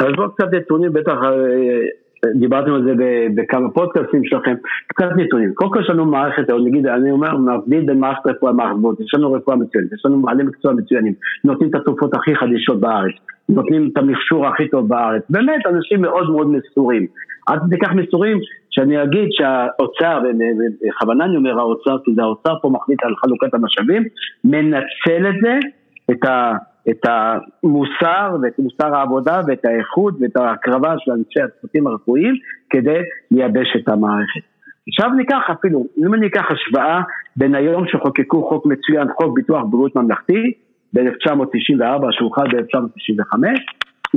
אז 0.00 0.06
בואו 0.16 0.30
קצת 0.30 0.46
נתונים, 0.52 0.92
בטח 0.92 1.12
אה, 1.12 2.30
דיברתם 2.34 2.72
על 2.72 2.84
זה 2.84 2.92
בכמה 3.34 3.70
פודקאסטים 3.70 4.24
שלכם, 4.24 4.54
קצת 4.86 5.08
נתונים. 5.16 5.54
קודם 5.54 5.70
כל 5.70 5.80
יש 5.80 5.90
לנו 5.90 6.06
מערכת, 6.06 6.50
נגיד, 6.64 6.86
אני 6.86 7.10
אומר, 7.10 7.36
מבדיל 7.36 7.84
בין 7.86 7.98
מערכת 7.98 8.26
רפואה 8.26 8.52
למערכת 8.52 9.00
יש 9.00 9.14
לנו 9.14 9.32
רפואה 9.32 9.56
מצוינת, 9.56 9.92
יש 9.92 10.02
לנו 10.04 10.16
מעלי 10.16 10.42
מקצוע 10.42 10.72
מצוינים, 10.72 11.12
נותנים 11.44 11.70
את 11.70 11.74
התרופות 11.74 12.14
הכי 12.14 12.36
חדישות 12.36 12.80
בארץ, 12.80 13.14
נותנים 13.48 13.90
את 13.92 13.98
המכשור 13.98 14.46
הכי 14.46 14.68
טוב 14.68 14.88
בארץ, 14.88 15.22
באמת 15.30 15.66
אנשים 15.66 16.00
מאוד 16.02 16.30
מאוד 16.30 16.46
מסורים. 16.46 17.06
עד 17.46 17.58
כדי 17.66 17.76
מסורים, 17.94 18.38
שאני 18.70 19.02
אגיד 19.02 19.28
שהאוצר, 19.30 20.20
ובכוונה 20.24 21.24
אני 21.24 21.36
אומר 21.36 21.58
האוצר, 21.58 21.96
כי 22.04 22.10
זה 22.14 22.22
האוצר 22.22 22.54
פה 22.62 22.68
מחליט 22.68 23.04
על 23.04 23.14
חלוקת 23.16 23.54
המשאבים, 23.54 24.02
מנצל 24.44 25.28
את 25.28 25.34
זה, 25.42 25.58
את 26.10 26.24
ה... 26.24 26.52
את 26.90 27.06
המוסר 27.06 28.36
ואת 28.42 28.58
מוסר 28.58 28.94
העבודה 28.96 29.40
ואת 29.46 29.64
האיכות 29.64 30.14
ואת 30.20 30.36
ההקרבה 30.36 30.94
של 30.98 31.12
אנשי 31.12 31.40
הצוותים 31.40 31.86
הרפואיים 31.86 32.34
כדי 32.70 33.00
לייבש 33.30 33.76
את 33.76 33.88
המערכת. 33.88 34.40
עכשיו 34.88 35.10
ניקח 35.10 35.42
אפילו, 35.52 35.84
אם 35.98 36.14
אני 36.14 36.26
אקח 36.26 36.44
השוואה 36.50 37.00
בין 37.36 37.54
היום 37.54 37.88
שחוקקו 37.88 38.48
חוק 38.48 38.66
מצוין, 38.66 39.08
חוק 39.16 39.34
ביטוח 39.34 39.62
בריאות 39.70 39.96
ממלכתי 39.96 40.52
ב-1994 40.92 42.06
שהוחל 42.10 42.44
ב-1995, 42.44 43.38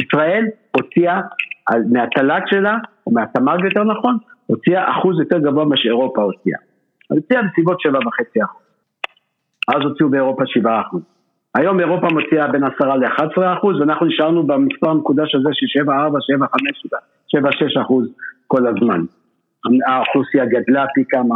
ישראל 0.04 0.46
הוציאה 0.76 1.22
מהתל"ג 1.92 2.42
שלה, 2.46 2.78
או 3.08 3.12
מהתמ"ג 3.12 3.64
יותר 3.64 3.84
נכון, 3.84 4.18
הוציאה 4.48 4.92
אחוז 4.92 5.20
יותר 5.20 5.40
גבוה 5.40 5.66
ממה 5.66 5.78
שאירופה 5.78 6.22
הוציאה. 6.22 6.60
הוציאה 7.10 7.42
בסביבות 7.44 7.78
7.5 7.88 8.46
אחוז. 8.46 8.62
אז 9.68 9.82
הוציאו 9.84 10.10
באירופה 10.10 10.44
7 10.46 10.82
אחוז. 10.82 11.02
היום 11.56 11.80
אירופה 11.80 12.08
מוציאה 12.08 12.48
בין 12.48 12.64
10 12.64 12.96
ל-11 12.96 13.58
אחוז, 13.58 13.80
ואנחנו 13.80 14.06
נשארנו 14.06 14.44
במספר 14.44 14.90
המקודש 14.90 15.36
הזה 15.36 15.50
של 15.54 15.66
7, 15.68 16.04
4, 16.04 16.20
7, 16.22 16.46
5, 16.48 16.62
7, 17.28 17.52
6 17.52 17.78
אחוז 17.78 18.08
כל 18.48 18.68
הזמן. 18.68 19.02
האוכלוסייה 19.88 20.46
גדלה 20.46 20.86
פי 20.96 21.04
כמה, 21.10 21.36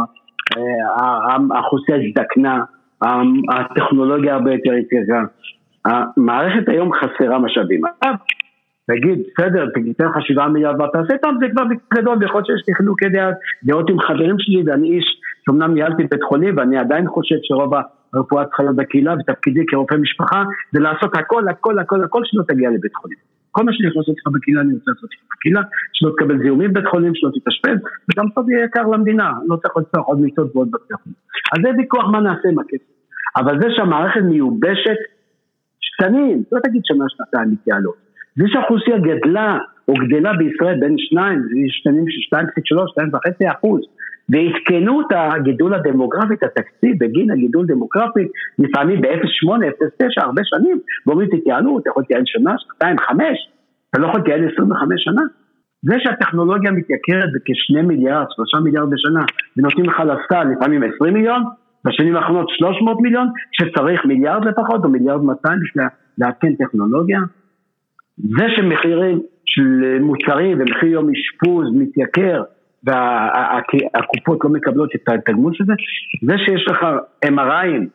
אה, 0.56 1.36
האוכלוסייה 1.56 1.98
הזדקנה, 2.06 2.64
הטכנולוגיה 3.52 4.34
הרבה 4.34 4.52
יותר 4.52 4.72
יקרה. 4.72 5.24
המערכת 5.84 6.68
היום 6.68 6.90
חסרה 6.92 7.38
משאבים. 7.38 7.80
תגיד, 8.86 9.18
בסדר, 9.38 9.66
תיתן 9.74 10.04
לך 10.04 10.16
7 10.20 10.48
מיליארד 10.48 10.80
ואתה 10.80 10.98
עושה 10.98 11.18
טוב, 11.22 11.32
זה 11.40 11.46
כבר 11.48 11.62
גדול, 11.94 12.18
ויכול 12.20 12.36
להיות 12.36 12.46
שיש 12.46 12.68
לי 12.68 12.74
חילוקי 12.74 13.06
דעות 13.64 13.90
עם 13.90 14.00
חברים 14.00 14.36
שלי, 14.38 14.62
ואני 14.66 14.90
איש 14.90 15.20
שאומנם 15.44 15.74
ניהלתי 15.74 16.04
בית 16.10 16.22
חולים, 16.22 16.56
ואני 16.56 16.78
עדיין 16.78 17.08
חושב 17.08 17.36
שרוב 17.42 17.74
צריכה 18.12 18.62
להיות 18.62 18.76
בקהילה, 18.76 19.14
ותפקידי 19.18 19.66
כרופא 19.66 19.94
משפחה 19.94 20.42
זה 20.72 20.80
לעשות 20.80 21.16
הכל, 21.16 21.48
הכל, 21.48 21.78
הכל, 21.78 22.04
הכל 22.04 22.22
שלא 22.24 22.42
תגיע 22.48 22.70
לבית 22.70 22.94
חולים. 22.94 23.18
כל 23.50 23.64
מה 23.64 23.72
שאני 23.72 23.88
יכול 23.88 24.00
לעשות 24.00 24.16
לך 24.18 24.26
בקהילה, 24.34 24.60
אני 24.60 24.72
רוצה 24.74 24.90
לעשות 24.90 25.10
לך 25.14 25.20
בקהילה, 25.32 25.62
שלא 25.92 26.10
תקבל 26.16 26.38
זיהומים 26.42 26.70
בבית 26.72 26.86
חולים, 26.90 27.12
שלא 27.14 27.30
תתאשפז, 27.34 27.78
וגם 28.08 28.24
בסוף 28.28 28.48
יהיה 28.48 28.64
יקר 28.64 28.82
למדינה, 28.82 29.32
לא 29.48 29.56
צריך 29.56 29.76
לפתוח 29.76 30.06
עוד 30.06 30.20
מיטות 30.20 30.56
ועוד 30.56 30.70
בתי 30.70 30.94
חולים. 31.02 31.16
אז 31.52 31.58
זה 31.62 31.68
ויכוח 31.78 32.04
מה 32.12 32.20
נעשה 32.20 32.48
עם 32.48 32.58
הכסף. 32.58 32.90
אבל 33.36 33.60
זה 33.60 33.68
שהמערכת 33.76 34.20
מיובשת 34.20 34.98
שנים, 35.98 36.42
לא 36.52 36.58
תגיד 36.64 36.82
שנה, 36.84 37.04
שנתיים 37.08 37.50
מתייעלות. 37.52 37.96
זה 38.36 38.44
שהאוכלוסייה 38.46 38.98
גדלה 38.98 39.58
או 39.88 39.94
גדלה 39.94 40.32
בישראל 40.32 40.80
בין 40.80 40.94
שניים, 40.98 41.38
שנים 41.82 42.04
של 42.08 42.36
2.3, 42.36 42.40
2.5 43.48 43.52
אחוז, 43.52 43.80
ועדכנו 44.28 45.00
את 45.00 45.06
הגידול 45.10 45.74
הדמוגרפי, 45.74 46.34
את 46.34 46.42
התקציב 46.42 46.96
בגין 47.00 47.30
הגידול 47.30 47.64
הדמוגרפי, 47.64 48.28
לפעמים 48.58 49.00
ב-0.8, 49.00 49.48
0.9, 49.48 50.22
הרבה 50.24 50.42
שנים, 50.44 50.80
ואומרים 51.06 51.28
תתייעלו, 51.28 51.78
אתה 51.78 51.90
יכול 51.90 52.02
להתייעל 52.02 52.22
שנה, 52.26 52.54
שנתיים, 52.58 52.98
חמש, 52.98 53.38
אתה 53.90 54.00
לא 54.00 54.06
יכול 54.06 54.20
להתייעל 54.20 54.48
25 54.52 55.04
שנה. 55.04 55.22
זה 55.82 55.94
שהטכנולוגיה 55.98 56.70
מתייקרת 56.70 57.28
בכ-2 57.34 57.82
מיליארד, 57.82 58.26
3 58.30 58.54
מיליארד 58.64 58.90
בשנה, 58.90 59.24
ונותנים 59.56 59.86
לך 59.86 60.00
לסל 60.00 60.44
לפעמים 60.52 60.82
20 60.94 61.14
מיליון, 61.14 61.42
בשנים 61.84 62.16
האחרונות 62.16 62.46
300 62.48 63.00
מיליון, 63.00 63.28
שצריך 63.52 64.04
מיליארד 64.04 64.44
לפחות, 64.44 64.84
או 64.84 64.88
מיליארד 64.88 65.22
200 65.22 65.60
בשביל 65.60 65.84
לעדכן 66.18 66.54
טכנולוגיה. 66.54 67.20
זה 68.18 68.44
שמחירים 68.56 69.20
של 69.44 69.98
מוצרים 70.00 70.60
ומחיר 70.60 70.88
יום 70.88 71.10
אשפוז 71.10 71.66
מתייקר, 71.74 72.42
והקופות 72.86 74.38
לא 74.44 74.50
מקבלות 74.50 74.90
את 74.94 75.08
התגמול 75.08 75.54
של 75.54 75.64
זה, 75.64 75.72
זה 76.22 76.34
שיש 76.38 76.68
לך 76.68 76.86
MRIים 77.24 77.86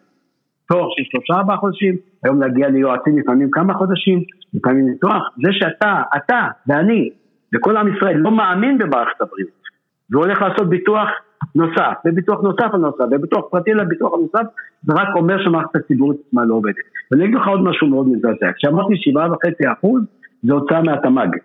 תוך 0.71 0.87
של 0.97 1.03
שלושה 1.03 1.33
ארבעה 1.33 1.57
חודשים, 1.57 1.95
היום 2.23 2.41
להגיע 2.41 2.69
ליועצים 2.69 3.19
לפעמים 3.19 3.51
כמה 3.51 3.73
חודשים, 3.73 4.23
לפעמים 4.53 4.89
ניתוח, 4.89 5.23
זה 5.43 5.49
שאתה, 5.51 6.01
אתה 6.15 6.47
ואני 6.67 7.09
וכל 7.55 7.77
עם 7.77 7.95
ישראל 7.95 8.17
לא 8.17 8.31
מאמין 8.31 8.77
במערכת 8.77 9.21
הבריאות, 9.21 9.61
והולך 10.09 10.41
לעשות 10.41 10.69
ביטוח 10.69 11.09
נוסף, 11.55 11.93
וביטוח 12.05 12.41
נוסף 12.41 12.73
על 12.73 12.79
נוסף, 12.79 13.03
וביטוח 13.11 13.45
פרטי 13.51 13.73
לביטוח 13.73 14.13
הנוסף, 14.13 14.51
זה 14.83 14.93
רק 14.93 15.07
אומר 15.15 15.43
שמערכת 15.43 15.75
הציבורית 15.75 16.19
עצמה 16.27 16.45
לא 16.45 16.53
עובדת. 16.53 16.75
ואני 17.11 17.25
אגיד 17.25 17.35
לך 17.35 17.47
עוד 17.47 17.63
משהו 17.63 17.87
מאוד 17.87 18.07
מזעזע, 18.07 18.51
כשאמרתי 18.57 18.93
שבעה 18.97 19.31
וחצי 19.31 19.63
אחוז, 19.71 20.01
זה 20.43 20.53
הוצאה 20.53 20.81
מהתמ"ג. 20.81 21.37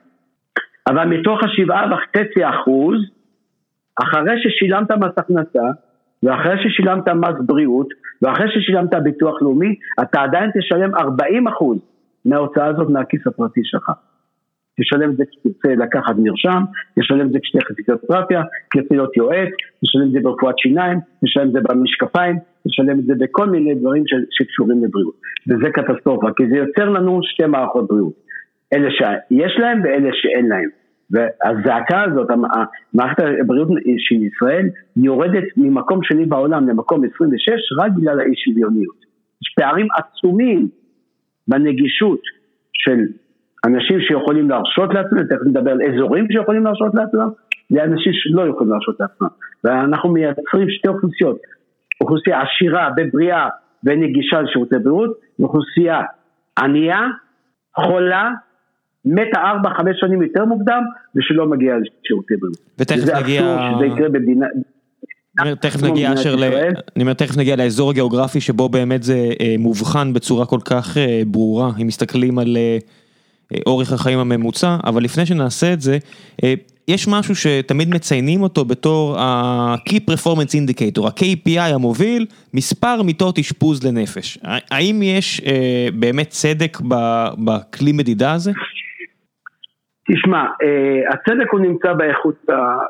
אבל 0.88 1.04
מתוך 1.04 1.40
השבעה 1.44 1.84
וחצי 1.92 2.48
אחוז, 2.48 2.98
אחרי 4.02 4.34
ששילמת 4.42 4.90
מס 4.90 5.12
הכנסה, 5.16 5.66
ואחרי 6.22 6.56
ששילמת 6.62 7.08
מס 7.08 7.36
בריאות, 7.46 7.88
ואחרי 8.22 8.46
ששילמת 8.48 8.94
ביטוח 8.94 9.42
לאומי, 9.42 9.74
אתה 10.02 10.22
עדיין 10.22 10.50
תשלם 10.58 10.94
40% 10.94 10.98
מההוצאה 12.24 12.66
הזאת 12.66 12.88
מהכיס 12.88 13.26
הפרטי 13.26 13.60
שלך. 13.64 13.90
תשלם 14.80 15.10
את 15.10 15.16
זה 15.16 15.24
כשתרצה 15.30 15.74
לקחת 15.74 16.14
מרשם, 16.18 16.62
תשלם 17.00 17.26
את 17.26 17.32
זה 17.32 17.38
כשתלך 17.42 17.70
לפיזיותרפיה, 17.70 18.42
כשתרצה 18.70 18.94
להיות 18.94 19.16
יועץ, 19.16 19.52
תשלם 19.84 20.06
את 20.06 20.12
זה 20.12 20.18
ברפואת 20.22 20.58
שיניים, 20.58 20.98
תשלם 21.24 21.46
את 21.48 21.52
זה 21.52 21.58
במשקפיים, 21.68 22.36
תשלם 22.68 22.98
את 22.98 23.04
זה 23.04 23.14
בכל 23.18 23.46
מיני 23.50 23.74
דברים 23.74 24.02
שקשורים 24.30 24.84
לבריאות. 24.84 25.14
וזה 25.48 25.70
קטסטרופה, 25.70 26.26
כי 26.36 26.48
זה 26.48 26.56
יוצר 26.56 26.88
לנו 26.88 27.20
שתי 27.22 27.46
מערכות 27.46 27.88
בריאות. 27.88 28.12
אלה 28.72 28.90
שיש 28.90 29.58
להם 29.58 29.80
ואלה 29.84 30.08
שאין 30.12 30.46
להם. 30.48 30.68
והזעקה 31.10 32.02
הזאת, 32.02 32.28
מערכת 32.94 33.22
הבריאות 33.40 33.68
של 33.98 34.14
ישראל 34.14 34.66
יורדת 34.96 35.44
ממקום 35.56 36.02
שני 36.02 36.26
בעולם 36.26 36.68
למקום 36.68 37.02
26 37.14 37.48
רק 37.78 37.92
בגלל 37.96 38.20
האי 38.20 38.36
שוויוניות. 38.36 38.96
יש 39.42 39.54
פערים 39.56 39.86
עצומים 39.96 40.68
בנגישות 41.48 42.20
של 42.72 42.98
אנשים 43.66 44.00
שיכולים 44.00 44.50
להרשות 44.50 44.94
לעצמם, 44.94 45.22
תכף 45.24 45.46
נדבר 45.46 45.70
על 45.70 45.82
אזורים 45.82 46.26
שיכולים 46.32 46.64
להרשות 46.64 46.94
לעצמם, 46.94 47.28
לאנשים 47.70 48.12
שלא 48.14 48.46
יכולים 48.48 48.72
להרשות 48.72 48.96
לעצמם. 49.00 49.28
ואנחנו 49.64 50.12
מייצרים 50.12 50.70
שתי 50.70 50.88
אוכלוסיות, 50.88 51.38
אוכלוסייה 52.00 52.42
עשירה 52.42 52.88
בבריאה 52.96 53.48
ונגישה 53.84 54.40
לשירותי 54.40 54.78
בריאות, 54.78 55.18
ואוכלוסייה 55.38 56.00
ענייה, 56.58 57.00
חולה, 57.76 58.30
מתה 59.06 59.40
ארבע, 59.40 59.70
חמש 59.76 59.96
שנים 60.00 60.22
יותר 60.22 60.44
מוקדם, 60.44 60.82
ושלא 61.16 61.46
מגיעה 61.46 61.76
לשירותי 61.76 62.34
בריאות. 62.40 62.58
ותכף 62.78 63.20
נגיע... 63.20 63.42
זה 63.42 63.56
אסור 63.56 63.76
שזה 63.76 63.86
יקרה 63.86 64.08
במדינה... 64.08 64.46
תכף 65.60 65.82
נגיע 65.82 66.14
אשר. 66.14 66.34
אני 66.96 67.02
אומר 67.02 67.12
תכף 67.12 67.36
נגיע 67.36 67.56
לאזור 67.56 67.90
הגיאוגרפי 67.90 68.40
שבו 68.40 68.68
באמת 68.68 69.02
זה 69.02 69.30
אה, 69.40 69.54
מובחן 69.58 70.12
בצורה 70.12 70.46
כל 70.46 70.60
כך 70.64 70.96
אה, 70.98 71.22
ברורה, 71.26 71.70
אם 71.82 71.86
מסתכלים 71.86 72.38
על 72.38 72.56
אה, 72.56 72.78
אורך 73.66 73.92
החיים 73.92 74.18
הממוצע, 74.18 74.76
אבל 74.84 75.02
לפני 75.02 75.26
שנעשה 75.26 75.72
את 75.72 75.80
זה, 75.80 75.98
יש 76.88 77.08
משהו 77.08 77.34
שתמיד 77.36 77.88
מציינים 77.88 78.42
אותו 78.42 78.64
בתור 78.64 79.18
ה-Key 79.18 80.00
Performance 80.10 80.52
Indicator, 80.52 81.06
ה-KPI 81.06 81.74
המוביל, 81.74 82.26
מספר 82.54 83.02
מיטות 83.02 83.38
אשפוז 83.38 83.84
לנפש. 83.84 84.38
האם 84.70 85.02
יש 85.02 85.40
באמת 85.94 86.28
צדק 86.28 86.78
בכלי 87.38 87.92
מדידה 87.92 88.32
הזה? 88.32 88.52
תשמע, 90.12 90.44
הצדק 91.10 91.52
הוא 91.52 91.60
נמצא 91.60 91.92
באיכות, 91.92 92.44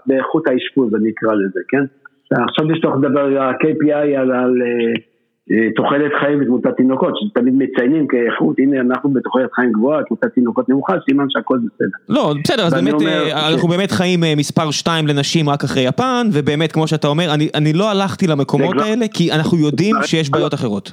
באיכות 0.06 0.48
האשפוז, 0.48 0.94
אני 0.94 1.10
אקרא 1.10 1.34
לזה, 1.34 1.60
כן? 1.68 1.84
עכשיו 2.30 2.72
יש 2.72 2.84
לך 2.84 2.90
לדבר 2.98 3.20
על 3.20 3.38
ה-KPI 3.38 4.18
על, 4.18 4.32
על 4.32 4.54
uh, 4.62 5.76
תוחלת 5.76 6.12
חיים 6.20 6.42
ותמותת 6.42 6.76
תינוקות, 6.76 7.14
שתמיד 7.16 7.54
מציינים 7.56 8.06
כאיכות, 8.06 8.56
הנה 8.58 8.80
אנחנו 8.80 9.10
בתוחלת 9.10 9.52
חיים 9.52 9.72
גבוהה, 9.72 10.02
תמותת 10.04 10.28
תינוקות 10.34 10.68
נמוכה, 10.68 10.94
סימן 11.10 11.24
שהכל 11.28 11.58
בסדר. 11.58 11.88
לא, 12.08 12.34
בסדר, 12.44 12.62
אז 12.66 12.74
באמת, 12.74 12.94
אומר, 12.94 13.22
אה, 13.32 13.48
אנחנו 13.52 13.68
באמת 13.68 13.90
חיים 13.90 14.20
מספר 14.36 14.70
2 14.70 15.06
לנשים 15.06 15.48
רק 15.48 15.64
אחרי 15.64 15.82
יפן, 15.82 16.26
ובאמת, 16.32 16.72
כמו 16.72 16.88
שאתה 16.88 17.08
אומר, 17.08 17.34
אני, 17.34 17.48
אני 17.54 17.72
לא 17.72 17.90
הלכתי 17.90 18.26
למקומות 18.26 18.76
האלה, 18.80 19.06
כי 19.14 19.32
אנחנו 19.32 19.58
יודעים 19.58 19.96
שיש 20.02 20.30
בעיות 20.30 20.54
אחרות. 20.54 20.92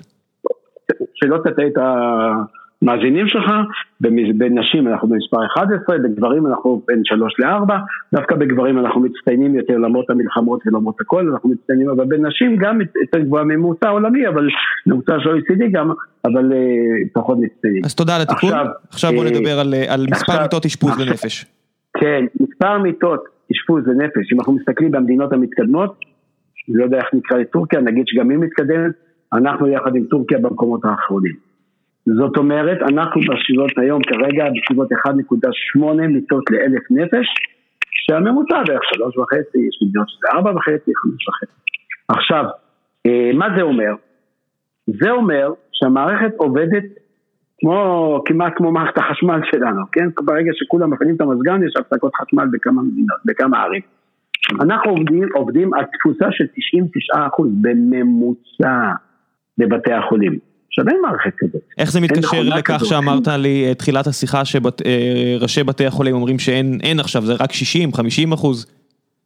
שלא 1.13 1.37
תטעה 1.37 1.67
את 1.67 1.77
ה... 1.77 1.83
מאזינים 2.83 3.27
שלך, 3.27 3.51
בנשים 4.37 4.87
אנחנו 4.87 5.07
במספר 5.07 5.45
11, 5.45 5.97
בגברים 5.97 6.47
אנחנו 6.47 6.81
בין 6.87 7.01
3 7.03 7.39
ל-4, 7.39 7.73
דווקא 8.13 8.35
בגברים 8.35 8.79
אנחנו 8.79 9.01
מצטיינים 9.01 9.55
יותר 9.55 9.77
למרות 9.77 10.09
המלחמות 10.09 10.61
ולמרות 10.65 11.01
הכל, 11.01 11.29
אנחנו 11.33 11.49
מצטיינים, 11.49 11.89
אבל 11.89 12.05
בנשים 12.05 12.55
גם 12.57 12.79
יותר 12.81 13.19
גבוהה 13.19 13.43
מממוצע 13.43 13.89
עולמי, 13.89 14.27
אבל 14.27 14.47
ממוצע 14.85 15.13
של 15.19 15.29
OECD 15.29 15.63
גם, 15.71 15.91
אבל 16.25 16.51
uh, 16.51 16.55
פחות 17.13 17.37
מצטיינים. 17.41 17.81
אז 17.85 17.95
תודה 17.95 18.15
על 18.15 18.21
התיקון, 18.21 18.49
עכשיו, 18.49 18.65
עכשיו 18.89 19.11
בוא 19.11 19.25
uh, 19.25 19.29
נדבר 19.29 19.59
על, 19.59 19.73
על 19.87 20.05
מספר 20.11 20.41
מיטות 20.41 20.65
אשפוז 20.65 20.99
לנפש. 20.99 21.45
כן, 21.93 22.25
מספר 22.39 22.77
מיטות 22.77 23.23
אשפוז 23.51 23.87
לנפש, 23.87 24.33
אם 24.33 24.39
אנחנו 24.39 24.53
מסתכלים 24.53 24.91
במדינות 24.91 25.33
המתקדמות, 25.33 25.95
לא 26.67 26.83
יודע 26.83 26.97
איך 26.97 27.07
נקרא 27.13 27.37
לטורקיה, 27.37 27.81
נגיד 27.81 28.03
שגם 28.07 28.29
היא 28.29 28.37
מתקדמת, 28.37 28.91
אנחנו 29.33 29.67
יחד 29.67 29.95
עם 29.95 30.03
טורקיה 30.03 30.39
במקומות 30.39 30.85
האחרונים. 30.85 31.52
זאת 32.05 32.37
אומרת, 32.37 32.77
אנחנו 32.81 33.21
בסביבות 33.21 33.71
היום 33.77 34.01
כרגע 34.03 34.45
בסביבות 34.55 34.91
1.8 34.91 36.07
מיטות 36.07 36.43
לאלף 36.51 36.83
נפש, 36.91 37.27
שהממוצע 38.05 38.63
בערך 38.67 38.81
שלוש 38.83 39.17
וחצי, 39.17 39.57
יש 39.57 39.79
מדינות 39.83 40.09
שזה 40.09 40.27
ארבע 40.33 40.51
וחצי, 40.51 40.91
חמש 40.95 41.27
וחצי. 41.27 41.59
עכשיו, 42.07 42.45
אה, 43.05 43.31
מה 43.33 43.47
זה 43.55 43.61
אומר? 43.61 43.93
זה 44.87 45.11
אומר 45.11 45.53
שהמערכת 45.71 46.33
עובדת 46.37 46.83
כמו, 47.59 48.21
כמעט 48.25 48.53
כמו 48.55 48.71
מערכת 48.71 48.97
החשמל 48.97 49.39
שלנו, 49.51 49.81
כן? 49.91 50.07
ברגע 50.25 50.51
שכולם 50.53 50.93
מפעילים 50.93 51.15
את 51.15 51.21
המזגן 51.21 51.63
יש 51.67 51.73
הפסקות 51.79 52.11
חשמל 52.15 52.45
בכמה 52.51 52.81
מדינות, 52.81 53.19
בכמה 53.25 53.63
ערים. 53.63 53.81
אנחנו 54.61 54.91
עובדים, 54.91 55.27
עובדים 55.33 55.73
על 55.73 55.83
תפוסה 55.93 56.25
של 56.31 56.43
99% 56.43 57.43
בממוצע 57.61 58.91
בבתי 59.57 59.93
החולים. 59.93 60.39
עכשיו 60.73 60.87
אין 60.87 61.01
מערכת 61.01 61.33
כזאת. 61.37 61.61
איך 61.77 61.91
זה 61.91 62.01
מתקשר 62.01 62.43
לכך 62.43 62.81
שאמרת 62.85 63.27
לי 63.27 63.65
אה, 63.67 63.73
תחילת 63.73 64.07
השיחה 64.07 64.45
שראשי 64.45 65.59
אה, 65.59 65.65
בתי 65.65 65.85
החולים 65.85 66.15
אומרים 66.15 66.39
שאין 66.39 66.99
עכשיו, 66.99 67.21
זה 67.21 67.33
רק 67.39 67.51
60, 67.51 67.93
50 67.93 68.33
אחוז, 68.33 68.65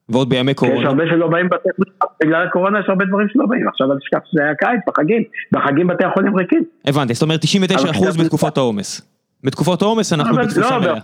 ועוד 0.09 0.29
בימי 0.29 0.53
קורונה. 0.53 0.79
יש 0.79 0.85
הרבה 0.85 1.03
שלא 1.09 1.27
באים 1.27 1.49
בתי 1.49 1.69
חולים, 1.75 1.93
בגלל 2.23 2.47
הקורונה 2.47 2.79
יש 2.79 2.85
הרבה 2.89 3.05
דברים 3.05 3.27
שלא 3.29 3.45
באים, 3.45 3.67
עכשיו 3.67 3.91
אל 3.91 3.97
תשכח 3.97 4.19
שזה 4.31 4.43
היה 4.43 4.55
קיץ, 4.55 4.79
בחגים, 4.87 5.23
בחגים 5.51 5.87
בתי 5.87 6.05
החולים 6.05 6.35
ריקים. 6.35 6.63
הבנתי, 6.85 7.13
זאת 7.13 7.23
אומרת 7.23 7.39
99 7.41 7.91
אחוז 7.91 8.17
בתקופת 8.17 8.57
העומס. 8.57 9.01
בתקופות 9.43 9.81
העומס 9.81 10.13
אנחנו 10.13 10.37
בתפוסה 10.37 10.79
מלאה. 10.79 10.99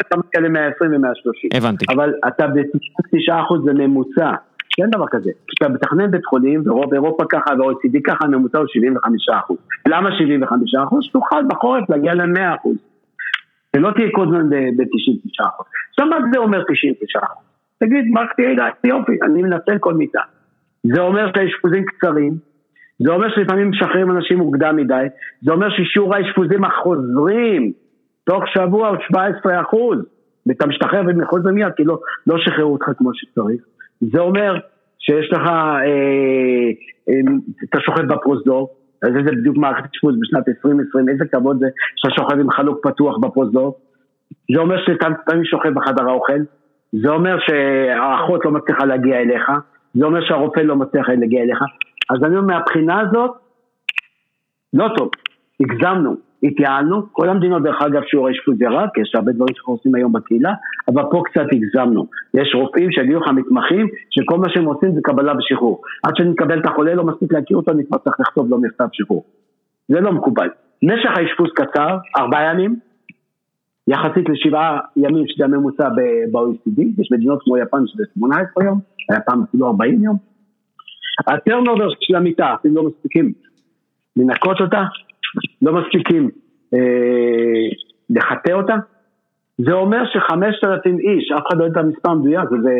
אתה 0.00 0.16
מגיע 0.16 0.48
ל-120 0.48 0.84
ו-130. 0.84 1.56
הבנתי. 1.56 1.84
אבל 1.94 2.12
אתה 2.28 2.46
ב-99% 2.46 3.64
זה 3.64 3.72
ממוצע. 3.72 4.30
שאין 4.76 4.90
דבר 4.90 5.06
כזה. 5.10 5.30
כשאתה 5.46 5.68
מתכנן 5.74 6.10
בית 6.10 6.24
חולים, 6.24 6.62
ורוב 6.66 6.94
אירופה 6.94 7.24
ככה 7.28 7.50
ו-OECD 7.54 8.00
ככה, 8.04 8.24
הממוצע 8.24 8.58
הוא 8.58 8.66
75%. 9.50 9.54
למה 9.88 10.08
75%? 10.08 10.96
שתוכל 11.00 11.44
בחורף 11.48 11.90
להגיע 11.90 12.14
ל-100%. 12.14 12.68
ולא 13.76 13.90
תהיה 13.90 14.08
כל 14.12 14.26
זמן 14.28 14.50
ב-99%. 14.50 15.64
עכשיו 15.90 16.06
מה 16.06 16.16
זה 16.32 16.38
אומר 16.38 16.62
99%? 16.62 16.64
תגיד, 17.78 18.04
מערכת 18.10 18.38
יעילה, 18.38 18.68
יופי, 18.84 19.12
אני 19.22 19.42
מנצל 19.42 19.78
כל 19.78 19.94
מיטה. 19.94 20.20
זה 20.94 21.00
אומר 21.00 21.30
שהאשפוזים 21.34 21.84
קצרים, 21.84 22.32
זה 22.98 23.10
אומר 23.10 23.26
שלפעמים 23.34 23.70
משחררים 23.70 24.10
אנשים 24.10 24.38
מוקדם 24.38 24.76
מדי, 24.76 25.06
זה 25.42 25.52
אומר 25.52 25.68
ששיעור 25.70 26.14
האשפוזים 26.14 26.64
החוזרים 26.64 27.72
תוך 28.24 28.44
שבוע 28.46 28.88
הוא 28.88 28.96
17 29.08 29.60
אחוז, 29.60 29.98
ואתה 30.46 30.66
משתחרר 30.66 31.02
ומחוז 31.06 31.46
מיד 31.46 31.72
כי 31.76 31.84
לא, 31.84 31.98
לא 32.26 32.38
שחררו 32.38 32.72
אותך 32.72 32.86
כמו 32.98 33.10
שצריך. 33.14 33.62
זה 34.00 34.20
אומר 34.20 34.54
שיש 34.98 35.32
לך, 35.32 35.42
אה, 35.48 35.84
אה, 37.08 37.20
אתה 37.70 37.80
שוכב 37.80 38.12
בפרוזדור, 38.12 38.68
אז 39.02 39.08
זה 39.24 39.30
בדיוק 39.32 39.56
מערכת 39.56 39.84
אשפוז 39.94 40.14
בשנת 40.20 40.48
2020, 40.48 41.08
איזה 41.08 41.24
כבוד 41.32 41.58
זה 41.60 41.66
שאתה 41.96 42.14
שוכב 42.14 42.40
עם 42.40 42.50
חלוק 42.50 42.86
פתוח 42.86 43.16
בפרוזדור. 43.18 43.78
זה 44.54 44.60
אומר 44.60 44.76
שאתה 44.86 45.06
תמיד 45.26 45.44
שוכב 45.44 45.74
בחדר 45.74 46.08
האוכל, 46.08 46.40
זה 46.92 47.08
אומר 47.08 47.38
שהאחות 47.40 48.44
לא 48.44 48.50
מצליחה 48.50 48.84
להגיע 48.84 49.16
אליך, 49.16 49.50
זה 49.94 50.04
אומר 50.04 50.20
שהרופא 50.24 50.60
לא 50.60 50.76
מצליח 50.76 51.08
להגיע 51.08 51.42
אליך. 51.42 51.58
אז 52.10 52.24
אני 52.24 52.36
אומר, 52.36 52.54
מהבחינה 52.54 53.00
הזאת, 53.00 53.30
לא 54.72 54.88
טוב, 54.96 55.10
הגזמנו. 55.60 56.25
התייעלנו, 56.42 57.12
כל 57.12 57.28
המדינות 57.28 57.62
דרך 57.62 57.82
אגב 57.82 58.02
שיעור 58.06 58.28
האשפוז 58.28 58.60
ירד, 58.60 58.88
כי 58.94 59.00
יש 59.00 59.12
הרבה 59.14 59.32
דברים 59.32 59.54
שאנחנו 59.54 59.72
עושים 59.72 59.94
היום 59.94 60.12
בקהילה, 60.12 60.52
אבל 60.88 61.02
פה 61.10 61.22
קצת 61.24 61.46
הגזמנו. 61.52 62.06
יש 62.34 62.54
רופאים 62.54 62.92
שיגידו 62.92 63.20
לך 63.20 63.28
מתמחים, 63.28 63.86
שכל 64.10 64.38
מה 64.38 64.48
שהם 64.48 64.64
עושים 64.64 64.94
זה 64.94 65.00
קבלה 65.02 65.32
ושחרור. 65.38 65.82
עד 66.06 66.16
שאני 66.16 66.28
מקבל 66.28 66.60
את 66.60 66.66
החולה 66.66 66.94
לא 66.94 67.04
מספיק 67.04 67.32
להכיר 67.32 67.56
אותו, 67.56 67.72
אני 67.72 67.86
כבר 67.86 67.98
צריך 67.98 68.20
לכתוב 68.20 68.50
לו 68.50 68.58
מכתב 68.58 68.86
שחרור. 68.92 69.24
זה 69.88 70.00
לא 70.00 70.12
מקובל. 70.12 70.48
משך 70.82 71.10
האשפוז 71.16 71.50
קצר, 71.54 71.98
ארבעה 72.16 72.52
ימים, 72.52 72.76
יחסית 73.88 74.28
לשבעה 74.28 74.78
ימים 74.96 75.24
שזה 75.26 75.44
הממוצע 75.44 75.88
ב-OECD, 75.88 76.82
יש 76.98 77.12
מדינות 77.12 77.42
כמו 77.44 77.58
יפן 77.58 77.86
שזה 77.86 78.04
18 78.14 78.64
יום, 78.64 78.80
היה 79.10 79.20
פעם 79.20 79.42
אפילו 79.42 79.66
40 79.66 80.04
יום. 80.04 80.16
הטרנובר 81.26 81.88
של 82.00 82.14
המיטה, 82.14 82.54
אפילו 82.54 82.74
לא 82.74 82.88
מספיקים 82.88 83.32
לנקות 84.16 84.60
אותה, 84.60 84.82
לא 85.62 85.72
מספיקים 85.72 86.30
אה, 86.74 86.78
לחטא 88.10 88.52
אותה, 88.52 88.74
זה 89.58 89.72
אומר 89.72 90.02
שחמשת 90.12 90.64
אלפים 90.64 90.98
איש, 90.98 91.32
אף 91.32 91.42
אחד 91.48 91.58
לא 91.58 91.64
יודע 91.64 91.80
את 91.80 91.84
המספר 91.84 92.10
המדויק, 92.10 92.52
וזה 92.52 92.70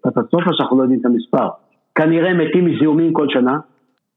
קטסטרופה 0.00 0.50
שאנחנו 0.52 0.78
לא 0.78 0.82
יודעים 0.82 1.00
את 1.00 1.06
המספר. 1.06 1.48
כנראה 1.94 2.34
מתים 2.34 2.64
מזיהומים 2.64 3.12
כל 3.12 3.26
שנה, 3.28 3.58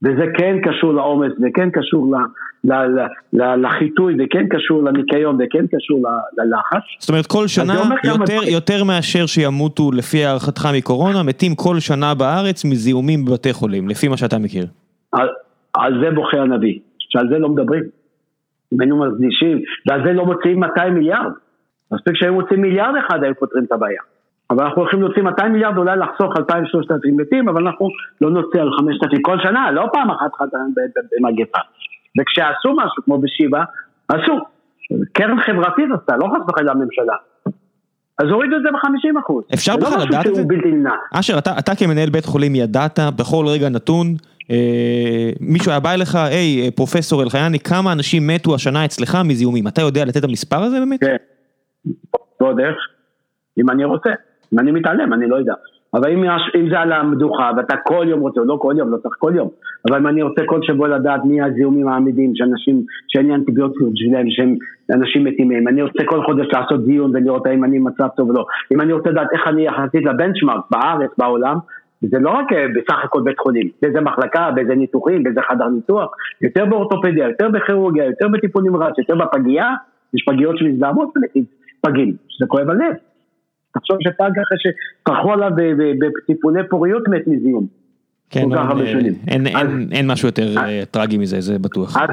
וזה 0.04 0.26
כן 0.38 0.58
קשור 0.64 0.94
לעומס, 0.94 1.32
וכן 1.42 1.70
קשור 1.70 2.16
ל, 2.16 2.18
ל, 2.64 2.74
ל, 2.74 3.00
ל, 3.34 3.66
לחיטוי, 3.66 4.14
וכן 4.20 4.48
קשור 4.48 4.84
לניקיון, 4.84 5.36
וכן 5.36 5.66
קשור 5.68 6.04
ללחץ. 6.38 6.84
זאת 7.00 7.10
אומרת 7.10 7.26
כל 7.28 7.48
שנה 7.48 7.74
יותר, 8.04 8.40
יותר 8.48 8.84
מאשר 8.84 9.26
שימותו 9.26 9.92
לפי 9.92 10.26
הערכתך 10.26 10.70
מקורונה, 10.78 11.24
מתים 11.24 11.56
כל 11.56 11.80
שנה 11.80 12.14
בארץ 12.16 12.66
מזיהומים 12.66 13.26
בבתי 13.26 13.54
חולים, 13.54 13.90
לפי 13.90 14.08
מה 14.08 14.18
שאתה 14.18 14.40
מכיר. 14.40 14.66
על, 15.12 15.28
על 15.74 16.04
זה 16.04 16.12
בוכה 16.12 16.38
הנביא, 16.38 16.80
שעל 17.12 17.28
זה 17.30 17.40
לא 17.40 17.50
מדברים. 17.50 17.84
אם 18.74 18.82
היינו 18.82 19.06
מקדישים, 19.06 19.62
ועל 19.88 20.06
זה 20.06 20.14
לא 20.14 20.26
מוציאים 20.26 20.60
200 20.60 20.94
מיליארד. 20.94 21.32
מספיק 21.92 22.16
שהיו 22.16 22.34
מוציאים 22.34 22.62
מיליארד 22.62 22.94
אחד, 23.06 23.24
היו 23.24 23.36
פותרים 23.36 23.64
את 23.64 23.72
הבעיה. 23.72 24.02
אבל 24.50 24.64
אנחנו 24.64 24.82
הולכים 24.82 25.02
להוציא 25.02 25.22
200 25.22 25.52
מיליארד, 25.52 25.78
אולי 25.78 25.98
לחסוך 25.98 26.36
2,000-3,000 26.36 26.42
מתים, 27.18 27.50
אבל 27.50 27.68
אנחנו 27.68 27.88
לא 28.22 28.30
נוציא 28.30 28.62
על 28.62 28.70
5,000 28.80 29.22
כל 29.22 29.38
שנה, 29.44 29.72
לא 29.72 29.90
פעם 29.94 30.12
אחת 30.12 30.32
במגפה. 31.18 31.60
וכשעשו 32.20 32.74
משהו, 32.74 33.04
כמו 33.04 33.18
בשיבא, 33.18 33.64
עשו. 34.08 34.40
קרן 35.12 35.40
חברתית 35.42 35.86
עשתה, 36.00 36.18
לא 36.18 36.28
חס 36.28 36.50
וחלילה 36.50 36.72
הממשלה. 36.72 37.16
אז 38.18 38.28
הורידו 38.30 38.56
את 38.56 38.62
זה 38.62 38.70
ב-50 38.72 39.20
אחוז. 39.20 39.44
אפשר 39.54 39.78
בכלל 39.78 40.00
לא 40.00 40.06
לדעת 40.06 40.28
את 40.28 40.36
זה? 40.36 40.44
אשר, 41.14 41.38
אתה, 41.38 41.52
אתה 41.60 41.76
כמנהל 41.76 42.10
בית 42.10 42.26
חולים 42.26 42.56
ידעת 42.56 43.00
בכל 43.16 43.46
רגע 43.48 43.70
נתון, 43.70 44.08
מישהו 45.42 45.72
היה 45.72 45.80
בא 45.80 45.94
אליך, 45.94 46.16
היי, 46.16 46.72
פרופסור 46.72 47.24
אלחייני, 47.24 47.60
כמה 47.60 47.92
אנשים 47.92 48.28
מתו 48.28 48.56
השנה 48.56 48.86
אצלך 48.86 49.18
מזיהומים? 49.26 49.68
אתה 49.68 49.82
יודע 49.82 50.06
לתת 50.06 50.18
את 50.18 50.24
המספר 50.24 50.58
הזה 50.58 50.80
באמת? 50.80 51.00
כן. 51.04 51.16
ועוד 52.42 52.60
איך, 52.60 52.76
אם 53.58 53.70
אני 53.70 53.86
רוצה. 53.86 54.10
אם 54.54 54.60
אני 54.60 54.72
מתעלם, 54.72 55.14
אני 55.14 55.30
לא 55.30 55.36
יודע. 55.36 55.54
אבל 55.94 56.12
אם, 56.12 56.24
אם 56.60 56.70
זה 56.70 56.80
על 56.80 56.92
המדוכה 56.92 57.52
ואתה 57.58 57.76
כל 57.86 58.06
יום 58.10 58.20
רוצה, 58.20 58.42
לא 58.46 58.58
כל 58.62 58.74
יום, 58.78 58.92
לא 58.92 58.98
צריך 58.98 59.16
כל 59.20 59.32
יום, 59.36 59.50
אבל 59.90 59.98
אם 59.98 60.08
אני 60.08 60.22
רוצה 60.22 60.42
כל 60.46 60.60
שבוע 60.64 60.88
לדעת 60.88 61.26
מי 61.26 61.42
הזיהומים 61.42 61.88
העמידים 61.88 62.32
שאנשים, 62.36 62.84
שאין 63.08 63.28
לי 63.28 63.36
אנטיביוטיות 63.36 63.92
שלהם, 63.96 64.26
שהם 64.30 64.56
אנשים 64.96 65.24
מתים 65.24 65.50
מהם, 65.50 65.68
אני 65.68 65.82
רוצה 65.82 66.04
כל 66.06 66.26
חודש 66.26 66.48
לעשות 66.54 66.86
דיון 66.86 67.12
ולראות 67.14 67.48
האם 67.48 67.64
אני 67.64 67.80
מצב 67.80 68.08
טוב 68.18 68.30
או 68.30 68.34
לא, 68.34 68.46
אם 68.74 68.82
אני 68.82 68.94
רוצה 68.94 69.10
לדעת 69.10 69.28
איך 69.34 69.42
אני 69.48 69.66
יחסית 69.66 70.06
לבנצ'מארק 70.06 70.64
בארץ, 70.72 71.12
בעולם, 71.18 71.58
זה 72.02 72.20
לא 72.20 72.30
רק 72.30 72.54
אה, 72.54 72.66
בסך 72.76 73.04
הכל 73.04 73.22
בית 73.22 73.40
חולים, 73.40 73.70
באיזה 73.82 74.02
מחלקה, 74.02 74.52
באיזה 74.56 74.76
ניתוחים, 74.76 75.24
באיזה 75.24 75.42
חדר 75.50 75.68
ניתוח, 75.68 76.12
יותר 76.42 76.66
באורתופדיה, 76.66 77.28
יותר 77.28 77.50
בכירורגיה, 77.50 78.06
יותר 78.06 78.28
בטיפול 78.28 78.64
נמרץ, 78.64 78.94
יותר 78.98 79.16
בפגייה, 79.16 79.70
יש 80.14 80.24
פגיות 80.26 80.58
שמזדהמות 80.58 81.14
פגים, 81.82 82.16
שזה 82.30 82.46
כואב 82.48 82.70
הלב. 82.70 82.94
תחשוב 83.74 83.98
שפג 84.02 84.30
אחרי 84.44 84.58
שפרחו 84.58 85.34
עליו 85.34 85.52
בטיפולי 86.00 86.68
פוריות 86.70 87.08
מת 87.08 87.28
מזיהום. 87.28 87.68
כן, 88.30 88.42
אין, 88.42 89.16
אין, 89.28 89.58
אז, 89.58 89.68
אין, 89.68 89.90
אין 89.92 90.12
משהו 90.12 90.28
יותר 90.28 90.58
אה, 90.58 90.84
טרגי 90.92 91.18
מזה, 91.18 91.42
זה 91.42 91.60
בטוח. 91.60 91.98
אז, 91.98 92.10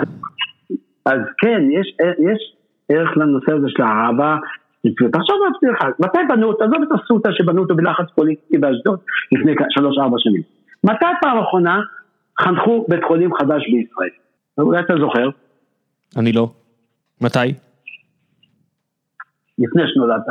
אז 1.07 1.21
כן, 1.39 1.63
יש, 1.71 1.97
יש 2.19 2.57
ערך 2.89 3.17
לנושא 3.17 3.53
הזה 3.53 3.67
של 3.69 3.83
האהבה. 3.83 4.37
תחשוב 4.95 5.37
לעצמך, 5.45 5.85
מתי 5.99 6.19
בנו, 6.29 6.53
תעזוב 6.53 6.83
את 6.83 6.89
הסוטה 6.93 7.29
שבנו 7.33 7.63
אותו 7.63 7.77
בלחץ 7.77 8.05
פוליטי 8.15 8.59
באשדוד 8.59 8.99
לפני 9.33 9.53
שלוש-ארבע 9.69 10.17
שנים. 10.19 10.43
מתי 10.85 11.07
פעם 11.21 11.39
אחרונה 11.39 11.81
חנכו 12.41 12.87
בית 12.89 13.05
חולים 13.05 13.35
חדש 13.35 13.63
בישראל? 13.71 14.11
אולי 14.59 14.81
אתה 14.81 14.95
זוכר? 15.01 15.29
אני 16.17 16.33
לא. 16.33 16.51
מתי? 17.21 17.39
לפני 19.59 19.83
שנולדת. 19.87 20.23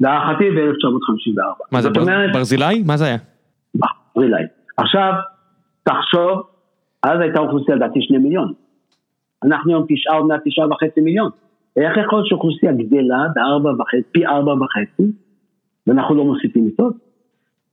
להערכתי 0.00 0.44
ב-1954. 0.50 1.64
מה 1.72 1.82
זה, 1.82 1.90
בר, 1.90 2.00
אומרת, 2.00 2.32
ברזילי? 2.32 2.82
מה 2.86 2.96
זה 2.96 3.04
היה? 3.04 3.16
ברזילי. 3.74 4.42
עכשיו, 4.76 5.12
תחשוב, 5.82 6.42
אז 7.02 7.20
הייתה 7.20 7.40
אוכלוסייה 7.40 7.76
לדעתי 7.76 7.98
שני 8.02 8.18
מיליון. 8.18 8.52
אנחנו 9.44 9.70
היום 9.70 9.86
תשעה, 9.88 10.16
עוד 10.16 10.26
מעט 10.26 10.40
תשעה 10.44 10.68
וחצי 10.68 11.00
מיליון. 11.00 11.30
איך 11.80 11.96
יכול 12.06 12.18
להיות 12.18 12.28
שאוכלוסייה 12.28 12.72
גדלה 12.72 13.22
בארבע 13.34 13.70
וחצי, 13.70 14.02
פי 14.12 14.26
ארבע 14.26 14.52
וחצי, 14.52 15.12
ואנחנו 15.86 16.14
לא 16.14 16.24
מוסיפים 16.24 16.64
מיטות? 16.64 16.94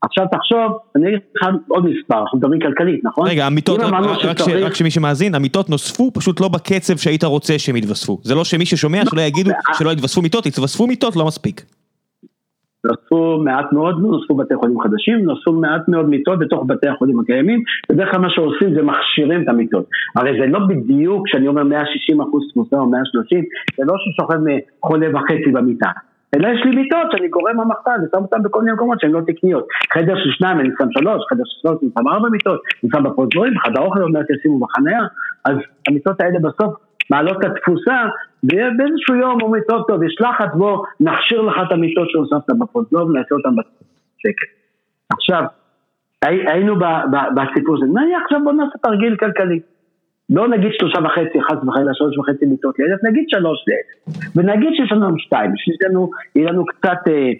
עכשיו 0.01 0.25
תחשוב, 0.31 0.77
אני 0.95 1.07
אגיד 1.07 1.19
לך 1.35 1.47
עוד 1.67 1.85
מספר, 1.85 2.21
אנחנו 2.21 2.37
מדברים 2.37 2.61
כלכלית, 2.61 3.03
נכון? 3.03 3.27
רגע, 3.27 3.45
המיטות, 3.45 3.79
רק, 3.79 3.93
רק, 3.93 4.37
שצריך... 4.37 4.65
רק 4.65 4.75
שמי 4.75 4.91
שמאזין, 4.91 5.35
המיטות 5.35 5.69
נוספו, 5.69 6.11
פשוט 6.13 6.41
לא 6.41 6.47
בקצב 6.47 6.97
שהיית 6.97 7.23
רוצה 7.23 7.59
שהם 7.59 7.75
יתווספו. 7.75 8.19
זה 8.23 8.35
לא 8.35 8.43
שמי 8.43 8.65
ששומע, 8.65 9.01
שלא 9.11 9.21
יגידו 9.21 9.51
שלא 9.77 9.89
יתווספו 9.91 10.21
מיטות, 10.21 10.45
יתווספו 10.45 10.87
מיטות, 10.87 11.15
לא 11.15 11.25
מספיק. 11.25 11.65
נוספו 12.85 13.37
מעט 13.43 13.73
מאוד, 13.73 13.99
נוספו 13.99 14.35
בתי 14.35 14.55
חולים 14.55 14.79
חדשים, 14.79 15.19
נוספו 15.19 15.51
מעט 15.51 15.87
מאוד 15.87 16.09
מיטות 16.09 16.39
בתוך 16.39 16.63
בתי 16.67 16.87
החולים 16.87 17.19
הקיימים, 17.19 17.63
בדרך 17.89 18.11
כלל 18.11 18.21
מה 18.21 18.29
שעושים 18.29 18.73
זה 18.75 18.81
מכשירים 18.81 19.43
את 19.43 19.49
המיטות. 19.49 19.85
הרי 20.15 20.31
זה 20.39 20.45
לא 20.47 20.59
בדיוק, 20.67 21.27
כשאני 21.27 21.47
אומר 21.47 21.63
160 21.63 22.21
אחוז 22.21 22.43
תמוסה 22.53 22.75
או 22.75 22.89
130, 22.89 23.43
זה 23.77 23.83
לא 23.85 23.93
ששוכב 23.97 24.37
חולה 24.81 25.07
וחצי 25.13 25.51
במיטה. 25.51 25.89
אלא 26.35 26.47
יש 26.47 26.61
לי 26.65 26.75
מיטות 26.75 27.07
שאני 27.11 27.27
גורם 27.27 27.59
המחסן 27.59 27.97
ושם 28.03 28.23
אותן 28.23 28.43
בכל 28.43 28.61
מיני 28.61 28.73
מקומות 28.73 28.99
שהן 28.99 29.11
לא 29.11 29.21
תקניות. 29.27 29.67
חדר 29.93 30.15
של 30.23 30.31
שניים 30.31 30.59
אני 30.59 30.69
שם 30.77 30.91
שלוש, 30.91 31.25
חדר 31.29 31.43
של 31.45 31.57
שלוש 31.61 31.77
אני 31.83 31.89
שם 31.99 32.07
ארבע 32.07 32.29
מיטות, 32.29 32.61
אני 32.83 32.91
שם 32.91 33.03
בפרוזורים, 33.03 33.53
בחדר 33.53 33.81
אוכל 33.81 34.01
עוד 34.01 34.11
מעט 34.11 34.25
ישימו 34.29 34.59
בחניה, 34.59 34.99
אז 35.45 35.55
המיטות 35.87 36.21
האלה 36.21 36.39
בסוף 36.39 36.86
מעלות 37.11 37.37
את 37.39 37.51
התפוסה, 37.51 38.03
ובאיזשהו 38.43 39.15
יום 39.15 39.41
אומרים, 39.41 39.63
טוב 39.67 39.83
טוב, 39.87 40.03
יש 40.03 40.15
לחץ, 40.19 40.49
בוא 40.53 40.85
נכשיר 40.99 41.41
לך 41.41 41.55
את 41.67 41.71
המיטות 41.71 42.09
שהוספת 42.09 42.49
בפוזלוב, 42.59 43.11
נעשה 43.11 43.35
אותן 43.35 43.49
בשקט. 43.49 44.49
עכשיו, 45.13 45.43
היינו 46.21 46.75
בסיפור 47.35 47.75
הזה, 47.77 47.85
נניח 47.85 48.21
עכשיו 48.23 48.43
בוא 48.43 48.53
נעשה 48.53 48.77
תרגיל 48.83 49.15
כלכלי. 49.15 49.59
לא 50.29 50.47
נגיד 50.47 50.71
שלושה 50.79 50.99
וחצי, 51.05 51.41
חס 51.41 51.57
וחלילה 51.67 51.93
שלוש 51.93 52.17
וחצי 52.17 52.45
מיטות 52.45 52.79
לאלף, 52.79 53.03
נגיד 53.03 53.25
שלוש 53.29 53.59
לאלף. 53.67 54.17
ונגיד 54.35 54.69
שיש 54.73 54.91
לנו 54.91 55.19
שתיים, 55.19 55.51
בשבילנו 55.53 56.09
יהיה 56.35 56.51
לנו 56.51 56.65
קצת, 56.65 57.07
אה, 57.07 57.31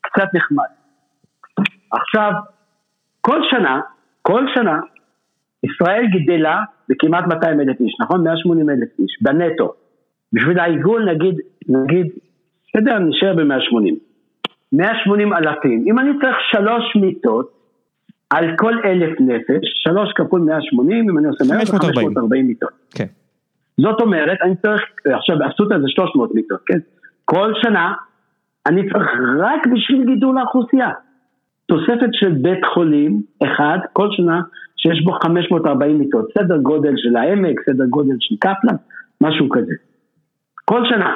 קצת 0.00 0.28
נחמד. 0.34 0.64
עכשיו, 1.92 2.32
כל 3.20 3.40
שנה, 3.50 3.80
כל 4.22 4.46
שנה, 4.54 4.80
ישראל 5.64 6.04
גדלה 6.12 6.60
בכמעט 6.88 7.26
200 7.26 7.60
אלף 7.60 7.80
איש, 7.80 7.96
נכון? 8.00 8.24
180 8.24 8.70
אלף 8.70 8.88
איש, 8.98 9.18
בנטו. 9.22 9.72
בשביל 10.32 10.58
העיגול 10.58 11.04
נגיד, 11.10 11.34
נגיד, 11.68 12.06
יודע, 12.76 12.98
נשאר 12.98 13.34
ב-180. 13.34 13.94
180 14.72 15.32
אלפים. 15.32 15.84
אם 15.86 15.98
אני 15.98 16.10
צריך 16.20 16.36
שלוש 16.50 16.96
מיטות 16.96 17.50
על 18.30 18.44
כל 18.56 18.74
אלף 18.84 19.20
נפש, 19.20 19.64
שלוש 19.74 20.12
כפול 20.12 20.40
180, 20.40 21.10
אם 21.10 21.18
אני 21.18 21.26
עושה 21.26 21.44
540 21.44 22.46
מיטות. 22.46 22.70
כן. 22.94 23.06
זאת 23.80 24.00
אומרת, 24.00 24.38
אני 24.42 24.56
צריך, 24.56 24.82
עכשיו 25.14 25.36
אסותא 25.50 25.78
זה 25.78 25.88
300 25.88 26.34
מיטות, 26.34 26.60
כן? 26.66 26.78
כל 27.24 27.52
שנה 27.62 27.92
אני 28.66 28.82
צריך 28.90 29.08
רק 29.38 29.66
בשביל 29.66 30.04
גידול 30.06 30.38
האוכלוסייה. 30.38 30.90
תוספת 31.66 32.08
של 32.12 32.32
בית 32.32 32.64
חולים 32.74 33.22
אחד 33.42 33.78
כל 33.92 34.08
שנה 34.10 34.40
שיש 34.82 35.04
בו 35.04 35.12
540 35.12 35.98
מיטות, 35.98 36.28
סדר 36.38 36.56
גודל 36.56 36.92
של 36.96 37.16
העמק, 37.16 37.60
סדר 37.70 37.84
גודל 37.84 38.16
של 38.20 38.34
קפלן, 38.40 38.76
משהו 39.20 39.48
כזה. 39.48 39.74
כל 40.64 40.82
שנה. 40.88 41.14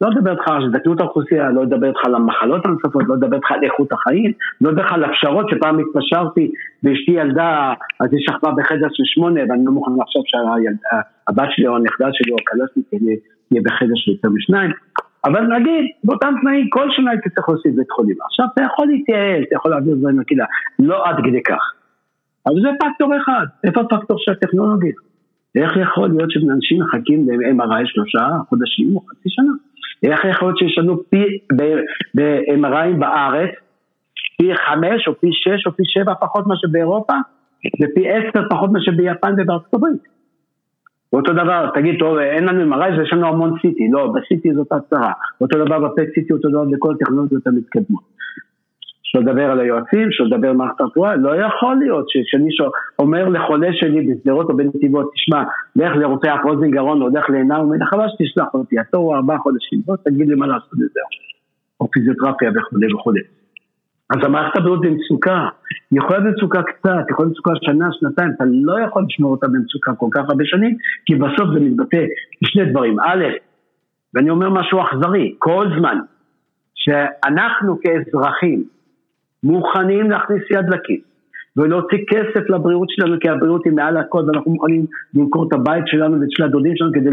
לא 0.00 0.10
לדבר 0.10 0.30
איתך 0.30 0.48
על 0.48 0.66
הזדקנות 0.66 1.00
האוכלוסייה, 1.00 1.50
לא 1.50 1.62
לדבר 1.62 1.88
איתך 1.88 2.00
על 2.04 2.14
המחלות 2.14 2.66
הנוספות, 2.66 3.02
לא 3.08 3.14
לדבר 3.14 3.36
איתך 3.36 3.52
על 3.52 3.64
איכות 3.64 3.92
החיים, 3.92 4.32
לא 4.60 4.70
לדבר 4.70 4.82
איתך 4.82 4.92
על 4.92 5.04
הפשרות 5.04 5.46
שפעם 5.50 5.78
התפשרתי 5.78 6.52
ואשתי 6.82 7.10
ילדה, 7.10 7.72
אז 8.00 8.08
היא 8.12 8.20
שכבה 8.20 8.50
בחדר 8.56 8.88
של 8.92 9.02
שמונה 9.06 9.40
ואני 9.48 9.64
לא 9.64 9.72
מוכן 9.72 9.92
לחשוב 10.00 10.22
שהבת 10.26 11.48
שלי 11.50 11.66
או 11.66 11.76
הנכדה 11.76 12.08
שלי 12.12 12.32
או 12.32 12.36
שלי 12.74 13.16
תהיה 13.48 13.62
בחדר 13.64 13.94
של 13.94 14.10
יותר 14.10 14.28
משניים. 14.28 14.70
אבל 15.24 15.42
נגיד, 15.56 15.84
באותם 16.04 16.34
תנאים 16.40 16.68
כל 16.70 16.90
שנה 16.90 17.10
הייתי 17.10 17.30
צריך 17.30 17.48
להוסיף 17.48 17.74
בית 17.74 17.90
חולים. 17.90 18.16
עכשיו 18.24 18.46
אתה 18.54 18.62
יכול 18.62 18.86
להתייעל, 18.86 19.42
אתה 19.42 19.54
יכול 19.54 19.70
להעביר 19.70 19.94
דברים 19.94 20.20
לקהילה, 20.20 20.44
לא 20.78 21.08
עד 21.08 21.16
כדי 21.24 21.42
כך. 21.42 21.81
אבל 22.46 22.54
זה 22.62 22.68
פקטור 22.80 23.16
אחד, 23.16 23.46
איפה 23.64 23.80
הפקטור 23.80 24.16
של 24.20 24.32
הטכנולוגיה? 24.32 24.92
איך 25.54 25.76
יכול 25.76 26.08
להיות 26.08 26.30
שאנשים 26.30 26.82
מחכים 26.82 27.28
ל-MRI 27.28 27.82
שלושה 27.84 28.38
חודשים 28.48 28.96
או 28.96 29.00
חצי 29.00 29.28
שנה? 29.28 29.52
איך 30.02 30.24
יכול 30.24 30.48
להיות 30.48 30.58
שיש 30.58 30.78
לנו 30.78 31.02
פי, 31.10 31.24
ב-MRI 32.16 32.98
בארץ, 32.98 33.50
פי 34.38 34.48
חמש 34.66 35.08
או 35.08 35.14
פי 35.20 35.28
שש 35.32 35.66
או 35.66 35.72
פי 35.72 35.82
שבע 35.86 36.14
פחות 36.20 36.46
מאשר 36.46 36.68
באירופה, 36.70 37.14
ופי 37.82 38.10
עשר 38.10 38.48
פחות 38.50 38.70
מאשר 38.72 38.92
ביפן 38.96 39.32
ובארצות 39.38 39.74
הברית? 39.74 40.12
אותו 41.12 41.32
דבר, 41.32 41.70
תגיד, 41.74 41.94
טוב, 41.98 42.18
אין 42.18 42.44
לנו 42.44 42.74
MRI, 42.74 43.02
יש 43.02 43.12
לנו 43.12 43.26
המון 43.26 43.50
CT, 43.50 43.92
לא, 43.92 44.06
ב-CT 44.06 44.54
זאת 44.54 44.72
הצהרה. 44.72 45.12
אותו 45.40 45.64
דבר 45.64 45.78
בפט 45.78 46.08
CT, 46.18 46.34
אותו 46.34 46.48
דבר 46.48 46.64
בכל 46.64 46.94
הטכנולוגיות 46.94 47.46
המתקדמות. 47.46 48.02
שלא 49.12 49.22
לדבר 49.22 49.50
על 49.50 49.60
היועצים, 49.60 50.08
שלא 50.10 50.26
לדבר 50.26 50.48
על 50.48 50.56
מערכת 50.56 50.80
הרפואה, 50.80 51.16
לא 51.16 51.36
יכול 51.36 51.76
להיות 51.76 52.06
שמישהו 52.08 52.66
אומר 52.98 53.28
לחולה 53.28 53.68
שלי 53.72 54.06
בשדרות 54.06 54.50
או 54.50 54.56
בנתיבות, 54.56 55.10
תשמע, 55.14 55.42
לך 55.76 55.96
לרופא 55.96 56.36
אוזן 56.44 56.70
גרון 56.70 57.02
או 57.02 57.08
לך 57.08 57.30
לעינה, 57.30 57.56
הוא 57.56 57.74
חבל 57.90 58.06
שתשלח 58.08 58.54
אותי, 58.54 58.78
התור 58.78 59.04
הוא 59.04 59.16
ארבעה 59.16 59.38
חודשים, 59.38 59.80
בוא 59.84 59.96
תגיד 60.04 60.28
לי 60.28 60.34
מה 60.34 60.46
לעשות 60.46 60.72
לזה, 60.72 61.00
או 61.80 61.90
פיזיותרפיה 61.90 62.50
וכולי 62.50 62.94
וכולי. 62.94 63.20
אז 64.10 64.24
המערכת 64.24 64.56
הבריאות 64.56 64.80
במצוקה, 64.80 65.48
היא 65.90 65.98
יכולה 65.98 66.18
להיות 66.18 66.34
במצוקה 66.34 66.62
קצת, 66.62 67.04
יכולה 67.10 67.28
להיות 67.28 67.36
במצוקה 67.44 67.52
שנה, 67.60 67.88
שנתיים, 67.92 68.30
אתה 68.36 68.44
לא 68.46 68.80
יכול 68.80 69.04
לשמור 69.08 69.30
אותה 69.30 69.46
במצוקה 69.48 69.92
כל 69.94 70.08
כך 70.12 70.22
הרבה 70.28 70.44
שנים, 70.44 70.76
כי 71.06 71.14
בסוף 71.14 71.48
זה 71.54 71.60
מתבטא 71.60 72.04
בשני 72.42 72.64
דברים. 72.70 73.00
א', 73.00 73.24
ואני 74.14 74.30
אומר 74.30 74.50
משהו 74.50 74.80
אכזרי, 74.82 75.34
כל 75.38 75.66
זמן 75.78 75.98
שאנחנו 76.74 77.78
כאזרחים 77.80 78.64
מוכנים 79.44 80.10
להכניס 80.10 80.42
יד 80.50 80.68
לכיס 80.68 81.00
ולהוציא 81.56 81.98
כסף 82.10 82.50
לבריאות 82.50 82.88
שלנו 82.90 83.16
כי 83.20 83.28
הבריאות 83.28 83.64
היא 83.64 83.72
מעל 83.72 83.96
הכל 83.96 84.22
ואנחנו 84.26 84.50
מוכנים 84.50 84.86
למכור 85.14 85.48
את 85.48 85.52
הבית 85.52 85.84
שלנו 85.86 86.20
ואת 86.20 86.30
של 86.30 86.42
הדודים 86.42 86.76
שלנו 86.76 86.92
כדי 86.92 87.10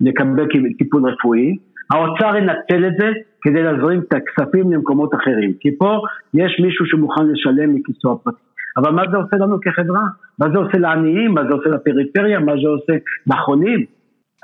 לקבל 0.00 0.46
טיפול 0.78 1.10
רפואי 1.10 1.56
האוצר 1.90 2.36
ינצל 2.36 2.86
את 2.86 2.92
זה 2.98 3.08
כדי 3.42 3.62
להזרים 3.62 4.00
את 4.00 4.14
הכספים 4.14 4.72
למקומות 4.72 5.14
אחרים 5.14 5.52
כי 5.60 5.76
פה 5.78 6.00
יש 6.34 6.60
מישהו 6.64 6.86
שמוכן 6.86 7.26
לשלם 7.26 7.74
מכיסו 7.74 8.12
הפרטי 8.12 8.42
אבל 8.76 8.90
מה 8.90 9.02
זה 9.10 9.16
עושה 9.16 9.36
לנו 9.36 9.60
כחברה? 9.60 10.02
מה 10.38 10.46
זה 10.52 10.58
עושה 10.58 10.78
לעניים? 10.78 11.34
מה 11.34 11.42
זה 11.44 11.54
עושה 11.54 11.68
לפריפריה? 11.68 12.40
מה 12.40 12.52
זה 12.52 12.68
עושה 12.68 12.92
לחולים? 13.26 13.84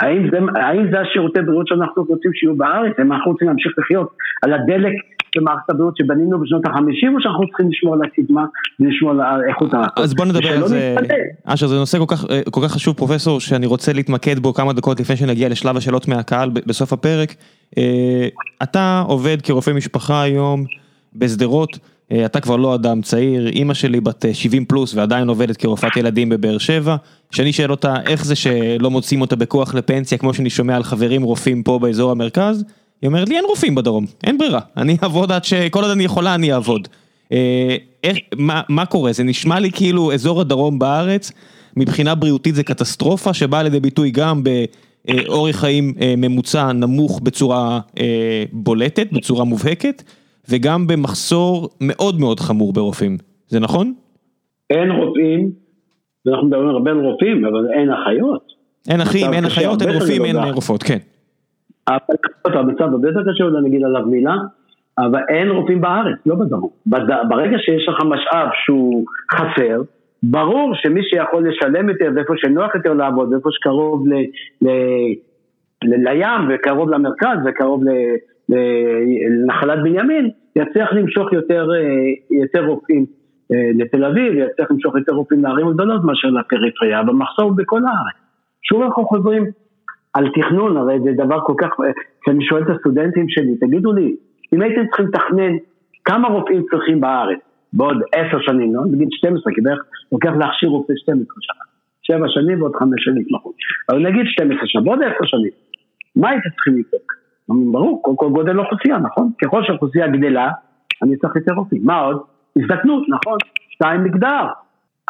האם 0.01 0.31
זה, 0.31 0.39
האם 0.55 0.91
זה 0.93 1.01
השירותי 1.01 1.43
בריאות 1.43 1.69
שאנחנו 1.69 2.05
רוצים 2.05 2.33
שיהיו 2.35 2.57
בארץ? 2.57 2.93
האם 2.99 3.13
אנחנו 3.13 3.33
רוצים 3.33 3.49
להמשיך 3.49 3.79
לחיות 3.79 4.09
על 4.43 4.53
הדלק 4.53 4.93
של 5.35 5.41
מערכת 5.41 5.71
הבריאות 5.71 5.97
שבנינו 5.97 6.41
בשנות 6.41 6.67
החמישים, 6.67 7.15
או 7.15 7.21
שאנחנו 7.21 7.47
צריכים 7.49 7.69
לשמור 7.71 7.95
על 7.95 8.01
הקדמה 8.03 8.45
ולשמור 8.81 9.11
על 9.11 9.41
איכות 9.49 9.75
ה... 9.75 9.83
אז 9.97 10.15
בוא 10.15 10.25
נדבר 10.25 10.53
על 10.53 10.69
זה, 10.69 10.97
אשר 11.45 11.67
זה 11.67 11.77
נושא 11.77 11.99
כל 11.99 12.05
כך, 12.09 12.25
כל 12.51 12.61
כך 12.65 12.73
חשוב 12.73 12.97
פרופסור, 12.97 13.41
שאני 13.41 13.67
רוצה 13.67 13.93
להתמקד 13.93 14.39
בו 14.39 14.55
כמה 14.55 14.73
דקות 14.73 15.01
לפני 15.01 15.17
שנגיע 15.17 15.49
לשלב 15.49 15.77
השאלות 15.77 16.09
מהקהל 16.09 16.51
בסוף 16.51 16.93
הפרק. 16.93 17.35
אה, 17.79 18.29
אתה 18.63 19.05
עובד 19.07 19.43
כרופא 19.43 19.71
משפחה 19.71 20.23
היום 20.23 20.65
בשדרות. 21.15 21.79
אה, 22.13 22.27
אתה 22.27 22.41
כבר 22.41 22.57
לא 22.57 22.75
אדם 22.75 23.03
צעיר, 23.03 23.49
אימא 23.49 23.75
שלי 23.75 24.01
בת 24.01 24.25
70 24.33 24.63
אה, 24.63 24.69
פלוס 24.69 24.95
ועדיין 24.95 25.29
עובדת 25.29 25.57
כרופאת 25.57 25.97
ילדים 25.97 26.29
בבאר 26.29 26.59
שבע, 26.59 26.97
שאני 27.31 27.53
שואל 27.53 27.71
אותה 27.71 27.95
איך 28.07 28.25
זה 28.25 28.35
שלא 28.35 28.91
מוצאים 28.91 29.21
אותה 29.21 29.37
בכוח 29.37 29.75
לפנסיה 29.75 30.19
כמו 30.19 30.35
שאני 30.35 30.51
שומע 30.51 30.77
על 30.77 30.83
חברים 30.83 31.23
רופאים 31.23 31.63
פה 31.63 31.79
באזור 31.79 32.11
המרכז, 32.11 32.65
היא 33.03 33.09
אומרת 33.09 33.29
לי 33.29 33.37
אין 33.37 33.45
רופאים 33.45 33.75
בדרום, 33.75 34.07
אין 34.25 34.39
ברירה, 34.39 34.61
אני 34.77 34.97
אעבוד 35.03 35.33
עד 35.33 35.45
שכל 35.45 35.83
עוד 35.83 35.91
אני 35.91 36.05
יכולה 36.05 36.35
אני 36.35 36.53
אעבוד. 36.53 36.89
אה, 37.33 37.77
איך, 38.05 38.19
מה, 38.37 38.61
מה 38.69 38.87
קורה? 38.87 39.13
זה 39.13 39.25
נשמע 39.25 39.61
לי 39.61 39.71
כאילו 39.73 40.13
אזור 40.13 40.41
הדרום 40.41 40.79
בארץ, 40.79 41.33
מבחינה 41.77 42.15
בריאותית 42.15 42.55
זה 42.55 42.63
קטסטרופה 42.63 43.35
שבאה 43.35 43.63
לידי 43.63 43.81
ביטוי 43.81 44.11
גם 44.11 44.43
באורך 44.43 45.57
חיים 45.57 45.95
ממוצע 46.17 46.73
נמוך 46.73 47.21
בצורה 47.21 47.81
בולטת, 48.53 49.13
בצורה 49.13 49.45
מובהקת. 49.45 50.03
וגם 50.49 50.87
במחסור 50.87 51.69
מאוד 51.81 52.21
מאוד 52.21 52.41
חמור 52.41 52.73
ברופאים, 52.73 53.17
זה 53.49 53.61
נכון? 53.61 53.95
אין 54.71 54.91
רופאים, 54.91 55.51
ואנחנו 56.27 56.47
מדברים 56.47 56.69
הרבה 56.69 56.91
על 56.91 56.99
רופאים, 56.99 57.45
אבל 57.45 57.67
אין 57.79 57.89
אחיות. 57.91 58.43
אין 58.89 59.01
אחים, 59.01 59.33
אין 59.33 59.45
אחיות, 59.45 59.83
אין 59.83 59.91
רופאים, 59.91 60.25
אין 60.25 60.37
רופאות, 60.37 60.83
כן. 60.83 60.99
המצב 62.45 62.83
הרבה 62.83 63.09
יותר 63.09 63.21
קשה, 63.33 63.45
עוד 63.45 63.55
אני 63.55 63.69
אגיד 63.69 63.85
עליו 63.85 64.07
מילה, 64.07 64.35
אבל 64.99 65.21
אין 65.29 65.49
רופאים 65.49 65.81
בארץ, 65.81 66.17
לא 66.27 66.35
בדרום. 66.35 66.71
ברגע 67.29 67.57
שיש 67.59 67.89
לך 67.89 68.05
משאב 68.05 68.49
שהוא 68.65 69.05
חסר, 69.33 69.83
ברור 70.23 70.73
שמי 70.75 71.01
שיכול 71.03 71.49
לשלם 71.49 71.89
יותר, 71.89 72.11
ואיפה 72.17 72.35
שנוח 72.37 72.75
יותר 72.75 72.95
לעבוד, 72.95 73.33
ואיפה 73.33 73.49
שקרוב 73.53 74.09
ל, 74.09 74.15
ל, 74.63 74.69
ל, 75.85 76.09
לים, 76.09 76.49
וקרוב 76.49 76.91
למרכז, 76.91 77.39
וקרוב 77.47 77.85
ל, 77.85 77.89
לנחלת 78.49 79.79
בנימין, 79.83 80.31
יצליח 80.57 80.93
למשוך 80.93 81.33
יותר, 81.33 81.69
אה, 81.75 82.39
יותר 82.43 82.67
רופאים 82.67 83.07
אה, 83.53 83.71
לתל 83.75 84.05
אביב, 84.05 84.33
יצליח 84.35 84.71
למשוך 84.71 84.97
יותר 84.97 85.13
רופאים 85.13 85.45
לערים 85.45 85.69
הגדולות 85.69 86.05
מאשר 86.05 86.29
לפריפריה, 86.29 87.01
אבל 87.01 87.13
מחסור 87.13 87.53
בכל 87.57 87.81
הארץ. 87.87 88.17
שוב 88.63 88.83
אנחנו 88.83 89.05
חוזרים 89.05 89.45
על 90.15 90.29
תכנון, 90.35 90.77
הרי 90.77 91.01
זה 91.05 91.11
דבר 91.25 91.41
כל 91.47 91.55
כך, 91.59 91.69
כשאני 92.23 92.45
שואל 92.45 92.63
את 92.63 92.69
הסטודנטים 92.69 93.29
שלי, 93.29 93.57
תגידו 93.57 93.93
לי, 93.93 94.17
אם 94.55 94.63
הייתם 94.63 94.87
צריכים 94.87 95.07
לתכנן 95.07 95.57
כמה 96.05 96.29
רופאים 96.29 96.63
צריכים 96.71 97.01
בארץ 97.01 97.39
בעוד 97.73 97.97
עשר 98.13 98.39
שנים, 98.41 98.75
לא? 98.75 98.83
נגיד 98.93 99.09
12, 99.11 99.53
כי 99.55 99.61
בערך 99.61 99.79
לוקח 100.13 100.31
להכשיר 100.39 100.69
רופא 100.69 100.93
12 100.97 101.37
שנה. 101.41 101.65
שבע 102.03 102.27
שנים 102.29 102.63
ועוד 102.63 102.77
חמש 102.77 103.05
שנים 103.05 103.23
התמחות. 103.27 103.55
אבל 103.89 103.99
נגיד 103.99 104.27
12 104.27 104.59
שנה, 104.67 104.83
בעוד 104.83 104.99
עשר 105.03 105.25
שנים, 105.25 105.51
מה 106.17 106.31
הייתם 106.31 106.51
צריכים 106.55 106.75
לבדוק? 106.75 107.13
ברור, 107.49 108.03
כל, 108.03 108.13
כל 108.17 108.29
גודל 108.31 108.59
אוכלוסייה, 108.59 108.99
נכון? 108.99 109.31
ככל 109.43 109.65
שהאוכלוסייה 109.65 110.09
גדלה, 110.09 110.51
אני 111.03 111.17
צריך 111.17 111.37
יותר 111.37 111.53
רופאים. 111.53 111.83
מה 111.85 112.01
עוד? 112.01 112.23
הזדקנות, 112.57 113.03
נכון? 113.09 113.39
שתיים 113.69 114.05
מגדר. 114.05 114.47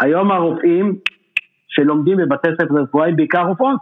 היום 0.00 0.30
הרופאים 0.30 0.94
שלומדים 1.68 2.16
בבתי 2.16 2.48
ספר 2.54 2.74
רפואה 2.74 3.08
הם 3.08 3.16
בעיקר 3.16 3.42
רופאות. 3.46 3.80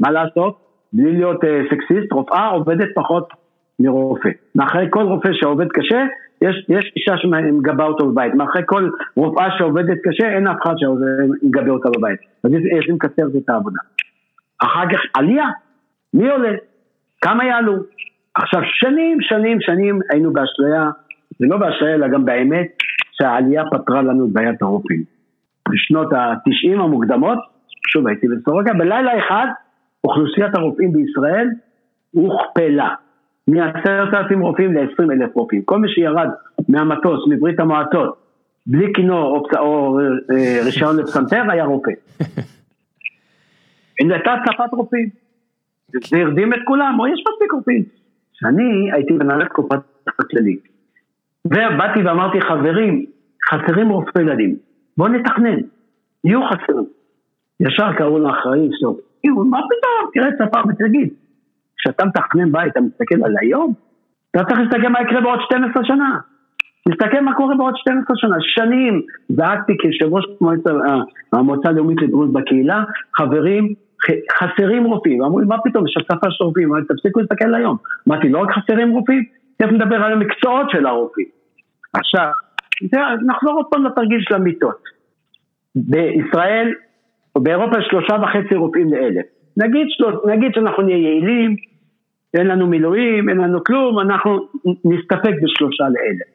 מה 0.00 0.10
לעשות? 0.10 0.58
בלי 0.92 1.12
להיות 1.12 1.44
uh, 1.44 1.46
סקסיסט, 1.70 2.12
רופאה 2.12 2.48
עובדת 2.48 2.88
פחות 2.94 3.28
מרופא. 3.80 4.28
מאחורי 4.54 4.86
כל 4.90 5.02
רופא 5.02 5.28
שעובד 5.32 5.66
קשה, 5.68 6.04
יש, 6.42 6.66
יש 6.68 6.92
אישה 6.96 7.16
שמגבה 7.16 7.84
אותו 7.84 8.10
בבית. 8.10 8.34
מאחורי 8.34 8.62
כל 8.66 8.90
רופאה 9.16 9.48
שעובדת 9.58 9.98
קשה, 10.04 10.28
אין 10.28 10.46
אף 10.46 10.56
אחד 10.62 10.74
שמגבה 10.76 11.70
אותה 11.70 11.88
בבית. 11.98 12.20
אז 12.44 12.50
יש 12.52 12.88
לקצר 12.88 13.22
את 13.38 13.48
העבודה. 13.48 13.80
אחר 14.62 14.88
כך 14.92 15.00
עלייה, 15.14 15.46
מי 16.14 16.30
עולה? 16.30 16.52
כמה 17.20 17.44
יעלו? 17.44 17.74
עכשיו 18.34 18.60
שנים 18.64 19.18
שנים 19.20 19.60
שנים 19.60 19.98
היינו 20.12 20.32
באשליה, 20.32 20.90
ולא 21.40 21.56
באשליה 21.56 21.94
אלא 21.94 22.08
גם 22.08 22.24
באמת, 22.24 22.68
שהעלייה 23.12 23.62
פתרה 23.70 24.02
לנו 24.02 24.26
את 24.26 24.32
בעיית 24.32 24.62
הרופאים. 24.62 25.02
בשנות 25.68 26.08
התשעים 26.12 26.80
המוקדמות, 26.80 27.38
שוב 27.92 28.06
הייתי 28.06 28.26
בסורוקה, 28.28 28.72
בלילה 28.72 29.18
אחד 29.18 29.46
אוכלוסיית 30.06 30.54
הרופאים 30.54 30.92
בישראל 30.92 31.48
הוכפלה. 32.10 32.94
מעשרת 33.48 34.14
אלפים 34.14 34.40
רופאים 34.40 34.74
ל-20 34.74 35.12
אלף 35.12 35.34
רופאים. 35.34 35.62
כל 35.62 35.78
מי 35.78 35.88
שירד 35.88 36.28
מהמטוס, 36.68 37.28
מברית 37.28 37.60
המועצות, 37.60 38.16
בלי 38.66 38.92
כינור 38.94 39.36
או, 39.36 39.58
או 39.58 40.00
אה, 40.00 40.60
רישיון 40.64 40.96
לפסנתר, 40.96 41.42
היה 41.50 41.64
רופא. 41.64 41.90
הייתה 44.00 44.32
הצפת 44.32 44.72
רופאים. 44.72 45.08
זה 45.88 46.16
הרדים 46.16 46.52
את 46.52 46.58
כולם, 46.64 46.96
או 47.00 47.06
יש 47.06 47.24
מספיק 47.32 47.52
רופאים. 47.52 47.82
כשאני 48.34 48.92
הייתי 48.92 49.12
מנהלת 49.12 49.48
קופת 49.48 49.78
הכללית, 50.06 50.68
ובאתי 51.44 52.02
ואמרתי, 52.04 52.40
חברים, 52.40 53.06
חסרים 53.50 53.88
רופאי 53.88 54.22
ילדים, 54.22 54.56
בואו 54.96 55.08
נתכנן, 55.08 55.58
יהיו 56.24 56.40
חסרים. 56.48 56.84
ישר 57.60 57.92
קראו 57.98 58.18
לאחראי, 58.18 58.68
סוף, 58.80 59.00
מה 59.34 59.58
פתאום, 59.58 60.10
תראה 60.14 60.28
את 60.28 60.34
ספר 60.34 60.60
ותגיד, 60.68 61.08
כשאתה 61.78 62.04
מתכנן 62.04 62.52
בית, 62.52 62.72
אתה 62.72 62.80
מסתכל 62.80 63.24
על 63.24 63.34
היום, 63.40 63.72
אתה 64.30 64.44
צריך 64.44 64.60
להסתכל 64.60 64.88
מה 64.88 65.02
יקרה 65.02 65.20
בעוד 65.20 65.40
12 65.40 65.84
שנה. 65.84 66.18
תסתכל 66.88 67.20
מה 67.20 67.34
קורה 67.34 67.56
בעוד 67.56 67.76
12 67.76 68.16
שנה, 68.16 68.36
שנים 68.40 69.02
זעקתי 69.28 69.72
כיושב 69.78 70.14
ראש 70.14 70.24
המועצה 71.32 71.68
הלאומית 71.68 72.02
לבריאות 72.02 72.32
בקהילה, 72.32 72.84
חברים, 73.16 73.74
חסרים 74.38 74.84
רופאים, 74.84 75.22
אמרו 75.22 75.40
לי 75.40 75.46
מה 75.46 75.56
פתאום, 75.64 75.86
יש 75.86 75.96
הצפה 75.96 76.26
של 76.30 76.44
רופאים, 76.44 76.70
תפסיקו 76.88 77.20
להסתכל 77.20 77.54
היום. 77.54 77.76
אמרתי, 78.08 78.28
לא 78.28 78.38
רק 78.38 78.50
חסרים 78.50 78.90
רופאים, 78.90 79.24
תכף 79.56 79.72
נדבר 79.72 79.96
על 79.96 80.12
המקצועות 80.12 80.70
של 80.70 80.86
הרופאים. 80.86 81.26
עכשיו, 81.94 82.30
נחזור 83.26 83.54
עוד 83.54 83.66
פעם 83.70 83.84
לתרגיל 83.84 84.20
של 84.20 84.34
המיטות. 84.34 84.82
בישראל, 85.76 86.72
או 87.36 87.40
באירופה 87.40 87.78
יש 87.78 87.86
שלושה 87.90 88.14
וחצי 88.22 88.54
רופאים 88.54 88.92
לאלף. 88.92 89.26
נגיד, 89.56 89.86
של... 89.88 90.04
נגיד 90.30 90.50
שאנחנו 90.54 90.82
נהיה 90.82 90.98
יעילים, 90.98 91.56
אין 92.34 92.46
לנו 92.46 92.66
מילואים, 92.66 93.28
אין 93.28 93.38
לנו 93.38 93.64
כלום, 93.64 93.98
אנחנו 93.98 94.38
נסתפק 94.64 95.34
בשלושה 95.42 95.84
לאלף. 95.84 96.28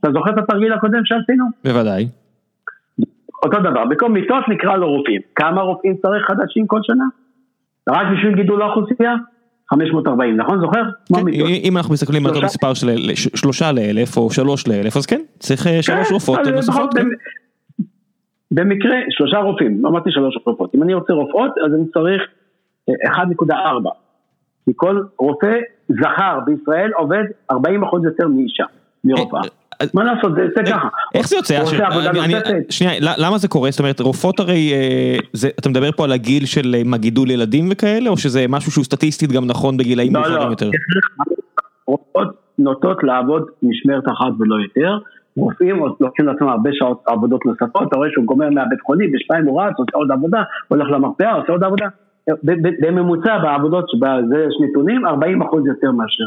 אתה 0.00 0.12
זוכר 0.12 0.30
את 0.30 0.38
התרגיל 0.38 0.72
הקודם 0.72 1.00
שעשינו? 1.04 1.44
בוודאי. 1.64 2.08
אותו 3.44 3.58
דבר, 3.60 3.84
במקום 3.84 4.12
מיטות 4.12 4.44
נקרא 4.48 4.76
לו 4.76 4.92
רופאים. 4.92 5.20
כמה 5.34 5.62
רופאים 5.62 5.96
צריך 6.02 6.26
חדשים 6.26 6.66
כל 6.66 6.80
שנה? 6.82 7.04
רק 7.88 8.06
בשביל 8.12 8.34
גידול 8.36 8.62
האוכלוסייה? 8.62 9.14
540, 9.70 10.36
נכון? 10.36 10.60
זוכר? 10.60 10.82
כן, 11.14 11.28
אם 11.64 11.76
אנחנו 11.76 11.94
מסתכלים 11.94 12.26
על 12.26 12.34
אותו 12.34 12.46
מספר 12.46 12.74
של 12.74 12.88
שלושה 13.14 13.72
לאלף 13.72 14.16
או 14.16 14.30
שלוש 14.30 14.68
לאלף, 14.68 14.96
אז 14.96 15.06
כן, 15.06 15.20
צריך 15.38 15.66
אה, 15.66 15.82
שלוש 15.82 16.08
כן, 16.08 16.14
רופאות 16.14 16.38
נוספות. 16.46 16.94
במקרה, 18.50 18.96
שלושה 19.10 19.38
רופאים, 19.38 19.86
אמרתי 19.86 20.10
שלוש 20.10 20.38
רופאות. 20.46 20.74
אם 20.74 20.82
אני 20.82 20.94
רוצה 20.94 21.12
רופאות, 21.12 21.50
אז 21.66 21.74
אני 21.74 21.84
צריך 21.94 22.22
1.4. 22.90 23.52
אה, 23.52 23.90
כי 24.64 24.72
כל 24.76 25.02
רופא 25.18 25.54
זכר 25.88 26.38
בישראל 26.46 26.90
עובד 26.92 27.24
40% 27.52 27.54
יותר 28.04 28.28
מאישה, 28.28 28.64
מרופאה. 29.04 29.40
אה, 29.80 29.86
מה 29.94 30.04
לעשות, 30.04 30.32
זה 30.56 30.62
ככה. 30.66 30.88
איך 31.14 31.28
זה 31.28 31.36
יוצא? 31.36 31.64
שנייה, 32.70 32.92
למה 33.00 33.38
זה 33.38 33.48
קורה? 33.48 33.70
זאת 33.70 33.80
אומרת, 33.80 34.00
רופאות 34.00 34.40
הרי, 34.40 34.72
אה, 34.72 35.48
אתה 35.58 35.68
מדבר 35.68 35.92
פה 35.92 36.04
על 36.04 36.12
הגיל 36.12 36.46
של 36.46 36.74
אה, 36.74 36.82
מה 36.84 36.96
גידול 36.96 37.30
ילדים 37.30 37.68
וכאלה, 37.70 38.10
או 38.10 38.16
שזה 38.16 38.46
משהו 38.48 38.72
שהוא 38.72 38.84
סטטיסטית 38.84 39.32
גם 39.32 39.46
נכון 39.46 39.76
בגילאים 39.76 40.12
מאוחרים 40.12 40.50
יותר? 40.50 40.70
נוטות 42.58 43.02
לעבוד 43.02 43.42
משמרת 43.62 44.04
אחת 44.08 44.32
ולא 44.38 44.56
יותר. 44.62 44.98
רופאים 45.36 45.76
לוקחים 46.00 46.26
לעצמם 46.26 46.48
הרבה 46.48 46.70
שעות 46.72 47.02
עבודות 47.06 47.46
נוספות, 47.46 47.88
אתה 47.88 47.96
רואה 47.96 48.08
שהוא 48.12 48.24
גומר 48.24 48.50
מהבית 48.50 48.80
חולים, 48.80 49.12
בשתיים 49.12 49.46
הוא 49.46 49.62
רץ, 49.62 49.74
עושה 49.78 49.90
עוד 49.94 50.12
עבודה, 50.12 50.42
הולך 50.68 50.90
למרפאה, 50.90 51.32
עושה 51.32 51.52
עוד 51.52 51.64
עבודה. 51.64 51.86
בממוצע 52.80 53.38
בעבודות, 53.38 53.84
בזה 54.00 54.44
יש 54.48 54.54
נתונים, 54.68 55.06
40 55.06 55.42
אחוז 55.42 55.66
יותר 55.66 55.90
מאשר, 55.92 56.24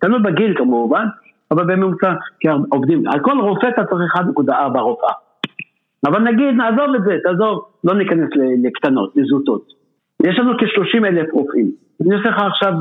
תלוי 0.00 0.18
בגיל 0.22 0.54
כמובן, 0.58 1.06
אבל 1.50 1.64
בממוצע, 1.64 2.12
כי 2.40 2.48
עובדים, 2.70 3.02
על 3.06 3.20
כל 3.20 3.40
רופא 3.40 3.68
אתה 3.68 3.84
צריך 3.84 4.16
1.4 4.16 4.78
רופאה. 4.78 5.12
אבל 6.06 6.22
נגיד, 6.22 6.54
נעזוב 6.54 6.94
את 6.94 7.02
זה, 7.02 7.16
תעזוב, 7.22 7.64
לא 7.84 7.94
ניכנס 7.94 8.28
לקטנות, 8.62 9.12
לזוטות. 9.16 9.62
יש 10.24 10.38
לנו 10.38 10.52
כ-30 10.58 11.06
אלף 11.06 11.32
רופאים. 11.32 11.70
אני 12.02 12.14
עושה 12.14 12.28
לך 12.28 12.38
עכשיו 12.38 12.72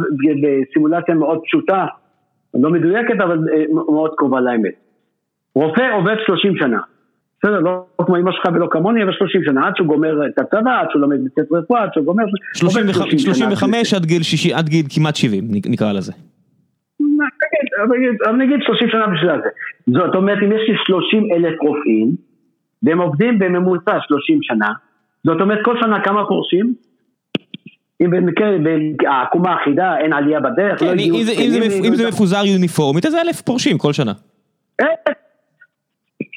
בסימולציה 0.44 1.16
מאוד 1.16 1.40
פשוטה, 1.46 1.86
לא 2.54 2.70
מדויקת, 2.70 3.22
אבל 3.24 3.40
אה, 3.54 3.64
מאוד 3.74 4.12
קרובה 4.18 4.42
לאמת. 4.42 4.89
רופא 5.60 5.86
עובד 5.96 6.16
30 6.26 6.58
שנה. 6.60 6.80
בסדר, 7.40 7.60
לא 7.60 7.86
כמו 8.06 8.18
אמא 8.18 8.32
שלך 8.32 8.46
ולא 8.54 8.68
כמוני, 8.72 9.04
אבל 9.04 9.14
30 9.14 9.42
שנה, 9.44 9.68
עד 9.68 9.74
שהוא 9.76 9.88
גומר 9.88 10.28
את 10.28 10.40
הצבא, 10.40 10.80
עד 10.82 10.88
שהוא 10.92 11.02
לומד 11.02 11.18
בית 11.24 11.32
ספר 11.32 11.56
רפואה, 11.56 11.84
עד 11.84 11.90
שהוא 11.94 12.06
גומר... 12.06 12.24
35 12.54 13.94
עד 13.94 14.06
גיל 14.06 14.24
60, 14.24 14.56
עד 14.56 14.70
גיל 14.70 14.86
כמעט 14.96 15.16
70, 15.16 15.44
נקרא 15.66 15.92
לזה. 15.92 16.12
נגיד 18.38 18.60
30 18.66 18.90
שנה 18.92 19.08
בשביל 19.08 19.32
זה. 19.44 19.50
זאת 20.00 20.16
אומרת, 20.16 20.38
אם 20.44 20.52
יש 20.52 20.62
לי 20.70 20.76
30 20.86 21.24
אלף 21.34 21.62
רופאים, 21.62 22.16
והם 22.84 23.02
עובדים 23.02 23.40
בממוצע 23.40 23.98
30 24.08 24.40
שנה, 24.42 24.70
זאת 25.24 25.42
אומרת 25.42 25.60
כל 25.66 25.76
שנה 25.82 26.04
כמה 26.04 26.26
פורשים? 26.28 26.74
אם 28.02 28.12
במקרה, 28.12 28.50
העקומה 29.08 29.56
אחידה, 29.56 29.98
אין 29.98 30.14
עלייה 30.14 30.40
בדרך, 30.40 30.82
לא 30.82 30.88
כן, 30.88 31.00
אם 31.86 31.96
זה 31.96 32.08
מפוזר 32.08 32.46
יוניפורמית, 32.46 33.06
אז 33.06 33.16
אלף 33.16 33.42
פורשים 33.42 33.78
כל 33.78 33.94
שנה. 33.94 34.14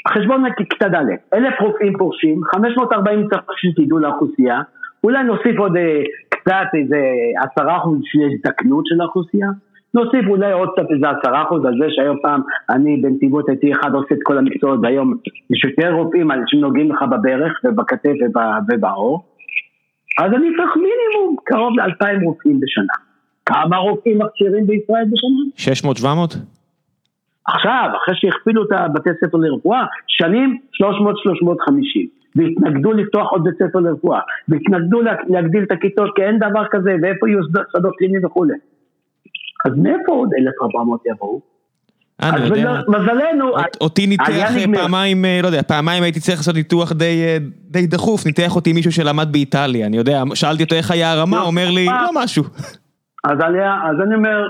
חשבון 0.09 0.45
כיתה 0.70 0.89
ד', 0.89 1.35
אלף 1.35 1.61
רופאים 1.61 1.99
פורשים, 1.99 2.41
540 2.45 3.29
צריך 3.29 3.43
שתדעו 3.57 3.99
לאוכלוסייה, 3.99 4.61
אולי 5.05 5.24
נוסיף 5.24 5.59
עוד 5.59 5.77
אה, 5.77 6.03
קצת 6.29 6.69
איזה 6.74 7.01
עשרה 7.43 7.77
אחוז 7.77 7.99
של 8.05 8.19
הזדקנות 8.33 8.87
של 8.87 9.01
האוכלוסייה, 9.01 9.49
נוסיף 9.95 10.29
אולי 10.29 10.53
עוד 10.53 10.69
קצת 10.73 10.87
איזה 10.95 11.07
עשרה 11.11 11.43
אחוז 11.43 11.65
על 11.65 11.74
זה 11.81 11.87
שהיום 11.91 12.16
פעם 12.23 12.41
אני 12.70 12.97
בנתיבות 12.97 13.49
הייתי 13.49 13.73
אחד 13.73 13.95
עושה 13.95 14.15
את 14.15 14.19
כל 14.23 14.39
המקצועות 14.39 14.79
והיום 14.83 15.15
יש 15.51 15.65
יותר 15.65 15.93
רופאים 15.93 16.31
שנוגעים 16.47 16.93
לך 16.93 17.03
בברך 17.03 17.61
ובכתף 17.65 18.12
ובעור 18.69 19.24
אז 20.19 20.31
אני 20.37 20.49
צריך 20.57 20.77
מינימום 20.77 21.37
קרוב 21.45 21.79
לאלפיים 21.79 22.20
רופאים 22.20 22.61
בשנה. 22.61 22.95
כמה 23.47 23.77
רופאים 23.77 24.19
מכשירים 24.19 24.66
בישראל 24.66 25.05
בשנה? 25.05 25.95
600-700? 26.35 26.37
עכשיו, 27.47 27.90
אחרי 28.05 28.14
שהכפילו 28.16 28.64
את 28.64 28.69
הבתי 28.73 29.10
ספר 29.20 29.39
לרפואה, 29.39 29.85
שנים 30.06 30.59
300-350 30.82 30.86
והתנגדו 32.36 32.93
לפתוח 32.93 33.31
עוד 33.31 33.44
בית 33.44 33.55
ספר 33.55 33.78
לרפואה. 33.78 34.20
והתנגדו 34.48 35.01
להגדיל 35.28 35.62
את 35.62 35.73
הכיתות 35.73 36.10
כי 36.16 36.23
אין 36.23 36.39
דבר 36.39 36.64
כזה 36.70 36.97
ואיפה 37.02 37.28
יהיו 37.28 37.40
שדות 37.77 37.94
קליניים 37.98 38.24
וכולי 38.24 38.55
אז 39.64 39.73
מאיפה 39.77 40.12
עוד 40.12 40.28
1,400 40.39 41.01
יבואו? 41.06 41.40
אני 42.23 42.47
יודע, 42.47 42.81
מזלנו, 42.89 43.52
אותי 43.81 44.06
ניתח 44.06 44.51
פעמיים, 44.74 45.24
אה, 45.24 45.40
לא 45.43 45.47
יודע, 45.47 45.62
פעמיים 45.62 46.02
הייתי 46.02 46.20
צריך 46.20 46.39
לעשות 46.39 46.55
ניתוח 46.55 46.93
אה, 47.01 47.36
די 47.70 47.86
דחוף, 47.86 48.27
ניתח 48.27 48.56
אותי 48.56 48.73
מישהו 48.73 48.93
שלמד 48.93 49.28
באיטליה, 49.32 49.86
אני 49.86 49.97
יודע, 49.97 50.23
שאלתי 50.35 50.62
אותו 50.62 50.74
איך 50.74 50.90
היה 50.90 51.12
הרמה, 51.12 51.36
לא, 51.36 51.43
אומר 51.43 51.70
לי, 51.70 51.86
לא 51.86 52.10
משהו. 52.14 52.44
אז 53.24 53.40
אני 54.06 54.14
אומר, 54.14 54.48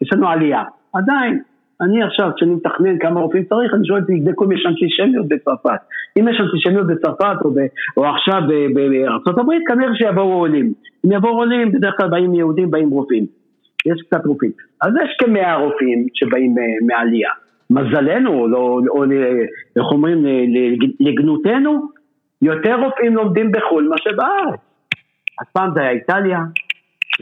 יש 0.00 0.12
לנו 0.12 0.28
עלייה, 0.28 0.62
עדיין, 0.92 1.42
אני 1.80 2.02
עכשיו, 2.02 2.30
כשאני 2.36 2.54
מתכנן 2.54 2.98
כמה 2.98 3.20
רופאים 3.20 3.44
צריך, 3.44 3.74
אני 3.74 3.86
שואל, 3.86 4.00
תבדקו 4.00 4.44
אם 4.44 4.52
יש 4.52 4.66
אנטישמיות 4.66 5.28
בצרפת. 5.28 5.80
אם 6.18 6.28
יש 6.28 6.40
אנטישמיות 6.40 6.86
בצרפת 6.86 7.36
או, 7.44 7.50
ב, 7.50 7.58
או 7.96 8.04
עכשיו 8.06 8.42
בארה"ב, 8.74 9.50
כנראה 9.68 9.94
שיבואו 9.94 10.32
עולים. 10.32 10.72
אם 11.06 11.12
יבואו 11.12 11.36
עולים, 11.36 11.72
בדרך 11.72 11.94
כלל 11.96 12.08
באים 12.08 12.34
יהודים, 12.34 12.70
באים 12.70 12.90
רופאים. 12.90 13.26
יש 13.86 14.02
קצת 14.06 14.26
רופאים. 14.26 14.50
אז 14.82 14.92
יש 15.04 15.16
כמאה 15.18 15.56
רופאים 15.56 16.06
שבאים 16.14 16.58
אה, 16.58 16.64
מעלייה. 16.86 17.30
מזלנו, 17.70 18.48
לא, 18.48 18.80
או 18.88 19.04
איך 19.76 19.92
אומרים, 19.92 20.24
לגנותנו, 21.00 21.88
יותר 22.42 22.76
רופאים 22.84 23.14
לומדים 23.16 23.52
בחו"ל 23.52 23.88
מאשר 23.88 24.10
בארץ. 24.16 24.60
אז 25.40 25.46
פעם 25.52 25.70
זה 25.74 25.80
היה 25.80 25.90
איטליה, 25.90 26.40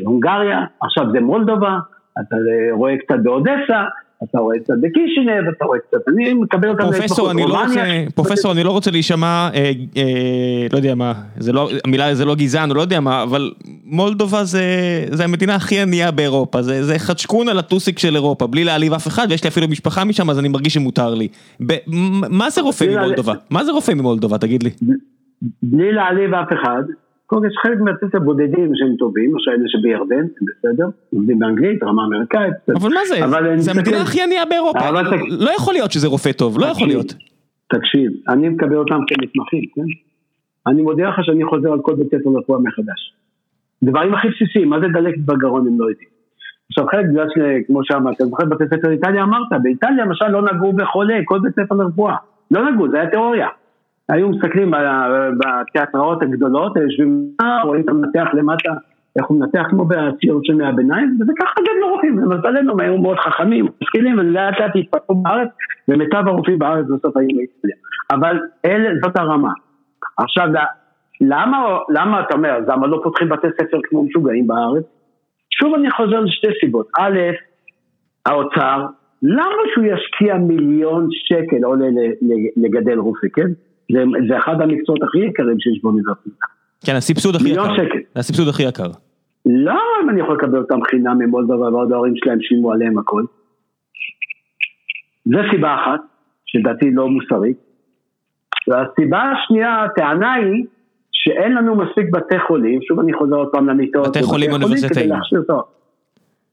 הונגריה, 0.04 0.60
עכשיו 0.82 1.04
זה 1.12 1.20
מולדובה, 1.20 1.78
אתה 2.20 2.36
רואה 2.72 2.96
קצת 2.98 3.18
באודסה, 3.22 3.84
אתה 4.30 4.38
רואה 4.38 4.58
קצת 4.58 4.74
בקישינב, 4.80 5.48
אתה 5.56 5.64
רואה 5.64 5.78
קצת, 5.78 5.98
אני 6.08 6.34
מקבל 6.34 6.68
אותם 6.68 6.82
פרופסור, 6.82 7.30
אני 7.30 7.42
לא 7.42 7.62
רוצה, 7.62 8.04
פרופסור, 8.14 8.52
אני 8.52 8.62
לא 8.62 8.70
רוצה 8.70 8.90
להישמע, 8.90 9.48
אה, 9.54 9.72
אה, 9.96 10.66
לא 10.72 10.76
יודע 10.76 10.94
מה, 10.94 11.12
זה 11.38 11.52
לא, 11.52 11.70
המילה 11.84 12.14
זה 12.14 12.24
לא 12.24 12.34
גזען, 12.34 12.70
או 12.70 12.74
לא 12.74 12.80
יודע 12.80 13.00
מה, 13.00 13.22
אבל 13.22 13.52
מולדובה 13.84 14.44
זה, 14.44 14.64
זה 15.10 15.24
המדינה 15.24 15.54
הכי 15.54 15.80
ענייה 15.80 16.10
באירופה, 16.10 16.62
זה, 16.62 16.84
זה 16.84 16.98
חדשקון 16.98 17.48
על 17.48 17.58
הטוסיק 17.58 17.98
של 17.98 18.14
אירופה, 18.14 18.46
בלי 18.46 18.64
להעליב 18.64 18.92
אף 18.92 19.06
אחד, 19.06 19.26
ויש 19.30 19.44
לי 19.44 19.48
אפילו 19.48 19.68
משפחה 19.68 20.04
משם, 20.04 20.30
אז 20.30 20.38
אני 20.38 20.48
מרגיש 20.48 20.74
שמותר 20.74 21.14
לי. 21.14 21.28
ב, 21.66 21.74
מה 22.30 22.50
זה 22.50 22.60
רופא 22.60 22.84
ממולדובה? 22.84 23.34
מה 23.50 23.64
זה 23.64 23.72
רופא 23.72 23.92
ממולדובה, 23.92 24.38
תגיד 24.38 24.62
לי? 24.62 24.70
בלי 25.62 25.92
להעליב 25.92 26.34
אף 26.34 26.48
אחד, 26.52 26.82
כל 27.34 27.46
יש 27.46 27.56
חלק 27.62 27.78
מהטסט 27.80 28.14
הבודדים 28.14 28.72
שהם 28.74 28.96
טובים, 28.98 29.32
למשל 29.32 29.50
אלה 29.50 29.64
שבירדן, 29.66 30.26
בסדר, 30.46 30.86
עובדים 31.14 31.38
באנגלית, 31.38 31.82
רמה 31.82 32.04
אמריקאית. 32.04 32.54
אבל 32.76 32.90
מה 32.94 33.00
זה? 33.08 33.16
זה 33.56 33.70
המדינה 33.70 34.02
הכי 34.02 34.22
ענייה 34.22 34.44
באירופה. 34.44 34.90
לא 35.30 35.50
יכול 35.56 35.74
להיות 35.74 35.92
שזה 35.92 36.08
רופא 36.08 36.32
טוב, 36.32 36.58
לא 36.58 36.66
יכול 36.66 36.86
להיות. 36.86 37.14
תקשיב, 37.72 38.10
אני 38.28 38.48
מקבל 38.48 38.76
אותם 38.76 39.00
כמתמחים, 39.08 39.64
כן? 39.74 39.88
אני 40.66 40.82
מודיע 40.82 41.08
לך 41.08 41.14
שאני 41.22 41.44
חוזר 41.44 41.72
על 41.72 41.78
כל 41.82 41.94
בית 41.94 42.06
ספר 42.06 42.30
לרפואה 42.30 42.58
מחדש. 42.58 43.14
דברים 43.82 44.14
הכי 44.14 44.28
בסיסיים, 44.28 44.68
מה 44.68 44.80
זה 44.80 44.86
דלקת 44.92 45.18
בגרון 45.18 45.66
הם 45.66 45.80
לא 45.80 45.84
יודעים. 45.90 46.08
עכשיו 46.70 46.86
חלק 46.90 47.04
בגלל 47.10 47.26
שכמו 47.34 47.80
שאמרת, 47.84 48.16
אתה 48.16 48.24
זוכר 48.24 48.44
בתי 48.44 48.64
ספר 48.66 48.90
איטליה 48.90 49.22
אמרת, 49.22 49.62
באיטליה 49.62 50.04
למשל 50.04 50.28
לא 50.28 50.42
נגעו 50.42 50.72
בחולה, 50.72 51.14
כל 51.24 51.38
בית 51.42 51.52
ספר 51.52 51.74
לרפואה. 51.74 52.16
לא 52.50 52.70
נגעו, 52.70 52.90
זה 52.90 53.00
היה 53.00 53.10
תיאוריה. 53.10 53.48
היו 54.08 54.28
מסתכלים 54.28 54.70
בתיאטראות 55.38 56.22
הגדולות, 56.22 56.76
יושבים, 56.76 57.30
רואים 57.64 57.82
את 57.82 57.88
המנתח 57.88 58.28
למטה, 58.34 58.72
איך 59.18 59.26
הוא 59.26 59.40
מנתח 59.40 59.62
כמו 59.70 59.84
בציור 59.84 60.40
של 60.42 60.54
מאה 60.54 60.68
הביניים, 60.68 61.18
וזה 61.20 61.32
ככה 61.40 61.60
גם 61.60 61.74
לא 61.80 61.86
רופאים, 61.86 62.18
למזלנו 62.18 62.72
הם 62.72 62.80
היו 62.80 62.98
מאוד 62.98 63.18
חכמים, 63.18 63.66
משכילים, 63.82 64.18
ולאט 64.18 64.60
לאט 64.60 64.72
התפתחו 64.76 65.14
בארץ, 65.14 65.48
ומיטב 65.88 66.22
הרופאים 66.26 66.58
בארץ 66.58 66.86
בסוף 66.86 67.16
היו 67.16 67.28
באיטליה. 67.36 67.76
אבל 68.10 68.40
אלה, 68.64 68.90
זאת 69.02 69.16
הרמה. 69.16 69.52
עכשיו, 70.18 70.48
למה, 71.20 71.78
למה 71.88 72.20
אתה 72.20 72.34
אומר, 72.34 72.58
למה 72.66 72.86
לא 72.86 73.00
פותחים 73.02 73.28
בתי 73.28 73.46
ספר 73.60 73.78
כמו 73.84 74.04
משוגעים 74.04 74.46
בארץ? 74.46 74.84
שוב 75.58 75.74
אני 75.74 75.90
חוזר 75.90 76.20
לשתי 76.20 76.48
סיבות. 76.60 76.88
א', 76.98 77.18
האוצר, 78.26 78.86
למה 79.22 79.62
שהוא 79.74 79.84
ישקיע 79.84 80.34
מיליון 80.34 81.08
שקל 81.10 81.64
עולה 81.64 81.86
לגדל 82.56 82.98
רופא, 82.98 83.26
כן? 83.34 83.50
זה, 83.92 84.02
זה 84.28 84.38
אחד 84.38 84.60
המקצועות 84.60 85.02
הכי 85.02 85.18
יקרים 85.18 85.60
שיש 85.60 85.82
באוניברסיטה. 85.82 86.46
כן, 86.86 86.94
הסבסוד 86.96 87.34
הכי 87.36 87.48
יקר. 87.48 87.74
שקל. 87.76 87.98
הסבסוד 88.16 88.48
הכי 88.48 88.62
יקר. 88.62 88.90
למה 89.46 89.80
אם 90.04 90.10
אני 90.10 90.20
יכול 90.20 90.36
לקבל 90.36 90.58
אותם 90.58 90.78
חינם 90.90 91.18
ממולדובה 91.18 91.68
ועוד 91.72 91.92
ההורים 91.92 92.12
שלהם 92.16 92.38
שילמו 92.40 92.72
עליהם 92.72 92.98
הכל? 92.98 93.24
זו 95.24 95.38
סיבה 95.50 95.74
אחת, 95.74 96.00
שלדעתי 96.46 96.90
לא 96.90 97.08
מוסרית. 97.08 97.56
והסיבה 98.68 99.22
השנייה, 99.22 99.84
הטענה 99.84 100.32
היא 100.32 100.64
שאין 101.12 101.54
לנו 101.54 101.74
מספיק 101.74 102.06
בתי 102.12 102.38
חולים, 102.46 102.82
שוב 102.82 103.00
אני 103.00 103.14
חוזר 103.14 103.36
עוד 103.36 103.48
פעם 103.52 103.68
למיטות. 103.68 104.08
בתי 104.08 104.22
חולים 104.22 104.52
אוניברסיטאיים. 104.52 105.10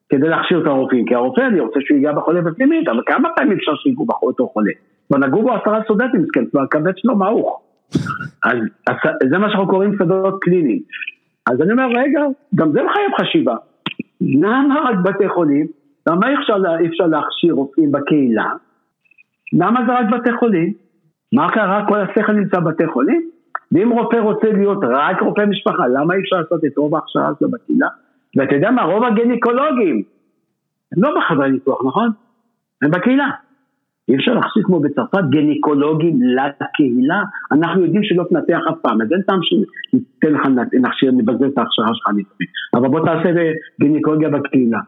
כדי 0.09 0.27
להכשיר 0.29 0.61
את 0.61 0.67
הרופאים, 0.67 1.05
כי 1.05 1.15
הרופא 1.15 1.41
אני 1.41 1.59
רוצה 1.59 1.79
שהוא 1.81 1.97
ייגע 1.97 2.11
בחולה 2.11 2.41
בפנימית, 2.41 2.87
אבל 2.87 3.01
כמה 3.05 3.29
פעמים 3.35 3.57
אפשר 3.57 3.75
שיגעו 3.75 4.05
באותו 4.05 4.47
חולה? 4.47 4.71
נגעו 5.11 5.41
בו 5.41 5.53
עשרה 5.53 5.83
סטודנטים, 5.83 6.25
כן, 6.33 6.45
כבר 6.45 6.61
הכבד 6.61 6.97
שלו 6.97 7.15
מעוך. 7.15 7.61
אז 8.49 8.57
זה 9.29 9.37
מה 9.37 9.49
שאנחנו 9.49 9.67
קוראים 9.67 9.95
שדות 9.99 10.37
קליניים. 10.41 10.81
אז 11.51 11.61
אני 11.61 11.71
אומר, 11.71 11.87
רגע, 11.87 12.21
גם 12.55 12.71
זה 12.71 12.79
מחייב 12.83 13.11
חשיבה. 13.19 13.55
למה 14.21 14.89
רק 14.89 14.95
בתי 15.03 15.29
חולים? 15.29 15.67
למה 16.07 16.29
אי 16.29 16.35
אפשר, 16.35 16.55
אפשר 16.87 17.07
להכשיר 17.07 17.53
רופאים 17.53 17.91
בקהילה? 17.91 18.51
למה 19.53 19.79
זה 19.87 19.91
רק 19.91 20.05
בתי 20.11 20.37
חולים? 20.39 20.73
מה 21.33 21.51
קרה? 21.51 21.85
כל 21.87 21.99
השכל 21.99 22.31
נמצא 22.31 22.59
בבתי 22.59 22.87
חולים? 22.87 23.29
ואם 23.71 23.89
רופא 23.89 24.15
רוצה 24.15 24.51
להיות 24.51 24.79
רק 24.83 25.21
רופא 25.21 25.45
משפחה, 25.45 25.87
למה 25.87 26.13
אי 26.13 26.19
אפשר 26.19 26.35
לעשות 26.35 26.65
את 26.65 26.77
רוב 26.77 26.95
ההכשרה 26.95 27.31
שלו 27.39 27.51
בקהילה? 27.51 27.87
ואתה 28.37 28.55
יודע 28.55 28.71
מה, 28.71 28.83
רוב 28.83 29.03
הגניקולוגים 29.03 30.03
הם 30.91 31.03
לא 31.03 31.15
בחדרי 31.17 31.51
ניתוח, 31.51 31.85
נכון? 31.85 32.09
הם 32.81 32.91
בקהילה. 32.91 33.29
אי 34.09 34.15
אפשר 34.15 34.33
להחזיק 34.33 34.65
כמו 34.65 34.79
בצרפת 34.79 35.23
גניקולוגים 35.29 36.19
לקהילה, 36.21 37.23
אנחנו 37.51 37.81
יודעים 37.81 38.03
שלא 38.03 38.23
תנתח 38.29 38.59
אף 38.69 38.77
פעם, 38.81 39.01
אז 39.01 39.11
אין 39.11 39.21
טעם 39.21 39.39
שניתן 39.41 40.33
לך, 40.33 40.41
נכשיר, 40.73 41.11
נבזר 41.11 41.47
את 41.47 41.57
ההכשרה 41.57 41.89
שלך 41.93 42.09
ניתוחים, 42.15 42.47
אבל 42.73 42.89
בוא 42.89 43.05
תעשה 43.05 43.29
גניקולוגיה 43.81 44.29
בקהילה. 44.29 44.79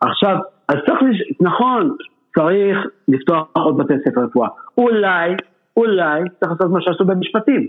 עכשיו, 0.00 0.36
אז 0.68 0.76
צריך, 0.86 1.02
לש... 1.02 1.22
נכון, 1.40 1.96
צריך 2.34 2.78
לפתוח 3.08 3.48
עוד 3.52 3.76
בתי 3.76 3.94
ספר 4.04 4.20
רפואה. 4.20 4.48
אולי, 4.78 5.36
אולי 5.76 6.22
צריך 6.40 6.52
לעשות 6.52 6.70
מה 6.70 6.80
שעשו 6.80 7.04
במשפטים. 7.04 7.66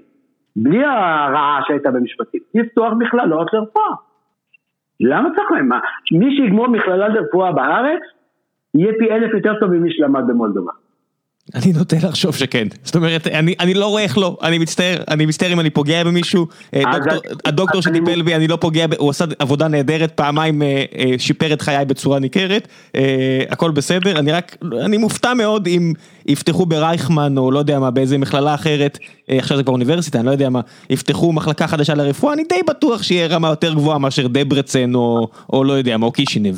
בלי 0.55 0.83
הרעה 0.83 1.61
שהייתה 1.67 1.91
במשפטים. 1.91 2.41
לפתוח 2.55 2.93
מכללות 2.99 3.53
לרפואה. 3.53 3.95
למה 4.99 5.29
צריך 5.35 5.51
להם? 5.51 5.69
מי 6.11 6.35
שיגמור 6.35 6.67
מכללה 6.67 7.07
לרפואה 7.07 7.51
בארץ, 7.51 8.01
יהיה 8.75 8.93
פי 8.99 9.11
אלף 9.11 9.33
יותר 9.33 9.59
טוב 9.59 9.71
ממי 9.71 9.91
שלמד 9.91 10.23
במולדובה. 10.27 10.71
אני 11.55 11.73
נוטה 11.77 11.95
לחשוב 12.03 12.35
שכן, 12.35 12.67
זאת 12.83 12.95
אומרת, 12.95 13.27
אני, 13.27 13.55
אני 13.59 13.73
לא 13.73 13.87
רואה 13.87 14.03
איך 14.03 14.17
לא, 14.17 14.37
אני 14.43 14.57
מצטער, 14.59 14.95
אני 15.11 15.25
מצטער 15.25 15.53
אם 15.53 15.59
אני 15.59 15.69
פוגע 15.69 16.03
במישהו, 16.03 16.47
אה, 16.75 16.81
דוקטור, 16.93 17.19
הדוקטור 17.45 17.81
שטיפל 17.81 18.21
בי, 18.21 18.35
אני 18.35 18.47
לא 18.47 18.55
פוגע, 18.55 18.85
הוא 18.97 19.09
עשה 19.09 19.25
עבודה 19.39 19.67
נהדרת, 19.67 20.11
פעמיים 20.11 20.61
אה, 20.61 20.83
אה, 20.97 21.05
שיפר 21.17 21.53
את 21.53 21.61
חיי 21.61 21.85
בצורה 21.85 22.19
ניכרת, 22.19 22.67
הכל 23.49 23.71
בסדר, 23.71 24.19
אני 24.19 24.31
רק, 24.31 24.57
אני 24.85 24.97
מופתע 24.97 25.33
מאוד 25.33 25.67
אם 25.67 25.93
יפתחו 26.25 26.65
ברייכמן, 26.65 27.37
או 27.37 27.51
לא 27.51 27.59
יודע 27.59 27.79
מה, 27.79 27.91
באיזה 27.91 28.17
מכללה 28.17 28.53
אחרת, 28.53 28.97
עכשיו 29.27 29.57
זה 29.57 29.63
כבר 29.63 29.73
אוניברסיטה, 29.73 30.19
אני 30.19 30.25
לא 30.25 30.31
יודע 30.31 30.49
מה, 30.49 30.61
יפתחו 30.89 31.33
מחלקה 31.33 31.67
חדשה 31.67 31.93
לרפואה, 31.95 32.33
אני 32.33 32.43
די 32.43 32.59
בטוח 32.67 33.03
שיהיה 33.03 33.27
רמה 33.27 33.47
יותר 33.47 33.73
גבוהה 33.73 33.97
מאשר 33.97 34.27
דברצן, 34.27 34.95
או, 34.95 35.27
או 35.53 35.63
לא 35.63 35.73
יודע 35.73 35.97
מה, 35.97 36.05
או 36.05 36.11
קישינב. 36.11 36.55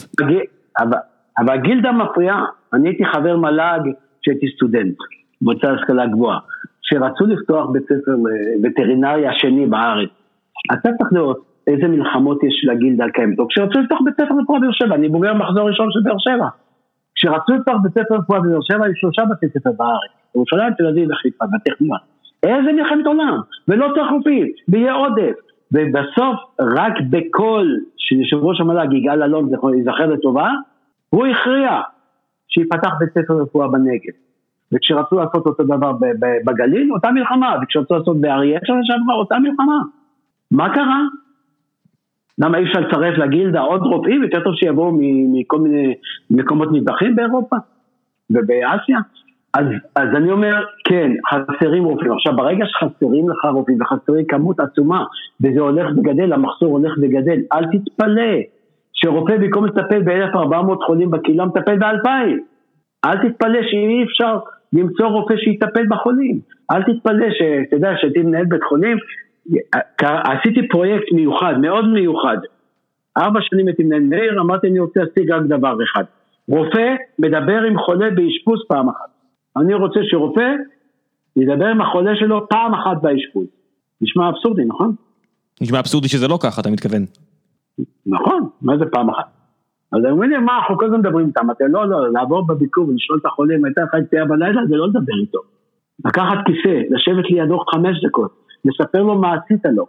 אבל, 0.79 0.97
אבל 1.39 1.57
גילדה 1.61 1.91
מפריעה, 1.91 2.39
אני 2.73 2.89
הייתי 2.89 3.03
חבר 3.13 3.37
מל"ג, 3.37 4.04
כשהייתי 4.25 4.47
סטודנט, 4.55 4.97
מועצה 5.41 5.71
להשכלה 5.71 6.07
גבוהה, 6.07 6.39
שרצו 6.81 7.25
לפתוח 7.25 7.69
בית 7.69 7.83
ספר 7.83 8.15
וטרינריה 8.63 9.31
שני 9.33 9.65
בארץ. 9.65 10.09
אתה 10.73 10.89
צריך 10.97 11.13
לראות 11.13 11.45
איזה 11.67 11.87
מלחמות 11.87 12.43
יש 12.43 12.65
לגילדה 12.67 13.05
הקיימת. 13.05 13.39
או 13.39 13.47
כשרצו 13.47 13.79
לפתוח 13.79 13.99
בית 14.05 14.13
ספר 14.13 14.35
רפואה 14.41 14.59
בבאר 14.59 14.71
שבע, 14.71 14.95
אני 14.95 15.09
בוגר 15.09 15.33
מחזור 15.33 15.67
ראשון 15.69 15.91
של 15.91 15.99
באר 16.03 16.17
שבע. 16.17 16.47
כשרצו 17.15 17.53
לפתוח 17.53 17.75
בית 17.83 17.91
ספר 17.91 18.15
רפואה 18.15 18.39
בבאר 18.39 18.61
שבע, 18.61 18.85
היו 18.85 18.95
שלושה 18.95 19.21
בתי 19.31 19.45
ספר 19.49 19.71
בארץ. 19.77 20.11
ירושלים, 20.35 20.73
תל 20.73 20.87
אביב 20.87 21.09
וחיפה, 21.11 21.45
בטכניון. 21.55 21.97
איזה 22.43 22.73
מלחמת 22.73 23.05
עולם, 23.05 23.39
ולא 23.67 23.87
רופאים, 24.11 24.47
ויהיה 24.67 24.93
עודף. 24.93 25.35
ובסוף, 25.71 26.35
רק 26.59 26.93
בקול 27.09 27.79
של 27.97 28.15
יושב 28.15 28.37
ראש 28.37 28.61
המל"ג, 28.61 28.93
יגאל 28.93 29.23
אלון, 29.23 29.49
ייזכר 29.77 30.05
לטובה, 30.05 30.51
הוא 31.09 31.25
הכריע 31.25 31.81
שיפתח 32.47 32.89
בית 32.99 33.09
ספר 33.09 33.33
רפואה 33.41 33.67
בנגב. 33.67 34.13
וכשרצו 34.71 35.15
לעשות 35.15 35.45
אותו 35.45 35.63
דבר 35.63 35.91
בגליל, 36.45 36.91
אותה 36.91 37.11
מלחמה, 37.11 37.55
וכשרצו 37.63 37.95
לעשות 37.97 38.21
באריאל 38.21 38.59
שנה 38.63 38.79
שעברה, 38.83 39.15
אותה 39.15 39.39
מלחמה. 39.39 39.79
מה 40.51 40.73
קרה? 40.73 41.01
למה 42.39 42.57
אי 42.57 42.63
אפשר 42.63 42.79
לצרף 42.79 43.17
לגילדה 43.17 43.59
עוד 43.59 43.81
רופאים? 43.81 44.23
יותר 44.23 44.43
טוב 44.43 44.55
שיבואו 44.55 44.97
מכל 45.33 45.59
מיני 45.59 45.93
מקומות 46.29 46.69
נדחים 46.71 47.15
באירופה 47.15 47.55
ובאסיה? 48.29 48.99
אז, 49.53 49.65
אז 49.95 50.07
אני 50.15 50.31
אומר, 50.31 50.63
כן, 50.83 51.11
חסרים 51.29 51.83
רופאים. 51.83 52.11
עכשיו, 52.11 52.35
ברגע 52.35 52.65
שחסרים 52.65 53.29
לך 53.29 53.45
רופאים 53.53 53.81
וחסרים 53.81 54.25
כמות 54.25 54.59
עצומה, 54.59 55.03
וזה 55.41 55.59
הולך 55.59 55.97
וגדל, 55.97 56.33
המחסור 56.33 56.77
הולך 56.77 56.93
וגדל, 57.01 57.39
אל 57.53 57.65
תתפלא. 57.65 58.31
שרופא 58.95 59.37
במקום 59.37 59.65
לטפל 59.65 60.01
ב-1400 60.01 60.85
חולים 60.85 61.11
בקהילה 61.11 61.45
מטפל 61.45 61.77
ב-2000. 61.79 62.09
אל 63.05 63.29
תתפלא 63.29 63.59
שאי 63.61 64.03
אפשר 64.03 64.39
למצוא 64.73 65.05
רופא 65.05 65.33
שיטפל 65.37 65.85
בחולים. 65.89 66.39
אל 66.71 66.83
תתפלא 66.83 67.25
שאתה 67.31 67.75
יודע, 67.75 67.91
שהייתי 67.97 68.19
מנהל 68.19 68.45
בית 68.45 68.63
חולים, 68.69 68.97
עשיתי 69.99 70.67
פרויקט 70.67 71.11
מיוחד, 71.11 71.53
מאוד 71.61 71.87
מיוחד. 71.87 72.37
ארבע 73.17 73.39
שנים 73.41 73.67
הייתי 73.67 73.83
מנהל 73.83 74.01
מאיר, 74.01 74.41
אמרתי 74.41 74.67
אני 74.67 74.79
רוצה 74.79 74.99
להשיג 74.99 75.31
רק 75.31 75.43
דבר 75.43 75.75
אחד. 75.83 76.03
רופא 76.47 76.95
מדבר 77.19 77.61
עם 77.67 77.79
חולה 77.79 78.09
באשפוז 78.09 78.59
פעם 78.67 78.89
אחת. 78.89 79.09
אני 79.57 79.73
רוצה 79.73 79.99
שרופא 80.03 80.51
ידבר 81.35 81.65
עם 81.65 81.81
החולה 81.81 82.15
שלו 82.15 82.49
פעם 82.49 82.73
אחת 82.73 83.01
באשפוז. 83.01 83.47
נשמע 84.01 84.29
אבסורדי, 84.29 84.65
נכון? 84.65 84.95
נשמע 85.61 85.79
אבסורדי 85.79 86.07
שזה 86.07 86.27
לא 86.27 86.39
ככה, 86.43 86.61
אתה 86.61 86.69
מתכוון. 86.69 87.05
נכון, 88.05 88.49
מה 88.61 88.77
זה 88.77 88.85
פעם 88.85 89.09
אחת? 89.09 89.25
אז 89.91 90.05
הם 90.05 90.11
אומרים 90.11 90.29
לי, 90.29 90.37
מה, 90.37 90.57
אנחנו 90.57 90.77
כל 90.77 90.85
הזמן 90.85 90.99
מדברים 90.99 91.27
איתם, 91.27 91.51
אתם 91.51 91.65
לא, 91.67 91.89
לא, 91.89 92.11
לעבור 92.11 92.47
בביקור 92.47 92.89
ולשאול 92.89 93.19
את 93.21 93.25
החולים, 93.25 93.65
הייתה 93.65 93.81
לך 93.83 93.93
יציאה 94.01 94.25
בלילה, 94.25 94.61
זה 94.69 94.75
לא 94.75 94.87
לדבר 94.87 95.19
איתו. 95.21 95.39
לקחת 96.05 96.37
כיסא, 96.45 96.81
לשבת 96.89 97.31
לידו 97.31 97.59
חמש 97.59 98.05
דקות, 98.05 98.31
לספר 98.65 99.03
לו 99.03 99.15
מה 99.15 99.33
עשית 99.33 99.65
לו, 99.65 99.85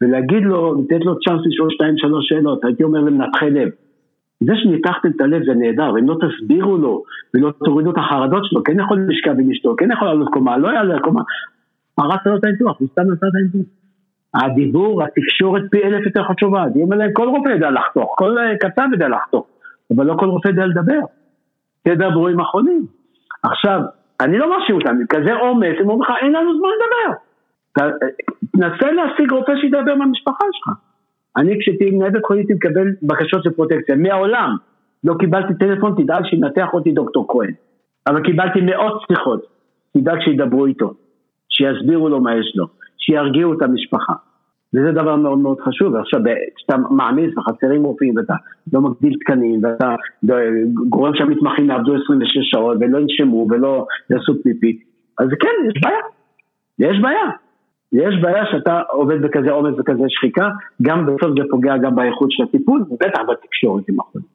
ולהגיד 0.00 0.42
לו, 0.42 0.82
לתת 0.82 1.04
לו 1.04 1.18
צ'אנס 1.20 1.40
לשאול 1.46 1.70
שתיים 1.70 1.98
שלוש 1.98 2.28
שאלות, 2.28 2.64
הייתי 2.64 2.84
אומר 2.84 3.00
למנתחי 3.00 3.50
לב. 3.50 3.68
זה 4.40 4.52
שניתחתם 4.56 5.08
את 5.16 5.20
הלב 5.20 5.42
זה 5.44 5.54
נהדר, 5.54 5.98
אם 5.98 6.08
לא 6.08 6.16
תסבירו 6.22 6.76
לו 6.76 7.02
ולא 7.34 7.50
תורידו 7.64 7.90
את 7.90 7.98
החרדות 7.98 8.42
שלו, 8.44 8.62
כן 8.64 8.80
יכול 8.80 9.06
לשכב 9.08 9.34
עם 9.40 9.50
אשתו, 9.50 9.74
כן 9.78 9.92
יכול 9.92 10.08
לעלות 10.08 10.28
קומה, 10.32 10.58
לא 10.58 10.68
יעלה 10.68 11.00
קומה, 11.00 11.22
הרסת 11.98 12.26
לו 12.26 12.36
את 12.36 12.44
הניתוח, 12.44 12.80
הוא 12.80 12.88
סתם 12.88 13.02
עשה 13.02 13.26
את 13.26 13.32
הניתוח. 13.34 13.79
הדיבור, 14.34 15.02
התקשורת 15.02 15.62
פי 15.70 15.82
אלף 15.84 16.06
יותר 16.06 16.22
חשובה, 16.24 16.64
כל 17.12 17.28
רופא 17.28 17.48
יודע 17.48 17.70
לחתוך, 17.70 18.14
כל 18.18 18.36
קצב 18.60 18.88
יודע 18.92 19.08
לחתוך, 19.08 19.46
אבל 19.96 20.06
לא 20.06 20.14
כל 20.18 20.26
רופא 20.26 20.48
יודע 20.48 20.66
לדבר. 20.66 21.00
תדברו 21.82 22.28
עם 22.28 22.40
החולים. 22.40 22.86
עכשיו, 23.42 23.80
אני 24.20 24.38
לא 24.38 24.50
מאשים 24.50 24.74
אותם, 24.74 24.96
כזה 25.08 25.34
עומס, 25.34 25.76
הם 25.80 25.90
אומרים 25.90 26.02
לך, 26.02 26.08
אין 26.22 26.32
לנו 26.32 26.58
זמן 26.58 26.68
לדבר. 26.76 27.16
תנסה 28.52 28.92
להשיג 28.92 29.30
רופא 29.32 29.52
שידבר 29.60 29.94
מהמשפחה 29.94 30.44
שלך. 30.52 30.76
אני 31.36 31.56
כשהייתי 31.60 31.90
מנהל 31.90 32.10
בית 32.10 32.26
חולים 32.26 32.46
מקבל 32.50 32.88
בקשות 33.02 33.42
של 33.44 33.50
פרוטקציה, 33.50 33.96
מהעולם. 33.96 34.56
לא 35.04 35.14
קיבלתי 35.18 35.54
טלפון, 35.54 35.94
תדאג 36.02 36.24
שינתח 36.24 36.68
אותי 36.72 36.92
דוקטור 36.92 37.26
כהן. 37.28 37.52
אבל 38.08 38.22
קיבלתי 38.22 38.60
מאות 38.60 39.02
שיחות, 39.08 39.46
תדאג 39.98 40.20
שידברו 40.20 40.66
איתו, 40.66 40.94
שיסבירו 41.48 42.08
לו 42.08 42.20
מה 42.20 42.36
יש 42.36 42.52
לו. 42.56 42.66
שירגיעו 43.00 43.52
את 43.52 43.62
המשפחה. 43.62 44.12
וזה 44.74 44.92
דבר 44.92 45.16
מאוד 45.16 45.38
מאוד 45.38 45.60
חשוב, 45.60 45.96
עכשיו 45.96 46.20
כשאתה 46.56 46.76
מעמיס 46.90 47.38
וחסרים 47.38 47.84
רופאים 47.84 48.16
ואתה 48.16 48.34
לא 48.72 48.80
מגדיל 48.80 49.18
תקנים 49.20 49.60
ואתה 49.64 49.94
גורם 50.88 51.12
שהמתמחים 51.14 51.70
יעבדו 51.70 51.94
26 52.04 52.36
שעות 52.50 52.76
ולא 52.80 52.98
ינשמו 52.98 53.46
ולא 53.50 53.86
יעשו 54.10 54.32
פיפי, 54.42 54.78
אז 55.18 55.28
כן, 55.40 55.68
יש 55.68 55.82
בעיה, 55.82 56.02
יש 56.78 57.00
בעיה. 57.02 57.30
יש 57.92 58.14
בעיה 58.22 58.44
שאתה 58.52 58.80
עובד 58.90 59.22
בכזה 59.22 59.50
עומס 59.50 59.74
וכזה 59.78 60.02
שחיקה, 60.08 60.48
גם 60.82 61.06
בסוף 61.06 61.30
זה 61.38 61.44
פוגע 61.50 61.76
גם 61.76 61.96
באיכות 61.96 62.28
של 62.32 62.42
הטיפול, 62.42 62.84
ובטח 62.90 63.20
בתקשורת 63.30 63.84
עם 63.88 64.00
החולים. 64.00 64.26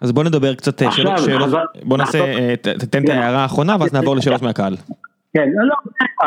אז 0.00 0.12
בוא 0.12 0.24
נדבר 0.24 0.54
קצת, 0.54 0.82
אה, 0.82 0.92
שאלות, 0.92 1.18
שאלות, 1.18 1.50
בוא 1.84 1.98
נעשה, 1.98 2.18
אה, 2.18 2.54
תתן 2.56 3.04
את 3.04 3.08
ההערה 3.08 3.42
האחרונה 3.42 3.76
ואז 3.80 3.94
נעבור 3.94 4.16
לשאלות 4.16 4.42
מהקהל. 4.42 4.74
כן, 5.34 5.48
לא, 5.54 5.64
לא, 5.68 5.74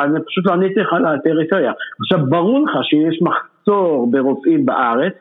אני 0.04 0.20
פשוט 0.28 0.46
לא 0.46 0.54
עניתי 0.54 0.80
לך 0.80 0.94
על 0.94 1.06
הפריפריה. 1.06 1.72
עכשיו, 2.00 2.26
ברור 2.30 2.66
לך 2.66 2.72
שיש 2.84 3.20
מחסור 3.22 4.12
ברופאים 4.12 4.66
בארץ, 4.66 5.14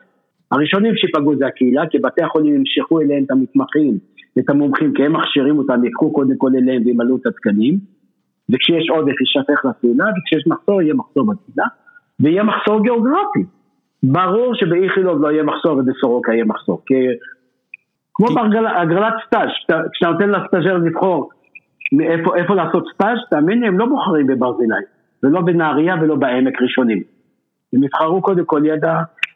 הראשונים 0.51 0.95
שיפגעו 0.95 1.35
זה 1.35 1.47
הקהילה, 1.47 1.87
כי 1.89 1.99
בתי 1.99 2.23
החולים 2.23 2.55
ימשכו 2.55 3.01
אליהם 3.01 3.23
את 3.23 3.31
המתמחים, 3.31 3.97
את 4.39 4.49
המומחים, 4.49 4.93
כי 4.93 5.05
הם 5.05 5.13
מכשירים 5.13 5.57
אותם, 5.57 5.85
יקחו 5.85 6.13
קודם 6.13 6.37
כל 6.37 6.51
אליהם 6.55 6.81
וימלאו 6.85 7.15
את 7.15 7.25
התקנים, 7.25 7.77
וכשיש 8.53 8.89
עודף 8.89 9.15
יישפך 9.21 9.65
לקהילה, 9.65 10.05
וכשיש 10.05 10.47
מחסור 10.47 10.81
יהיה 10.81 10.93
מחסור 10.93 11.25
בקהילה, 11.25 11.67
ויהיה 12.19 12.43
מחסור 12.43 12.83
גיאוגרפי. 12.83 13.43
ברור 14.03 14.55
שבאיכילוב 14.55 15.21
לא 15.21 15.31
יהיה 15.31 15.43
מחסור 15.43 15.77
ובסורוקה 15.77 16.33
יהיה 16.33 16.45
מחסור, 16.45 16.81
כי 16.85 16.95
כמו 18.13 18.27
בהגרלת 18.27 19.13
סטאז', 19.27 19.49
כשאתה 19.93 20.11
נותן 20.11 20.29
לסטאז'ר 20.29 20.77
לבחור 20.77 21.29
מאיפה, 21.91 22.35
איפה 22.35 22.55
לעשות 22.55 22.83
סטאז', 22.93 23.17
תאמין 23.29 23.59
לי, 23.59 23.67
הם 23.67 23.79
לא 23.79 23.85
בוחרים 23.85 24.27
בברזילי, 24.27 24.75
ולא 25.23 25.41
בנהריה 25.41 25.95
ולא 26.01 26.15
בעמק 26.15 26.61
ראשונים. 26.61 27.03
הם 27.73 27.83
יבחרו 27.83 28.21
קודם 28.21 28.45
כל 28.45 28.61
יד, 28.65 28.83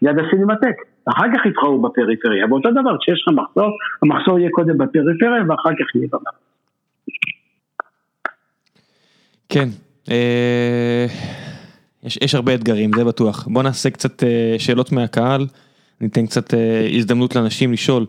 יד 0.01 0.19
הסינמטק, 0.19 0.75
אחר 1.05 1.25
כך 1.33 1.45
יבחרו 1.45 1.81
בפריפריה, 1.81 2.45
ואותו 2.49 2.71
דבר, 2.71 2.97
כשיש 2.97 3.23
לך 3.27 3.33
מחסור, 3.33 3.71
המחסור 4.03 4.39
יהיה 4.39 4.49
קודם 4.51 4.77
בפריפריה 4.77 5.43
ואחר 5.49 5.69
כך 5.69 5.95
יהיה 5.95 6.07
במחסור. 6.11 6.45
כן, 9.49 9.67
אה, 10.11 11.05
יש, 12.03 12.19
יש 12.21 12.35
הרבה 12.35 12.55
אתגרים, 12.55 12.91
זה 12.95 13.05
בטוח. 13.05 13.47
בוא 13.47 13.63
נעשה 13.63 13.89
קצת 13.89 14.23
אה, 14.23 14.55
שאלות 14.57 14.91
מהקהל, 14.91 15.47
ניתן 16.01 16.25
קצת 16.25 16.53
אה, 16.53 16.87
הזדמנות 16.91 17.35
לאנשים 17.35 17.73
לשאול. 17.73 18.05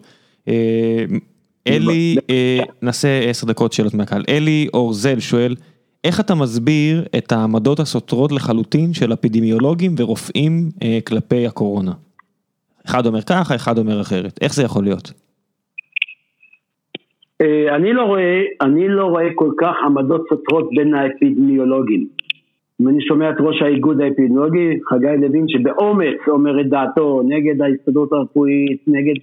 אלי, 1.66 2.16
אה, 2.30 2.58
נעשה 2.82 3.08
עשר 3.28 3.46
דקות 3.46 3.72
שאלות 3.72 3.94
מהקהל. 3.94 4.22
אלי 4.28 4.68
אורזל 4.74 5.18
שואל, 5.20 5.54
איך 6.04 6.20
אתה 6.20 6.34
מסביר 6.34 7.04
את 7.18 7.32
העמדות 7.32 7.80
הסותרות 7.80 8.32
לחלוטין 8.32 8.92
של 8.92 9.12
אפידמיולוגים 9.12 9.94
ורופאים 9.98 10.52
אה, 10.82 10.98
כלפי 11.06 11.46
הקורונה? 11.46 11.92
אחד 12.86 13.06
אומר 13.06 13.22
ככה, 13.22 13.54
אחד 13.54 13.78
אומר 13.78 14.00
אחרת. 14.00 14.38
איך 14.42 14.54
זה 14.54 14.62
יכול 14.62 14.84
להיות? 14.84 15.12
אה, 17.40 17.76
אני 17.76 17.92
לא 17.92 18.02
רואה, 18.02 18.42
אני 18.60 18.88
לא 18.88 19.04
רואה 19.04 19.28
כל 19.34 19.50
כך 19.58 19.74
עמדות 19.86 20.26
סותרות 20.28 20.68
בין 20.76 20.94
האפידמיולוגים. 20.94 22.06
אם 22.80 22.88
אני 22.88 23.00
שומע 23.00 23.30
את 23.30 23.36
ראש 23.40 23.62
האיגוד 23.62 24.00
האפידמיולוגי, 24.00 24.78
חגי 24.88 25.16
לוין, 25.20 25.48
שבאומץ 25.48 26.18
אומר 26.28 26.60
את 26.60 26.68
דעתו 26.68 27.22
נגד 27.28 27.62
ההסתדרות 27.62 28.12
הרפואית, 28.12 28.82
נגד 28.86 29.14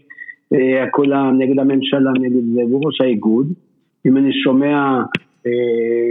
כולם 0.91 1.37
נגד 1.37 1.59
הממשלה, 1.59 2.11
נגד 2.19 2.43
זה, 2.53 2.61
והוא 2.69 2.81
ראש 2.85 3.01
האיגוד, 3.01 3.47
אם 4.05 4.17
אני 4.17 4.33
שומע 4.43 5.01
אה, 5.47 5.51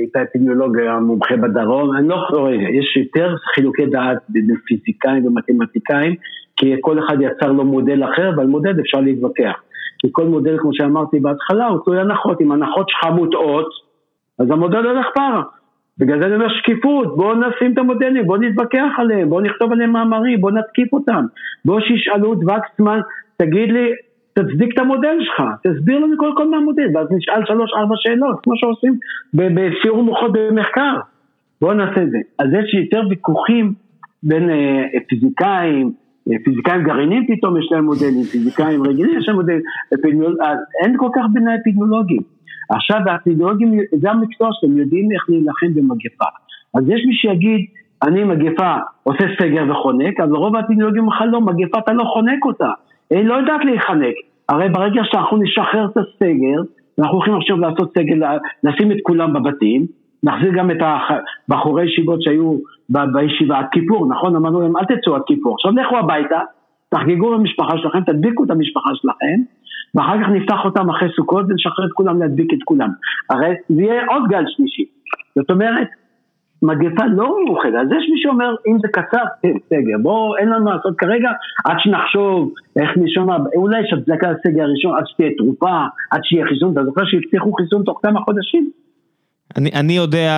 את 0.04 0.16
האפידמיולוג 0.16 0.78
המומחה 0.78 1.36
בדרום, 1.36 1.96
אני 1.96 2.08
לא 2.08 2.46
רגע, 2.46 2.68
יש 2.68 2.96
יותר 2.96 3.34
חילוקי 3.54 3.86
דעת 3.86 4.18
בין 4.28 4.56
פיזיקאים 4.66 5.26
ומתמטיקאים, 5.26 6.14
כי 6.56 6.74
כל 6.80 6.98
אחד 6.98 7.16
יצר 7.20 7.52
לו 7.52 7.64
מודל 7.64 8.04
אחר, 8.04 8.30
ועל 8.36 8.46
מודל 8.46 8.80
אפשר 8.80 9.00
להתווכח. 9.00 9.60
כי 9.98 10.08
כל 10.12 10.24
מודל, 10.24 10.58
כמו 10.58 10.70
שאמרתי 10.74 11.20
בהתחלה, 11.20 11.66
הוא 11.66 11.78
תלוי 11.84 12.00
הנחות. 12.00 12.40
אם 12.40 12.52
הנחות 12.52 12.88
שלך 12.88 13.10
מוטעות, 13.14 13.68
אז 14.38 14.50
המודל 14.50 14.86
הולך 14.86 15.06
פרה. 15.14 15.42
בגלל 15.98 16.20
זה 16.20 16.26
אני 16.26 16.34
אומר 16.34 16.48
שקיפות, 16.48 17.16
בואו 17.16 17.34
נשים 17.34 17.72
את 17.72 17.78
המודלים, 17.78 18.26
בואו 18.26 18.40
נתווכח 18.40 18.92
עליהם, 18.98 19.28
בואו 19.28 19.40
נכתוב 19.40 19.72
עליהם 19.72 19.92
מאמרים, 19.92 20.40
בואו 20.40 20.54
נתקיף 20.54 20.92
אותם. 20.92 21.24
בואו 21.64 21.80
שישאלו 21.80 22.32
את 22.32 22.38
וקסמן, 22.38 23.00
תגיד 23.36 23.72
לי, 23.72 23.90
תצדיק 24.34 24.72
את 24.74 24.78
המודל 24.78 25.16
שלך, 25.20 25.42
תסביר 25.62 25.98
לנו 25.98 26.16
כל 26.18 26.30
כל 26.36 26.48
מהמודל, 26.48 26.88
ואז 26.94 27.06
נשאל 27.10 27.42
שלוש 27.46 27.70
ארבע 27.76 27.94
שאלות, 27.96 28.36
כמו 28.42 28.56
שעושים 28.56 28.98
בסיור 29.34 30.02
מוחות 30.02 30.32
במחקר. 30.32 30.96
בואו 31.60 31.74
נעשה 31.74 32.02
את 32.02 32.10
זה. 32.10 32.18
אז 32.38 32.46
יש 32.52 32.74
יותר 32.74 33.02
ויכוחים 33.10 33.74
בין 34.22 34.50
אה, 34.50 34.84
פיזיקאים, 35.08 35.92
אה, 36.30 36.36
פיזיקאים 36.44 36.82
גרעינים 36.82 37.26
פתאום 37.26 37.58
יש 37.58 37.68
להם 37.72 37.84
מודלים, 37.84 38.24
פיזיקאים 38.32 38.82
רגילים 38.82 39.18
יש 39.18 39.28
להם 39.28 39.36
מודלים, 39.36 39.62
אז 40.40 40.58
אין 40.84 40.96
כל 40.96 41.08
כך 41.14 41.22
בין 41.32 41.48
האפידמיולוגים. 41.48 42.22
עכשיו 42.70 43.00
האפידמיולוגים 43.06 43.78
זה 43.92 44.10
המקצוע 44.10 44.48
שלהם, 44.52 44.78
יודעים 44.78 45.12
איך 45.12 45.26
להילחם 45.28 45.74
במגפה. 45.74 46.24
אז 46.74 46.82
יש 46.88 47.00
מי 47.06 47.14
שיגיד, 47.14 47.66
אני 48.02 48.24
מגפה 48.24 48.74
עושה 49.02 49.24
סגר 49.38 49.70
וחונק, 49.70 50.20
אבל 50.20 50.36
רוב 50.36 50.56
האפידמיולוגים 50.56 51.06
בכלל 51.06 51.28
לא, 51.28 51.40
מגפה 51.40 51.78
אתה 51.78 51.92
לא 51.92 52.04
חונק 52.04 52.44
אותה. 52.44 52.70
היא 53.18 53.24
לא 53.24 53.34
יודעת 53.34 53.64
להיחנק. 53.64 54.14
הרי 54.48 54.68
ברגע 54.68 55.02
שאנחנו 55.04 55.36
נשחרר 55.36 55.84
את 55.84 55.96
הסגר, 55.96 56.62
אנחנו 56.98 57.14
הולכים 57.14 57.34
עכשיו 57.34 57.58
לעשות 57.58 57.92
סגר, 57.98 58.36
לשים 58.64 58.92
את 58.92 58.96
כולם 59.02 59.32
בבתים, 59.32 59.86
נחזיר 60.22 60.52
גם 60.52 60.70
את 60.70 60.76
הבחורי 60.80 61.84
ישיבות 61.84 62.22
שהיו 62.22 62.58
בישיבה 62.88 63.58
עד 63.58 63.66
כיפור, 63.72 64.08
נכון? 64.08 64.36
אמרנו 64.36 64.60
להם 64.60 64.76
אל 64.76 64.84
תצאו 64.84 65.14
עד 65.14 65.22
כיפור, 65.26 65.54
עכשיו 65.54 65.72
לכו 65.72 65.96
הביתה, 65.98 66.40
תחגגו 66.88 67.30
במשפחה 67.30 67.78
שלכם, 67.78 68.00
תדביקו 68.00 68.44
את 68.44 68.50
המשפחה 68.50 68.90
שלכם, 68.94 69.40
ואחר 69.94 70.22
כך 70.22 70.28
נפתח 70.28 70.64
אותם 70.64 70.90
אחרי 70.90 71.08
סוכות 71.16 71.44
ונשחרר 71.48 71.86
את 71.86 71.92
כולם 71.92 72.20
להדביק 72.20 72.52
את 72.52 72.62
כולם. 72.64 72.90
הרי 73.30 73.54
זה 73.68 73.82
יהיה 73.82 74.06
עוד 74.06 74.22
גל 74.28 74.44
שלישי. 74.46 74.84
זאת 75.34 75.50
אומרת, 75.50 75.88
מגפה 76.62 77.04
לא 77.06 77.36
מאוחדת, 77.46 77.74
אז 77.74 77.86
יש 77.86 78.04
מי 78.10 78.22
שאומר 78.22 78.54
אם 78.66 78.76
זה 78.82 78.88
קצר, 78.88 79.24
כן, 79.42 79.54
סגר, 79.68 79.98
בואו 80.02 80.36
אין 80.36 80.48
לנו 80.48 80.70
לעשות 80.70 80.94
כרגע 80.98 81.30
עד 81.64 81.76
שנחשוב 81.78 82.52
איך 82.76 82.90
נשמע, 82.96 83.36
אולי 83.56 83.80
יש 83.80 83.92
הצדקה 83.92 84.30
לסגר 84.30 84.62
הראשון 84.62 84.96
עד 84.96 85.04
שתהיה 85.06 85.30
תרופה, 85.38 85.76
עד 86.10 86.20
שיהיה 86.24 86.46
חיסון, 86.46 86.72
אתה 86.72 86.84
זוכר 86.84 87.02
שהבטיחו 87.04 87.52
חיסון 87.52 87.82
תוך 87.82 88.00
כמה 88.02 88.20
חודשים? 88.20 88.70
אני, 89.56 89.70
אני 89.80 89.92
יודע 89.92 90.30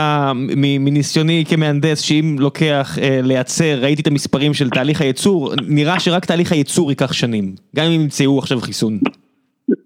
מניסיוני 0.80 1.44
כמהנדס 1.48 2.00
שאם 2.00 2.36
לוקח 2.38 2.98
אה, 3.02 3.20
לייצר, 3.22 3.74
ראיתי 3.82 4.02
את 4.02 4.06
המספרים 4.06 4.54
של 4.54 4.70
תהליך 4.70 5.00
הייצור, 5.00 5.52
נראה 5.68 6.00
שרק 6.00 6.24
תהליך 6.24 6.52
הייצור 6.52 6.90
ייקח 6.90 7.12
שנים, 7.12 7.44
גם 7.76 7.84
אם 7.84 8.00
ימצאו 8.00 8.38
עכשיו 8.38 8.58
חיסון. 8.58 8.98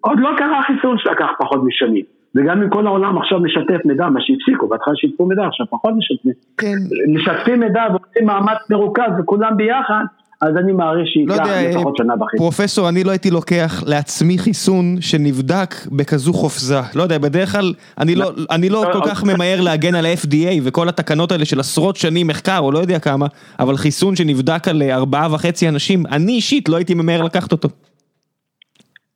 עוד 0.00 0.18
לא 0.20 0.30
קרה 0.38 0.62
חיסון 0.66 0.98
שלקח 0.98 1.26
פחות 1.38 1.60
משנים. 1.64 2.17
וגם 2.34 2.62
אם 2.62 2.70
כל 2.70 2.86
העולם 2.86 3.18
עכשיו 3.18 3.40
משתף 3.40 3.84
מידע, 3.84 4.06
מה 4.08 4.20
שהפסיקו, 4.20 4.68
בהתחלה 4.68 4.94
שיתפו 4.96 5.26
מידע, 5.26 5.42
עכשיו 5.46 5.66
פחות 5.70 5.92
משתפים. 5.98 6.32
כן. 6.58 6.76
משתפים 7.14 7.60
מידע 7.60 7.82
ועושים 7.90 8.26
מאמץ 8.26 8.58
מרוכז 8.70 9.12
וכולם 9.18 9.56
ביחד, 9.56 10.04
אז 10.40 10.56
אני 10.56 10.72
מעריך 10.72 11.06
שייקח 11.06 11.36
לא 11.36 11.70
לפחות 11.70 11.96
שנה 11.96 12.14
וחצי. 12.14 12.36
פרופסור, 12.36 12.88
אני 12.88 13.04
לא 13.04 13.10
הייתי 13.10 13.30
לוקח 13.30 13.82
לעצמי 13.86 14.38
חיסון 14.38 14.96
שנבדק 15.00 15.74
בכזו 15.92 16.32
חופזה. 16.32 16.80
לא 16.94 17.02
יודע, 17.02 17.18
בדרך 17.18 17.52
כלל, 17.52 17.72
אני 17.98 18.14
לא, 18.14 18.30
אני 18.50 18.68
לא 18.68 18.84
כל 18.92 19.00
כך 19.06 19.24
ממהר 19.24 19.60
להגן 19.60 19.94
על 19.94 20.06
ה-FDA 20.06 20.60
וכל 20.62 20.88
התקנות 20.88 21.32
האלה 21.32 21.44
של 21.44 21.60
עשרות 21.60 21.96
שנים 21.96 22.26
מחקר, 22.26 22.58
או 22.58 22.72
לא 22.72 22.78
יודע 22.78 22.98
כמה, 22.98 23.26
אבל 23.58 23.76
חיסון 23.76 24.16
שנבדק 24.16 24.68
על 24.68 24.82
ארבעה 24.82 25.34
וחצי 25.34 25.68
אנשים, 25.68 26.06
אני 26.06 26.32
אישית 26.32 26.68
לא 26.68 26.76
הייתי 26.76 26.94
ממהר 26.94 27.22
לקחת 27.22 27.52
אותו. 27.52 27.68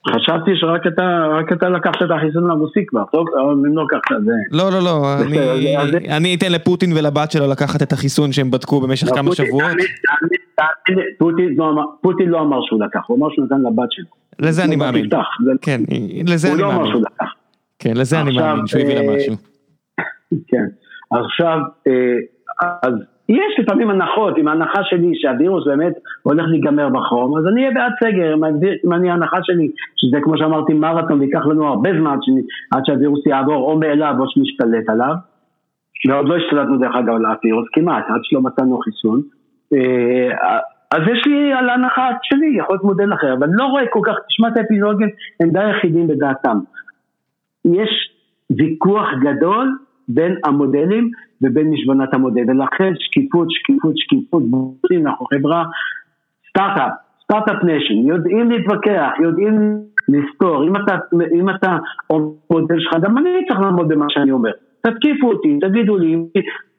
חשבתי 0.08 0.50
שרק 0.54 0.86
אתה, 0.86 1.26
רק 1.38 1.52
אתה 1.52 1.68
לקחת 1.68 2.02
את 2.02 2.10
החיסון 2.10 2.50
הרוסי 2.50 2.86
כבר, 2.86 3.04
טוב, 3.12 3.26
אבל 3.34 3.52
אם 3.52 3.76
לא 3.76 3.84
לקחת 3.84 4.12
את 4.18 4.24
זה. 4.24 4.32
לא, 4.50 4.70
לא, 4.70 4.80
לא, 4.82 5.06
אני 6.16 6.34
אתן 6.34 6.52
לפוטין 6.52 6.92
ולבת 6.96 7.30
שלו 7.30 7.50
לקחת 7.50 7.82
את 7.82 7.92
החיסון 7.92 8.32
שהם 8.32 8.50
בדקו 8.50 8.80
במשך 8.80 9.06
לא, 9.10 9.16
כמה 9.16 9.34
שבועות. 9.34 9.72
פוטין 12.00 12.28
לא 12.28 12.40
אמר 12.40 12.58
שהוא 12.62 12.84
לקח, 12.84 13.00
הוא 13.06 13.18
אמר 13.18 13.26
שהוא 13.34 13.44
נתן 13.44 13.60
לבת 13.60 13.92
שלו. 13.92 14.06
לזה 14.38 14.64
אני 14.64 14.76
מאמין. 14.76 15.08
כן, 15.62 15.80
לזה 16.26 16.48
אני 16.52 16.62
מאמין. 16.62 16.74
הוא 16.74 16.74
לא 16.74 16.82
אמר 16.82 16.90
שהוא 16.90 17.02
לקח. 17.02 17.32
כן, 17.78 17.96
לזה 17.96 18.20
אני 18.20 18.36
מאמין, 18.36 18.66
שהוא 18.66 18.82
הביא 18.82 18.94
לה 18.94 19.16
משהו. 19.16 19.34
כן, 20.48 20.64
עכשיו, 21.10 21.58
אה, 21.86 22.72
אז 22.82 22.92
יש 23.28 23.58
לפעמים 23.58 23.90
הנחות, 23.90 24.38
עם 24.38 24.48
ההנחה 24.48 24.84
שלי 24.84 25.12
שהווירוס 25.14 25.66
באמת 25.66 25.92
הולך 26.22 26.44
להיגמר 26.48 26.88
בחום, 26.88 27.38
אז 27.38 27.44
אני 27.46 27.60
אהיה 27.60 27.74
בעד 27.74 27.92
סגר, 28.04 28.34
אם 28.84 28.92
אני 28.92 29.10
ההנחה 29.10 29.36
שלי, 29.42 29.70
שזה 29.96 30.18
כמו 30.22 30.38
שאמרתי 30.38 30.74
מרתון, 30.74 31.20
ויקח 31.20 31.46
לנו 31.46 31.66
הרבה 31.66 31.90
זמן 31.98 32.16
עד 32.70 32.82
שהווירוס 32.86 33.26
יעבור 33.26 33.70
או 33.70 33.78
מאליו 33.78 34.14
או 34.18 34.24
שנשתלט 34.28 34.88
עליו, 34.88 35.14
ועוד 36.08 36.28
לא 36.28 36.36
השתלטנו 36.36 36.78
דרך 36.78 36.96
אגב 36.96 37.14
על 37.14 37.26
הווירוס 37.26 37.68
כמעט, 37.72 38.04
עד 38.08 38.20
שלא 38.22 38.40
מצאנו 38.40 38.78
חיסון, 38.78 39.20
אה, 39.72 40.30
אז 40.90 41.00
יש 41.12 41.26
לי 41.26 41.52
על 41.52 41.68
ההנחה 41.68 42.08
שלי, 42.22 42.56
יכול 42.58 42.74
להיות 42.74 42.84
מודל 42.84 43.14
אחר, 43.14 43.32
אבל 43.32 43.46
לא 43.52 43.64
רואה 43.64 43.86
כל 43.86 44.00
כך, 44.04 44.14
תשמע 44.28 44.48
את 44.48 44.56
האפידמיולוגים, 44.56 45.08
הם 45.40 45.50
די 45.50 45.70
יחידים 45.70 46.08
בדעתם. 46.08 46.58
יש 47.64 47.90
ויכוח 48.50 49.08
גדול 49.20 49.78
בין 50.08 50.36
המודלים 50.44 51.10
ובין 51.42 51.70
משבנת 51.70 52.14
המודל, 52.14 52.42
ולכן 52.48 52.92
שקיפות, 52.98 53.50
שקיפות, 53.50 53.92
שקיפות, 53.96 54.42
אנחנו 55.06 55.26
חברה. 55.26 55.64
סטארט-אפ, 56.50 56.92
start-up 57.24 57.64
nation, 57.64 57.94
יודעים 57.94 58.50
להתווכח, 58.50 59.10
יודעים 59.22 59.78
לסתור, 60.08 60.68
אם 60.68 60.76
אתה, 60.76 60.96
אם 61.40 61.50
אתה 61.50 61.76
מודל 62.50 62.80
שלך, 62.80 62.92
גם 63.02 63.18
אני 63.18 63.28
צריך 63.48 63.60
לעמוד 63.60 63.88
במה 63.88 64.06
שאני 64.08 64.30
אומר, 64.30 64.50
תתקיפו 64.82 65.32
אותי, 65.32 65.58
תגידו 65.60 65.96
לי, 65.98 66.16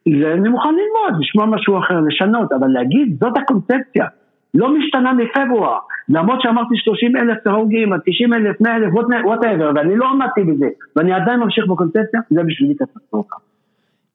אני 0.07 0.49
מוכן 0.49 0.69
ללמוד, 0.69 1.21
לשמוע 1.21 1.45
משהו 1.45 1.77
אחר, 1.77 1.99
לשנות, 1.99 2.51
אבל 2.51 2.67
להגיד, 2.67 3.17
זאת 3.19 3.37
הקונספציה, 3.37 4.05
לא 4.53 4.77
משתנה 4.77 5.13
מפברואר, 5.13 5.77
למרות 6.09 6.41
שאמרתי 6.41 6.75
30 6.77 7.15
אלף 7.15 7.38
הרוגים, 7.47 7.89
90 8.05 8.34
אלף, 8.34 8.61
100 8.61 8.75
אלף, 8.75 8.93
whatever, 9.26 9.72
ואני 9.75 9.95
לא 9.95 10.05
עמדתי 10.09 10.43
בזה, 10.43 10.67
ואני 10.95 11.13
עדיין 11.13 11.39
ממשיך 11.39 11.67
בקונספציה, 11.67 12.19
זה 12.30 12.43
בשבילי 12.43 12.75
קטסטרופה. 12.75 13.35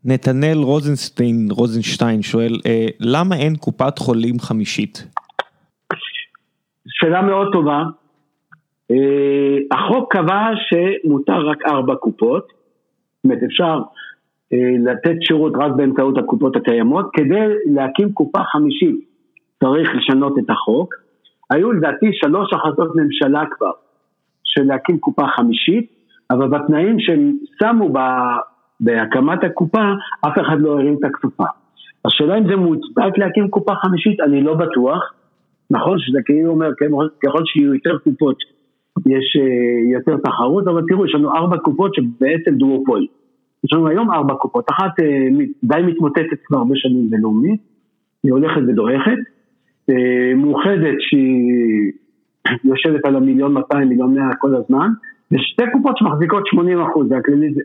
נתנאל 0.05 0.59
רוזנשטיין, 0.59 1.48
רוזנשטיין 1.51 2.23
שואל, 2.23 2.52
אה, 2.66 2.86
למה 3.01 3.36
אין 3.36 3.56
קופת 3.56 3.98
חולים 3.98 4.39
חמישית? 4.39 5.06
שאלה 6.89 7.23
מאוד 7.23 7.52
טובה. 7.52 7.82
אה, 8.90 9.59
החוק 9.73 10.12
קבע 10.12 10.47
שמותר 10.69 11.48
רק 11.48 11.59
ארבע 11.66 11.94
קופות, 11.94 12.47
זאת 12.47 13.24
אומרת 13.24 13.43
אפשר 13.43 13.78
אה, 14.52 14.93
לתת 14.93 15.16
שירות 15.20 15.52
רק 15.56 15.73
באמצעות 15.77 16.19
הקופות 16.19 16.56
הקיימות, 16.56 17.10
כדי 17.12 17.47
להקים 17.66 18.12
קופה 18.12 18.39
חמישית 18.52 19.07
צריך 19.64 19.90
לשנות 19.94 20.39
את 20.39 20.51
החוק. 20.51 20.94
היו 21.51 21.72
לדעתי 21.72 22.06
שלוש 22.12 22.52
החלטות 22.52 22.97
ממשלה 22.97 23.44
כבר 23.51 23.72
של 24.44 24.62
להקים 24.62 24.98
קופה 24.98 25.22
חמישית, 25.36 25.93
אבל 26.30 26.48
בתנאים 26.48 27.01
שהם 27.01 27.36
שמו 27.60 27.93
בהקמת 28.80 29.44
הקופה, 29.44 29.93
אף 30.26 30.39
אחד 30.40 30.60
לא 30.60 30.72
הרים 30.72 30.97
את 30.98 31.05
הכפפה. 31.05 31.44
השאלה 32.05 32.39
אם 32.39 32.48
זה 32.48 32.56
מוצדק 32.56 33.18
להקים 33.18 33.48
קופה 33.48 33.74
חמישית, 33.74 34.20
אני 34.20 34.43
לא 34.43 34.55
בטוח. 34.55 35.12
נכון 35.70 35.98
שזה 35.98 36.18
כאילו 36.24 36.51
אומר, 36.51 36.70
כן, 36.78 36.90
ככל 37.24 37.43
שיהיו 37.44 37.74
יותר 37.74 37.98
קופות, 37.98 38.36
יש 39.06 39.36
uh, 39.36 39.94
יותר 39.94 40.16
תחרות, 40.24 40.68
אבל 40.68 40.82
תראו, 40.89 41.06
יש 41.06 41.14
לנו 41.14 41.35
ארבע 41.35 41.56
קופות 41.59 41.94
שבעצם 41.94 42.55
דואופול. 42.55 43.06
יש 43.64 43.72
לנו 43.72 43.89
היום 43.89 44.10
ארבע 44.10 44.35
קופות, 44.35 44.64
אחת 44.70 45.01
uh, 45.01 45.43
די 45.64 45.82
מתמוטטת 45.86 46.39
כבר 46.44 46.59
הרבה 46.59 46.74
שנים 46.76 47.10
בלאומית, 47.10 47.60
היא 48.22 48.32
הולכת 48.32 48.60
ודועכת. 48.68 49.18
Uh, 49.90 50.35
מאוחדת 50.36 50.97
שהיא 50.98 51.93
יושבת 52.65 53.05
על 53.05 53.16
המיליון 53.16 53.52
200, 53.52 53.89
מיליון 53.89 54.15
100 54.15 54.24
כל 54.39 54.55
הזמן, 54.55 54.89
זה 55.31 55.36
שתי 55.40 55.62
קופות 55.73 55.98
שמחזיקות 55.98 56.47
80 56.47 56.81
אחוז, 56.82 57.09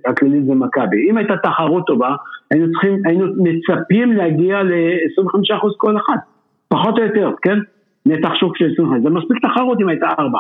הכללית 0.06 0.46
זה 0.46 0.56
מכבי. 0.56 1.10
אם 1.10 1.18
הייתה 1.18 1.34
תחרות 1.44 1.84
טובה, 1.88 2.16
היינו 2.52 2.72
צריכים, 2.72 3.02
היינו 3.06 3.26
מצפים 3.38 4.12
להגיע 4.12 4.64
ל-25 4.64 5.58
אחוז 5.58 5.74
כל 5.78 5.98
אחת, 5.98 6.20
פחות 6.68 6.98
או 6.98 7.04
יותר, 7.04 7.32
כן? 7.42 7.58
נתח 8.06 8.34
שוק 8.40 8.58
של 8.58 8.72
25, 8.74 9.04
זה 9.04 9.10
מספיק 9.10 9.38
תחרות 9.46 9.78
אם 9.82 9.90
הייתה 9.90 10.08
ארבע. 10.20 10.40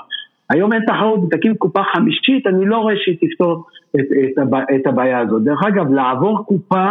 היום 0.50 0.74
אין 0.74 0.82
תחרות, 0.88 1.20
תקים 1.32 1.56
קופה 1.56 1.82
חמישית, 1.96 2.48
אני 2.48 2.66
לא 2.66 2.78
רואה 2.78 2.94
שהיא 2.98 3.18
תפתור 3.22 3.66
את, 3.96 4.06
את, 4.40 4.44
את 4.76 4.88
הבעיה 4.88 5.20
הזאת. 5.20 5.44
דרך 5.44 5.64
אגב, 5.68 5.94
לעבור 5.94 6.46
קופה, 6.46 6.88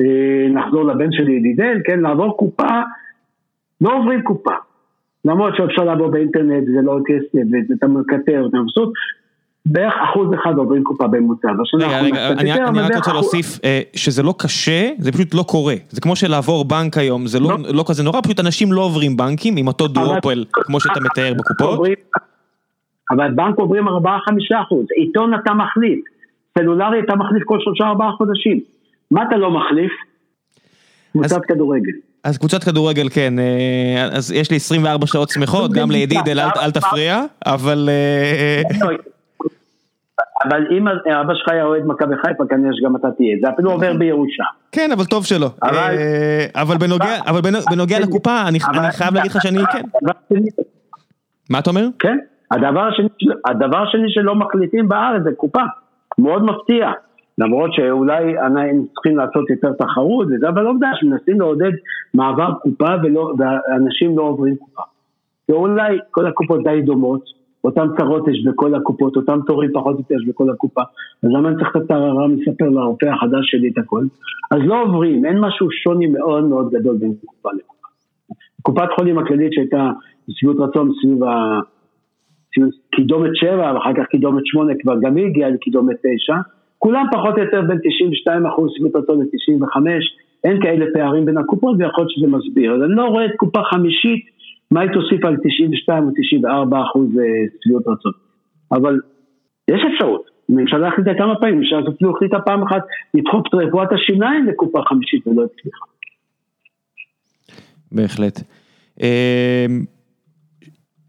אה, 0.00 0.46
נחזור 0.50 0.84
לבן 0.84 1.12
שלי 1.12 1.32
ידידל, 1.32 1.78
כן? 1.84 2.00
לעבור 2.00 2.36
קופה, 2.36 2.82
לא 3.80 3.98
עוברים 3.98 4.22
קופה. 4.22 4.54
למרות 5.24 5.56
שאפשר 5.56 5.84
לעבור 5.84 6.08
באינטרנט, 6.08 6.64
זה 6.66 6.82
לא 6.82 6.98
כסף, 7.06 7.38
ואתה 7.70 7.86
מקטר, 7.86 8.42
ואתה 8.44 8.58
מבסוט, 8.58 8.92
בערך 9.66 9.94
אחוז 10.10 10.34
אחד 10.34 10.56
עוברים 10.56 10.84
קופה 10.84 11.06
בממוצע. 11.06 11.48
רגע, 11.74 12.00
רגע, 12.00 12.28
אני, 12.28 12.52
אני 12.52 12.80
רק 12.80 12.96
רוצה 12.96 13.12
להוסיף 13.12 13.58
אה, 13.64 13.80
שזה 13.96 14.22
לא 14.22 14.34
קשה, 14.38 14.90
זה 14.98 15.12
פשוט 15.12 15.34
לא 15.34 15.42
קורה. 15.42 15.74
זה 15.88 16.00
כמו 16.00 16.16
שלעבור 16.16 16.64
בנק 16.64 16.98
היום, 16.98 17.26
זה 17.26 17.40
לא, 17.40 17.48
לא, 17.48 17.56
לא 17.74 17.84
כזה 17.88 18.02
נורא, 18.02 18.20
פשוט 18.20 18.40
אנשים 18.40 18.72
לא 18.72 18.80
עוברים 18.80 19.16
בנקים 19.16 19.56
עם 19.56 19.66
אותו 19.66 19.88
דואופל, 19.88 20.44
כמו 20.52 20.80
שאתה 20.80 21.00
מתאר 21.00 21.32
בקופות. 21.38 21.88
אבל 23.10 23.30
בנק 23.30 23.58
עוברים 23.58 23.88
4-5 23.88 23.90
אחוז, 24.62 24.86
עיתון 24.96 25.34
אתה 25.34 25.54
מחליף, 25.54 26.04
סלולרי 26.58 27.00
אתה 27.00 27.16
מחליף 27.16 27.42
כל 27.44 27.58
3-4 27.80 28.16
חודשים. 28.16 28.60
מה 29.10 29.22
אתה 29.28 29.36
לא 29.36 29.50
מחליף? 29.50 29.92
קבוצת 31.12 31.44
כדורגל. 31.44 31.92
אז 32.24 32.38
קבוצת 32.38 32.64
כדורגל 32.64 33.08
כן, 33.08 33.38
אה, 33.38 34.08
אז 34.12 34.32
יש 34.32 34.50
לי 34.50 34.56
24 34.56 35.06
שעות 35.06 35.28
שמחות, 35.30 35.72
גם 35.72 35.90
לידיד 35.90 36.28
אל 36.62 36.70
תפריע, 36.70 37.22
אבל... 37.46 37.88
אה, 37.88 38.62
אבל 40.44 40.66
אם 40.70 40.88
אבא 40.88 41.34
שלך 41.34 41.48
היה 41.48 41.64
אוהד 41.64 41.82
מכבי 41.86 42.14
חיפה, 42.16 42.44
כנראה 42.48 42.70
שגם 42.72 42.96
אתה 42.96 43.08
תהיה, 43.16 43.36
זה 43.42 43.48
אפילו 43.54 43.70
עובר 43.70 43.94
בירושה. 43.98 44.44
כן, 44.72 44.92
אבל 44.92 45.04
טוב 45.04 45.24
שלא. 45.24 45.50
אבל 45.62 45.96
אה, 46.56 47.58
בנוגע 47.70 48.00
לקופה, 48.00 48.42
אני 48.48 48.60
חייב 48.92 49.14
להגיד 49.14 49.30
לך 49.30 49.42
שאני 49.42 49.58
כן. 49.72 49.82
מה 51.50 51.58
אתה 51.58 51.70
אומר? 51.70 51.86
כן, 51.98 52.18
הדבר 52.50 53.82
השני 53.88 54.04
שלא 54.08 54.34
מחליטים 54.34 54.88
בארץ 54.88 55.22
זה 55.24 55.30
קופה, 55.36 55.62
מאוד 56.18 56.42
מפתיע. 56.44 56.90
למרות 57.38 57.72
שאולי 57.72 58.38
הם 58.38 58.84
צריכים 58.94 59.16
לעשות 59.16 59.50
יותר 59.50 59.72
תחרות 59.72 60.26
וזה, 60.26 60.48
אבל 60.48 60.66
עובדה 60.66 60.90
שמנסים 60.94 61.40
לעודד 61.40 61.72
מעבר 62.14 62.52
קופה 62.62 62.90
ולא, 63.02 63.34
ואנשים 63.38 64.16
לא 64.18 64.22
עוברים 64.22 64.56
קופה. 64.56 64.82
ואולי 65.48 65.98
כל 66.10 66.26
הקופות 66.26 66.62
די 66.64 66.82
דומות, 66.82 67.24
אותן 67.64 67.86
צרות 67.98 68.28
יש 68.28 68.44
בכל 68.46 68.74
הקופות, 68.74 69.16
אותם 69.16 69.40
תורים 69.46 69.70
פחות 69.74 69.94
או 69.94 70.00
יותר 70.00 70.14
יש 70.14 70.28
בכל 70.28 70.50
הקופה, 70.50 70.82
אז 71.22 71.30
למה 71.32 71.48
אני 71.48 71.56
צריך 71.56 71.76
את 71.76 71.82
הטררם 71.82 72.36
לספר 72.36 72.68
לרופא 72.68 73.06
החדש 73.06 73.50
שלי 73.50 73.68
את 73.68 73.78
הכל? 73.78 74.04
אז 74.50 74.58
לא 74.64 74.82
עוברים, 74.82 75.24
אין 75.24 75.38
משהו 75.40 75.68
שוני 75.70 76.06
מאוד 76.06 76.44
מאוד 76.44 76.70
גדול 76.70 76.96
בין 76.96 77.14
קופה 77.26 77.48
לקופה. 77.52 77.88
קופת 78.62 78.88
חולים 78.96 79.18
הכללית 79.18 79.52
שהייתה 79.52 79.90
בסביבות 80.28 80.68
רצון 80.68 80.90
סביב 81.02 81.24
ה... 81.24 81.60
קידומת 82.90 83.30
7 83.34 83.74
ואחר 83.74 83.94
כך 83.96 84.06
קידומת 84.10 84.42
8 84.46 84.72
כבר 84.82 84.94
גם 85.00 85.16
היא 85.16 85.26
הגיעה 85.26 85.50
לקידומת 85.50 85.96
9 86.16 86.34
כולם 86.84 87.06
פחות 87.12 87.34
או 87.38 87.42
יותר 87.44 87.62
בין 87.68 87.78
92 87.78 88.46
אחוז 88.46 88.72
שביעות 88.76 88.96
רצון 88.96 89.20
ל-95, 89.20 89.76
אין 90.44 90.62
כאלה 90.62 90.86
פערים 90.94 91.24
בין 91.24 91.38
הקופות 91.38 91.76
ויכול 91.78 92.04
להיות 92.04 92.10
שזה 92.10 92.26
מסביר. 92.26 92.74
אז 92.74 92.82
אני 92.82 92.94
לא 92.94 93.04
רואה 93.04 93.24
את 93.24 93.30
קופה 93.36 93.60
חמישית, 93.70 94.24
מה 94.70 94.80
היא 94.80 94.90
תוסיף 94.90 95.24
על 95.24 95.36
92 95.36 96.04
או 96.04 96.10
94 96.16 96.82
אחוז 96.82 97.08
שביעות 97.64 97.88
אה, 97.88 97.92
רצון. 97.92 98.12
אבל 98.72 99.00
יש 99.70 99.80
אפשרות, 99.92 100.30
הממשלה 100.48 100.88
החליטה 100.88 101.10
כמה 101.18 101.34
פעמים, 101.40 101.54
הממשלה 101.54 101.78
הזאת 101.78 101.94
אפילו 101.94 102.16
החליטה 102.16 102.40
פעם 102.40 102.62
אחת 102.62 102.82
לדחוף 103.14 103.46
את 103.48 103.54
רפואת 103.54 103.92
השיניים 103.92 104.46
לקופה 104.46 104.80
חמישית 104.88 105.26
ולא 105.26 105.44
הצליחה. 105.44 105.84
בהחלט. 107.92 108.40
אה, 109.02 109.66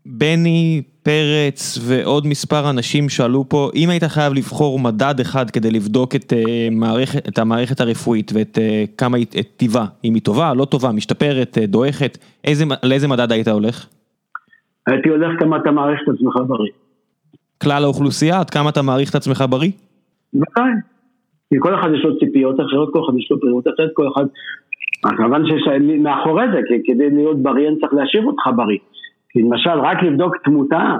בני 0.06 0.81
פרץ 1.06 1.77
ועוד 1.88 2.27
מספר 2.27 2.69
אנשים 2.69 3.10
שאלו 3.10 3.49
פה, 3.49 3.69
אם 3.76 3.90
היית 3.90 4.03
חייב 4.03 4.34
לבחור 4.34 4.80
מדד 4.80 5.15
אחד 5.22 5.49
כדי 5.49 5.72
לבדוק 5.72 6.15
את, 6.15 6.34
uh, 6.34 6.36
מערכת, 6.72 7.27
את 7.27 7.38
המערכת 7.38 7.82
הרפואית 7.82 8.32
ואת 8.36 8.57
uh, 8.57 8.61
כמה 8.98 9.18
היא 9.18 9.26
טיבה, 9.57 9.86
אם 10.03 10.14
היא 10.14 10.22
טובה, 10.22 10.53
לא 10.53 10.65
טובה, 10.65 10.91
משתפרת, 10.91 11.57
uh, 11.57 11.68
דועכת, 11.68 12.18
איזה, 12.44 12.65
לאיזה 12.84 13.07
מדד 13.07 13.32
היית 13.32 13.48
הולך? 13.48 13.88
הייתי 14.88 15.10
הולך 15.10 15.40
כמה 15.40 15.57
אתה 15.57 15.72
מעריך 15.72 15.99
את 16.03 16.14
עצמך 16.14 16.36
בריא. 16.48 16.72
כלל 17.64 17.84
האוכלוסייה, 17.84 18.40
עד 18.40 18.49
כמה 18.49 18.69
אתה 18.69 18.82
מעריך 18.82 19.10
את 19.10 19.15
עצמך 19.15 19.44
בריא? 19.49 19.72
בוודאי. 20.34 20.73
כי 21.49 21.56
כל 21.60 21.80
אחד 21.80 21.90
יש 21.95 22.03
לו 22.03 22.19
ציפיות 22.19 22.56
אחרות, 22.56 22.90
כל 22.94 22.99
אחד 23.06 23.18
יש 23.19 23.27
לו 23.32 23.40
בריאות 23.40 23.68
אחרת, 23.68 23.90
כל 23.94 24.07
אחד... 24.14 24.26
כמובן 25.18 25.41
שיש 25.45 25.64
מאחורי 25.99 26.45
זה, 26.53 26.60
כדי 26.86 27.10
להיות 27.10 27.44
בריא 27.44 27.68
אני 27.69 27.80
צריך 27.80 27.94
להשאיר 27.94 28.23
אותך 28.26 28.44
בריא. 28.56 28.77
למשל, 29.36 29.80
רק 29.80 30.03
לבדוק 30.03 30.38
תמותה, 30.44 30.95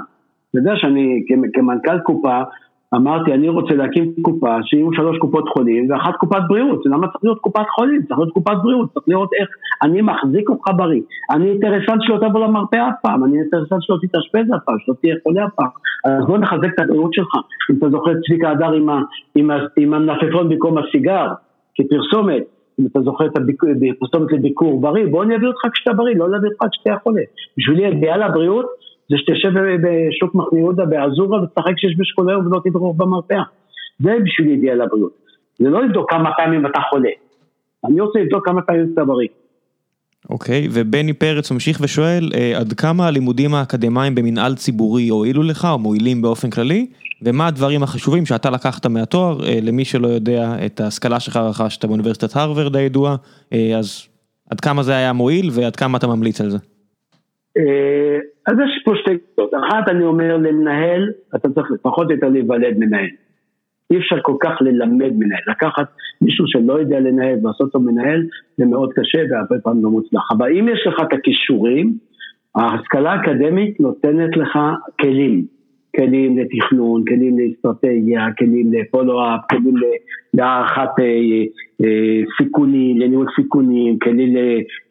אתה 0.50 0.60
יודע 0.60 0.72
שאני 0.76 1.24
כמנכ"ל 1.54 2.00
קופה, 2.00 2.42
אמרתי, 2.96 3.34
אני 3.34 3.50
רוצה 3.50 3.76
להקים 3.76 4.14
קופה 4.22 4.58
שיהיו 4.64 4.94
שלוש 4.94 5.18
קופות 5.18 5.50
חולים 5.50 5.92
ואחת 5.92 6.16
קופת 6.16 6.42
בריאות, 6.48 6.86
למה 6.86 7.08
צריך 7.08 7.24
להיות 7.24 7.40
קופת 7.40 7.66
חולים? 7.76 8.02
צריך 8.08 8.20
להיות 8.20 8.34
קופת 8.34 8.56
בריאות, 8.64 8.94
צריך 8.94 9.06
לראות 9.08 9.30
איך 9.40 9.50
אני 9.84 10.02
מחזיק 10.02 10.50
אותך 10.50 10.68
בריא. 10.76 11.02
אני 11.32 11.50
אינטרסנט 11.50 12.02
שלא 12.02 12.18
תבוא 12.18 12.40
למרפאה 12.40 12.90
אף 12.90 12.94
פעם, 13.02 13.24
אני 13.24 13.40
אינטרסנט 13.40 13.82
שלא 13.82 13.98
תתאשפז 14.02 14.54
אף 14.56 14.64
פעם, 14.66 14.76
שלא 14.80 14.94
תהיה 15.02 15.16
חולה 15.24 15.46
אף 15.46 15.54
פעם. 15.56 15.70
אז 16.06 16.26
בוא 16.28 16.38
נחזק 16.38 16.74
את 16.76 16.80
הבריאות 16.80 17.14
שלך. 17.14 17.34
אם 17.72 17.76
אתה 17.78 17.90
זוכר 17.90 18.12
את 18.12 18.18
צביקה 18.28 18.50
הדר 18.50 18.72
עם, 18.72 18.90
עם, 19.36 19.52
עם 19.78 19.94
המלפפון 19.94 20.50
במקום 20.50 20.78
הסיגר, 20.78 21.28
כפרסומת, 21.76 22.44
אם 22.80 22.86
אתה 22.86 23.00
זוכר 23.02 23.26
את 23.26 23.32
הפרסומת 23.36 24.32
לביקור 24.32 24.82
בריא, 24.82 25.06
בוא 25.06 25.24
אני 25.24 25.36
אביא 25.36 25.48
אותך 25.48 25.62
כשאתה 25.74 25.94
בריא, 25.94 26.16
לא 26.16 26.32
להביא 26.32 26.50
אותך 26.50 26.66
כשאתה 26.72 26.96
חולה. 27.04 27.22
בשבילי 27.58 27.86
אידיאל 27.86 28.22
הבריאות 28.22 28.66
זה 29.10 29.18
שתשב 29.18 29.50
בשוק 29.84 30.36
מחנה 30.36 30.60
יהודה 30.60 30.86
באזורה 30.86 31.44
ותשחק 31.44 31.74
שיש 31.78 31.96
בשכונה 31.98 32.32
היום 32.32 32.48
ולא 32.48 32.62
תדרוך 32.64 32.96
במרפאה. 32.98 33.44
זה 34.00 34.12
בשבילי 34.24 34.52
אידיאל 34.52 34.82
הבריאות. 34.82 35.12
זה 35.60 35.70
לא 35.70 35.84
לבדוק 35.84 36.12
כמה 36.12 36.30
פעמים 36.38 36.66
אתה 36.66 36.80
חולה. 36.90 37.10
אני 37.86 38.02
רוצה 38.02 38.20
לבדוק 38.20 38.46
כמה 38.46 38.62
פעמים 38.62 38.92
אתה 38.94 39.06
בריא. 39.06 39.28
אוקיי, 40.30 40.66
okay, 40.66 40.70
ובני 40.74 41.14
פרץ 41.14 41.52
ממשיך 41.52 41.80
ושואל, 41.82 42.30
אה, 42.36 42.60
עד 42.60 42.74
כמה 42.74 43.08
הלימודים 43.08 43.54
האקדמיים 43.54 44.16
במנהל 44.16 44.56
ציבורי 44.56 45.08
הועילו 45.08 45.44
לך 45.44 45.68
או 45.72 45.80
מועילים 45.80 46.22
באופן 46.22 46.50
כללי? 46.50 46.88
ומה 47.26 47.48
הדברים 47.48 47.84
החשובים 47.84 48.26
שאתה 48.26 48.50
לקחת 48.50 48.86
מהתואר, 48.86 49.38
אה, 49.44 49.60
למי 49.62 49.86
שלא 49.86 50.08
יודע 50.08 50.56
את 50.66 50.80
ההשכלה 50.80 51.20
שלך 51.20 51.38
רכשת 51.38 51.86
באוניברסיטת 51.86 52.36
הרווארד 52.36 52.76
הידועה, 52.76 53.16
אה, 53.54 53.78
אז 53.78 54.08
עד 54.52 54.60
כמה 54.60 54.84
זה 54.84 54.96
היה 54.96 55.14
מועיל 55.14 55.50
ועד 55.52 55.76
כמה 55.76 55.98
אתה 55.98 56.08
ממליץ 56.08 56.42
על 56.42 56.50
זה? 56.50 56.58
אה, 57.58 58.18
אז 58.48 58.54
יש 58.54 58.84
פה 58.86 58.92
שתי 59.02 59.18
קצות, 59.18 59.52
אחת 59.54 59.90
אני 59.90 60.06
אומר 60.06 60.38
למנהל, 60.38 61.12
אתה 61.36 61.50
צריך 61.50 61.72
לפחות 61.72 62.12
יותר 62.12 62.30
להיוולד 62.30 62.78
מנהל. 62.78 63.10
אי 63.92 63.98
אפשר 63.98 64.16
כל 64.22 64.36
כך 64.42 64.62
ללמד 64.62 65.14
מנהל, 65.16 65.42
לקחת 65.48 65.86
מישהו 66.22 66.46
שלא 66.48 66.80
יודע 66.80 67.00
לנהל 67.00 67.38
ולעשות 67.44 67.62
אותו 67.68 67.80
מנהל 67.80 68.24
זה 68.58 68.66
מאוד 68.66 68.94
קשה 68.94 69.20
והרבה 69.30 69.56
פעמים 69.64 69.84
לא 69.84 69.90
מוצלח. 69.90 70.32
אבל 70.38 70.52
אם 70.60 70.68
יש 70.70 70.88
לך 70.88 70.96
את 71.02 71.14
הכישורים, 71.14 71.98
ההשכלה 72.56 73.12
האקדמית 73.12 73.80
נותנת 73.80 74.38
לך 74.38 74.60
כלים. 75.02 75.55
כלים 75.96 76.38
לתכנון, 76.38 77.04
כלים 77.08 77.40
לאסטרטגיה, 77.40 78.26
כלים 78.38 78.74
לפולו-אפ, 78.74 79.42
כלים 79.50 79.76
להערכת 80.34 81.00
אה, 81.00 81.06
אה, 81.84 82.22
סיכונים, 82.38 82.98
לניהול 82.98 83.28
סיכונים, 83.36 84.00
כלים 84.00 84.36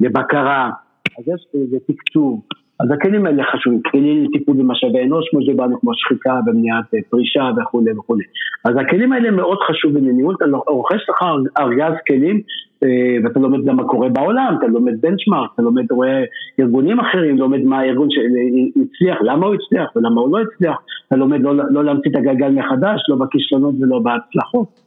לבקרה, 0.01 0.70
אז 1.18 1.24
יש 1.35 1.47
איזה 1.55 1.76
תקצוב. 1.86 2.40
אז 2.81 2.91
הכלים 2.91 3.27
האלה 3.27 3.43
חשובים, 3.45 3.83
כלים 3.91 4.25
לטיפול 4.25 4.57
במשאבי 4.57 5.03
אנוש, 5.03 5.29
כמו 5.31 5.43
שדיברנו, 5.43 5.81
כמו 5.81 5.91
שחיקה 5.95 6.41
ומניעת 6.47 6.95
אה, 6.95 6.99
פרישה 7.11 7.51
וכולי 7.57 7.93
וכולי. 7.93 8.25
אז 8.65 8.75
הכלים 8.81 9.13
האלה 9.13 9.31
מאוד 9.31 9.59
חשובים 9.69 10.09
לניהול, 10.09 10.35
אתה 10.37 10.45
רוכש 10.69 11.09
לך 11.09 11.23
ארגז 11.59 11.95
כלים 12.07 12.41
אה, 12.85 13.17
ואתה 13.25 13.41
לומד 13.41 13.65
גם 13.65 13.77
מה 13.77 13.85
קורה 13.85 14.09
בעולם, 14.09 14.55
אתה 14.59 14.67
לומד 14.67 15.01
בנצ'מארק, 15.01 15.51
אתה 15.55 15.63
לומד, 15.63 15.93
רואה 15.93 16.25
ארגונים 16.61 17.01
אחרים, 17.01 17.39
לומד 17.39 17.61
מה 17.65 17.81
הארגון 17.81 18.09
שהצליח, 18.11 19.19
למה 19.23 19.47
הוא 19.47 19.55
הצליח 19.55 19.97
ולמה 19.97 20.21
הוא 20.21 20.39
לא 20.39 20.43
הצליח, 20.43 20.77
אתה 21.09 21.17
לומד 21.17 21.41
לא, 21.41 21.55
לא 21.71 21.85
להמציא 21.85 22.11
את 22.11 22.17
הגלגל 22.17 22.51
מחדש, 22.51 23.01
לא 23.09 23.17
בכישלונות 23.17 23.75
ולא 23.81 23.99
בהצלחות. 23.99 24.84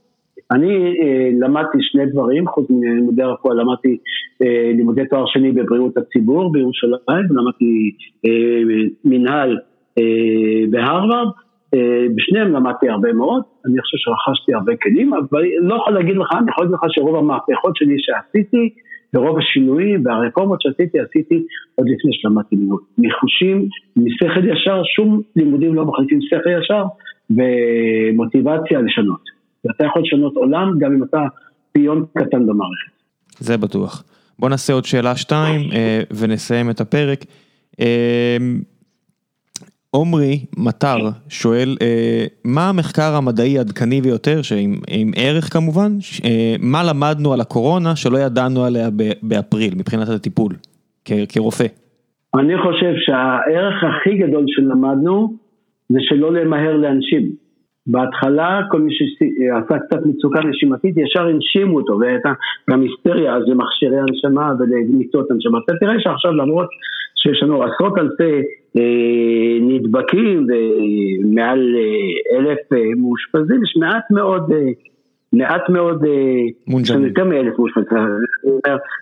אני 0.52 0.99
אה, 1.02 1.30
למדתי 1.40 1.78
שני 1.82 2.06
דברים, 2.06 2.48
חוץ 2.48 2.69
מלימודי 2.69 3.22
הרפואה, 3.22 3.56
למדתי 3.56 3.98
אה, 4.41 4.72
לימודי 4.76 5.06
תואר 5.10 5.26
שני 5.26 5.52
בבריאות 5.52 5.98
הציבור 5.98 6.52
בירושלים, 6.52 7.26
ולמדתי 7.30 7.91
אה, 8.26 8.86
מנהל 9.06 9.57
אה, 9.99 10.03
בהרווארד, 10.69 11.28
אה, 11.74 12.06
בשניהם 12.15 12.53
למדתי 12.53 12.90
הרבה 12.90 13.14
מאוד, 13.14 13.41
אני 13.65 13.82
חושב 13.82 13.98
שרכשתי 13.98 14.53
הרבה 14.53 14.76
כלים, 14.76 15.14
אבל 15.14 15.44
לא 15.61 15.76
יכול 15.76 15.94
להגיד 15.94 16.18
לך, 16.18 16.28
אני 16.40 16.49
יכול 16.49 16.65
להגיד 16.65 16.78
לך 16.84 16.86
שרוב 16.90 17.15
המהפכות 17.15 17.76
שלי 17.76 17.95
שעשיתי, 17.98 18.69
ורוב 19.14 19.38
השינויים 19.38 20.06
והרפורמות 20.06 20.61
שעשיתי, 20.61 20.99
עשיתי 20.99 21.44
עוד 21.76 21.88
לפני 21.90 22.11
שלמדתי 22.14 22.56
לימוד. 22.56 22.80
מחושים, 22.98 23.68
משכל 23.98 24.48
ישר, 24.48 24.82
שום 24.95 25.22
לימודים 25.36 25.76
לא 25.76 25.86
מחליטים 25.86 26.19
שכל 26.22 26.49
ישר, 26.49 26.84
ומוטיבציה 27.30 28.82
לשנות. 28.82 29.37
ואתה 29.66 29.86
יכול 29.86 30.02
לשנות 30.06 30.36
עולם 30.36 30.80
גם 30.80 30.92
אם 30.94 31.04
אתה 31.04 31.22
פיון 31.72 32.06
קטן 32.14 32.48
במערכת. 32.48 32.92
זה 33.40 33.58
בטוח. 33.58 34.04
בוא 34.40 34.50
נעשה 34.50 34.74
עוד 34.74 34.86
שאלה 34.86 35.16
שתיים 35.16 35.62
אה, 35.74 36.02
ונסיים 36.12 36.70
את 36.70 36.82
הפרק. 36.82 37.20
אה, 37.80 38.38
עומרי 39.92 40.46
מטר 40.58 40.98
שואל, 41.30 41.78
אה, 41.82 42.26
מה 42.46 42.70
המחקר 42.70 43.16
המדעי 43.16 43.58
העדכני 43.58 44.02
ביותר, 44.02 44.42
שעם 44.42 45.12
ערך 45.16 45.54
כמובן, 45.54 45.92
מה 46.60 46.84
למדנו 46.84 47.34
על 47.34 47.42
הקורונה 47.42 47.96
שלא 47.96 48.18
ידענו 48.18 48.64
עליה 48.64 48.90
באפריל 49.22 49.76
מבחינת 49.76 50.10
הטיפול, 50.10 50.54
כרופא? 51.30 51.66
אני 52.36 52.54
חושב 52.58 52.94
שהערך 53.06 53.84
הכי 53.84 54.18
גדול 54.18 54.44
שלמדנו 54.48 55.34
זה 55.90 55.98
שלא 56.02 56.34
למהר 56.34 56.78
לאנשים. 56.78 57.47
בהתחלה 57.88 58.62
כל 58.72 58.82
מי 58.82 58.94
שעשה 58.94 59.80
קצת 59.80 60.06
מצוקה 60.06 60.40
נשימתית 60.40 60.98
ישר 60.98 61.28
הנשימו 61.28 61.78
אותו 61.78 62.00
והייתה 62.00 62.34
גם 62.70 62.82
היסטריה 62.82 63.36
אז 63.36 63.44
למכשירי 63.48 63.98
הנשמה 64.00 64.54
ולמיטות 64.60 65.32
הנשמה. 65.32 65.58
אתה 65.66 65.74
תראה 65.80 66.00
שעכשיו 66.00 66.32
למרות 66.32 66.68
שיש 67.16 67.44
לנו 67.44 67.64
עשרות 67.64 67.98
אלפי 67.98 68.42
אה, 68.78 69.58
נדבקים 69.62 70.48
ומעל 70.48 71.76
אה, 71.76 72.38
אלף 72.38 72.74
אה, 72.74 72.78
מאושפזים, 72.98 73.64
יש 73.64 73.78
מעט 73.80 74.12
מאוד, 74.12 74.52
אה, 74.52 74.70
מעט 75.34 75.70
מאוד, 75.70 76.04
אה, 76.06 76.80
יש 76.82 76.92
לנו 76.92 77.08
יותר 77.08 77.24
מאלף 77.24 77.60
מאושפזים, 77.60 77.98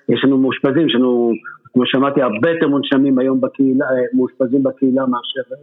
יש 0.09 0.23
לנו 0.23 0.37
מאושפזים, 0.37 0.87
יש 0.87 0.95
לנו, 0.95 1.31
כמו 1.73 1.83
שאמרתי, 1.85 2.21
הרבה 2.21 2.49
יותר 2.49 2.67
מונשמים 2.67 3.19
היום 3.19 3.41
בקהילה, 3.41 3.85
אה, 3.85 4.03
מאושפזים 4.13 4.63
בקהילה 4.63 5.05
מאשר, 5.05 5.55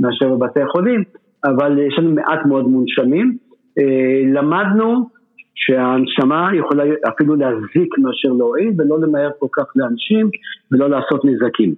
מאשר 0.00 0.28
בבתי 0.28 0.60
החולים. 0.60 1.04
אבל 1.44 1.78
יש 1.78 1.98
לנו 1.98 2.10
מעט 2.10 2.46
מאוד 2.46 2.68
מונשמים. 2.68 3.36
אה, 3.78 4.22
למדנו 4.32 5.08
שההנשמה 5.54 6.50
יכולה 6.54 6.84
אפילו 7.08 7.36
להזיק 7.36 7.98
מאשר 7.98 8.28
להועיל 8.28 8.72
ולא 8.78 9.00
למהר 9.00 9.30
כל 9.38 9.46
כך 9.52 9.64
לאנשים 9.76 10.30
ולא 10.72 10.90
לעשות 10.90 11.24
נזקים. 11.24 11.74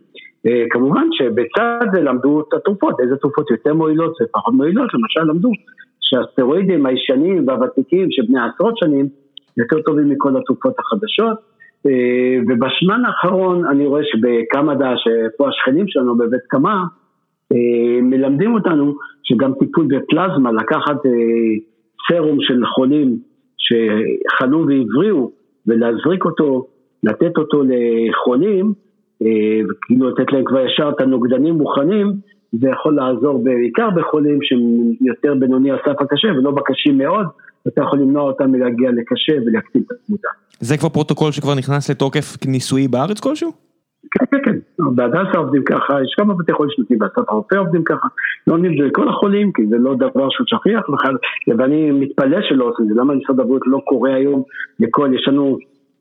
אה, 0.46 0.64
כמובן 0.70 1.06
שבצד 1.12 1.86
זה 1.94 2.00
למדו 2.00 2.40
את 2.40 2.54
התרופות, 2.54 3.00
איזה 3.00 3.16
תרופות 3.16 3.50
יותר 3.50 3.74
מועילות 3.74 4.16
ופחות 4.22 4.54
מועילות, 4.54 4.94
למשל 4.94 5.30
למדו 5.30 5.50
שהסטרואידים 6.00 6.86
הישנים 6.86 7.48
והוותיקים 7.48 8.08
שבני 8.10 8.38
עשרות 8.40 8.78
שנים 8.78 9.08
יותר 9.56 9.82
טובים 9.82 10.10
מכל 10.10 10.36
התרופות 10.36 10.74
החדשות 10.78 11.38
אה, 11.86 12.38
ובשמן 12.48 13.04
האחרון 13.04 13.64
אני 13.64 13.86
רואה 13.86 14.02
שבקמדה, 14.04 14.92
שפה 14.96 15.48
השכנים 15.48 15.88
שלנו 15.88 16.18
בבית 16.18 16.46
קמה, 16.48 16.84
מלמדים 18.02 18.54
אותנו 18.54 18.94
שגם 19.22 19.52
טיפול 19.58 19.86
בפלזמה, 19.86 20.52
לקחת 20.52 21.06
אה, 21.06 21.10
סרום 22.08 22.38
של 22.40 22.66
חולים 22.66 23.18
שחלו 23.58 24.66
והבריאו 24.66 25.30
ולהזריק 25.66 26.24
אותו, 26.24 26.66
לתת 27.02 27.38
אותו 27.38 27.62
לחולים, 27.62 28.72
אה, 29.22 29.60
וכאילו 29.70 30.10
לתת 30.10 30.32
להם 30.32 30.44
כבר 30.44 30.66
ישר 30.66 30.90
את 30.96 31.00
הנוגדנים 31.00 31.54
מוכנים, 31.54 32.12
זה 32.52 32.68
יכול 32.68 32.96
לעזור 32.96 33.44
בעיקר 33.44 33.88
בחולים 33.96 34.38
שהם 34.42 34.60
יותר 35.00 35.34
בינוני 35.34 35.72
הסף 35.72 36.00
הקשה 36.00 36.28
ולא 36.28 36.50
בקשים 36.50 36.98
מאוד, 36.98 37.26
אתה 37.68 37.82
יכול 37.82 37.98
למנוע 37.98 38.22
אותם 38.22 38.50
מלהגיע 38.50 38.90
לקשה 38.90 39.32
ולהקטין 39.46 39.82
את 39.86 39.92
התמותה. 39.92 40.28
זה 40.60 40.76
כבר 40.76 40.88
פרוטוקול 40.88 41.32
שכבר 41.32 41.54
נכנס 41.54 41.90
לתוקף 41.90 42.46
ניסויי 42.46 42.88
בארץ 42.88 43.20
כלשהו? 43.20 43.52
כן, 44.18 44.24
כן, 44.30 44.38
כן, 44.44 44.56
בהדסה 44.94 45.38
עובדים 45.38 45.64
ככה, 45.64 46.02
יש 46.02 46.14
כמה 46.16 46.34
בתי 46.34 46.52
חולים 46.52 46.70
שנותנים 46.70 46.98
באסף 46.98 47.28
הרופא 47.28 47.54
עובדים 47.54 47.84
ככה, 47.84 48.08
לא 48.46 48.54
עונים 48.54 48.72
את 48.72 48.78
זה 48.78 48.84
לכל 48.84 49.08
החולים, 49.08 49.52
כי 49.52 49.66
זה 49.66 49.76
לא 49.78 49.94
דבר 49.94 50.28
שהוא 50.30 50.46
שכיח 50.46 50.90
בכלל, 50.90 51.16
ואני 51.58 51.90
מתפלא 51.90 52.38
שלא 52.42 52.64
עושים 52.64 52.84
את 52.84 52.94
זה, 52.94 53.00
למה 53.00 53.14
משרד 53.14 53.40
הבריאות 53.40 53.62
לא 53.66 53.78
קורא 53.84 54.10
היום 54.10 54.42
לכל, 54.80 55.10
יש 55.14 55.28
לנו, 55.28 55.58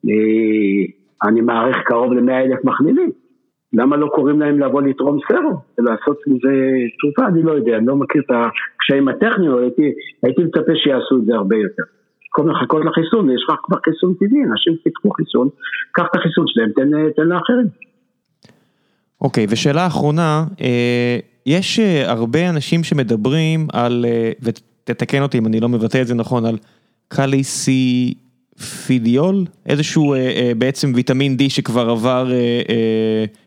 אה, 0.10 1.28
אני 1.30 1.42
מעריך 1.42 1.78
קרוב 1.86 2.14
ל-100 2.14 2.32
אלף 2.32 2.66
מחלימים, 2.66 3.12
למה 3.74 3.98
לא 3.98 4.08
קוראים 4.08 4.40
להם 4.40 4.60
לבוא 4.60 4.82
לתרום 4.82 5.18
סרו, 5.28 5.54
ולעשות 5.80 6.18
מזה 6.28 6.54
תרופה, 7.00 7.28
אני 7.28 7.44
לא 7.44 7.52
יודע, 7.52 7.78
אני 7.78 7.86
לא 7.86 7.96
מכיר 7.96 8.22
את 8.26 8.32
הקשיים 8.32 9.08
הטכניים, 9.08 9.58
הייתי, 9.58 9.92
הייתי 10.24 10.44
מצפה 10.44 10.72
שיעשו 10.76 11.18
את 11.18 11.26
זה 11.26 11.36
הרבה 11.36 11.56
יותר. 11.56 11.84
במקום 12.38 12.52
לחכות 12.52 12.86
לחיסון, 12.86 13.30
יש 13.30 13.46
לך 13.50 13.56
כבר 13.64 13.78
חיסון 13.86 14.14
טבעי, 14.14 14.44
אנשים 14.44 14.74
פיתחו 14.84 15.10
חיסון, 15.10 15.48
קח 15.92 16.04
את 16.12 16.16
החיסון 16.16 16.46
שלהם, 16.48 16.70
תן, 16.76 17.12
תן 17.16 17.28
לאחרים. 17.28 17.68
אוקיי, 19.22 19.46
פידאול 19.50 19.88
אחרונה, 19.88 20.46
אה, 20.62 21.18
יש 21.46 21.80
אה, 21.80 22.12
הרבה 22.12 22.50
אנשים 22.50 22.84
שמדברים 22.84 23.68
על, 23.74 24.06
אה, 24.08 24.32
ותתקן 24.42 25.22
אותי 25.22 25.38
אם 25.38 25.46
אני 25.48 25.60
לא 25.60 25.70
מבטא 25.70 26.02
את 26.02 26.08
זה 26.08 26.14
נכון, 26.14 26.46
על 26.46 26.58
קליסיפידיול, 27.08 28.16
איזשהו 29.66 30.16
בעצם 30.58 30.92
ויטמין 30.96 31.38
D 31.40 31.44
שכבר 31.50 31.90
עבר, 31.90 32.32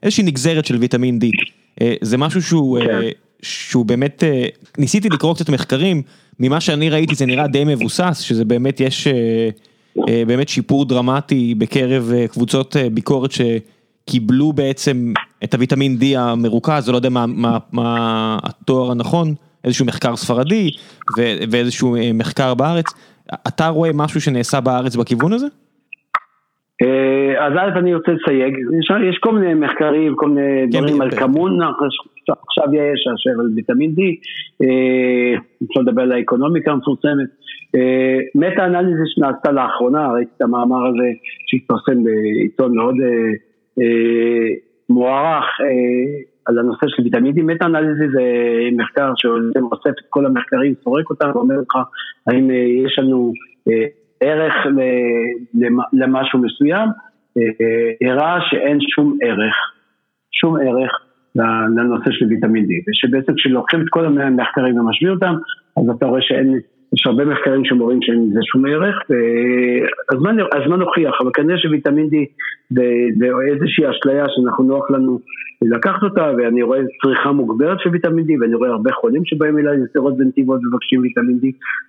איזושהי 0.02 0.24
נגזרת 0.24 0.64
של 0.64 0.76
ויטמין 0.76 1.18
D. 1.22 1.26
זה 2.00 2.16
משהו 2.18 2.42
שהוא, 2.42 2.78
כן. 2.80 3.00
שהוא 3.42 3.86
באמת, 3.86 4.24
ניסיתי 4.78 5.08
לקרוא 5.08 5.34
קצת 5.34 5.48
מחקרים, 5.48 6.02
ממה 6.40 6.60
שאני 6.60 6.90
ראיתי 6.90 7.14
זה 7.14 7.26
נראה 7.26 7.46
די 7.46 7.64
מבוסס, 7.64 8.18
שזה 8.20 8.44
באמת 8.44 8.80
יש 8.80 9.08
באמת 10.26 10.48
שיפור 10.48 10.84
דרמטי 10.84 11.54
בקרב 11.54 12.12
קבוצות 12.30 12.76
ביקורת 12.92 13.30
שקיבלו 14.08 14.52
בעצם 14.52 15.12
את 15.44 15.54
הוויטמין 15.54 15.96
D 16.00 16.18
המרוכז, 16.18 16.90
לא 16.90 16.96
יודע 16.96 17.08
מה 17.08 17.24
מה, 17.26 17.58
מה 17.72 18.38
התואר 18.42 18.90
הנכון, 18.90 19.28
איזשהו 19.64 19.86
מחקר 19.86 20.16
ספרדי 20.16 20.70
ואיזשהו 21.50 21.96
אה, 21.96 22.10
מחקר 22.14 22.54
בארץ. 22.54 22.86
אתה 23.48 23.68
רואה 23.68 23.90
משהו 23.94 24.20
שנעשה 24.20 24.60
בארץ 24.60 24.96
בכיוון 24.96 25.32
הזה? 25.32 25.46
אה, 26.82 27.46
אז 27.46 27.52
א' 27.52 27.78
אני 27.78 27.94
רוצה 27.94 28.12
לסייג, 28.12 28.54
יש 29.10 29.18
כל 29.20 29.32
מיני 29.38 29.54
מחקרים, 29.54 30.14
כל 30.16 30.28
מיני 30.28 30.72
כן, 30.72 30.78
דברים 30.78 31.00
על 31.00 31.10
כמון, 31.10 31.58
עכשיו 32.48 32.74
יש 32.74 33.06
אשר 33.14 33.40
על 33.40 33.50
ויטמין 33.56 33.90
D, 33.90 34.00
אה, 34.62 35.38
אפשר 35.68 35.80
לדבר 35.80 36.02
על 36.02 36.12
האקונומיקה 36.12 36.70
המפורסמת. 36.70 37.30
מטה 38.34 38.66
אנליזיס 38.66 39.08
שנעשתה 39.14 39.52
לאחרונה, 39.52 40.12
ראיתי 40.12 40.30
את 40.36 40.42
המאמר 40.42 40.86
הזה 40.86 41.08
שהתפרסם 41.46 42.04
בעיתון 42.04 42.76
מאוד 42.76 42.94
מוערך 44.88 45.44
אה, 45.60 46.20
על 46.46 46.58
הנושא 46.58 46.86
של 46.88 47.02
ויטמין 47.02 47.34
D, 47.34 47.42
מטה 47.42 47.66
אנליזי 47.66 48.08
זה 48.12 48.22
מחקר 48.72 49.12
שאוסף 49.16 49.98
את 49.98 50.06
כל 50.08 50.26
המחקרים, 50.26 50.74
סורק 50.84 51.10
אותם 51.10 51.30
ואומר 51.34 51.54
לך 51.54 51.76
האם 52.26 52.50
אה, 52.50 52.56
יש 52.56 52.98
לנו 52.98 53.32
אה, 53.68 53.86
ערך 54.20 54.54
למשהו 55.92 56.38
מסוים, 56.38 56.88
אה, 57.38 58.10
הראה 58.10 58.38
שאין 58.50 58.78
שום 58.80 59.18
ערך, 59.22 59.54
שום 60.32 60.56
ערך 60.56 60.92
לנושא 61.76 62.10
של 62.10 62.26
ויטמין 62.26 62.64
D, 62.64 62.68
ושבעצם 62.88 63.34
כשלוקחים 63.34 63.80
את 63.80 63.86
כל 63.90 64.04
המחקרים 64.06 64.80
ומשווים 64.80 65.12
אותם, 65.12 65.34
אז 65.76 65.96
אתה 65.96 66.06
רואה 66.06 66.22
שאין 66.22 66.58
יש 66.94 67.06
הרבה 67.06 67.24
מחקרים 67.24 67.64
שמורים 67.64 67.98
שאין 68.02 68.28
לזה 68.30 68.40
שום 68.42 68.66
ערך, 68.66 68.96
והזמן 70.10 70.80
הוכיח, 70.80 71.14
אבל 71.20 71.30
כנראה 71.34 71.58
שוויטמין 71.58 72.06
D 72.06 72.14
זה 73.18 73.26
איזושהי 73.52 73.84
אשליה 73.90 74.26
שאנחנו 74.28 74.64
נוח 74.64 74.90
לנו 74.90 75.18
לקחת 75.62 76.02
אותה, 76.02 76.30
ואני 76.38 76.62
רואה 76.62 76.78
צריכה 77.02 77.32
מוגברת 77.32 77.80
של 77.80 77.90
ויטמין 77.90 78.24
D, 78.24 78.28
ואני 78.40 78.54
רואה 78.54 78.70
הרבה 78.70 78.92
חולים 78.92 79.24
שבאים 79.24 79.58
אליי 79.58 79.76
לשדרות 79.78 80.16
בנתיבות 80.16 80.60
ומבקשים 80.64 81.00
ויטמין 81.00 81.38
D, 81.42 81.46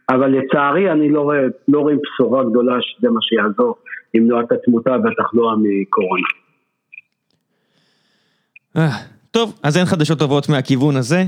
אבל 0.10 0.28
לצערי 0.28 0.92
אני 0.92 1.10
לא 1.10 1.22
רואה, 1.22 1.42
לא 1.68 1.80
רואה 1.80 1.94
בשורה 2.04 2.44
גדולה 2.44 2.78
שזה 2.82 3.10
מה 3.10 3.20
שיעזור 3.22 3.76
למנוע 4.14 4.42
את 4.42 4.52
התמותה 4.52 4.96
והתחלואה 5.04 5.56
מקורונה. 5.56 6.28
אה, 8.78 8.90
טוב, 9.32 9.60
אז 9.64 9.78
אין 9.78 9.86
חדשות 9.86 10.20
טובות 10.20 10.50
מהכיוון 10.50 10.96
הזה. 10.96 11.24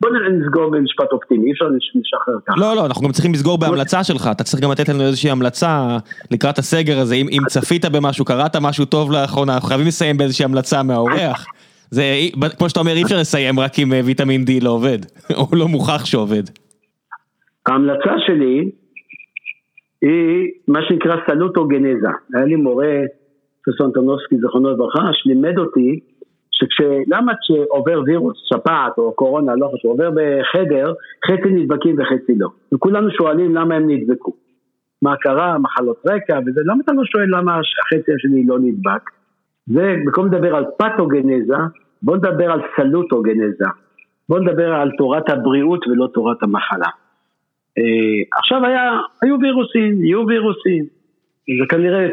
בוא 0.00 0.10
נסגור 0.10 0.70
במשפט 0.70 1.12
אופטימי, 1.12 1.46
אי 1.46 1.52
אפשר 1.52 1.64
לשחרר 1.64 2.34
ככה. 2.46 2.60
לא, 2.60 2.76
לא, 2.76 2.86
אנחנו 2.86 3.06
גם 3.06 3.12
צריכים 3.12 3.32
לסגור 3.32 3.58
בהמלצה 3.58 4.04
שלך, 4.04 4.28
אתה 4.32 4.44
צריך 4.44 4.62
גם 4.62 4.70
לתת 4.72 4.88
לנו 4.88 5.02
איזושהי 5.02 5.30
המלצה 5.30 5.96
לקראת 6.30 6.58
הסגר 6.58 6.98
הזה, 6.98 7.14
אם 7.14 7.40
צפית 7.48 7.84
במשהו, 7.84 8.24
קראת 8.24 8.56
משהו 8.56 8.84
טוב 8.84 9.12
לאחרונה, 9.12 9.54
אנחנו 9.54 9.68
חייבים 9.68 9.86
לסיים 9.86 10.16
באיזושהי 10.16 10.44
המלצה 10.44 10.82
מהאורח. 10.82 11.46
זה, 11.90 12.02
כמו 12.58 12.68
שאתה 12.68 12.80
אומר, 12.80 12.92
אי 12.92 13.02
אפשר 13.02 13.16
לסיים 13.16 13.60
רק 13.60 13.78
עם 13.78 13.92
אה, 13.92 14.00
ויטמין 14.04 14.44
D 14.44 14.64
לא 14.64 14.70
עובד, 14.70 14.98
או 15.38 15.46
לא 15.56 15.68
מוכח 15.68 16.04
שעובד. 16.04 16.42
ההמלצה 17.66 18.12
שלי 18.26 18.70
היא 20.02 20.50
מה 20.68 20.80
שנקרא 20.88 21.16
סלוטוגנזה. 21.26 22.08
היה 22.34 22.44
לי 22.44 22.56
מורה, 22.56 22.92
פרופסור 23.64 23.86
אנטונובסקי, 23.86 24.36
זכרונו 24.38 24.70
לברכה, 24.70 25.12
שלימד 25.12 25.58
אותי 25.58 26.00
שכשלמה 26.58 27.32
כשעובר 27.40 28.02
וירוס, 28.06 28.36
שפעת 28.44 28.98
או 28.98 29.12
קורונה, 29.12 29.54
לא 29.54 29.70
חשוב, 29.74 29.90
עובר 29.90 30.10
בחדר, 30.10 30.92
חצי 31.26 31.50
נדבקים 31.50 31.96
וחצי 31.98 32.34
לא. 32.38 32.48
וכולנו 32.74 33.10
שואלים 33.10 33.54
למה 33.54 33.74
הם 33.74 33.90
נדבקו. 33.90 34.32
מה 35.02 35.16
קרה, 35.16 35.58
מחלות 35.58 36.02
רקע 36.06 36.38
וזה, 36.46 36.60
למה 36.64 36.80
אתה 36.84 36.92
לא 36.92 37.02
שואל 37.04 37.26
למה 37.38 37.52
החצי 37.54 38.12
השני 38.14 38.46
לא 38.46 38.58
נדבק? 38.58 39.10
זה, 39.66 39.96
במקום 40.04 40.26
לדבר 40.26 40.56
על 40.56 40.64
פתוגנזה, 40.78 41.56
בוא 42.02 42.16
נדבר 42.16 42.52
על 42.52 42.60
סלוטוגנזה. 42.76 43.64
בוא 44.28 44.38
נדבר 44.38 44.74
על 44.74 44.90
תורת 44.98 45.30
הבריאות 45.30 45.86
ולא 45.86 46.08
תורת 46.14 46.42
המחלה. 46.42 46.88
אה, 47.78 48.38
עכשיו 48.38 48.66
היה, 48.66 49.00
היו 49.22 49.36
וירוסים, 49.40 50.04
יהיו 50.04 50.26
וירוסים. 50.26 50.84
זה 51.60 51.66
כנראה, 51.68 52.06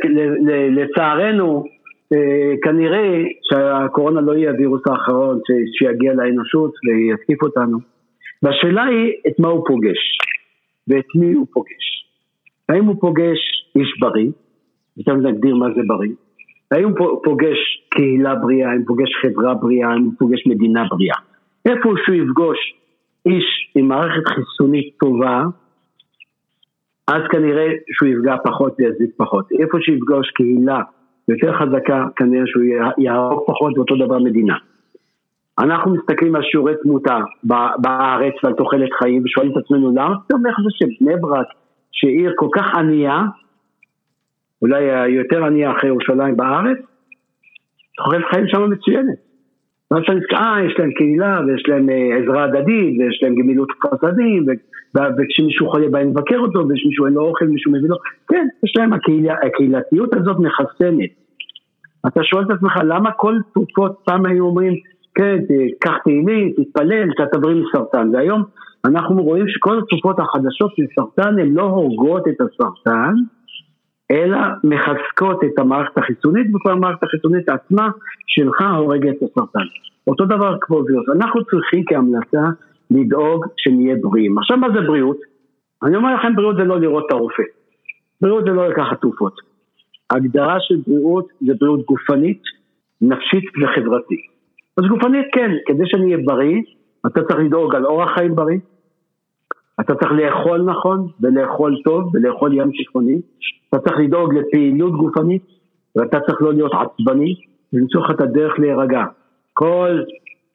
לצערנו, 0.70 1.64
כנראה 2.64 3.24
שהקורונה 3.42 4.22
לא 4.22 4.32
יהיה 4.32 4.52
הווירוס 4.52 4.82
האחרון 4.88 5.40
שיגיע 5.78 6.14
לאנושות 6.14 6.72
ויתקיף 6.86 7.44
אותנו. 7.44 7.78
והשאלה 8.44 8.84
היא 8.84 9.14
את 9.28 9.40
מה 9.40 9.48
הוא 9.48 9.66
פוגש 9.68 10.18
ואת 10.88 11.06
מי 11.16 11.34
הוא 11.34 11.48
פוגש. 11.54 12.06
האם 12.70 12.86
הוא 12.86 12.96
פוגש 13.02 13.40
איש 13.76 14.00
בריא, 14.00 14.32
עכשיו 15.00 15.16
נגדיר 15.16 15.56
מה 15.56 15.68
זה 15.76 15.82
בריא, 15.88 16.12
האם 16.72 16.90
הוא 16.90 17.22
פוגש 17.24 17.58
קהילה 17.90 18.36
בריאה, 18.36 18.70
האם 18.72 18.80
הוא 18.80 18.88
פוגש 18.88 19.10
חברה 19.22 19.54
בריאה, 19.54 19.90
האם 19.90 20.04
הוא 20.04 20.14
פוגש 20.20 20.48
מדינה 20.48 20.84
בריאה. 20.90 21.16
איפה 21.66 21.90
שהוא 22.06 22.16
יפגוש 22.16 22.58
איש 23.26 23.72
עם 23.76 23.88
מערכת 23.88 24.28
חיסונית 24.28 24.98
טובה, 25.00 25.44
אז 27.08 27.22
כנראה 27.32 27.68
שהוא 27.92 28.10
יפגע 28.10 28.36
פחות 28.46 28.74
ויזיק 28.80 29.10
פחות. 29.18 29.52
איפה 29.60 29.78
שיפגוש 29.82 30.32
קהילה 30.32 30.82
יותר 31.28 31.54
חזקה, 31.54 32.06
כנראה 32.16 32.44
שהוא 32.46 32.64
יהרוג 32.98 33.44
פחות, 33.48 33.78
ואותו 33.78 33.96
דבר 33.96 34.20
מדינה. 34.20 34.56
אנחנו 35.60 35.96
מסתכלים 35.96 36.36
על 36.36 36.44
שיעורי 36.44 36.74
תמותה 36.84 37.20
בארץ 37.78 38.34
ועל 38.44 38.54
תוחלת 38.54 38.90
חיים 39.00 39.22
ושואלים 39.26 39.52
את 39.52 39.58
עצמנו 39.58 39.90
למה 39.90 40.16
אתה 40.28 40.36
אומר 40.36 40.50
זה 40.50 40.70
שבני 40.72 41.16
ברק, 41.22 41.48
שעיר 41.92 42.34
כל 42.36 42.48
כך 42.56 42.76
ענייה, 42.76 43.22
אולי 44.62 44.92
היותר 44.92 45.46
ענייה 45.46 45.72
אחרי 45.72 45.90
ירושלים 45.90 46.38
בארץ, 46.38 46.78
תוחלת 47.98 48.26
חיים 48.32 48.48
שם 48.48 48.70
מצוינת. 48.70 49.18
ואז 49.92 50.04
אני 50.10 50.20
אה, 50.34 50.66
יש 50.66 50.80
להם 50.80 50.92
קהילה 50.92 51.42
ויש 51.48 51.64
להם 51.68 51.90
אה, 51.90 52.18
עזרה 52.18 52.44
הדדית 52.44 53.00
ויש 53.00 53.20
להם 53.24 53.36
גמילות 53.36 53.70
חסדים 53.72 54.46
וכשמישהו 54.96 55.70
חולה 55.70 55.90
בא 55.90 56.00
לבקר 56.00 56.40
אותו 56.40 56.68
ויש 56.68 56.86
מישהו 56.86 57.06
אין 57.06 57.14
לו 57.14 57.22
אוכל 57.22 57.46
מישהו 57.46 57.72
מביא 57.72 57.90
לו, 57.90 57.96
כן, 58.28 58.48
יש 58.64 58.74
להם 58.78 58.94
הקהילה, 58.94 59.36
הקהילתיות 59.48 60.14
הזאת 60.14 60.38
מחסנת. 60.40 61.10
אתה 62.08 62.24
שואל 62.24 62.44
את 62.44 62.52
עצמך 62.52 62.80
למה 62.84 63.12
כל 63.12 63.36
תרופות 63.54 64.02
פעם 64.06 64.26
היו 64.26 64.46
אומרים 64.46 64.74
כן, 65.16 65.38
קח 65.80 65.98
תהילים, 66.04 66.52
תתפלל, 66.52 67.10
אתה 67.16 67.26
תבריא 67.32 67.64
מסרטן. 67.64 68.10
והיום 68.14 68.44
אנחנו 68.86 69.24
רואים 69.24 69.48
שכל 69.48 69.80
התרופות 69.80 70.20
החדשות 70.20 70.72
לסרטן 70.78 71.40
הן 71.40 71.54
לא 71.54 71.62
הורגות 71.62 72.28
את 72.28 72.42
הסרטן, 72.42 73.14
אלא 74.12 74.38
מחזקות 74.64 75.44
את 75.44 75.60
המערכת 75.60 75.98
החיסונית, 75.98 76.56
וכל 76.56 76.72
המערכת 76.72 77.04
החיסונית 77.04 77.50
עצמה 77.50 77.90
שלך 78.28 78.62
הורגת 78.78 79.14
את 79.18 79.30
הסרטן. 79.30 79.66
אותו 80.08 80.26
דבר 80.26 80.58
כמו 80.62 80.84
וירוס. 80.86 81.10
אנחנו 81.16 81.46
צריכים 81.46 81.84
כהמלצה 81.88 82.42
לדאוג 82.92 83.46
שנהיה 83.58 83.96
בריאים. 84.02 84.38
עכשיו 84.38 84.58
מה 84.58 84.68
זה 84.70 84.82
בריאות? 84.88 85.18
אני 85.84 85.96
אומר 85.96 86.16
לכם 86.16 86.36
בריאות 86.36 86.56
זה 86.56 86.64
לא 86.64 86.80
לראות 86.80 87.04
את 87.08 87.12
הרופא. 87.12 87.44
בריאות 88.22 88.44
זה 88.44 88.50
לא 88.50 88.70
לקחת 88.70 89.02
תרופות. 89.02 89.36
ההגדרה 90.10 90.58
של 90.60 90.76
בריאות 90.88 91.28
זה 91.42 91.54
בריאות 91.60 91.86
גופנית, 91.86 92.42
נפשית 93.02 93.44
וחברתית. 93.64 94.20
אז 94.78 94.84
גופנית 94.90 95.26
כן, 95.34 95.52
כדי 95.66 95.84
שאני 95.86 96.06
אהיה 96.06 96.18
בריא, 96.26 96.62
אתה 97.08 97.24
צריך 97.24 97.40
לדאוג 97.40 97.76
על 97.76 97.86
אורח 97.86 98.10
חיים 98.16 98.36
בריא, 98.36 98.58
אתה 99.80 99.96
צריך 99.96 100.12
לאכול 100.12 100.62
נכון, 100.62 101.08
ולאכול 101.22 101.76
טוב, 101.84 102.16
ולאכול 102.16 102.54
ים 102.54 102.74
שיכוני, 102.74 103.22
אתה 103.70 103.80
צריך 103.80 104.00
לדאוג 104.00 104.34
לפעילות 104.34 104.94
גופנית, 104.94 105.44
ואתה 105.96 106.20
צריך 106.20 106.42
לא 106.42 106.54
להיות 106.54 106.72
עצבני, 106.74 107.36
ולמצוא 107.74 108.02
לך 108.02 108.12
את 108.12 108.22
הדרך 108.22 108.60
להירגע. 108.60 109.04
כל 109.54 110.00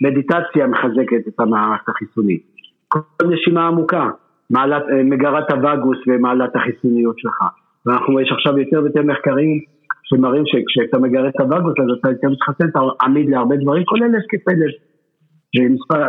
מדיטציה 0.03 0.67
מחזקת 0.67 1.29
את 1.29 1.41
המערכת 1.41 1.89
החיסונית. 1.89 2.43
כל 2.89 3.27
נשימה 3.29 3.67
עמוקה 3.67 4.11
מעלת, 4.51 4.83
מגרת 5.05 5.51
הווגוס 5.51 5.99
ומעלת 6.07 6.57
החיסוניות 6.57 7.19
שלך. 7.19 7.39
ואנחנו, 7.87 8.21
יש 8.21 8.33
עכשיו 8.33 8.59
יותר 8.59 8.83
ויותר 8.83 9.03
מחקרים 9.03 9.61
שמראים 10.03 10.43
שכשאתה 10.47 10.99
מגרד 10.99 11.25
את 11.25 11.41
הווגוס 11.41 11.75
אז 11.79 11.99
אתה 12.01 12.11
יותר 12.11 12.29
מתחסן, 12.29 12.69
אתה 12.69 12.81
עמיד 13.03 13.31
להרבה 13.31 13.57
דברים, 13.57 13.85
כולל 13.85 14.11
התקפי 14.17 14.51
לב. 14.51 14.71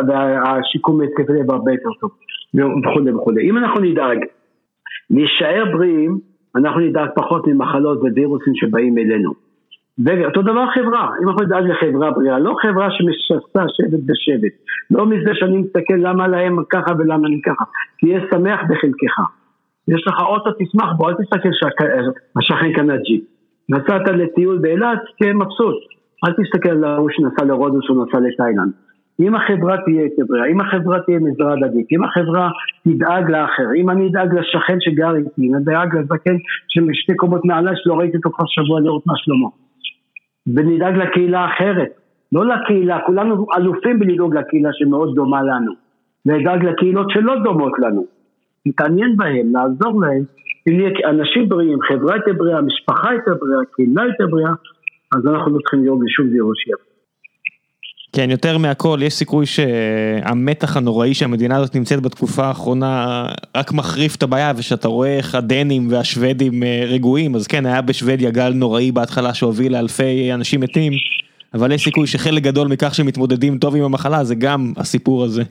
והשיקום 0.08 1.02
להתקפי 1.02 1.34
לב 1.34 1.52
הרבה 1.52 1.72
יותר 1.72 1.90
טוב, 2.02 2.12
וכולי 2.56 3.12
וכולי. 3.12 3.50
אם 3.50 3.58
אנחנו 3.58 3.82
נדאג 3.82 4.18
להישאר 5.10 5.64
בריאים, 5.74 6.20
אנחנו 6.56 6.80
נדאג 6.80 7.10
פחות 7.16 7.48
ממחלות 7.48 8.00
ווירוסים 8.02 8.54
שבאים 8.56 8.98
אלינו. 8.98 9.49
ואותו 10.06 10.42
דבר 10.42 10.66
חברה, 10.74 11.10
אם 11.24 11.30
אנחנו 11.30 11.46
נדאג 11.46 11.64
לחברה 11.64 12.12
בריאה, 12.12 12.40
לא 12.40 12.56
חברה 12.62 12.88
שמשסה 12.92 13.64
שבט 13.76 14.00
בשבט, 14.06 14.54
לא 14.92 15.06
מזה 15.06 15.32
שאני 15.34 15.58
מסתכל 15.58 15.98
למה 15.98 16.28
להם 16.28 16.58
ככה 16.70 16.92
ולמה 17.00 17.28
אני 17.28 17.42
ככה, 17.46 17.66
תהיה 18.00 18.20
שמח 18.32 18.60
בחלקך. 18.70 19.16
יש 19.88 20.08
לך 20.08 20.22
אוטו, 20.22 20.50
תשמח 20.60 20.92
בו, 20.98 21.10
אל 21.10 21.14
תסתכל 21.14 21.50
שהשכן 21.52 22.74
קנה 22.74 22.98
ג'יפ. 22.98 23.24
נסעת 23.70 24.08
לטיול 24.08 24.58
באילת, 24.58 25.00
תהיה 25.20 25.34
מבסוט. 25.34 25.76
אל 26.26 26.34
תסתכל 26.34 26.70
על 26.70 26.84
ההוא 26.84 27.10
שנסע 27.12 27.46
לרודוס 27.46 27.90
או 27.90 28.06
נסע 28.06 28.20
לתאילנד. 28.20 28.72
אם 29.20 29.36
החברה 29.36 29.78
תהיה 29.86 30.04
יותר 30.04 30.24
בריאה, 30.28 30.46
אם 30.46 30.62
החברה 30.62 31.00
תהיה 31.00 31.20
מזרע 31.20 31.54
הדדית, 31.54 31.88
אם 31.92 32.04
החברה 32.04 32.50
תדאג 32.84 33.30
לאחר, 33.30 33.68
אם 33.76 33.90
אני 33.90 34.08
אדאג 34.08 34.34
לשכן 34.34 34.78
שגר 34.80 35.16
איתי, 35.16 35.42
אם 35.48 35.56
אדאג 35.56 35.96
לזקן 35.96 36.36
שמשתי 36.68 37.16
קומות 37.16 37.46
מעלה 37.46 37.72
שלא 37.76 37.94
ראיתי 37.94 38.18
אותו 38.18 38.30
כבר 38.30 38.46
שבוע 38.48 38.80
לראות 38.82 39.08
מה 39.08 39.14
שלמה. 39.18 39.50
ונדאג 40.56 40.98
לקהילה 40.98 41.46
אחרת, 41.46 41.90
לא 42.32 42.46
לקהילה, 42.46 43.00
כולנו 43.06 43.46
אלופים 43.58 44.00
בלדאוג 44.00 44.36
לקהילה 44.36 44.70
שמאוד 44.74 45.16
דומה 45.16 45.42
לנו. 45.42 45.72
נדאג 46.26 46.66
לקהילות 46.66 47.08
שלא 47.10 47.36
דומות 47.44 47.74
לנו. 47.80 48.06
נתעניין 48.66 49.18
בהם, 49.18 49.54
לעזור 49.54 50.02
להם, 50.02 50.24
אם 50.68 50.78
נהיה 50.78 50.90
אנשים 51.10 51.50
בריאים, 51.50 51.78
חברה 51.82 52.16
יותר 52.16 52.34
בריאה, 52.38 52.62
משפחה 52.62 53.14
יותר 53.14 53.32
בריאה, 53.42 53.60
קהילה 53.76 54.04
יותר 54.06 54.28
בריאה, 54.28 54.52
אז 55.16 55.28
אנחנו 55.28 55.52
לא 55.52 55.60
צריכים 55.60 55.84
לדאוג 55.84 56.04
לשום 56.04 56.28
וירוס 56.32 56.58
כן, 58.14 58.32
יותר 58.32 58.58
מהכל, 58.58 59.00
יש 59.04 59.14
סיכוי 59.14 59.46
שהמתח 59.46 60.78
הנוראי 60.78 61.14
שהמדינה 61.14 61.58
הזאת 61.58 61.76
נמצאת 61.76 62.02
בתקופה 62.02 62.46
האחרונה 62.46 63.26
רק 63.58 63.72
מחריף 63.72 64.16
את 64.16 64.24
הבעיה, 64.24 64.54
ושאתה 64.56 64.88
רואה 64.88 65.18
איך 65.18 65.36
הדנים 65.36 65.88
והשוודים 65.92 66.64
אה, 66.64 66.84
רגועים, 66.88 67.36
אז 67.36 67.48
כן, 67.48 67.66
היה 67.66 67.82
בשוודיה 67.82 68.32
גל 68.32 68.54
נוראי 68.54 68.92
בהתחלה 68.92 69.34
שהוביל 69.34 69.74
לאלפי 69.74 70.34
אנשים 70.34 70.60
מתים, 70.60 70.94
אבל 71.54 71.72
יש 71.72 71.84
סיכוי 71.84 72.08
שחלק 72.08 72.44
גדול 72.44 72.68
מכך 72.68 72.96
שמתמודדים 72.96 73.58
טוב 73.58 73.76
עם 73.76 73.84
המחלה 73.84 74.24
זה 74.24 74.36
גם 74.36 74.74
הסיפור 74.78 75.24
הזה. 75.24 75.44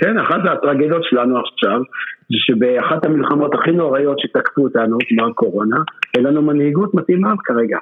כן, 0.00 0.18
אחת 0.18 0.40
הטרגדיות 0.52 1.04
שלנו 1.04 1.38
עכשיו, 1.38 1.80
זה 2.28 2.36
שבאחת 2.46 3.04
המלחמות 3.04 3.54
הכי 3.54 3.70
נוראיות 3.70 4.18
שתקפו 4.18 4.62
אותנו, 4.62 4.98
כמו 5.08 5.26
הקורונה, 5.26 5.76
אין 6.16 6.24
לנו 6.24 6.42
מנהיגות 6.42 6.94
מתאימה 6.94 7.32
כרגע. 7.44 7.78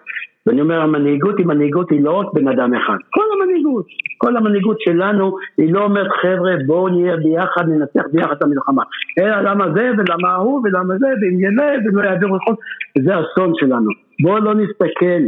ואני 0.47 0.61
אומר, 0.61 0.81
המנהיגות 0.81 1.39
היא 1.39 1.47
מנהיגות, 1.47 1.91
היא 1.91 2.05
לא 2.05 2.11
רק 2.11 2.27
בן 2.33 2.49
אדם 2.49 2.75
אחד. 2.75 2.97
כל 3.11 3.25
המנהיגות, 3.35 3.87
כל 4.19 4.37
המנהיגות 4.37 4.81
שלנו, 4.81 5.37
היא 5.59 5.75
לא 5.75 5.85
אומרת, 5.85 6.11
חבר'ה, 6.23 6.53
בואו 6.67 6.89
נהיה 6.89 7.17
ביחד, 7.17 7.69
ננצח 7.69 8.03
ביחד 8.13 8.33
את 8.33 8.43
המלחמה. 8.43 8.83
אלא 9.19 9.41
למה 9.41 9.65
זה, 9.75 9.91
ולמה 9.99 10.33
ההוא, 10.33 10.61
ולמה 10.65 10.99
זה, 10.99 11.07
ואם 11.23 11.41
ילד, 11.41 11.95
ולא 11.95 12.09
יעבירו 12.09 12.39
חוק, 12.49 12.61
זה 12.99 13.13
אסון 13.15 13.53
שלנו. 13.55 13.91
בואו 14.23 14.39
לא 14.39 14.55
נסתכל. 14.55 15.23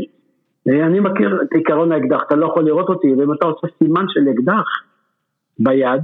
אני 0.68 1.00
מכיר 1.00 1.42
את 1.42 1.52
עיקרון 1.54 1.92
האקדח, 1.92 2.22
אתה 2.26 2.36
לא 2.36 2.46
יכול 2.46 2.64
לראות 2.64 2.88
אותי, 2.88 3.14
ואם 3.14 3.32
אתה 3.32 3.46
עושה 3.46 3.66
סימן 3.78 4.04
של 4.08 4.20
אקדח 4.34 4.64
ביד, 5.58 6.02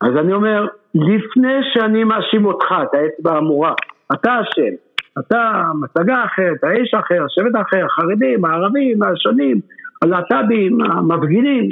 אז 0.00 0.16
אני 0.16 0.32
אומר, 0.32 0.66
לפני 0.94 1.54
שאני 1.72 2.04
מאשים 2.04 2.44
אותך, 2.44 2.66
את 2.82 2.94
האצבע 2.94 3.32
האמורה, 3.32 3.74
אתה 4.12 4.40
אשם, 4.40 4.74
אתה, 5.18 5.62
מצגה 5.80 6.24
אחרת, 6.24 6.64
האיש 6.64 6.94
אחר, 6.94 7.24
השבט 7.24 7.54
האחר, 7.54 7.84
החרדים, 7.84 8.44
הערבים, 8.44 9.02
השונים, 9.02 9.60
הלהט"בים, 10.02 10.80
המפגינים, 10.80 11.68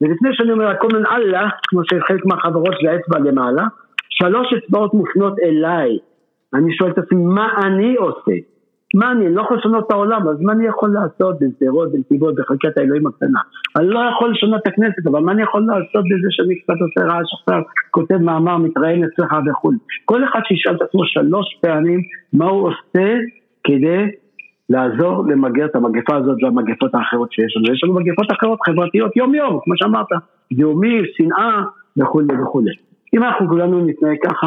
ולפני 0.00 0.28
שאני 0.32 0.52
אומר 0.52 0.68
הכל 0.68 0.88
מן 0.92 1.06
אללה, 1.06 1.48
כמו 1.68 1.80
שחלק 1.84 2.26
מהחברות 2.26 2.74
של 2.80 2.88
האצבע 2.88 3.18
למעלה, 3.18 3.64
שלוש 4.10 4.46
אצבעות 4.52 4.94
מופנות 4.94 5.38
אליי, 5.38 5.98
אני 6.54 6.76
שואל 6.76 6.90
את 6.90 6.98
עצמי, 6.98 7.24
מה 7.24 7.48
אני 7.64 7.94
עושה? 7.94 8.32
מה 8.94 9.12
אני, 9.12 9.34
לא 9.34 9.42
יכול 9.42 9.56
לשנות 9.56 9.86
את 9.86 9.92
העולם, 9.92 10.28
אז 10.28 10.40
מה 10.40 10.52
אני 10.52 10.66
יכול 10.66 10.90
לעשות 10.90 11.36
בשדרות, 11.40 11.92
בנתיבות, 11.92 12.34
בחלקת 12.34 12.78
האלוהים 12.78 13.06
הקטנה? 13.06 13.40
אני 13.76 13.88
לא 13.88 14.00
יכול 14.14 14.30
לשנות 14.30 14.60
את 14.62 14.66
הכנסת, 14.66 15.06
אבל 15.06 15.20
מה 15.20 15.32
אני 15.32 15.42
יכול 15.42 15.60
לעשות 15.66 16.04
בזה 16.04 16.28
שאני 16.30 16.54
קצת 16.60 16.74
עושה 16.80 17.12
רעש 17.12 17.28
עכשיו, 17.40 17.62
כותב 17.90 18.16
מאמר, 18.16 18.56
מתראיין 18.56 19.04
אצלך 19.04 19.34
וכו'. 19.50 19.72
כל 20.04 20.24
אחד 20.24 20.40
שישאל 20.48 20.76
את 20.76 20.82
עצמו 20.82 21.04
שלוש 21.04 21.46
פעמים 21.60 22.00
מה 22.32 22.44
הוא 22.44 22.68
עושה 22.68 23.08
כדי 23.64 24.10
לעזור 24.70 25.24
למגר 25.28 25.64
את 25.64 25.76
המגפה 25.76 26.16
הזאת 26.16 26.36
והמגפות 26.42 26.94
האחרות 26.94 27.32
שיש 27.32 27.56
לנו. 27.56 27.74
יש 27.74 27.84
לנו 27.84 27.94
מגפות 27.94 28.26
אחרות 28.38 28.58
חברתיות 28.66 29.16
יום-יום, 29.16 29.58
כמו 29.64 29.74
שאמרת, 29.76 30.06
זיהומים, 30.54 31.04
שנאה 31.16 31.62
וכולי 31.96 32.42
וכולי. 32.42 32.72
אם 33.14 33.22
אנחנו 33.22 33.48
כולנו 33.48 33.86
נתנהג 33.86 34.16
ככה, 34.24 34.46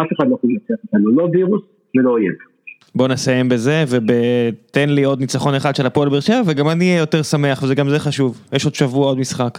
אף 0.00 0.06
אחד 0.12 0.28
לא 0.28 0.34
יכול 0.34 0.50
לנצח 0.50 0.84
אותנו, 0.84 1.10
לא 1.10 1.28
וירוס 1.32 1.62
ולא 1.96 2.10
אויב. 2.10 2.49
בוא 2.94 3.08
נסיים 3.08 3.48
בזה 3.48 3.84
ותן 3.88 4.88
לי 4.88 5.04
עוד 5.04 5.20
ניצחון 5.20 5.54
אחד 5.54 5.74
של 5.74 5.86
הפועל 5.86 6.08
באר 6.08 6.20
שבע 6.20 6.42
וגם 6.46 6.68
אני 6.68 6.84
אהיה 6.84 7.00
יותר 7.00 7.22
שמח 7.22 7.62
וזה 7.62 7.74
גם 7.74 7.88
זה 7.88 7.98
חשוב 7.98 8.40
יש 8.52 8.64
עוד 8.64 8.74
שבוע 8.74 9.06
עוד 9.06 9.18
משחק. 9.18 9.58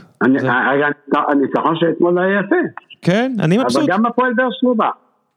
הניצחון 1.29 1.75
של 1.75 1.85
אתמול 1.95 2.19
היה 2.19 2.39
יפה. 2.39 2.55
כן 3.01 3.31
אני 3.39 3.57
מבסוט. 3.57 3.81
אבל 3.81 3.91
גם 3.91 4.05
הפועל 4.05 4.33
באר 4.33 4.49
שבע. 4.51 4.89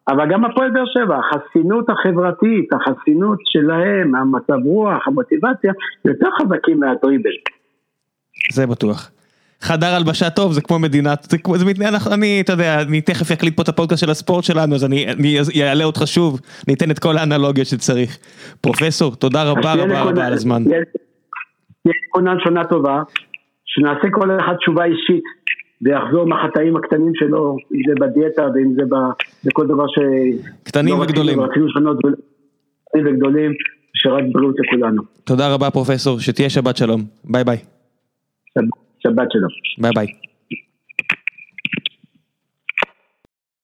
אבל 0.09 0.31
גם 0.33 0.45
הפועל 0.45 0.71
באר 0.71 0.85
שבע, 0.87 1.19
החסינות 1.19 1.91
החברתית, 1.91 2.69
החסינות 2.73 3.39
שלהם, 3.45 4.15
המצב 4.15 4.65
רוח, 4.65 5.09
המוטיבציה, 5.09 5.73
יותר 6.05 6.29
חזקים 6.41 6.81
מהדריבל. 6.81 7.31
זה 8.53 8.66
בטוח. 8.66 9.11
חדר 9.65 9.95
הלבשה 9.95 10.31
טוב 10.31 10.53
זה 10.53 10.61
כמו 10.61 10.78
מדינת, 10.78 11.27
זה 11.31 11.39
כמו, 11.39 11.59
זה 11.59 11.65
אני, 12.12 12.41
אתה 12.41 12.53
יודע, 12.53 12.82
אני 12.82 13.01
תכף 13.01 13.32
אקליט 13.32 13.57
פה 13.57 13.62
את 13.62 13.69
הפודקאסט 13.69 14.01
של 14.01 14.11
הספורט 14.11 14.45
שלנו, 14.45 14.74
אז 14.74 14.85
אני, 14.85 15.07
אני 15.09 15.62
אעלה 15.62 15.85
אותך 15.85 16.03
שוב, 16.07 16.41
ניתן 16.69 16.91
את 16.91 16.99
כל 16.99 17.16
האנלוגיה 17.16 17.65
שצריך. 17.65 18.19
פרופסור, 18.61 19.15
תודה 19.15 19.43
רבה 19.51 19.74
רבה 19.74 20.03
רבה 20.03 20.27
על 20.27 20.32
הזמן. 20.32 20.62
שלכולנו 21.87 22.37
שנה 22.45 22.65
טובה, 22.65 23.03
שנעשה 23.65 24.09
כל 24.11 24.28
אחד 24.41 24.55
תשובה 24.61 24.85
אישית, 24.85 25.24
ויחזור 25.82 26.27
מהחטאים 26.27 26.77
הקטנים 26.77 27.12
שלו, 27.15 27.57
אם 27.74 27.81
זה 27.89 27.95
בדיאטה 28.01 28.43
ואם 28.43 28.74
זה 28.74 28.82
בכל 29.45 29.66
דבר 29.66 29.86
ש... 29.86 29.99
קטנים 30.62 30.99
וגדולים. 31.01 31.41
רצינו 31.41 31.66
לשנות 31.66 31.97
קטנים 32.89 33.07
וגדולים, 33.07 33.53
שרק 33.95 34.24
בריאות 34.32 34.55
לכולנו. 34.59 35.03
תודה 35.24 35.55
רבה 35.55 35.70
פרופסור, 35.70 36.20
שתהיה 36.20 36.51
שבת 36.51 36.77
שלום. 36.77 37.01
ביי 37.24 37.45
ביי. 37.45 37.57
שבת 38.55 38.84
שלום. 39.33 39.49
ביי 39.79 39.91
ביי. 39.95 40.34